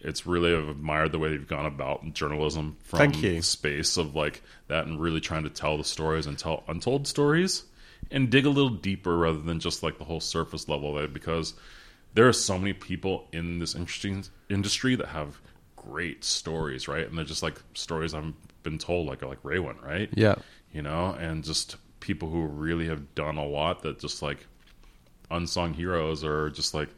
it's 0.00 0.26
really 0.26 0.54
I've 0.54 0.68
admired 0.68 1.12
the 1.12 1.18
way 1.18 1.30
you've 1.30 1.46
gone 1.46 1.66
about 1.66 2.12
journalism 2.12 2.76
from 2.82 2.98
Thank 2.98 3.22
you. 3.22 3.36
the 3.36 3.42
space 3.42 3.96
of 3.96 4.16
like 4.16 4.42
that, 4.68 4.86
and 4.86 5.00
really 5.00 5.20
trying 5.20 5.44
to 5.44 5.50
tell 5.50 5.78
the 5.78 5.84
stories 5.84 6.26
and 6.26 6.38
tell 6.38 6.64
untold 6.66 7.06
stories, 7.06 7.64
and 8.10 8.30
dig 8.30 8.46
a 8.46 8.50
little 8.50 8.70
deeper 8.70 9.16
rather 9.16 9.40
than 9.40 9.60
just 9.60 9.82
like 9.82 9.98
the 9.98 10.04
whole 10.04 10.20
surface 10.20 10.68
level 10.68 10.96
of 10.96 11.04
it, 11.04 11.12
because 11.12 11.54
there 12.14 12.26
are 12.28 12.32
so 12.32 12.58
many 12.58 12.72
people 12.72 13.28
in 13.32 13.58
this 13.58 13.74
interesting 13.74 14.24
industry 14.50 14.96
that 14.96 15.08
have 15.08 15.40
great 15.76 16.24
stories, 16.24 16.88
right? 16.88 17.06
And 17.08 17.16
they're 17.16 17.24
just 17.24 17.42
like 17.42 17.60
stories 17.74 18.12
I've 18.14 18.32
been 18.62 18.78
told, 18.78 19.06
like 19.06 19.22
like 19.22 19.42
Raywin, 19.42 19.82
right? 19.82 20.08
Yeah, 20.14 20.36
you 20.72 20.82
know, 20.82 21.16
and 21.18 21.44
just 21.44 21.76
people 22.00 22.28
who 22.28 22.44
really 22.46 22.88
have 22.88 23.14
done 23.14 23.36
a 23.36 23.46
lot 23.46 23.82
that 23.82 23.98
just 23.98 24.22
like 24.22 24.46
unsung 25.30 25.72
heroes 25.72 26.24
or 26.24 26.50
just 26.50 26.74
like 26.74 26.88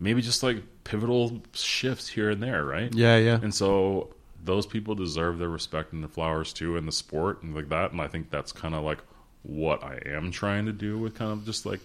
maybe 0.00 0.20
just 0.22 0.42
like 0.42 0.62
pivotal 0.84 1.40
shifts 1.52 2.08
here 2.08 2.30
and 2.30 2.42
there, 2.42 2.64
right? 2.64 2.92
yeah, 2.94 3.16
yeah. 3.16 3.38
And 3.40 3.54
so 3.54 4.14
those 4.42 4.66
people 4.66 4.94
deserve 4.94 5.38
their 5.38 5.48
respect 5.48 5.92
and 5.92 6.02
their 6.02 6.08
flowers 6.08 6.52
too 6.52 6.76
in 6.76 6.86
the 6.86 6.92
sport 6.92 7.42
and 7.42 7.54
like 7.54 7.68
that. 7.68 7.92
And 7.92 8.00
I 8.00 8.08
think 8.08 8.30
that's 8.30 8.52
kind 8.52 8.74
of 8.74 8.82
like 8.82 8.98
what 9.42 9.82
I 9.84 10.00
am 10.06 10.30
trying 10.30 10.66
to 10.66 10.72
do 10.72 10.98
with 10.98 11.14
kind 11.14 11.30
of 11.30 11.44
just 11.44 11.66
like 11.66 11.80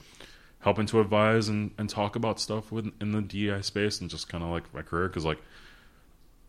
helping 0.60 0.86
to 0.88 1.00
advise 1.00 1.50
and, 1.50 1.72
and 1.78 1.90
talk 1.90 2.16
about 2.16 2.40
stuff 2.40 2.72
with, 2.72 2.92
in 3.02 3.12
the 3.12 3.22
DEI 3.22 3.62
space 3.62 4.02
and 4.02 4.10
just 4.10 4.30
kind 4.30 4.44
of 4.44 4.50
like 4.50 4.74
my 4.74 4.82
career. 4.82 5.08
Cause 5.10 5.26
like, 5.26 5.42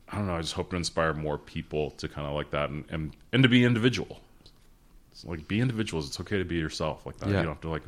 I 0.08 0.18
don't 0.18 0.26
know, 0.26 0.36
I 0.36 0.40
just 0.40 0.54
hope 0.54 0.70
to 0.70 0.76
inspire 0.76 1.14
more 1.14 1.36
people 1.36 1.90
to 1.92 2.08
kind 2.08 2.26
of 2.26 2.34
like 2.34 2.50
that 2.52 2.70
and, 2.70 2.84
and, 2.90 3.16
and 3.32 3.42
to 3.42 3.48
be 3.48 3.64
individual. 3.64 4.20
It's 5.10 5.24
like 5.24 5.48
be 5.48 5.60
individuals. 5.60 6.06
It's 6.06 6.20
okay 6.20 6.38
to 6.38 6.44
be 6.44 6.56
yourself 6.56 7.06
like 7.06 7.16
that. 7.18 7.28
Yeah. 7.28 7.38
You 7.38 7.42
don't 7.44 7.54
have 7.54 7.60
to 7.62 7.70
like 7.70 7.82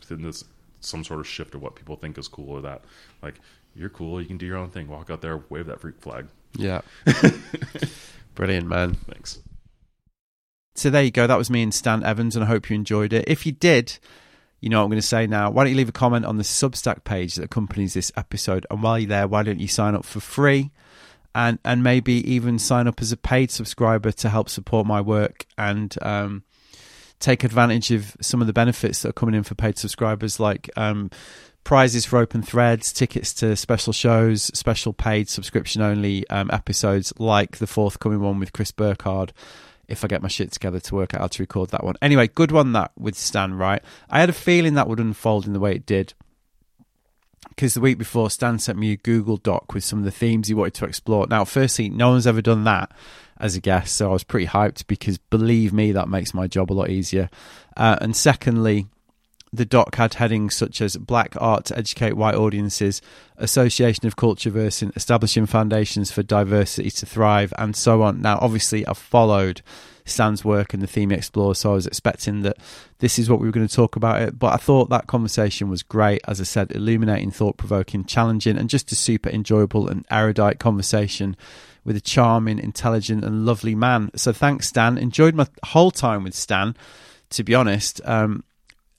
fit 0.00 0.18
in 0.18 0.24
this 0.24 0.44
some 0.80 1.04
sort 1.04 1.20
of 1.20 1.26
shift 1.26 1.54
of 1.54 1.62
what 1.62 1.74
people 1.74 1.96
think 1.96 2.18
is 2.18 2.28
cool 2.28 2.50
or 2.50 2.62
that. 2.62 2.82
Like 3.22 3.34
you're 3.74 3.90
cool. 3.90 4.20
You 4.20 4.26
can 4.26 4.38
do 4.38 4.46
your 4.46 4.56
own 4.56 4.70
thing. 4.70 4.88
Walk 4.88 5.10
out 5.10 5.20
there, 5.20 5.42
wave 5.48 5.66
that 5.66 5.80
freak 5.80 6.00
flag. 6.00 6.26
Yeah. 6.56 6.80
Brilliant, 8.34 8.66
man. 8.66 8.94
Thanks. 8.94 9.40
So 10.76 10.90
there 10.90 11.02
you 11.02 11.10
go. 11.10 11.26
That 11.26 11.38
was 11.38 11.50
me 11.50 11.62
and 11.62 11.72
Stan 11.72 12.02
Evans, 12.02 12.34
and 12.34 12.44
I 12.44 12.48
hope 12.48 12.68
you 12.68 12.74
enjoyed 12.74 13.12
it. 13.12 13.28
If 13.28 13.46
you 13.46 13.52
did, 13.52 13.98
you 14.60 14.68
know 14.68 14.78
what 14.78 14.84
I'm 14.84 14.90
going 14.90 15.00
to 15.00 15.06
say 15.06 15.26
now. 15.26 15.50
Why 15.50 15.64
don't 15.64 15.70
you 15.70 15.76
leave 15.76 15.88
a 15.88 15.92
comment 15.92 16.24
on 16.24 16.36
the 16.36 16.42
Substack 16.42 17.04
page 17.04 17.36
that 17.36 17.44
accompanies 17.44 17.94
this 17.94 18.10
episode? 18.16 18.66
And 18.70 18.82
while 18.82 18.98
you're 18.98 19.08
there, 19.08 19.28
why 19.28 19.42
don't 19.42 19.60
you 19.60 19.68
sign 19.68 19.94
up 19.94 20.04
for 20.04 20.20
free? 20.20 20.72
And, 21.34 21.58
and 21.64 21.82
maybe 21.82 22.14
even 22.32 22.60
sign 22.60 22.86
up 22.86 23.02
as 23.02 23.10
a 23.10 23.16
paid 23.16 23.50
subscriber 23.50 24.12
to 24.12 24.28
help 24.28 24.48
support 24.48 24.86
my 24.86 25.00
work 25.00 25.46
and 25.58 25.92
um, 26.00 26.44
take 27.18 27.42
advantage 27.42 27.90
of 27.90 28.16
some 28.20 28.40
of 28.40 28.46
the 28.46 28.52
benefits 28.52 29.02
that 29.02 29.08
are 29.08 29.14
coming 29.14 29.34
in 29.34 29.42
for 29.42 29.54
paid 29.54 29.78
subscribers, 29.78 30.38
like 30.38 30.70
um, 30.76 31.10
prizes 31.64 32.04
for 32.04 32.18
open 32.18 32.42
threads, 32.42 32.92
tickets 32.92 33.32
to 33.34 33.56
special 33.56 33.92
shows, 33.92 34.44
special 34.56 34.92
paid 34.92 35.28
subscription 35.28 35.82
only 35.82 36.28
um, 36.28 36.50
episodes, 36.52 37.12
like 37.18 37.56
the 37.56 37.66
forthcoming 37.66 38.20
one 38.20 38.38
with 38.38 38.52
Chris 38.52 38.70
Burkard. 38.70 39.32
If 39.88 40.04
I 40.04 40.08
get 40.08 40.22
my 40.22 40.28
shit 40.28 40.52
together 40.52 40.80
to 40.80 40.94
work 40.94 41.12
out 41.12 41.20
how 41.20 41.26
to 41.26 41.42
record 41.42 41.70
that 41.70 41.84
one. 41.84 41.96
Anyway, 42.00 42.28
good 42.28 42.52
one 42.52 42.72
that 42.72 42.92
with 42.96 43.16
Stan, 43.16 43.54
right? 43.54 43.82
I 44.08 44.20
had 44.20 44.30
a 44.30 44.34
feeling 44.34 44.74
that 44.74 44.88
would 44.88 45.00
unfold 45.00 45.46
in 45.46 45.52
the 45.52 45.60
way 45.60 45.74
it 45.74 45.84
did. 45.84 46.14
Because 47.54 47.74
the 47.74 47.80
week 47.80 47.98
before, 47.98 48.30
Stan 48.30 48.58
sent 48.58 48.78
me 48.78 48.92
a 48.92 48.96
Google 48.96 49.36
Doc 49.36 49.72
with 49.74 49.84
some 49.84 50.00
of 50.00 50.04
the 50.04 50.10
themes 50.10 50.48
he 50.48 50.54
wanted 50.54 50.74
to 50.74 50.86
explore. 50.86 51.26
Now, 51.28 51.44
firstly, 51.44 51.88
no 51.88 52.10
one's 52.10 52.26
ever 52.26 52.42
done 52.42 52.64
that 52.64 52.90
as 53.38 53.56
a 53.56 53.60
guest, 53.60 53.96
so 53.96 54.10
I 54.10 54.12
was 54.12 54.24
pretty 54.24 54.46
hyped 54.46 54.86
because 54.86 55.18
believe 55.18 55.72
me, 55.72 55.92
that 55.92 56.08
makes 56.08 56.34
my 56.34 56.46
job 56.46 56.72
a 56.72 56.74
lot 56.74 56.90
easier. 56.90 57.30
Uh, 57.76 57.96
and 58.00 58.16
secondly, 58.16 58.86
the 59.52 59.64
doc 59.64 59.94
had 59.94 60.14
headings 60.14 60.56
such 60.56 60.80
as 60.80 60.96
Black 60.96 61.34
Art 61.40 61.66
to 61.66 61.78
Educate 61.78 62.14
White 62.14 62.34
Audiences, 62.34 63.00
Association 63.36 64.06
of 64.06 64.16
Culture 64.16 64.50
Versing, 64.50 64.92
Establishing 64.96 65.46
Foundations 65.46 66.10
for 66.10 66.24
Diversity 66.24 66.90
to 66.90 67.06
Thrive, 67.06 67.54
and 67.56 67.76
so 67.76 68.02
on. 68.02 68.20
Now, 68.20 68.38
obviously, 68.40 68.84
I've 68.86 68.98
followed 68.98 69.62
Stan's 70.06 70.44
work 70.44 70.74
and 70.74 70.82
the 70.82 70.86
theme 70.86 71.10
he 71.10 71.16
explores, 71.16 71.58
so 71.58 71.72
I 71.72 71.74
was 71.74 71.86
expecting 71.86 72.42
that 72.42 72.58
this 72.98 73.18
is 73.18 73.30
what 73.30 73.40
we 73.40 73.46
were 73.46 73.52
going 73.52 73.66
to 73.66 73.74
talk 73.74 73.96
about 73.96 74.20
it. 74.20 74.38
But 74.38 74.52
I 74.52 74.56
thought 74.56 74.90
that 74.90 75.06
conversation 75.06 75.70
was 75.70 75.82
great. 75.82 76.20
As 76.28 76.40
I 76.40 76.44
said, 76.44 76.72
illuminating, 76.72 77.30
thought 77.30 77.56
provoking, 77.56 78.04
challenging, 78.04 78.58
and 78.58 78.68
just 78.68 78.92
a 78.92 78.96
super 78.96 79.30
enjoyable 79.30 79.88
and 79.88 80.04
erudite 80.10 80.58
conversation 80.58 81.36
with 81.84 81.96
a 81.96 82.00
charming, 82.00 82.58
intelligent, 82.58 83.24
and 83.24 83.46
lovely 83.46 83.74
man. 83.74 84.10
So 84.14 84.32
thanks, 84.32 84.68
Stan. 84.68 84.98
Enjoyed 84.98 85.34
my 85.34 85.46
whole 85.64 85.90
time 85.90 86.24
with 86.24 86.34
Stan, 86.34 86.76
to 87.30 87.42
be 87.42 87.54
honest. 87.54 88.00
Um, 88.04 88.44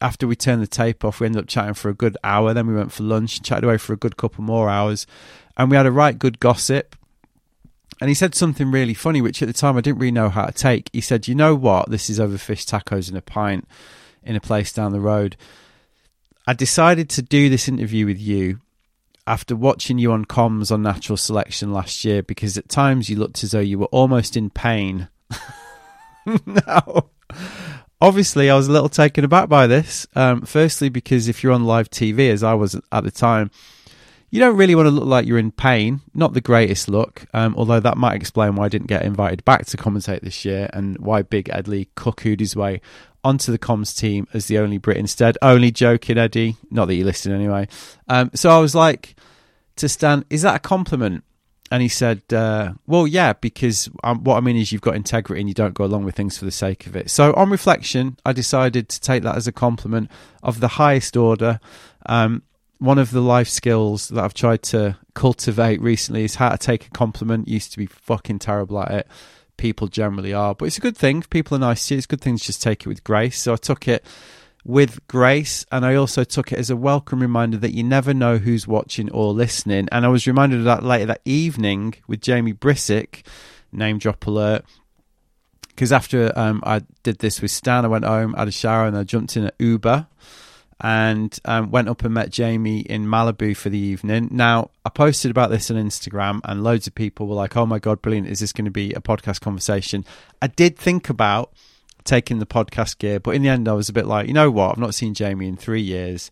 after 0.02 0.27
we 0.27 0.36
turned 0.36 0.61
the 0.61 0.68
tape 0.68 1.06
off, 1.06 1.19
we 1.19 1.26
ended 1.26 1.44
up 1.44 1.48
chatting 1.48 1.73
for 1.73 1.90
a 1.90 1.94
good 1.94 2.18
hour. 2.23 2.53
Then 2.53 2.68
we 2.68 2.76
went 2.76 2.91
for 2.91 3.03
lunch, 3.03 3.41
chatted 3.41 3.64
away 3.64 3.77
for 3.77 3.94
a 3.94 3.98
good 3.98 4.18
couple 4.18 4.44
more 4.44 4.69
hours, 4.69 5.07
and 5.57 5.69
we 5.69 5.77
had 5.77 5.86
a 5.86 5.91
right 5.91 6.18
good 6.18 6.40
gossip. 6.40 6.95
And 8.01 8.09
he 8.09 8.13
said 8.13 8.35
something 8.35 8.72
really 8.72 8.93
funny, 8.93 9.22
which 9.22 9.41
at 9.41 9.47
the 9.47 9.53
time 9.53 9.77
I 9.77 9.81
didn't 9.81 9.99
really 9.99 10.11
know 10.11 10.30
how 10.30 10.45
to 10.45 10.51
take. 10.51 10.89
He 10.91 11.01
said, 11.01 11.27
"You 11.27 11.35
know 11.35 11.55
what? 11.55 11.89
This 11.89 12.09
is 12.09 12.19
over 12.19 12.38
fish 12.38 12.65
tacos 12.65 13.09
in 13.09 13.15
a 13.15 13.22
pint 13.22 13.67
in 14.23 14.35
a 14.35 14.41
place 14.41 14.73
down 14.73 14.91
the 14.91 14.99
road." 14.99 15.38
I 16.47 16.53
decided 16.53 17.09
to 17.11 17.22
do 17.22 17.49
this 17.49 17.67
interview 17.67 18.05
with 18.05 18.19
you 18.19 18.59
after 19.27 19.55
watching 19.55 19.97
you 19.97 20.11
on 20.11 20.26
comms 20.26 20.72
on 20.72 20.84
natural 20.84 21.17
selection 21.17 21.73
last 21.73 22.05
year 22.05 22.22
because 22.22 22.57
at 22.57 22.69
times 22.69 23.09
you 23.09 23.17
looked 23.17 23.43
as 23.43 23.51
though 23.51 23.59
you 23.59 23.80
were 23.80 23.85
almost 23.88 24.38
in 24.38 24.49
pain. 24.49 25.07
now, 26.45 27.09
obviously, 27.99 28.49
I 28.49 28.55
was 28.55 28.67
a 28.67 28.72
little 28.72 28.89
taken 28.89 29.23
aback 29.23 29.49
by 29.49 29.65
this. 29.65 30.05
Um, 30.15 30.43
firstly, 30.43 30.89
because 30.89 31.27
if 31.27 31.43
you're 31.43 31.53
on 31.53 31.65
live 31.65 31.89
TV, 31.89 32.30
as 32.30 32.43
I 32.43 32.53
was 32.53 32.80
at 32.91 33.03
the 33.03 33.11
time, 33.11 33.49
you 34.35 34.41
don't 34.41 34.57
really 34.57 34.75
want 34.75 34.87
to 34.87 34.91
look 34.91 35.05
like 35.05 35.25
you're 35.25 35.37
in 35.37 35.49
pain. 35.49 36.01
Not 36.13 36.33
the 36.33 36.41
greatest 36.41 36.89
look, 36.89 37.25
um, 37.33 37.55
although 37.55 37.79
that 37.79 37.95
might 37.95 38.15
explain 38.15 38.55
why 38.55 38.65
I 38.65 38.67
didn't 38.67 38.87
get 38.87 39.03
invited 39.03 39.45
back 39.45 39.65
to 39.67 39.77
commentate 39.77 40.23
this 40.23 40.43
year 40.43 40.69
and 40.73 40.97
why 40.97 41.21
Big 41.21 41.49
Ed 41.49 41.69
Leigh 41.69 41.87
cuckooed 41.95 42.41
his 42.41 42.53
way 42.53 42.81
onto 43.23 43.53
the 43.53 43.57
comms 43.57 43.97
team 43.97 44.27
as 44.33 44.47
the 44.47 44.57
only 44.57 44.77
Brit 44.77 44.97
instead. 44.97 45.37
Only 45.41 45.71
joking, 45.71 46.17
Eddie. 46.17 46.57
Not 46.69 46.89
that 46.89 46.95
you 46.95 47.05
listen 47.05 47.31
anyway. 47.31 47.69
Um, 48.09 48.29
so 48.35 48.49
I 48.49 48.59
was 48.59 48.75
like 48.75 49.15
to 49.77 49.87
Stan, 49.87 50.25
is 50.29 50.41
that 50.41 50.55
a 50.57 50.59
compliment? 50.59 51.23
And 51.71 51.81
he 51.81 51.87
said, 51.87 52.21
uh, 52.33 52.73
well, 52.85 53.07
yeah, 53.07 53.31
because 53.31 53.89
um, 54.03 54.21
what 54.25 54.35
I 54.35 54.41
mean 54.41 54.57
is 54.57 54.73
you've 54.73 54.81
got 54.81 54.97
integrity 54.97 55.39
and 55.39 55.49
you 55.49 55.55
don't 55.55 55.73
go 55.73 55.85
along 55.85 56.03
with 56.03 56.13
things 56.13 56.37
for 56.37 56.43
the 56.43 56.51
sake 56.51 56.87
of 56.87 56.97
it. 56.97 57.09
So 57.09 57.31
on 57.35 57.49
reflection, 57.49 58.17
I 58.25 58.33
decided 58.33 58.89
to 58.89 58.99
take 58.99 59.23
that 59.23 59.37
as 59.37 59.47
a 59.47 59.53
compliment 59.53 60.11
of 60.43 60.59
the 60.59 60.67
highest 60.67 61.15
order. 61.15 61.61
Um, 62.05 62.43
one 62.85 62.97
of 62.97 63.11
the 63.11 63.21
life 63.21 63.49
skills 63.49 64.09
that 64.09 64.23
I've 64.23 64.33
tried 64.33 64.63
to 64.63 64.97
cultivate 65.13 65.81
recently 65.81 66.23
is 66.23 66.35
how 66.35 66.49
to 66.49 66.57
take 66.57 66.87
a 66.87 66.89
compliment. 66.91 67.47
Used 67.47 67.71
to 67.71 67.77
be 67.77 67.87
fucking 67.87 68.39
terrible 68.39 68.79
at 68.81 68.91
it 68.91 69.07
people 69.57 69.87
generally 69.87 70.33
are. 70.33 70.55
But 70.55 70.65
it's 70.65 70.77
a 70.77 70.81
good 70.81 70.97
thing. 70.97 71.23
People 71.23 71.55
are 71.55 71.59
nice 71.59 71.87
to 71.87 71.93
you. 71.93 71.97
It's 71.97 72.05
a 72.05 72.09
good 72.09 72.21
thing 72.21 72.37
to 72.37 72.43
just 72.43 72.61
take 72.61 72.81
it 72.81 72.89
with 72.89 73.03
grace. 73.03 73.39
So 73.39 73.53
I 73.53 73.57
took 73.57 73.87
it 73.87 74.05
with 74.63 75.05
grace 75.07 75.65
and 75.71 75.85
I 75.85 75.95
also 75.95 76.23
took 76.23 76.51
it 76.51 76.57
as 76.57 76.69
a 76.69 76.75
welcome 76.75 77.19
reminder 77.19 77.57
that 77.57 77.73
you 77.73 77.83
never 77.83 78.13
know 78.13 78.37
who's 78.37 78.67
watching 78.67 79.11
or 79.11 79.33
listening. 79.33 79.87
And 79.91 80.05
I 80.05 80.09
was 80.09 80.27
reminded 80.27 80.59
of 80.59 80.65
that 80.65 80.83
later 80.83 81.05
that 81.07 81.21
evening 81.25 81.95
with 82.07 82.21
Jamie 82.21 82.53
Brisick, 82.53 83.25
name 83.71 83.99
drop 83.99 84.25
alert. 84.25 84.65
Because 85.67 85.91
after 85.91 86.31
um, 86.37 86.63
I 86.65 86.81
did 87.03 87.19
this 87.19 87.41
with 87.41 87.51
Stan, 87.51 87.83
I 87.83 87.89
went 87.89 88.05
home, 88.05 88.33
had 88.33 88.47
a 88.47 88.51
shower, 88.51 88.87
and 88.87 88.97
I 88.97 89.03
jumped 89.03 89.35
in 89.35 89.45
an 89.45 89.51
Uber 89.59 90.07
and 90.85 91.39
um, 91.45 91.71
went 91.71 91.89
up 91.89 92.03
and 92.05 92.13
met 92.13 92.29
Jamie 92.29 92.81
in 92.81 93.07
Malibu 93.07 93.57
for 93.57 93.69
the 93.69 93.77
evening. 93.79 94.29
Now, 94.31 94.69
I 94.85 94.89
posted 94.89 95.31
about 95.31 95.49
this 95.49 95.71
on 95.71 95.77
Instagram, 95.77 96.41
and 96.43 96.63
loads 96.63 96.85
of 96.85 96.93
people 96.93 97.25
were 97.25 97.33
like, 97.33 97.57
"Oh 97.57 97.65
my 97.65 97.79
god, 97.79 98.03
brilliant! 98.03 98.27
Is 98.27 98.39
this 98.39 98.53
going 98.53 98.65
to 98.65 98.71
be 98.71 98.93
a 98.93 99.01
podcast 99.01 99.41
conversation?" 99.41 100.05
I 100.43 100.47
did 100.47 100.77
think 100.77 101.09
about 101.09 101.51
taking 102.03 102.37
the 102.37 102.45
podcast 102.45 102.99
gear, 102.99 103.19
but 103.19 103.33
in 103.33 103.41
the 103.41 103.49
end, 103.49 103.67
I 103.67 103.73
was 103.73 103.89
a 103.89 103.93
bit 103.93 104.05
like, 104.05 104.27
you 104.27 104.33
know 104.33 104.51
what? 104.51 104.73
I've 104.73 104.77
not 104.77 104.93
seen 104.93 105.15
Jamie 105.15 105.47
in 105.47 105.57
three 105.57 105.81
years 105.81 106.29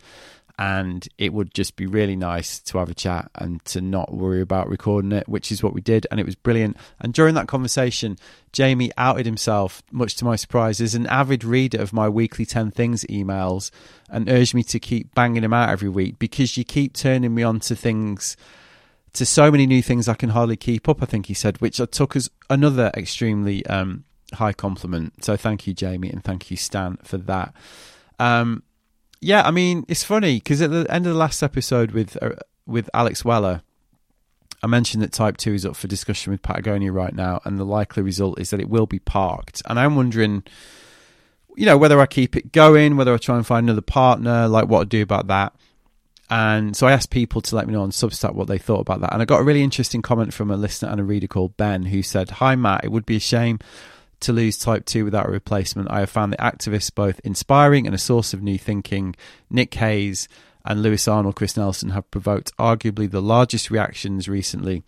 and 0.59 1.07
it 1.17 1.34
would 1.34 1.53
just 1.53 1.75
be 1.75 1.88
really 1.88 2.15
nice 2.15 2.59
to 2.59 2.77
have 2.77 2.89
a 2.89 2.93
chat 2.93 3.30
and 3.35 3.63
to 3.65 3.81
not 3.81 4.13
worry 4.13 4.39
about 4.39 4.69
recording 4.69 5.11
it, 5.11 5.27
which 5.27 5.51
is 5.51 5.63
what 5.63 5.73
we 5.73 5.81
did, 5.81 6.05
and 6.11 6.19
it 6.19 6.25
was 6.25 6.35
brilliant. 6.35 6.77
And 6.99 7.11
during 7.13 7.34
that 7.35 7.47
conversation, 7.47 8.17
Jamie 8.51 8.91
outed 8.95 9.25
himself, 9.25 9.81
much 9.91 10.15
to 10.17 10.25
my 10.25 10.35
surprise, 10.35 10.80
as 10.80 10.93
an 10.93 11.07
avid 11.07 11.43
reader 11.43 11.81
of 11.81 11.91
my 11.91 12.07
weekly 12.07 12.45
10 12.45 12.69
things 12.69 13.03
emails 13.05 13.71
and 14.09 14.30
urged 14.30 14.53
me 14.53 14.63
to 14.63 14.80
keep 14.80 15.15
banging 15.15 15.41
them 15.41 15.53
out 15.53 15.69
every 15.69 15.89
week 15.89 16.19
because 16.19 16.55
you 16.55 16.63
keep 16.63 16.93
turning 16.93 17.34
me 17.34 17.41
on 17.41 17.59
to 17.61 17.75
things. 17.75 18.38
To 19.13 19.27
so 19.27 19.51
many 19.51 19.67
new 19.67 19.84
things 19.84 20.07
I 20.07 20.15
can 20.15 20.30
hardly 20.30 20.57
keep 20.57 20.89
up, 20.89 21.03
I 21.03 21.05
think 21.05 21.27
he 21.27 21.35
said, 21.35 21.61
which 21.61 21.80
I 21.80 21.85
took 21.85 22.15
as 22.15 22.31
another 22.49 22.91
extremely 22.95 23.63
um, 23.67 24.05
high 24.34 24.53
compliment. 24.53 25.23
So 25.23 25.35
thank 25.38 25.67
you, 25.67 25.73
Jamie, 25.73 26.09
and 26.09 26.23
thank 26.23 26.49
you, 26.49 26.57
Stan, 26.57 26.97
for 27.03 27.17
that. 27.17 27.53
Um, 28.19 28.63
yeah, 29.24 29.44
I 29.44 29.52
mean, 29.52 29.86
it's 29.88 30.04
funny 30.04 30.36
because 30.36 30.62
at 30.62 30.72
the 30.72 30.86
end 30.90 31.06
of 31.08 31.14
the 31.14 31.18
last 31.18 31.41
episode 31.41 31.91
with 31.91 32.22
uh, 32.22 32.32
with 32.66 32.90
Alex 32.94 33.24
Weller, 33.24 33.62
I 34.62 34.68
mentioned 34.68 35.02
that 35.04 35.12
Type 35.12 35.38
Two 35.38 35.54
is 35.54 35.66
up 35.66 35.76
for 35.76 35.88
discussion 35.88 36.32
with 36.32 36.41
Patagonia 36.41 36.91
right 36.91 37.14
now, 37.14 37.41
and 37.45 37.58
the 37.58 37.66
likely 37.66 38.04
result 38.04 38.40
is 38.40 38.50
that 38.50 38.60
it 38.60 38.70
will 38.70 38.86
be 38.86 39.00
parked. 39.00 39.62
And 39.68 39.80
I'm 39.80 39.95
wondering, 39.95 40.44
you 41.56 41.66
know, 41.66 41.78
whether 41.78 42.00
I 42.00 42.06
keep 42.06 42.36
it 42.36 42.52
going, 42.52 42.98
whether 42.98 43.14
I 43.14 43.18
try 43.18 43.38
and 43.38 43.48
find 43.48 43.66
another 43.66 43.82
partner, 43.82 44.48
like 44.48 44.68
what 44.68 44.82
I 44.82 44.86
do 44.86 45.02
about 45.02 45.28
that. 45.28 45.54
And 46.30 46.76
so 46.76 46.88
I 46.88 46.94
asked 46.94 47.10
people 47.10 47.41
to 47.41 47.56
let 47.56 47.68
me 47.68 47.74
know 47.74 47.84
on 47.84 47.91
Substack 47.91 48.34
what 48.34 48.48
they 48.48 48.58
thought 48.58 48.80
about 48.80 49.02
that. 49.02 49.14
And 49.14 49.22
I 49.22 49.26
got 49.26 49.41
a 49.41 49.44
really 49.44 49.62
interesting 49.62 50.02
comment 50.02 50.34
from 50.34 50.50
a 50.50 50.58
listener 50.58 50.90
and 50.90 51.00
a 51.00 51.04
reader 51.04 51.28
called 51.28 51.58
Ben 51.58 51.84
who 51.84 52.02
said, 52.02 52.32
Hi, 52.32 52.56
Matt, 52.56 52.84
it 52.84 52.91
would 52.91 53.06
be 53.06 53.18
a 53.18 53.22
shame 53.22 53.60
to 54.24 54.34
lose 54.34 54.58
Type 54.58 54.86
2 54.86 55.06
without 55.06 55.28
a 55.28 55.32
replacement. 55.32 55.91
I 55.91 56.00
have 56.00 56.10
found 56.10 56.34
the 56.34 56.38
activists 56.38 56.94
both 56.94 57.20
inspiring 57.24 57.86
and 57.86 57.95
a 57.95 58.00
source 58.00 58.34
of 58.34 58.41
new 58.41 58.58
thinking. 58.58 59.16
Nick 59.50 59.74
Hayes 59.76 60.28
and 60.66 60.82
Lewis 60.82 61.08
Arnold, 61.08 61.36
Chris 61.36 61.58
Nelson 61.58 61.90
have 61.90 62.10
provoked 62.12 62.56
arguably 62.58 63.10
the 63.10 63.22
largest 63.22 63.70
reactions 63.70 64.28
recently. 64.28 64.84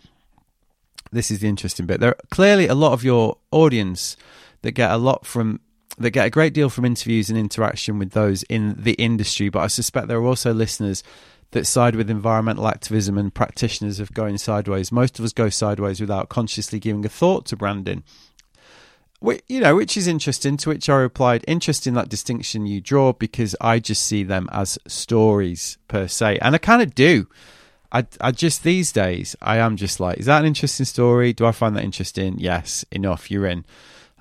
This 1.11 1.31
is 1.31 1.39
the 1.39 1.47
interesting 1.47 1.85
bit. 1.85 1.99
There 1.99 2.11
are 2.11 2.27
clearly 2.31 2.67
a 2.67 2.75
lot 2.75 2.93
of 2.93 3.03
your 3.03 3.37
audience 3.51 4.17
that 4.61 4.71
get 4.71 4.91
a 4.91 4.97
lot 4.97 5.25
from 5.25 5.59
that 5.97 6.11
get 6.11 6.25
a 6.25 6.29
great 6.29 6.53
deal 6.53 6.69
from 6.69 6.83
interviews 6.83 7.29
and 7.29 7.39
interaction 7.39 7.97
with 7.99 8.11
those 8.11 8.43
in 8.43 8.75
the 8.77 8.93
industry, 8.93 9.47
but 9.47 9.59
I 9.59 9.67
suspect 9.67 10.07
there 10.07 10.17
are 10.17 10.25
also 10.25 10.53
listeners 10.53 11.03
that 11.51 11.65
side 11.65 11.95
with 11.95 12.09
environmental 12.09 12.67
activism 12.67 13.17
and 13.17 13.33
practitioners 13.33 14.01
of 14.01 14.13
going 14.13 14.37
sideways. 14.37 14.91
Most 14.91 15.19
of 15.19 15.25
us 15.25 15.31
go 15.31 15.49
sideways 15.49 16.01
without 16.01 16.27
consciously 16.27 16.79
giving 16.79 17.05
a 17.05 17.09
thought 17.09 17.45
to 17.45 17.55
branding 17.55 18.03
you 19.21 19.59
know, 19.59 19.75
which 19.75 19.97
is 19.97 20.07
interesting. 20.07 20.57
To 20.57 20.69
which 20.69 20.89
I 20.89 20.95
replied, 20.95 21.43
"Interesting 21.47 21.93
that 21.95 22.09
distinction 22.09 22.65
you 22.65 22.81
draw 22.81 23.13
because 23.13 23.55
I 23.59 23.79
just 23.79 24.03
see 24.03 24.23
them 24.23 24.49
as 24.51 24.77
stories 24.87 25.77
per 25.87 26.07
se, 26.07 26.39
and 26.41 26.55
I 26.55 26.57
kind 26.57 26.81
of 26.81 26.93
do. 26.93 27.27
I, 27.91 28.05
I 28.19 28.31
just 28.31 28.63
these 28.63 28.91
days 28.91 29.35
I 29.41 29.57
am 29.57 29.77
just 29.77 29.99
like, 29.99 30.17
is 30.17 30.25
that 30.25 30.39
an 30.39 30.45
interesting 30.45 30.85
story? 30.85 31.31
Do 31.31 31.45
I 31.45 31.53
find 31.53 31.75
that 31.75 31.83
interesting? 31.83 32.35
Yes, 32.39 32.83
enough. 32.91 33.31
You're 33.31 33.45
in. 33.45 33.65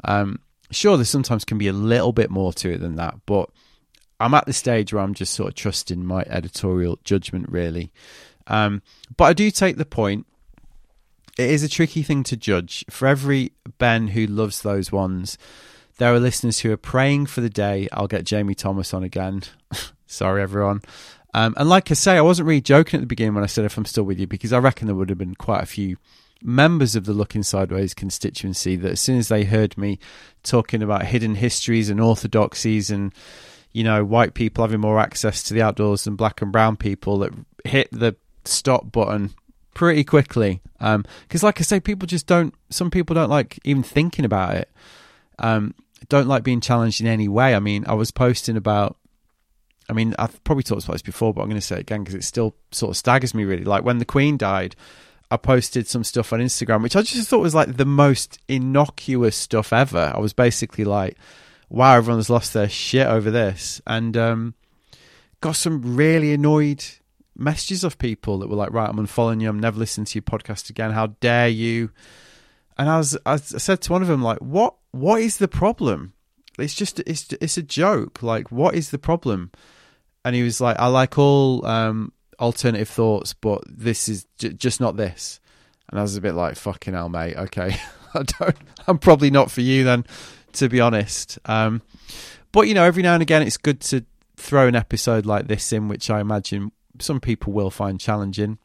Um, 0.04 0.40
sure, 0.70 0.96
there 0.96 1.04
sometimes 1.04 1.44
can 1.44 1.58
be 1.58 1.68
a 1.68 1.72
little 1.72 2.12
bit 2.12 2.30
more 2.30 2.52
to 2.54 2.72
it 2.72 2.78
than 2.78 2.96
that, 2.96 3.16
but 3.26 3.50
I'm 4.20 4.34
at 4.34 4.46
the 4.46 4.52
stage 4.52 4.92
where 4.92 5.02
I'm 5.02 5.14
just 5.14 5.34
sort 5.34 5.48
of 5.48 5.54
trusting 5.54 6.04
my 6.04 6.22
editorial 6.28 6.98
judgment, 7.04 7.48
really. 7.48 7.92
Um, 8.46 8.82
but 9.16 9.24
I 9.24 9.32
do 9.32 9.50
take 9.50 9.76
the 9.76 9.84
point 9.84 10.26
it 11.38 11.50
is 11.50 11.62
a 11.62 11.68
tricky 11.68 12.02
thing 12.02 12.22
to 12.24 12.36
judge. 12.36 12.84
For 12.90 13.08
every 13.08 13.52
Ben 13.78 14.08
who 14.08 14.26
loves 14.26 14.62
those 14.62 14.92
ones, 14.92 15.36
there 15.98 16.12
are 16.14 16.20
listeners 16.20 16.60
who 16.60 16.72
are 16.72 16.76
praying 16.76 17.26
for 17.26 17.40
the 17.40 17.50
day 17.50 17.88
I'll 17.92 18.08
get 18.08 18.24
Jamie 18.24 18.54
Thomas 18.54 18.94
on 18.94 19.02
again. 19.02 19.42
Sorry, 20.06 20.42
everyone. 20.42 20.82
Um, 21.32 21.54
and 21.56 21.68
like 21.68 21.90
I 21.90 21.94
say, 21.94 22.16
I 22.16 22.20
wasn't 22.20 22.46
really 22.46 22.60
joking 22.60 22.98
at 22.98 23.00
the 23.00 23.08
beginning 23.08 23.34
when 23.34 23.44
I 23.44 23.48
said 23.48 23.64
if 23.64 23.76
I'm 23.76 23.84
still 23.84 24.04
with 24.04 24.20
you, 24.20 24.26
because 24.26 24.52
I 24.52 24.58
reckon 24.58 24.86
there 24.86 24.94
would 24.94 25.08
have 25.08 25.18
been 25.18 25.34
quite 25.34 25.62
a 25.62 25.66
few 25.66 25.96
members 26.42 26.94
of 26.94 27.06
the 27.06 27.12
Looking 27.12 27.42
Sideways 27.42 27.94
constituency 27.94 28.76
that 28.76 28.92
as 28.92 29.00
soon 29.00 29.18
as 29.18 29.28
they 29.28 29.44
heard 29.44 29.76
me 29.76 29.98
talking 30.42 30.82
about 30.82 31.06
hidden 31.06 31.34
histories 31.34 31.90
and 31.90 32.00
orthodoxies 32.00 32.90
and 32.90 33.14
you 33.72 33.82
know 33.82 34.04
white 34.04 34.34
people 34.34 34.62
having 34.62 34.80
more 34.80 35.00
access 35.00 35.42
to 35.44 35.54
the 35.54 35.62
outdoors 35.62 36.04
than 36.04 36.16
black 36.16 36.42
and 36.42 36.52
brown 36.52 36.76
people 36.76 37.18
that 37.18 37.32
hit 37.64 37.88
the 37.90 38.14
stop 38.44 38.92
button 38.92 39.30
pretty 39.74 40.04
quickly. 40.04 40.62
Because, 40.78 41.42
um, 41.42 41.46
like 41.46 41.60
I 41.60 41.64
say, 41.64 41.80
people 41.80 42.06
just 42.06 42.26
don't. 42.26 42.54
Some 42.70 42.90
people 42.90 43.14
don't 43.14 43.30
like 43.30 43.58
even 43.64 43.82
thinking 43.82 44.24
about 44.24 44.54
it. 44.54 44.70
Um, 45.38 45.74
don't 46.08 46.28
like 46.28 46.42
being 46.42 46.60
challenged 46.60 47.00
in 47.00 47.06
any 47.06 47.28
way. 47.28 47.54
I 47.54 47.60
mean, 47.60 47.84
I 47.86 47.94
was 47.94 48.10
posting 48.10 48.56
about. 48.56 48.96
I 49.88 49.92
mean, 49.92 50.14
I've 50.18 50.42
probably 50.44 50.62
talked 50.62 50.84
about 50.84 50.94
this 50.94 51.02
before, 51.02 51.34
but 51.34 51.42
I'm 51.42 51.48
going 51.48 51.60
to 51.60 51.66
say 51.66 51.76
it 51.76 51.80
again 51.82 52.02
because 52.02 52.14
it 52.14 52.24
still 52.24 52.54
sort 52.72 52.90
of 52.90 52.96
staggers 52.96 53.34
me. 53.34 53.44
Really, 53.44 53.64
like 53.64 53.84
when 53.84 53.98
the 53.98 54.04
Queen 54.04 54.36
died, 54.36 54.76
I 55.30 55.36
posted 55.36 55.86
some 55.86 56.04
stuff 56.04 56.32
on 56.32 56.40
Instagram, 56.40 56.82
which 56.82 56.96
I 56.96 57.02
just 57.02 57.28
thought 57.28 57.40
was 57.40 57.54
like 57.54 57.76
the 57.76 57.84
most 57.84 58.38
innocuous 58.48 59.36
stuff 59.36 59.72
ever. 59.72 60.12
I 60.14 60.18
was 60.18 60.32
basically 60.32 60.84
like, 60.84 61.16
"Wow, 61.68 61.96
everyone's 61.96 62.30
lost 62.30 62.54
their 62.54 62.68
shit 62.68 63.06
over 63.06 63.30
this," 63.30 63.82
and 63.86 64.16
um, 64.16 64.54
got 65.40 65.56
some 65.56 65.96
really 65.96 66.32
annoyed 66.32 66.84
messages 67.36 67.84
of 67.84 67.98
people 67.98 68.38
that 68.38 68.48
were 68.48 68.56
like, 68.56 68.72
"Right, 68.72 68.88
I'm 68.88 68.96
unfollowing 68.96 69.40
you. 69.40 69.48
I'm 69.48 69.60
never 69.60 69.78
listening 69.78 70.06
to 70.06 70.16
your 70.16 70.22
podcast 70.22 70.70
again. 70.70 70.92
How 70.92 71.08
dare 71.20 71.48
you?" 71.48 71.90
And 72.76 72.88
I 72.88 72.98
was, 72.98 73.16
I 73.24 73.36
said 73.36 73.80
to 73.82 73.92
one 73.92 74.02
of 74.02 74.08
them, 74.08 74.22
like, 74.22 74.38
"What? 74.38 74.74
What 74.90 75.20
is 75.20 75.38
the 75.38 75.48
problem? 75.48 76.12
It's 76.58 76.74
just, 76.74 77.00
it's, 77.00 77.32
it's 77.40 77.56
a 77.56 77.62
joke. 77.62 78.22
Like, 78.22 78.52
what 78.52 78.74
is 78.74 78.90
the 78.90 78.98
problem?" 78.98 79.50
And 80.24 80.34
he 80.34 80.42
was 80.42 80.60
like, 80.60 80.78
"I 80.78 80.86
like 80.86 81.18
all 81.18 81.64
um, 81.66 82.12
alternative 82.38 82.88
thoughts, 82.88 83.34
but 83.34 83.62
this 83.66 84.08
is 84.08 84.26
j- 84.38 84.52
just 84.52 84.80
not 84.80 84.96
this." 84.96 85.40
And 85.90 85.98
I 85.98 86.02
was 86.02 86.16
a 86.16 86.20
bit 86.20 86.34
like, 86.34 86.56
"Fucking 86.56 86.94
hell, 86.94 87.08
mate. 87.08 87.36
Okay, 87.36 87.76
I 88.14 88.22
don't. 88.22 88.56
I'm 88.86 88.98
probably 88.98 89.30
not 89.30 89.50
for 89.50 89.60
you 89.60 89.84
then, 89.84 90.04
to 90.54 90.68
be 90.68 90.80
honest." 90.80 91.38
Um, 91.44 91.82
but 92.52 92.68
you 92.68 92.74
know, 92.74 92.84
every 92.84 93.02
now 93.02 93.14
and 93.14 93.22
again, 93.22 93.42
it's 93.42 93.56
good 93.56 93.80
to 93.80 94.04
throw 94.36 94.68
an 94.68 94.76
episode 94.76 95.26
like 95.26 95.48
this 95.48 95.72
in, 95.72 95.88
which 95.88 96.10
I 96.10 96.20
imagine 96.20 96.72
some 97.00 97.20
people 97.20 97.52
will 97.52 97.70
find 97.70 98.00
challenging. 98.00 98.58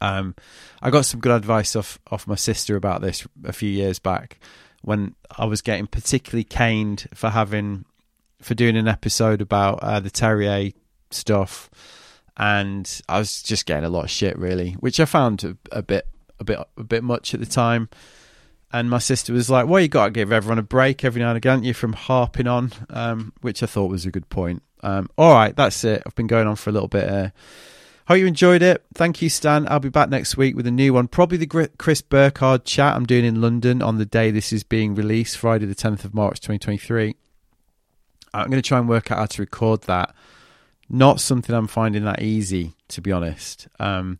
Um, 0.00 0.34
I 0.82 0.90
got 0.90 1.04
some 1.04 1.20
good 1.20 1.32
advice 1.32 1.76
off 1.76 1.98
off 2.10 2.26
my 2.26 2.34
sister 2.34 2.76
about 2.76 3.00
this 3.00 3.26
a 3.44 3.52
few 3.52 3.70
years 3.70 3.98
back 3.98 4.38
when 4.82 5.14
I 5.36 5.46
was 5.46 5.62
getting 5.62 5.86
particularly 5.86 6.44
caned 6.44 7.08
for 7.14 7.30
having 7.30 7.84
for 8.40 8.54
doing 8.54 8.76
an 8.76 8.88
episode 8.88 9.40
about 9.40 9.82
uh, 9.82 10.00
the 10.00 10.10
Terrier 10.10 10.70
stuff, 11.10 11.70
and 12.36 13.00
I 13.08 13.18
was 13.18 13.42
just 13.42 13.66
getting 13.66 13.84
a 13.84 13.88
lot 13.88 14.04
of 14.04 14.10
shit 14.10 14.38
really, 14.38 14.72
which 14.72 15.00
I 15.00 15.06
found 15.06 15.44
a, 15.44 15.56
a 15.72 15.82
bit 15.82 16.06
a 16.38 16.44
bit 16.44 16.58
a 16.76 16.84
bit 16.84 17.02
much 17.02 17.34
at 17.34 17.40
the 17.40 17.46
time. 17.46 17.88
And 18.72 18.90
my 18.90 18.98
sister 18.98 19.32
was 19.32 19.48
like, 19.48 19.68
"Well, 19.68 19.80
you 19.80 19.88
got 19.88 20.06
to 20.06 20.10
give 20.10 20.32
everyone 20.32 20.58
a 20.58 20.62
break 20.62 21.04
every 21.04 21.22
now 21.22 21.28
and 21.28 21.36
again, 21.36 21.62
you 21.62 21.74
from 21.74 21.92
harping 21.92 22.48
on," 22.48 22.72
um, 22.90 23.32
which 23.40 23.62
I 23.62 23.66
thought 23.66 23.90
was 23.90 24.04
a 24.04 24.10
good 24.10 24.28
point. 24.28 24.62
Um, 24.84 25.08
all 25.16 25.32
right, 25.32 25.56
that's 25.56 25.82
it. 25.82 26.02
I've 26.06 26.14
been 26.14 26.26
going 26.26 26.46
on 26.46 26.56
for 26.56 26.70
a 26.70 26.72
little 26.72 26.88
bit. 26.88 27.08
Uh, 27.08 27.30
hope 28.06 28.18
you 28.18 28.26
enjoyed 28.26 28.62
it. 28.62 28.84
Thank 28.94 29.22
you, 29.22 29.30
Stan. 29.30 29.66
I'll 29.68 29.80
be 29.80 29.88
back 29.88 30.10
next 30.10 30.36
week 30.36 30.54
with 30.54 30.66
a 30.66 30.70
new 30.70 30.92
one. 30.92 31.08
Probably 31.08 31.38
the 31.38 31.70
Chris 31.78 32.02
Burkard 32.02 32.66
chat 32.66 32.94
I'm 32.94 33.06
doing 33.06 33.24
in 33.24 33.40
London 33.40 33.80
on 33.80 33.96
the 33.96 34.04
day 34.04 34.30
this 34.30 34.52
is 34.52 34.62
being 34.62 34.94
released, 34.94 35.38
Friday 35.38 35.64
the 35.64 35.74
10th 35.74 36.04
of 36.04 36.12
March 36.12 36.38
2023. 36.40 37.16
I'm 38.34 38.50
going 38.50 38.60
to 38.60 38.68
try 38.68 38.78
and 38.78 38.88
work 38.88 39.10
out 39.10 39.18
how 39.18 39.26
to 39.26 39.42
record 39.42 39.82
that. 39.82 40.14
Not 40.90 41.18
something 41.18 41.54
I'm 41.54 41.66
finding 41.66 42.04
that 42.04 42.20
easy, 42.20 42.74
to 42.88 43.00
be 43.00 43.10
honest. 43.10 43.68
Um, 43.80 44.18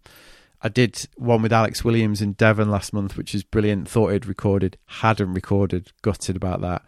I 0.62 0.70
did 0.70 1.06
one 1.16 1.42
with 1.42 1.52
Alex 1.52 1.84
Williams 1.84 2.22
in 2.22 2.32
Devon 2.32 2.70
last 2.70 2.94
month, 2.94 3.18
which 3.18 3.34
is 3.34 3.42
brilliant. 3.42 3.86
Thought 3.86 4.12
it 4.12 4.26
recorded, 4.26 4.78
hadn't 4.86 5.34
recorded, 5.34 5.92
gutted 6.00 6.36
about 6.36 6.62
that. 6.62 6.82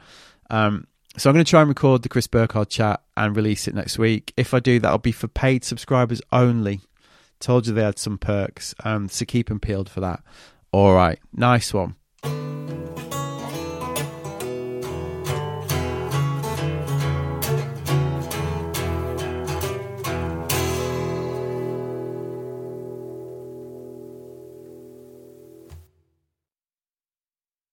Um, 0.48 0.86
so 1.16 1.30
I'm 1.30 1.34
going 1.34 1.44
to 1.44 1.48
try 1.48 1.60
and 1.60 1.68
record 1.68 2.02
the 2.02 2.08
Chris 2.08 2.26
Burkard 2.26 2.68
chat 2.68 3.02
and 3.16 3.36
release 3.36 3.66
it 3.66 3.74
next 3.74 3.98
week. 3.98 4.32
If 4.36 4.52
I 4.52 4.60
do, 4.60 4.78
that'll 4.78 4.98
be 4.98 5.12
for 5.12 5.28
paid 5.28 5.64
subscribers 5.64 6.20
only. 6.32 6.80
Told 7.40 7.66
you 7.66 7.74
they 7.74 7.82
had 7.82 7.98
some 7.98 8.18
perks, 8.18 8.74
um, 8.84 9.08
so 9.08 9.24
keep 9.24 9.48
them 9.48 9.60
peeled 9.60 9.90
for 9.90 10.00
that. 10.00 10.22
All 10.72 10.94
right, 10.94 11.18
nice 11.32 11.72
one. 11.74 11.96